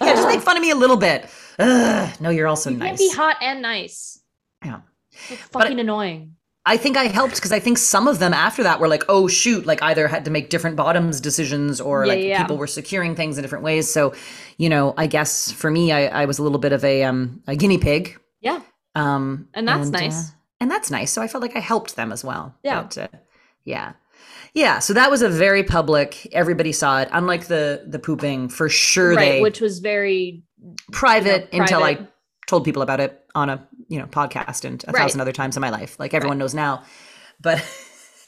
yeah, 0.01 0.14
just 0.14 0.28
make 0.28 0.40
fun 0.40 0.57
of 0.57 0.62
me 0.62 0.70
a 0.70 0.74
little 0.76 0.97
bit. 0.97 1.28
Ugh, 1.59 2.20
no, 2.20 2.30
you're 2.30 2.47
also 2.47 2.70
you 2.70 2.76
nice. 2.76 2.88
can't 2.88 2.99
be 2.99 3.11
hot 3.16 3.36
and 3.40 3.62
nice. 3.62 4.20
Yeah. 4.64 4.80
So 5.11 5.36
fucking 5.36 5.80
annoying. 5.80 6.36
I 6.68 6.76
think 6.76 6.96
I 6.96 7.04
helped 7.04 7.36
because 7.36 7.52
I 7.52 7.60
think 7.60 7.78
some 7.78 8.08
of 8.08 8.18
them 8.18 8.34
after 8.34 8.64
that 8.64 8.80
were 8.80 8.88
like, 8.88 9.04
oh 9.08 9.28
shoot, 9.28 9.64
like 9.66 9.80
either 9.82 10.08
had 10.08 10.24
to 10.24 10.30
make 10.32 10.50
different 10.50 10.76
bottoms 10.76 11.20
decisions 11.20 11.80
or 11.80 12.04
Yeah, 12.04 12.08
like 12.12 12.24
yeah. 12.24 12.42
people 12.42 12.56
were 12.58 12.66
securing 12.66 13.14
things 13.14 13.38
in 13.38 13.42
different 13.42 13.64
ways. 13.64 13.88
So, 13.90 14.12
you 14.58 14.68
know, 14.68 14.92
I 14.96 15.06
guess 15.06 15.52
for 15.52 15.70
me, 15.70 15.92
I, 15.92 16.22
I 16.22 16.24
was 16.26 16.38
a 16.40 16.42
little 16.42 16.58
bit 16.58 16.72
of 16.72 16.84
a 16.84 17.04
um 17.04 17.40
a 17.46 17.54
guinea 17.54 17.78
pig. 17.78 18.18
Yeah, 18.40 18.60
Um, 18.96 19.48
And 19.54 19.66
that's 19.66 19.88
nice. 19.90 20.30
uh, 20.30 20.32
and 20.60 20.70
that's 20.70 20.90
nice. 20.90 21.12
So 21.12 21.22
I 21.22 21.28
felt 21.28 21.42
like 21.42 21.56
I 21.56 21.60
helped 21.60 21.94
them 21.96 22.12
as 22.12 22.24
well. 22.24 22.54
Yeah. 22.62 22.82
But, 22.82 22.98
uh, 22.98 23.08
yeah. 23.64 23.92
Yeah. 24.54 24.78
So 24.80 24.92
that 24.94 25.10
was 25.10 25.22
a 25.22 25.28
very 25.28 25.62
public. 25.62 26.26
Everybody 26.32 26.72
saw 26.72 27.00
it. 27.02 27.08
Unlike 27.12 27.46
the 27.46 27.84
the 27.86 27.98
pooping, 27.98 28.48
for 28.48 28.68
sure 28.68 29.14
right. 29.14 29.18
they 29.18 29.40
Which 29.40 29.60
was 29.60 29.78
very 29.80 30.42
private 30.92 31.48
you 31.52 31.58
know, 31.58 31.64
until 31.64 31.82
I 31.82 32.08
told 32.46 32.64
people 32.64 32.82
about 32.82 33.00
it 33.00 33.22
on 33.34 33.50
a 33.50 33.68
you 33.89 33.99
know 33.99 34.07
podcast 34.07 34.64
and 34.64 34.84
a 34.89 34.93
Right. 34.93 35.03
thousand 35.03 35.20
other 35.20 35.32
times 35.32 35.57
in 35.57 35.61
my 35.61 35.70
life. 35.70 35.99
Like 35.99 36.14
everyone 36.14 36.39
knows 36.39 36.55
now. 36.55 36.82
But 37.41 37.64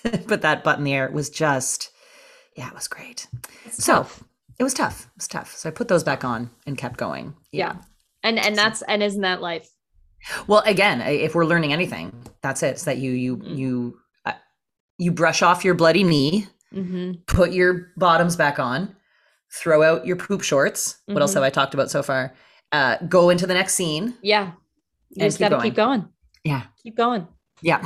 but 0.27 0.43
that 0.43 0.65
butt 0.65 0.79
in 0.79 0.85
the 0.85 0.95
air 0.95 1.11
was 1.13 1.31
just 1.31 1.91
yeah, 2.57 2.69
it 2.69 2.75
was 2.75 2.89
great. 2.89 3.27
it's 3.65 3.85
So 3.85 3.95
tough. 3.95 4.25
it 4.59 4.65
was 4.65 4.75
tough. 4.75 5.03
It 5.07 5.17
was 5.19 5.29
tough. 5.29 5.55
So 5.55 5.69
I 5.69 5.73
put 5.73 5.89
those 5.89 6.03
back 6.05 6.25
on 6.25 6.51
and 6.67 6.77
kept 6.77 6.97
going. 6.99 7.35
Yeah. 7.53 7.77
And 8.23 8.39
and 8.39 8.57
that's 8.57 8.83
and 8.83 9.03
isn't 9.03 9.21
that 9.23 9.41
life? 9.41 9.69
Well, 10.49 10.63
again, 10.67 11.01
if 11.01 11.35
we're 11.37 11.45
learning 11.47 11.73
anything, 11.73 12.13
that's 12.43 12.63
it. 12.65 12.71
It's 12.71 12.85
that 12.85 12.99
you 12.99 13.13
you 13.13 13.37
Mhm. 13.37 13.57
you 13.59 13.99
uh, 14.27 14.33
you 14.99 15.13
brush 15.13 15.43
off 15.43 15.65
your 15.65 15.75
bloody 15.75 16.03
knee, 16.05 16.47
Mm-hmm. 16.75 17.13
put 17.27 17.53
your 17.53 17.93
bottoms 17.97 18.37
back 18.37 18.59
on, 18.59 18.95
throw 19.55 19.83
out 19.83 20.05
your 20.07 20.17
poop 20.17 20.43
shorts. 20.43 20.99
What 21.07 21.23
else 21.23 21.31
Mhm. 21.31 21.35
have 21.35 21.43
I 21.45 21.51
talked 21.51 21.73
about 21.73 21.91
so 21.91 22.03
far? 22.03 22.35
Uh, 22.73 22.97
go 23.09 23.31
into 23.31 23.47
the 23.47 23.55
next 23.55 23.75
scene. 23.75 24.15
Yeah. 24.21 24.53
You 25.11 25.25
just 25.27 25.39
keep 25.39 25.49
gotta 25.49 25.63
keep 25.63 25.75
going. 25.75 26.09
Yeah. 26.45 26.63
Keep 26.83 26.97
going. 26.97 27.27
Yeah. 27.63 27.85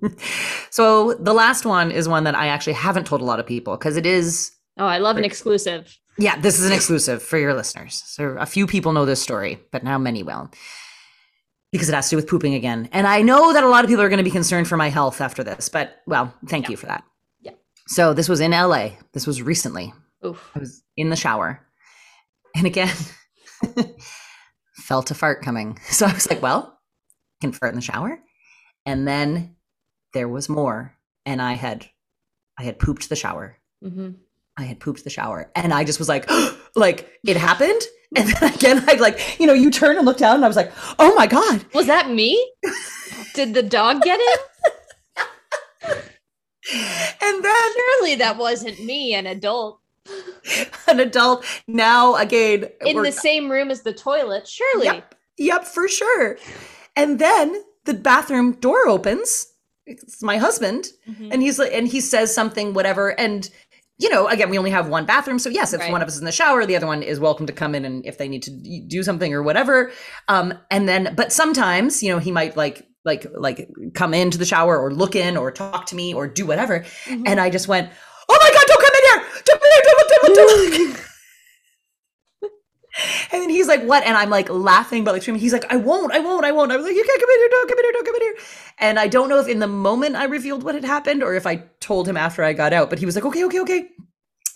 so 0.70 1.14
the 1.14 1.32
last 1.32 1.64
one 1.66 1.90
is 1.90 2.08
one 2.08 2.24
that 2.24 2.34
I 2.34 2.48
actually 2.48 2.74
haven't 2.74 3.06
told 3.06 3.20
a 3.20 3.24
lot 3.24 3.40
of 3.40 3.46
people 3.46 3.76
because 3.76 3.96
it 3.96 4.06
is, 4.06 4.52
Oh, 4.78 4.86
I 4.86 4.98
love 4.98 5.16
an 5.16 5.24
exclusive. 5.24 5.98
yeah, 6.18 6.38
this 6.40 6.58
is 6.58 6.66
an 6.66 6.72
exclusive 6.72 7.22
for 7.22 7.38
your 7.38 7.54
listeners. 7.54 8.02
So 8.06 8.36
a 8.38 8.46
few 8.46 8.66
people 8.66 8.92
know 8.92 9.04
this 9.04 9.20
story, 9.20 9.58
but 9.72 9.82
now 9.82 9.98
many 9.98 10.22
will 10.22 10.50
because 11.72 11.88
it 11.88 11.94
has 11.94 12.06
to 12.08 12.10
do 12.10 12.16
with 12.16 12.28
pooping 12.28 12.54
again. 12.54 12.88
And 12.92 13.06
I 13.06 13.22
know 13.22 13.52
that 13.54 13.64
a 13.64 13.68
lot 13.68 13.82
of 13.82 13.88
people 13.88 14.04
are 14.04 14.08
going 14.10 14.18
to 14.18 14.22
be 14.24 14.30
concerned 14.30 14.68
for 14.68 14.76
my 14.76 14.90
health 14.90 15.20
after 15.20 15.42
this, 15.42 15.68
but 15.70 15.96
well, 16.06 16.32
thank 16.46 16.68
you 16.68 16.76
for 16.76 16.86
that. 16.86 17.02
Yeah. 17.40 17.52
So 17.88 18.12
this 18.12 18.28
was 18.28 18.40
in 18.40 18.50
LA. 18.52 18.90
This 19.14 19.26
was 19.26 19.42
recently. 19.42 19.92
Oof. 20.24 20.50
I 20.54 20.58
was 20.58 20.82
in 20.96 21.08
the 21.08 21.16
shower. 21.16 21.66
And 22.54 22.66
again, 22.66 22.94
felt 24.82 25.10
a 25.10 25.14
fart 25.14 25.42
coming. 25.42 25.78
So 25.90 26.06
I 26.06 26.12
was 26.12 26.28
like, 26.28 26.42
well, 26.42 26.78
I 27.40 27.46
can 27.46 27.52
fart 27.52 27.72
in 27.72 27.76
the 27.76 27.82
shower. 27.82 28.18
And 28.84 29.06
then 29.06 29.56
there 30.12 30.28
was 30.28 30.48
more. 30.48 30.96
And 31.24 31.40
I 31.40 31.52
had 31.54 31.86
I 32.58 32.64
had 32.64 32.78
pooped 32.78 33.08
the 33.08 33.16
shower. 33.16 33.58
hmm 33.82 34.10
I 34.58 34.64
had 34.64 34.80
pooped 34.80 35.02
the 35.04 35.10
shower. 35.10 35.50
And 35.56 35.72
I 35.72 35.82
just 35.84 35.98
was 35.98 36.10
like, 36.10 36.28
like 36.76 37.08
it 37.26 37.36
happened. 37.38 37.80
And 38.14 38.28
then 38.28 38.54
again, 38.54 38.84
I 38.86 38.94
like, 38.94 39.40
you 39.40 39.46
know, 39.46 39.54
you 39.54 39.70
turn 39.70 39.96
and 39.96 40.04
look 40.04 40.18
down 40.18 40.36
and 40.36 40.44
I 40.44 40.48
was 40.48 40.56
like, 40.56 40.72
oh 40.98 41.14
my 41.14 41.26
God. 41.26 41.64
Was 41.72 41.86
that 41.86 42.10
me? 42.10 42.30
Did 43.34 43.54
the 43.54 43.62
dog 43.62 44.02
get 44.02 44.20
it? 44.20 44.40
And 47.20 47.44
then 47.44 47.72
Surely 47.74 48.14
that 48.16 48.36
wasn't 48.38 48.84
me, 48.84 49.14
an 49.14 49.26
adult. 49.26 49.80
an 50.88 51.00
adult 51.00 51.44
now 51.66 52.14
again 52.16 52.66
In 52.84 53.02
the 53.02 53.12
same 53.12 53.50
room 53.50 53.70
as 53.70 53.82
the 53.82 53.92
toilet. 53.92 54.46
Surely. 54.48 54.86
Yep. 54.86 55.14
Yep, 55.38 55.64
for 55.64 55.88
sure. 55.88 56.36
And 56.96 57.18
then 57.18 57.62
the 57.84 57.94
bathroom 57.94 58.52
door 58.60 58.86
opens. 58.88 59.46
It's 59.86 60.22
my 60.22 60.36
husband, 60.36 60.86
Mhm. 61.08 61.32
and 61.32 61.42
he's 61.42 61.58
like, 61.58 61.72
and 61.72 61.88
he 61.88 62.00
says 62.00 62.32
something, 62.34 62.74
whatever. 62.74 63.18
And 63.18 63.48
you 63.98 64.08
know, 64.10 64.26
again, 64.26 64.50
we 64.50 64.58
only 64.58 64.70
have 64.70 64.88
one 64.88 65.04
bathroom, 65.06 65.38
so 65.38 65.48
yes, 65.48 65.72
if 65.72 65.80
Right. 65.80 65.92
one 65.92 66.02
of 66.02 66.08
us 66.08 66.14
is 66.14 66.20
in 66.20 66.24
the 66.24 66.32
shower, 66.32 66.66
the 66.66 66.74
other 66.74 66.86
one 66.88 67.02
is 67.04 67.20
welcome 67.20 67.46
to 67.46 67.52
come 67.52 67.72
in, 67.74 67.84
and 67.84 68.04
if 68.04 68.18
they 68.18 68.26
need 68.26 68.42
to 68.44 68.50
do 68.88 69.02
something 69.04 69.32
or 69.32 69.42
whatever. 69.44 69.92
Um, 70.28 70.54
and 70.72 70.88
then, 70.88 71.12
but 71.16 71.32
sometimes, 71.32 72.02
you 72.02 72.10
know, 72.12 72.18
he 72.18 72.32
might 72.32 72.56
like 72.56 72.82
like 73.04 73.26
like 73.34 73.68
come 73.94 74.14
into 74.14 74.38
the 74.38 74.44
shower 74.44 74.78
or 74.78 74.92
look 74.92 75.14
in 75.16 75.36
or 75.36 75.50
talk 75.50 75.86
to 75.86 75.96
me 75.96 76.14
or 76.14 76.26
do 76.28 76.46
whatever. 76.46 76.84
Mhm. 77.06 77.22
And 77.26 77.40
I 77.40 77.50
just 77.50 77.66
went, 77.68 77.90
"Oh 78.28 78.38
my 78.40 78.50
god, 78.52 78.64
don't 78.66 78.80
come 78.82 78.91
here! 79.12 79.42
Don't 79.44 79.62
in 79.62 79.70
here! 79.72 79.82
Don't, 79.84 80.08
don't, 80.08 80.34
don't, 80.34 80.72
don't." 80.72 80.98
And 83.32 83.40
then 83.42 83.50
he's 83.50 83.68
like, 83.68 83.82
"What?" 83.84 84.04
And 84.04 84.16
I'm 84.16 84.30
like 84.30 84.50
laughing, 84.50 85.04
but 85.04 85.12
like 85.12 85.22
screaming. 85.22 85.40
He's 85.40 85.52
like, 85.52 85.70
"I 85.72 85.76
won't! 85.76 86.12
I 86.12 86.18
won't! 86.18 86.44
I 86.44 86.52
won't!" 86.52 86.72
I 86.72 86.76
was 86.76 86.84
like, 86.86 86.94
"You 86.94 87.04
can't 87.04 87.20
come 87.20 87.30
in 87.30 87.38
here! 87.38 87.48
Don't 87.50 87.68
come 87.68 87.78
in 87.78 87.84
here! 87.84 87.92
Don't 87.92 88.06
come 88.06 88.14
in 88.14 88.20
here!" 88.22 88.34
And 88.78 88.98
I 88.98 89.08
don't 89.08 89.28
know 89.28 89.38
if 89.40 89.48
in 89.48 89.60
the 89.60 89.66
moment 89.66 90.16
I 90.16 90.24
revealed 90.24 90.62
what 90.62 90.74
had 90.74 90.84
happened 90.84 91.22
or 91.22 91.34
if 91.34 91.46
I 91.46 91.64
told 91.80 92.06
him 92.06 92.16
after 92.16 92.42
I 92.42 92.52
got 92.52 92.72
out. 92.72 92.90
But 92.90 92.98
he 92.98 93.06
was 93.06 93.14
like, 93.14 93.24
"Okay, 93.24 93.44
okay, 93.44 93.60
okay." 93.60 93.88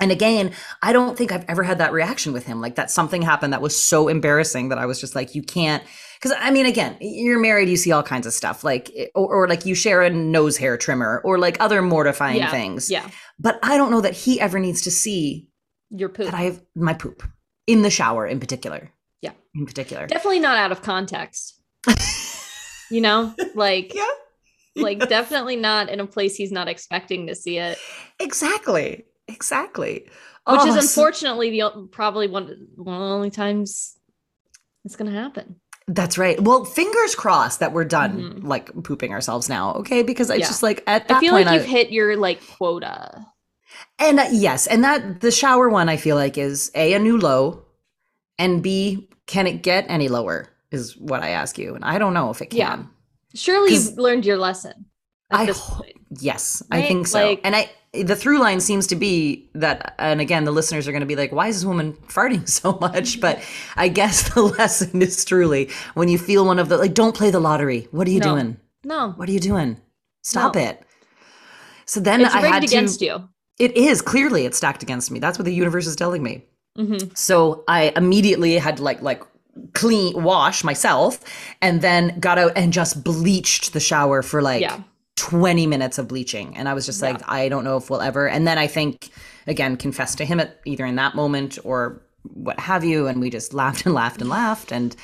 and 0.00 0.12
again, 0.12 0.52
I 0.82 0.92
don't 0.92 1.16
think 1.16 1.32
I've 1.32 1.44
ever 1.48 1.62
had 1.62 1.78
that 1.78 1.92
reaction 1.92 2.32
with 2.32 2.46
him. 2.46 2.60
Like 2.60 2.74
that 2.74 2.90
something 2.90 3.22
happened 3.22 3.52
that 3.52 3.62
was 3.62 3.80
so 3.80 4.08
embarrassing 4.08 4.68
that 4.68 4.78
I 4.78 4.86
was 4.86 5.00
just 5.00 5.14
like, 5.14 5.34
you 5.34 5.42
can't. 5.42 5.82
Because 6.26 6.42
I 6.42 6.50
mean, 6.50 6.66
again, 6.66 6.96
you're 7.00 7.38
married, 7.38 7.68
you 7.68 7.76
see 7.76 7.92
all 7.92 8.02
kinds 8.02 8.26
of 8.26 8.32
stuff, 8.32 8.64
like, 8.64 8.90
or, 9.14 9.42
or 9.42 9.48
like 9.48 9.64
you 9.64 9.76
share 9.76 10.02
a 10.02 10.10
nose 10.10 10.56
hair 10.56 10.76
trimmer 10.76 11.20
or 11.24 11.38
like 11.38 11.56
other 11.60 11.80
mortifying 11.82 12.38
yeah. 12.38 12.50
things. 12.50 12.90
Yeah. 12.90 13.08
But 13.38 13.60
I 13.62 13.76
don't 13.76 13.92
know 13.92 14.00
that 14.00 14.14
he 14.14 14.40
ever 14.40 14.58
needs 14.58 14.82
to 14.82 14.90
see 14.90 15.48
Your 15.90 16.08
poop. 16.08 16.24
that 16.24 16.34
I 16.34 16.42
have 16.42 16.60
my 16.74 16.94
poop 16.94 17.22
in 17.68 17.82
the 17.82 17.90
shower 17.90 18.26
in 18.26 18.40
particular. 18.40 18.92
Yeah. 19.22 19.32
In 19.54 19.66
particular. 19.66 20.08
Definitely 20.08 20.40
not 20.40 20.58
out 20.58 20.72
of 20.72 20.82
context. 20.82 21.60
you 22.90 23.00
know, 23.00 23.32
like, 23.54 23.94
yeah. 23.94 24.10
like 24.74 24.98
definitely 25.08 25.54
not 25.54 25.90
in 25.90 26.00
a 26.00 26.06
place 26.06 26.34
he's 26.34 26.50
not 26.50 26.66
expecting 26.66 27.28
to 27.28 27.36
see 27.36 27.58
it. 27.58 27.78
Exactly. 28.18 29.04
Exactly. 29.28 30.06
Which 30.48 30.60
Oh, 30.60 30.66
is 30.66 30.74
so- 30.74 30.80
unfortunately 31.02 31.50
the 31.50 31.88
probably 31.92 32.26
one 32.26 32.66
one 32.74 32.94
of 32.96 33.00
the 33.00 33.14
only 33.14 33.30
times 33.30 33.96
it's 34.84 34.96
gonna 34.96 35.12
happen. 35.12 35.60
That's 35.88 36.18
right. 36.18 36.40
Well, 36.40 36.64
fingers 36.64 37.14
crossed 37.14 37.60
that 37.60 37.72
we're 37.72 37.84
done 37.84 38.40
Mhm. 38.40 38.44
like 38.44 38.70
pooping 38.82 39.12
ourselves 39.12 39.48
now, 39.48 39.72
okay? 39.74 40.02
Because 40.02 40.30
I 40.30 40.36
Yeah. 40.36 40.46
just 40.46 40.62
like 40.62 40.82
at 40.86 41.06
that 41.08 41.18
I 41.18 41.20
feel 41.20 41.32
point, 41.32 41.46
like 41.46 41.54
you've 41.60 41.68
I, 41.68 41.72
hit 41.78 41.90
your 41.92 42.16
like 42.16 42.40
quota. 42.56 43.24
and 43.98 44.18
uh, 44.18 44.26
yes, 44.32 44.66
and 44.66 44.82
that 44.82 45.20
the 45.20 45.30
shower 45.30 45.68
one 45.68 45.88
I 45.88 45.96
feel 45.96 46.16
like 46.16 46.36
is 46.38 46.72
a 46.74 46.94
a 46.94 46.98
new 46.98 47.16
low, 47.18 47.62
and 48.38 48.62
b 48.62 49.08
can 49.26 49.46
it 49.46 49.62
get 49.62 49.86
any 49.88 50.08
lower 50.08 50.48
is 50.72 50.96
what 50.96 51.22
I 51.22 51.28
ask 51.30 51.56
you, 51.56 51.74
and 51.76 51.84
I 51.84 51.98
don't 51.98 52.14
know 52.14 52.30
if 52.30 52.42
it 52.42 52.50
can. 52.50 52.58
Yeah. 52.58 52.78
Surely 53.34 53.74
you've 53.74 53.96
learned 53.96 54.26
your 54.26 54.38
lesson. 54.38 54.86
At 55.30 55.40
I 55.40 55.46
this 55.46 55.58
ho- 55.58 55.76
point. 55.82 55.96
Yes, 56.20 56.62
I 56.70 56.82
think 56.82 57.06
so. 57.06 57.28
Like- 57.30 57.40
and 57.44 57.54
I 57.54 57.70
the 58.02 58.16
through 58.16 58.38
line 58.40 58.60
seems 58.60 58.86
to 58.88 58.96
be 58.96 59.48
that 59.54 59.94
and 59.98 60.20
again 60.20 60.44
the 60.44 60.50
listeners 60.52 60.86
are 60.88 60.92
going 60.92 61.00
to 61.00 61.06
be 61.06 61.16
like 61.16 61.32
why 61.32 61.48
is 61.48 61.56
this 61.56 61.64
woman 61.64 61.92
farting 62.08 62.48
so 62.60 62.78
much? 62.80 63.20
But 63.26 63.40
I 63.76 63.88
guess 63.88 64.32
the 64.34 64.42
lesson 64.58 65.00
is 65.02 65.24
truly 65.24 65.70
when 65.94 66.08
you 66.08 66.18
feel 66.18 66.44
one 66.46 66.58
of 66.58 66.68
the 66.68 66.76
like 66.78 66.94
don't 66.94 67.14
play 67.16 67.30
the 67.30 67.40
lottery. 67.40 67.88
What 67.90 68.06
are 68.06 68.10
you 68.10 68.20
No. 68.20 68.34
doing? 68.34 68.56
No, 68.84 69.12
What 69.16 69.28
are 69.28 69.32
you 69.32 69.40
doing? 69.40 69.80
Stop 70.22 70.54
No. 70.54 70.62
it. 70.62 70.82
So 71.86 72.00
then 72.00 72.20
it's 72.20 72.34
I 72.34 72.40
rigged 72.42 72.54
had 72.54 72.64
against 72.64 72.98
to 73.00 73.04
you. 73.06 73.28
It 73.58 73.76
is 73.76 74.02
clearly 74.02 74.44
it's 74.44 74.56
stacked 74.58 74.82
against 74.82 75.10
me. 75.10 75.18
That's 75.18 75.38
what 75.38 75.44
the 75.44 75.54
universe 75.54 75.86
is 75.86 75.96
telling 75.96 76.22
me. 76.22 76.44
hmm 76.76 76.98
So 77.14 77.64
I 77.68 77.92
immediately 77.96 78.58
had 78.58 78.76
to 78.78 78.82
like 78.82 79.02
like 79.02 79.22
clean 79.72 80.22
wash 80.22 80.62
myself 80.64 81.18
and 81.62 81.80
then 81.80 82.18
got 82.20 82.38
out 82.38 82.52
and 82.56 82.72
just 82.72 83.02
bleached 83.02 83.72
the 83.72 83.80
shower 83.80 84.22
for 84.22 84.42
like 84.42 84.60
Yeah. 84.60 84.80
20 85.16 85.66
minutes 85.66 85.98
of 85.98 86.08
bleaching 86.08 86.56
and 86.56 86.68
I 86.68 86.74
was 86.74 86.86
just 86.86 87.02
like 87.02 87.20
I 87.28 87.48
don't 87.48 87.64
know 87.64 87.76
if 87.76 87.90
we'll 87.90 88.02
ever 88.02 88.28
and 88.28 88.46
then 88.46 88.58
I 88.58 88.66
think 88.66 89.10
again 89.46 89.76
confessed 89.76 90.18
to 90.18 90.24
him 90.24 90.40
at 90.40 90.60
either 90.64 90.84
in 90.86 90.96
that 90.96 91.14
moment 91.14 91.58
or 91.64 92.02
what 92.22 92.58
have 92.60 92.84
you 92.84 93.06
and 93.06 93.20
we 93.20 93.30
just 93.30 93.54
laughed 93.54 93.86
and 93.86 93.94
laughed 93.94 94.20
and 94.20 94.28
laughed 94.28 94.72
and 94.72 94.94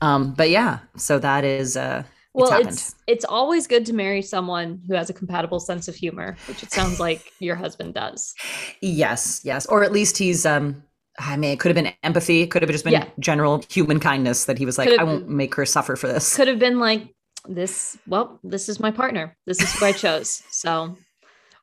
um 0.00 0.32
but 0.34 0.48
yeah 0.50 0.78
so 0.96 1.18
that 1.18 1.44
is 1.44 1.76
uh 1.76 2.02
Well, 2.34 2.52
it's 2.60 2.68
it's 2.68 2.94
it's 3.06 3.24
always 3.24 3.66
good 3.66 3.84
to 3.86 3.92
marry 3.92 4.22
someone 4.22 4.80
who 4.86 4.94
has 4.94 5.10
a 5.10 5.12
compatible 5.12 5.60
sense 5.60 5.88
of 5.88 5.94
humor, 5.96 6.36
which 6.46 6.62
it 6.62 6.70
sounds 6.70 6.98
like 7.00 7.32
your 7.40 7.56
husband 7.56 7.94
does. 7.94 8.34
Yes, 8.80 9.40
yes. 9.44 9.66
Or 9.66 9.82
at 9.82 9.92
least 9.92 10.18
he's 10.18 10.46
um 10.46 10.82
I 11.18 11.36
mean 11.36 11.50
it 11.52 11.58
could 11.60 11.74
have 11.74 11.84
been 11.84 11.92
empathy, 12.04 12.42
it 12.42 12.50
could 12.50 12.62
have 12.62 12.70
just 12.70 12.84
been 12.84 12.92
Yeah. 12.92 13.06
general 13.18 13.64
human 13.68 13.98
kindness 13.98 14.44
that 14.44 14.56
he 14.56 14.64
was 14.64 14.78
like, 14.78 14.88
I 14.98 15.02
won't 15.04 15.28
make 15.28 15.54
her 15.56 15.66
suffer 15.66 15.96
for 15.96 16.06
this. 16.06 16.36
Could 16.36 16.48
have 16.48 16.60
been 16.60 16.78
like 16.78 17.12
this. 17.46 17.96
Well, 18.06 18.38
this 18.42 18.68
is 18.68 18.80
my 18.80 18.90
partner. 18.90 19.36
This 19.46 19.60
is 19.60 19.72
who 19.74 19.84
I 19.86 19.92
chose. 19.92 20.42
So 20.50 20.96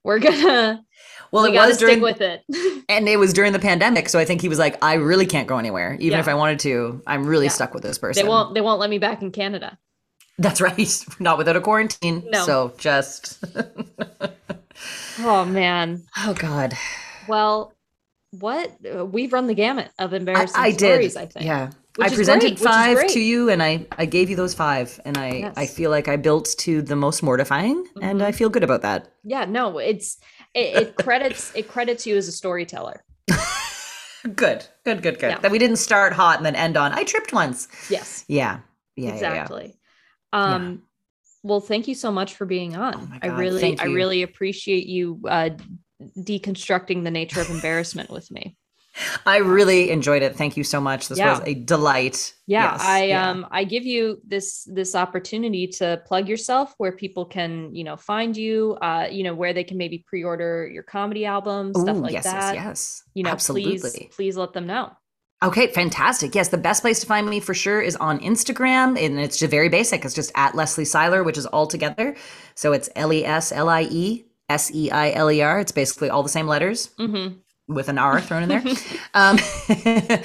we're 0.03 0.19
gonna 0.19 0.83
well, 1.31 1.43
we 1.43 1.49
it 1.49 1.53
gotta 1.53 1.67
was 1.69 1.77
stick 1.77 1.87
during 1.87 2.01
with 2.01 2.21
it. 2.21 2.43
and 2.89 3.09
it 3.09 3.17
was 3.17 3.33
during 3.33 3.51
the 3.53 3.59
pandemic, 3.59 4.07
so 4.09 4.19
I 4.19 4.25
think 4.25 4.41
he 4.41 4.49
was 4.49 4.59
like, 4.59 4.83
I 4.83 4.93
really 4.95 5.25
can't 5.25 5.47
go 5.47 5.57
anywhere. 5.57 5.93
Even 5.95 6.11
Yeah. 6.13 6.19
if 6.19 6.27
I 6.27 6.33
wanted 6.35 6.59
to, 6.59 7.01
I'm 7.07 7.25
really 7.25 7.45
Yeah. 7.45 7.51
stuck 7.51 7.73
with 7.73 7.83
this 7.83 7.97
person 7.97 8.23
they 8.23 8.29
won't 8.29 8.53
they 8.53 8.61
won't 8.61 8.79
let 8.79 8.89
me 8.89 8.97
back 8.99 9.21
in 9.21 9.31
Canada. 9.31 9.77
That's 10.37 10.61
right. 10.67 11.05
Not 11.19 11.37
without 11.37 11.55
a 11.55 11.61
quarantine. 11.61 12.23
No. 12.29 12.45
So 12.45 12.73
just 12.77 13.43
Oh 15.19 15.45
man. 15.45 16.03
Oh 16.17 16.33
God. 16.33 16.73
Well, 17.27 17.73
what 18.31 18.71
we've 19.11 19.31
run 19.33 19.47
the 19.47 19.53
gamut 19.53 19.89
of 19.97 20.13
I, 20.13 20.17
embarrassing 20.17 20.55
I 20.61 20.71
did. 20.71 20.77
stories. 20.77 21.15
I 21.15 21.25
think. 21.25 21.45
Yeah. 21.45 21.71
Which 21.97 22.11
I 22.11 22.15
presented 22.15 22.57
great, 22.57 22.59
five 22.59 23.07
to 23.07 23.19
you 23.19 23.49
and 23.49 23.63
I, 23.63 23.85
I 23.97 24.05
gave 24.05 24.29
you 24.29 24.35
those 24.35 24.53
five 24.53 24.99
and 25.05 25.17
I, 25.17 25.53
I 25.55 25.65
feel 25.65 25.89
like 25.91 26.07
I 26.07 26.17
built 26.17 26.53
to 26.59 26.81
the 26.81 26.95
most 26.95 27.23
mortifying 27.23 27.87
and 28.01 28.19
Mhm. 28.19 28.25
I 28.25 28.31
feel 28.33 28.49
good 28.49 28.63
about 28.63 28.81
that. 28.81 29.13
Yeah. 29.23 29.45
No, 29.45 29.77
it's 29.77 30.17
it, 30.53 30.75
it 30.75 30.95
credits 30.95 31.53
it 31.55 31.67
credits 31.69 32.05
you 32.05 32.17
as 32.17 32.27
a 32.27 32.31
storyteller. 32.33 33.03
Good, 34.23 34.65
good, 34.83 35.03
good, 35.03 35.19
good. 35.19 35.29
Yeah. 35.29 35.37
That 35.37 35.51
we 35.51 35.59
didn't 35.59 35.75
start 35.75 36.11
hot 36.11 36.37
and 36.37 36.45
then 36.45 36.55
end 36.55 36.77
on. 36.77 36.91
I 36.93 37.03
tripped 37.03 37.31
once. 37.31 37.67
Yes. 37.91 38.25
Yeah, 38.27 38.61
yeah, 38.95 39.09
yeah, 39.09 39.09
yeah. 39.09 39.11
exactly. 39.11 39.77
Um. 40.33 40.81
Well, 41.43 41.61
thank 41.61 41.87
you 41.87 41.93
so 41.93 42.11
much 42.11 42.33
for 42.33 42.45
being 42.47 42.75
on. 42.75 42.95
Oh 42.95 43.07
I 43.21 43.27
really, 43.27 43.77
I 43.79 43.83
really 43.85 44.23
appreciate 44.23 44.87
you 44.87 45.21
uh, 45.29 45.51
deconstructing 46.17 47.03
the 47.03 47.11
nature 47.11 47.39
of 47.39 47.51
embarrassment 47.51 48.09
with 48.09 48.31
me. 48.31 48.57
I 49.25 49.37
really 49.37 49.89
enjoyed 49.91 50.21
it. 50.21 50.35
Thank 50.35 50.57
you 50.57 50.63
so 50.63 50.79
much. 50.79 51.07
This 51.07 51.19
was 51.19 51.41
a 51.45 51.53
delight. 51.53 52.33
Yeah, 52.47 52.73
Yes, 52.73 52.81
I 52.81 53.03
yeah. 53.05 53.29
um 53.29 53.47
I 53.51 53.63
give 53.63 53.85
you 53.85 54.21
this 54.25 54.67
this 54.71 54.95
opportunity 54.95 55.67
to 55.79 56.01
plug 56.05 56.29
yourself 56.29 56.73
where 56.77 56.91
people 56.91 57.25
can 57.25 57.73
you 57.75 57.83
know 57.83 57.97
find 57.97 58.35
you, 58.37 58.77
uh, 58.81 59.07
you 59.11 59.23
know 59.23 59.33
where 59.33 59.53
they 59.53 59.63
can 59.63 59.77
maybe 59.77 60.03
pre-order 60.07 60.67
your 60.67 60.83
comedy 60.83 61.25
album, 61.25 61.73
stuff 61.73 61.97
Ooh, 61.97 62.01
like 62.01 62.13
yes, 62.13 62.23
that. 62.23 62.55
yes, 62.55 62.65
yes. 62.65 63.03
You 63.13 63.23
know, 63.23 63.31
absolutely. 63.31 63.79
please 63.79 64.07
please 64.15 64.37
let 64.37 64.53
them 64.53 64.67
know. 64.67 64.91
Okay, 65.43 65.67
fantastic. 65.67 66.33
Yes, 66.33 66.47
the 66.47 66.57
best 66.57 66.81
place 66.81 67.01
to 67.01 67.05
find 67.05 67.29
me 67.29 67.39
for 67.39 67.53
sure 67.53 67.81
is 67.81 67.95
on 67.97 68.19
Instagram, 68.19 68.97
and 68.99 69.19
it's 69.19 69.37
just 69.37 69.51
very 69.51 69.69
basic. 69.69 70.05
It's 70.05 70.13
just 70.13 70.31
at 70.35 70.55
Leslie 70.55 70.85
Seiler, 70.85 71.23
which 71.23 71.37
is 71.37 71.45
all 71.45 71.67
together. 71.67 72.15
So 72.55 72.71
it's 72.71 72.89
L 72.95 73.11
E 73.13 73.25
S 73.25 73.51
L 73.51 73.69
I 73.69 73.83
E 73.83 74.25
S 74.49 74.73
E 74.73 74.89
I 74.91 75.11
L 75.11 75.29
E 75.29 75.41
R. 75.41 75.59
It's 75.59 75.71
basically 75.73 76.09
all 76.09 76.23
the 76.23 76.29
same 76.29 76.47
letters. 76.47 76.89
hmm 76.97 77.27
with 77.67 77.89
an 77.89 77.97
R 77.97 78.21
thrown 78.21 78.43
in 78.43 78.49
there. 78.49 78.63
um, 79.13 79.39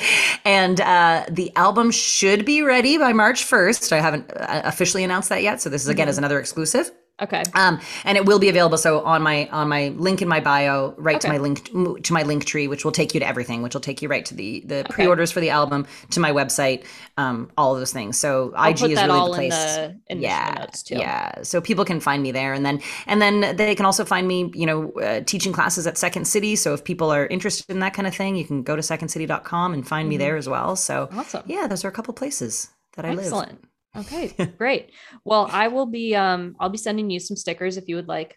and 0.44 0.80
uh, 0.80 1.24
the 1.30 1.52
album 1.56 1.90
should 1.90 2.44
be 2.44 2.62
ready 2.62 2.98
by 2.98 3.12
March 3.12 3.44
1st. 3.44 3.92
I 3.92 4.00
haven't 4.00 4.30
uh, 4.36 4.62
officially 4.64 5.04
announced 5.04 5.28
that 5.30 5.42
yet. 5.42 5.60
So 5.60 5.70
this 5.70 5.82
is 5.82 5.88
again 5.88 6.04
Mm-hmm. 6.04 6.10
is 6.10 6.18
another 6.18 6.38
exclusive. 6.40 6.90
Okay. 7.22 7.42
Um, 7.54 7.80
and 8.04 8.16
it 8.16 8.24
will 8.24 8.38
be 8.38 8.48
available. 8.48 8.78
So 8.78 9.02
on 9.04 9.22
my 9.22 9.48
on 9.50 9.68
my 9.68 9.88
link 9.96 10.22
in 10.22 10.28
my 10.28 10.40
bio, 10.40 10.94
right 10.96 11.20
to 11.20 11.28
my 11.28 11.38
link 11.38 11.64
to 11.66 12.12
my 12.12 12.22
Linktree, 12.24 12.68
which 12.68 12.84
will 12.84 12.92
take 12.92 13.14
you 13.14 13.20
to 13.20 13.26
everything, 13.26 13.62
which 13.62 13.74
will 13.74 13.80
take 13.80 14.00
you 14.02 14.08
right 14.08 14.24
to 14.24 14.34
the 14.34 14.60
the 14.66 14.86
pre-orders 14.90 15.30
for 15.30 15.40
the 15.40 15.50
album, 15.50 15.86
to 16.10 16.20
my 16.20 16.32
website, 16.32 16.84
um, 17.18 17.50
all 17.58 17.74
of 17.74 17.80
those 17.80 17.92
things. 17.92 18.18
So 18.18 18.52
I'll 18.56 18.70
IG 18.70 18.82
is 18.82 18.82
really 19.02 19.10
all 19.10 19.30
the 19.30 19.34
place. 19.36 19.52
in 19.54 19.76
the 19.82 19.96
in 20.12 20.18
the 20.18 20.22
yeah, 20.24 20.56
notes 20.60 20.82
too. 20.82 20.96
yeah. 20.96 21.42
So 21.42 21.60
people 21.60 21.84
can 21.84 22.00
find 22.00 22.22
me 22.22 22.32
there, 22.32 22.52
and 22.54 22.64
then 22.64 22.80
and 23.06 23.20
then 23.20 23.56
they 23.56 23.74
can 23.74 23.86
also 23.86 24.04
find 24.04 24.26
me, 24.26 24.50
you 24.54 24.66
know, 24.66 24.90
uh, 24.92 25.20
teaching 25.26 25.52
classes 25.52 25.86
at 25.86 25.98
Second 25.98 26.26
City. 26.26 26.56
So 26.56 26.72
if 26.74 26.84
people 26.84 27.10
are 27.12 27.26
interested 27.26 27.70
in 27.70 27.80
that 27.80 27.94
kind 27.94 28.06
of 28.08 28.14
thing, 28.14 28.36
you 28.36 28.44
can 28.44 28.62
go 28.62 28.76
to 28.76 28.82
secondcity.com 28.82 29.74
and 29.74 29.86
find 29.86 30.08
me 30.08 30.16
Mhm. 30.16 30.18
there 30.20 30.36
as 30.36 30.48
well. 30.48 30.76
So 30.76 31.08
Awesome. 31.12 31.42
yeah, 31.46 31.66
those 31.66 31.84
are 31.84 31.88
a 31.88 31.92
couple 31.92 32.14
places 32.14 32.68
that 32.96 33.04
I 33.04 33.10
live. 33.10 33.20
Excellent. 33.26 33.64
Okay, 33.96 34.28
great. 34.58 34.92
Well, 35.24 35.48
I 35.50 35.68
will 35.68 35.86
be 35.86 36.14
um 36.14 36.54
I'll 36.60 36.68
be 36.70 36.78
sending 36.78 37.10
you 37.10 37.18
some 37.20 37.36
stickers 37.36 37.76
if 37.76 37.88
you 37.88 37.96
would 37.96 38.08
like 38.08 38.36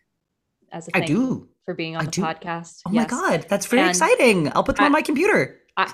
as 0.72 0.88
a 0.88 0.92
I 0.98 1.00
thank 1.02 1.08
do. 1.08 1.48
for 1.66 1.74
being 1.76 1.96
on 1.96 2.02
I 2.04 2.06
the 2.06 2.12
do. 2.12 2.22
podcast. 2.24 2.82
Oh 2.88 2.90
my 2.92 3.06
god, 3.06 3.46
that's 3.50 3.68
very 3.68 3.82
And 3.84 3.90
exciting! 3.92 4.52
I'll 4.56 4.64
put 4.64 4.76
them 4.78 4.84
I- 4.84 4.88
on 4.88 4.92
my 4.92 5.02
computer. 5.02 5.60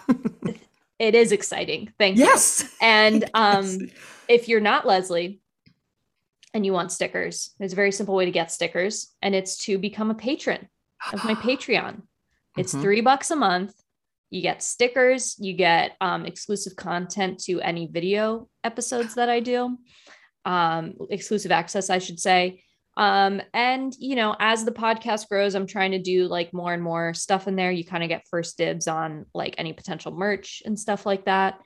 It 0.99 1.15
is 1.15 1.31
exciting. 1.31 1.94
Thank 1.98 2.18
you. 2.18 2.26
Yes. 2.26 2.69
And 2.81 3.23
um 3.34 3.64
Yes. 3.65 3.91
if 4.27 4.48
you're 4.49 4.60
not 4.60 4.86
Leslie 4.86 5.40
and 6.53 6.65
you 6.65 6.73
want 6.73 6.91
stickers, 6.91 7.52
there's 7.57 7.72
a 7.72 7.76
very 7.77 7.91
simple 7.94 8.15
way 8.15 8.26
to 8.26 8.31
get 8.31 8.52
stickers, 8.52 9.14
and 9.22 9.34
it's 9.34 9.56
to 9.65 9.77
become 9.77 10.11
a 10.11 10.15
patron 10.15 10.68
of 11.14 11.23
my 11.23 11.36
Patreon. 11.48 12.02
It's 12.57 12.73
Mhm. 12.76 12.81
three 12.81 13.02
bucks 13.02 13.31
a 13.31 13.36
month. 13.38 13.73
You 14.30 14.41
get 14.41 14.61
stickers, 14.61 15.35
you 15.39 15.53
get 15.53 15.95
um, 16.01 16.26
exclusive 16.26 16.76
content 16.76 17.39
to 17.45 17.61
any 17.61 17.88
video 17.88 18.47
episodes 18.64 19.15
that 19.15 19.30
I 19.30 19.39
do, 19.39 19.77
um, 20.45 20.93
exclusive 21.10 21.51
access, 21.51 21.89
I 21.89 21.97
should 21.97 22.19
say. 22.19 22.64
Um, 22.97 23.41
and 23.53 23.93
you 23.97 24.15
know, 24.15 24.35
as 24.39 24.65
the 24.65 24.72
podcast 24.72 25.30
grows, 25.30 25.56
I'm 25.56 25.68
trying 25.68 25.91
to 25.91 26.01
do 26.01 26.27
like 26.27 26.53
more 26.53 26.73
and 26.73 26.84
more 26.84 27.14
stuff 27.14 27.47
in 27.47 27.56
there. 27.56 27.72
You 27.72 27.85
kind 27.85 28.03
of 28.03 28.10
get 28.10 28.27
first 28.30 28.57
dibs 28.57 28.88
on 28.88 29.26
like 29.34 29.56
any 29.57 29.73
potential 29.73 30.11
merch 30.11 30.61
and 30.65 30.77
stuff 30.77 31.06
like 31.06 31.26
that. 31.26 31.60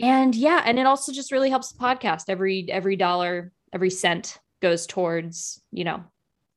And 0.00 0.34
yeah, 0.34 0.62
and 0.64 0.78
it 0.78 0.86
also 0.86 1.12
just 1.12 1.32
really 1.32 1.48
helps 1.48 1.72
the 1.72 1.78
podcast. 1.78 2.24
Every 2.28 2.66
every 2.70 2.96
dollar, 2.96 3.52
every 3.72 3.90
cent 3.90 4.36
goes 4.60 4.86
towards, 4.86 5.62
you 5.70 5.84
know, 5.84 6.04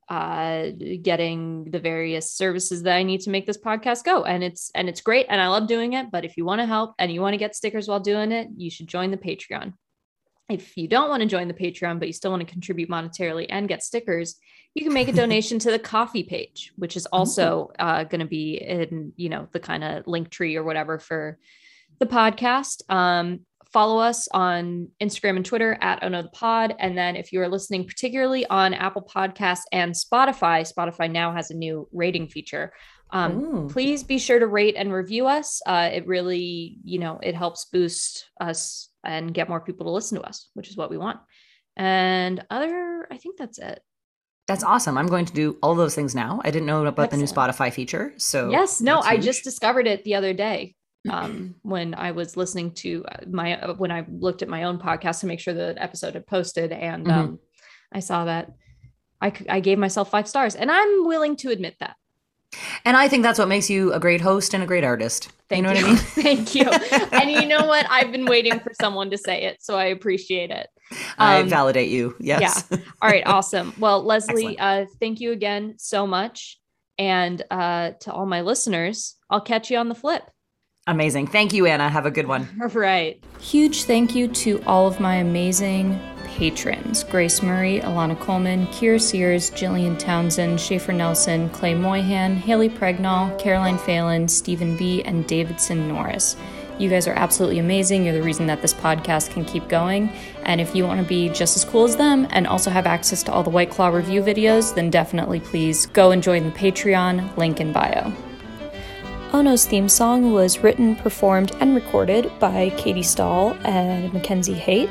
uh 0.10 0.72
getting 1.02 1.66
the 1.66 1.80
various 1.80 2.32
services 2.32 2.84
that 2.84 2.96
I 2.96 3.04
need 3.04 3.22
to 3.22 3.30
make 3.30 3.46
this 3.46 3.58
podcast 3.58 4.04
go. 4.04 4.24
And 4.24 4.44
it's 4.44 4.72
and 4.74 4.90
it's 4.90 5.02
great 5.02 5.28
and 5.30 5.40
I 5.40 5.48
love 5.48 5.68
doing 5.68 5.94
it, 5.94 6.12
but 6.12 6.26
if 6.26 6.36
you 6.36 6.46
want 6.46 6.60
to 6.62 6.66
help 6.66 6.96
and 6.98 7.12
you 7.12 7.22
want 7.22 7.34
to 7.34 7.38
get 7.38 7.56
stickers 7.56 7.88
while 7.88 8.00
doing 8.00 8.32
it, 8.32 8.48
you 8.58 8.70
should 8.72 8.88
join 8.88 9.12
the 9.12 9.18
Patreon. 9.18 9.74
if 10.50 10.76
you 10.76 10.88
don't 10.88 11.10
want 11.10 11.22
to 11.22 11.30
join 11.30 11.48
the 11.48 11.54
Patreon, 11.54 12.00
but 12.00 12.08
you 12.08 12.14
still 12.14 12.32
want 12.32 12.42
to 12.46 12.52
contribute 12.52 12.90
monetarily 12.90 13.46
and 13.50 13.68
get 13.68 13.84
stickers, 13.84 14.36
you 14.74 14.84
can 14.84 14.94
make 14.94 15.08
a 15.08 15.12
donation 15.24 15.60
to 15.60 15.72
the 15.72 15.80
Ko-fi 15.80 16.24
page, 16.24 16.72
which 16.76 16.98
is 16.98 17.06
also 17.08 17.72
uh, 17.78 18.04
going 18.04 18.22
to 18.22 18.26
be 18.26 18.56
in, 18.56 19.14
you 19.16 19.30
know, 19.30 19.48
the 19.52 19.60
kind 19.60 19.84
of 19.84 20.06
Linktree 20.06 20.56
or 20.56 20.64
whatever 20.64 20.98
for 20.98 21.38
the 22.00 22.08
podcast. 22.08 22.82
Um, 22.90 23.42
follow 23.72 24.00
us 24.00 24.28
on 24.34 24.90
Instagram 25.02 25.36
and 25.36 25.46
Twitter 25.46 25.78
at 25.82 26.00
Oh 26.02 26.10
No 26.10 26.22
the 26.22 26.30
Pod. 26.30 26.76
And 26.80 26.98
then 26.98 27.16
if 27.16 27.32
you 27.32 27.42
are 27.42 27.48
listening 27.48 27.86
particularly 27.86 28.46
on 28.48 28.74
Apple 28.74 29.04
Podcasts 29.04 29.64
and 29.72 29.94
Spotify, 29.94 30.72
Spotify 30.72 31.12
now 31.12 31.34
has 31.34 31.52
a 31.52 31.56
new 31.56 31.88
rating 31.92 32.28
feature. 32.28 32.74
Um, 33.12 33.70
please 33.70 34.04
be 34.04 34.20
sure 34.20 34.40
to 34.40 34.48
rate 34.48 34.76
and 34.78 34.94
review 34.94 35.28
us. 35.28 35.62
Uh, 35.66 35.90
it 35.92 36.06
really, 36.06 36.78
you 36.84 37.00
know, 37.00 37.20
it 37.22 37.36
helps 37.36 37.66
boost 37.66 38.30
us 38.40 38.90
and 39.04 39.34
get 39.34 39.50
more 39.50 39.62
people 39.62 39.86
to 39.86 39.92
listen 39.92 40.20
to 40.20 40.28
us, 40.28 40.50
which 40.54 40.70
is 40.70 40.78
what 40.78 40.90
we 40.92 40.98
want. 40.98 41.20
And 41.76 42.46
other, 42.50 43.08
I 43.10 43.18
think 43.18 43.38
that's 43.38 43.58
it. 43.58 43.82
That's 44.48 44.64
awesome. 44.64 44.98
I'm 44.98 45.08
going 45.08 45.26
to 45.26 45.34
do 45.34 45.58
all 45.62 45.76
those 45.76 45.96
things 45.96 46.16
now. 46.16 46.42
I 46.44 46.52
didn't 46.52 46.66
know 46.66 46.86
about 46.86 47.04
Excellent. 47.04 47.12
the 47.12 47.18
new 47.18 47.26
Spotify 47.26 47.72
feature. 47.72 48.14
So, 48.18 48.50
yes, 48.50 48.82
no, 48.82 49.00
I 49.00 49.18
just 49.18 49.44
discovered 49.44 49.88
it 49.88 50.04
the 50.04 50.16
other 50.16 50.34
day 50.34 50.76
um, 51.10 51.56
when 51.62 51.94
I 51.94 52.12
was 52.12 52.36
listening 52.36 52.72
to 52.76 53.06
uh, 53.06 53.18
my, 53.30 53.60
uh, 53.60 53.74
when 53.76 53.92
I 53.92 54.06
looked 54.10 54.42
at 54.42 54.50
my 54.50 54.64
own 54.64 54.80
podcast 54.80 55.22
to 55.22 55.28
make 55.28 55.40
sure 55.40 55.54
the 55.54 55.76
episode 55.78 56.16
had 56.16 56.28
posted. 56.28 56.72
And 56.72 57.06
mm-hmm. 57.06 57.20
um, 57.20 57.40
I 57.92 58.00
saw 58.00 58.26
that 58.26 58.52
I, 59.22 59.34
I 59.50 59.60
gave 59.60 59.78
myself 59.78 60.10
five 60.10 60.28
stars. 60.28 60.56
And 60.56 60.72
I'm 60.72 61.06
willing 61.06 61.36
to 61.38 61.50
admit 61.50 61.76
that. 61.80 61.96
And 62.84 62.98
I 62.98 63.08
think 63.08 63.24
that's 63.24 63.38
what 63.38 63.48
makes 63.48 63.70
you 63.70 63.94
a 63.94 64.00
great 64.00 64.22
host 64.22 64.54
and 64.54 64.64
a 64.64 64.66
great 64.66 64.84
artist. 64.84 65.32
Thank 65.50 65.68
you 65.68 65.74
know 65.74 65.80
you. 65.80 65.86
what 65.86 65.92
I 65.92 65.94
mean? 65.94 65.98
Thank 65.98 66.56
you. 66.56 66.70
and 67.12 67.32
you 67.32 67.46
know 67.46 67.66
what? 67.66 67.86
I've 67.90 68.12
been 68.12 68.26
waiting 68.26 68.60
for 68.60 68.72
someone 68.80 69.10
to 69.12 69.18
say 69.18 69.44
it, 69.44 69.62
so 69.62 69.78
I 69.78 69.86
appreciate 69.86 70.52
it. 70.52 70.68
Um, 70.92 70.98
I 71.18 71.44
validate 71.44 71.90
you. 71.90 72.16
Yes. 72.20 72.68
Yeah. 72.70 72.78
All 73.02 73.10
right. 73.10 73.24
Awesome. 73.30 73.74
Well, 73.78 74.04
Leslie, 74.04 74.58
uh, 74.58 74.86
thank 75.00 75.20
you 75.20 75.32
again 75.32 75.76
so 75.78 76.08
much. 76.08 76.60
And 76.98 77.42
uh, 77.52 77.92
to 78.02 78.12
all 78.12 78.26
my 78.26 78.42
listeners, 78.42 79.16
I'll 79.30 79.42
catch 79.42 79.70
you 79.70 79.78
on 79.78 79.90
the 79.90 79.96
flip. 79.96 80.24
Amazing. 80.90 81.28
Thank 81.28 81.54
you, 81.54 81.68
Anna. 81.68 81.88
Have 81.88 82.08
a 82.08 82.12
good 82.12 82.28
one. 82.28 82.48
All 82.60 82.68
right. 82.74 83.24
Huge 83.40 83.84
thank 83.84 84.16
you 84.16 84.28
to 84.28 84.62
all 84.66 84.88
of 84.88 85.00
my 85.00 85.16
amazing 85.16 86.00
patrons 86.26 87.04
Grace 87.04 87.44
Murray, 87.44 87.80
Alana 87.82 88.20
Coleman, 88.20 88.66
Kira 88.68 89.00
Sears, 89.00 89.52
Jillian 89.52 90.00
Townsend, 90.00 90.60
Schaefer 90.60 90.92
Nelson, 90.92 91.50
Clay 91.50 91.76
Moyhan, 91.76 92.36
Haley 92.36 92.70
Pregnall, 92.70 93.38
Caroline 93.38 93.78
Phelan, 93.78 94.28
Stephen 94.28 94.76
B., 94.78 95.04
and 95.04 95.28
Davidson 95.28 95.88
Norris. 95.88 96.36
You 96.80 96.90
guys 96.90 97.08
are 97.08 97.14
absolutely 97.14 97.60
amazing. 97.60 98.06
You're 98.06 98.14
the 98.16 98.24
reason 98.24 98.48
that 98.48 98.62
this 98.64 98.74
podcast 98.74 99.32
can 99.32 99.46
keep 99.46 99.68
going. 99.68 100.10
And 100.44 100.60
if 100.60 100.74
you 100.74 100.86
want 100.86 101.02
to 101.02 101.06
be 101.06 101.30
just 101.30 101.56
as 101.56 101.66
cool 101.66 101.84
as 101.84 101.98
them 101.98 102.26
and 102.32 102.48
also 102.48 102.72
have 102.72 102.88
access 102.88 103.22
to 103.24 103.32
all 103.32 103.44
the 103.44 103.50
White 103.50 103.70
Claw 103.70 103.90
review 103.90 104.24
videos, 104.24 104.74
then 104.74 104.90
definitely 104.90 105.40
please 105.40 105.86
go 105.88 106.12
and 106.12 106.24
join 106.24 106.46
the 106.46 106.52
Patreon, 106.52 107.38
link 107.38 107.60
in 107.60 107.74
bio. 107.74 108.12
Ono's 109.32 109.66
theme 109.66 109.88
song 109.88 110.34
was 110.34 110.60
written, 110.60 110.96
performed, 110.96 111.52
and 111.60 111.76
recorded 111.76 112.32
by 112.40 112.72
Katie 112.78 113.04
Stahl 113.04 113.56
and 113.64 114.12
Mackenzie 114.14 114.54
Haight 114.54 114.90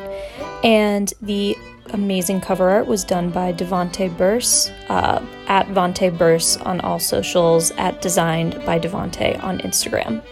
and 0.65 1.13
the 1.23 1.57
amazing 1.91 2.41
cover 2.41 2.69
art 2.69 2.87
was 2.87 3.05
done 3.05 3.31
by 3.31 3.53
Devonte 3.53 4.15
Burse 4.17 4.71
uh, 4.89 5.25
at 5.47 5.67
Vonte 5.69 6.17
Burse 6.17 6.57
on 6.59 6.81
all 6.81 6.99
socials, 6.99 7.71
at 7.73 8.03
Designed 8.03 8.55
by 8.67 8.79
Devonte 8.79 9.43
on 9.43 9.59
Instagram. 9.61 10.23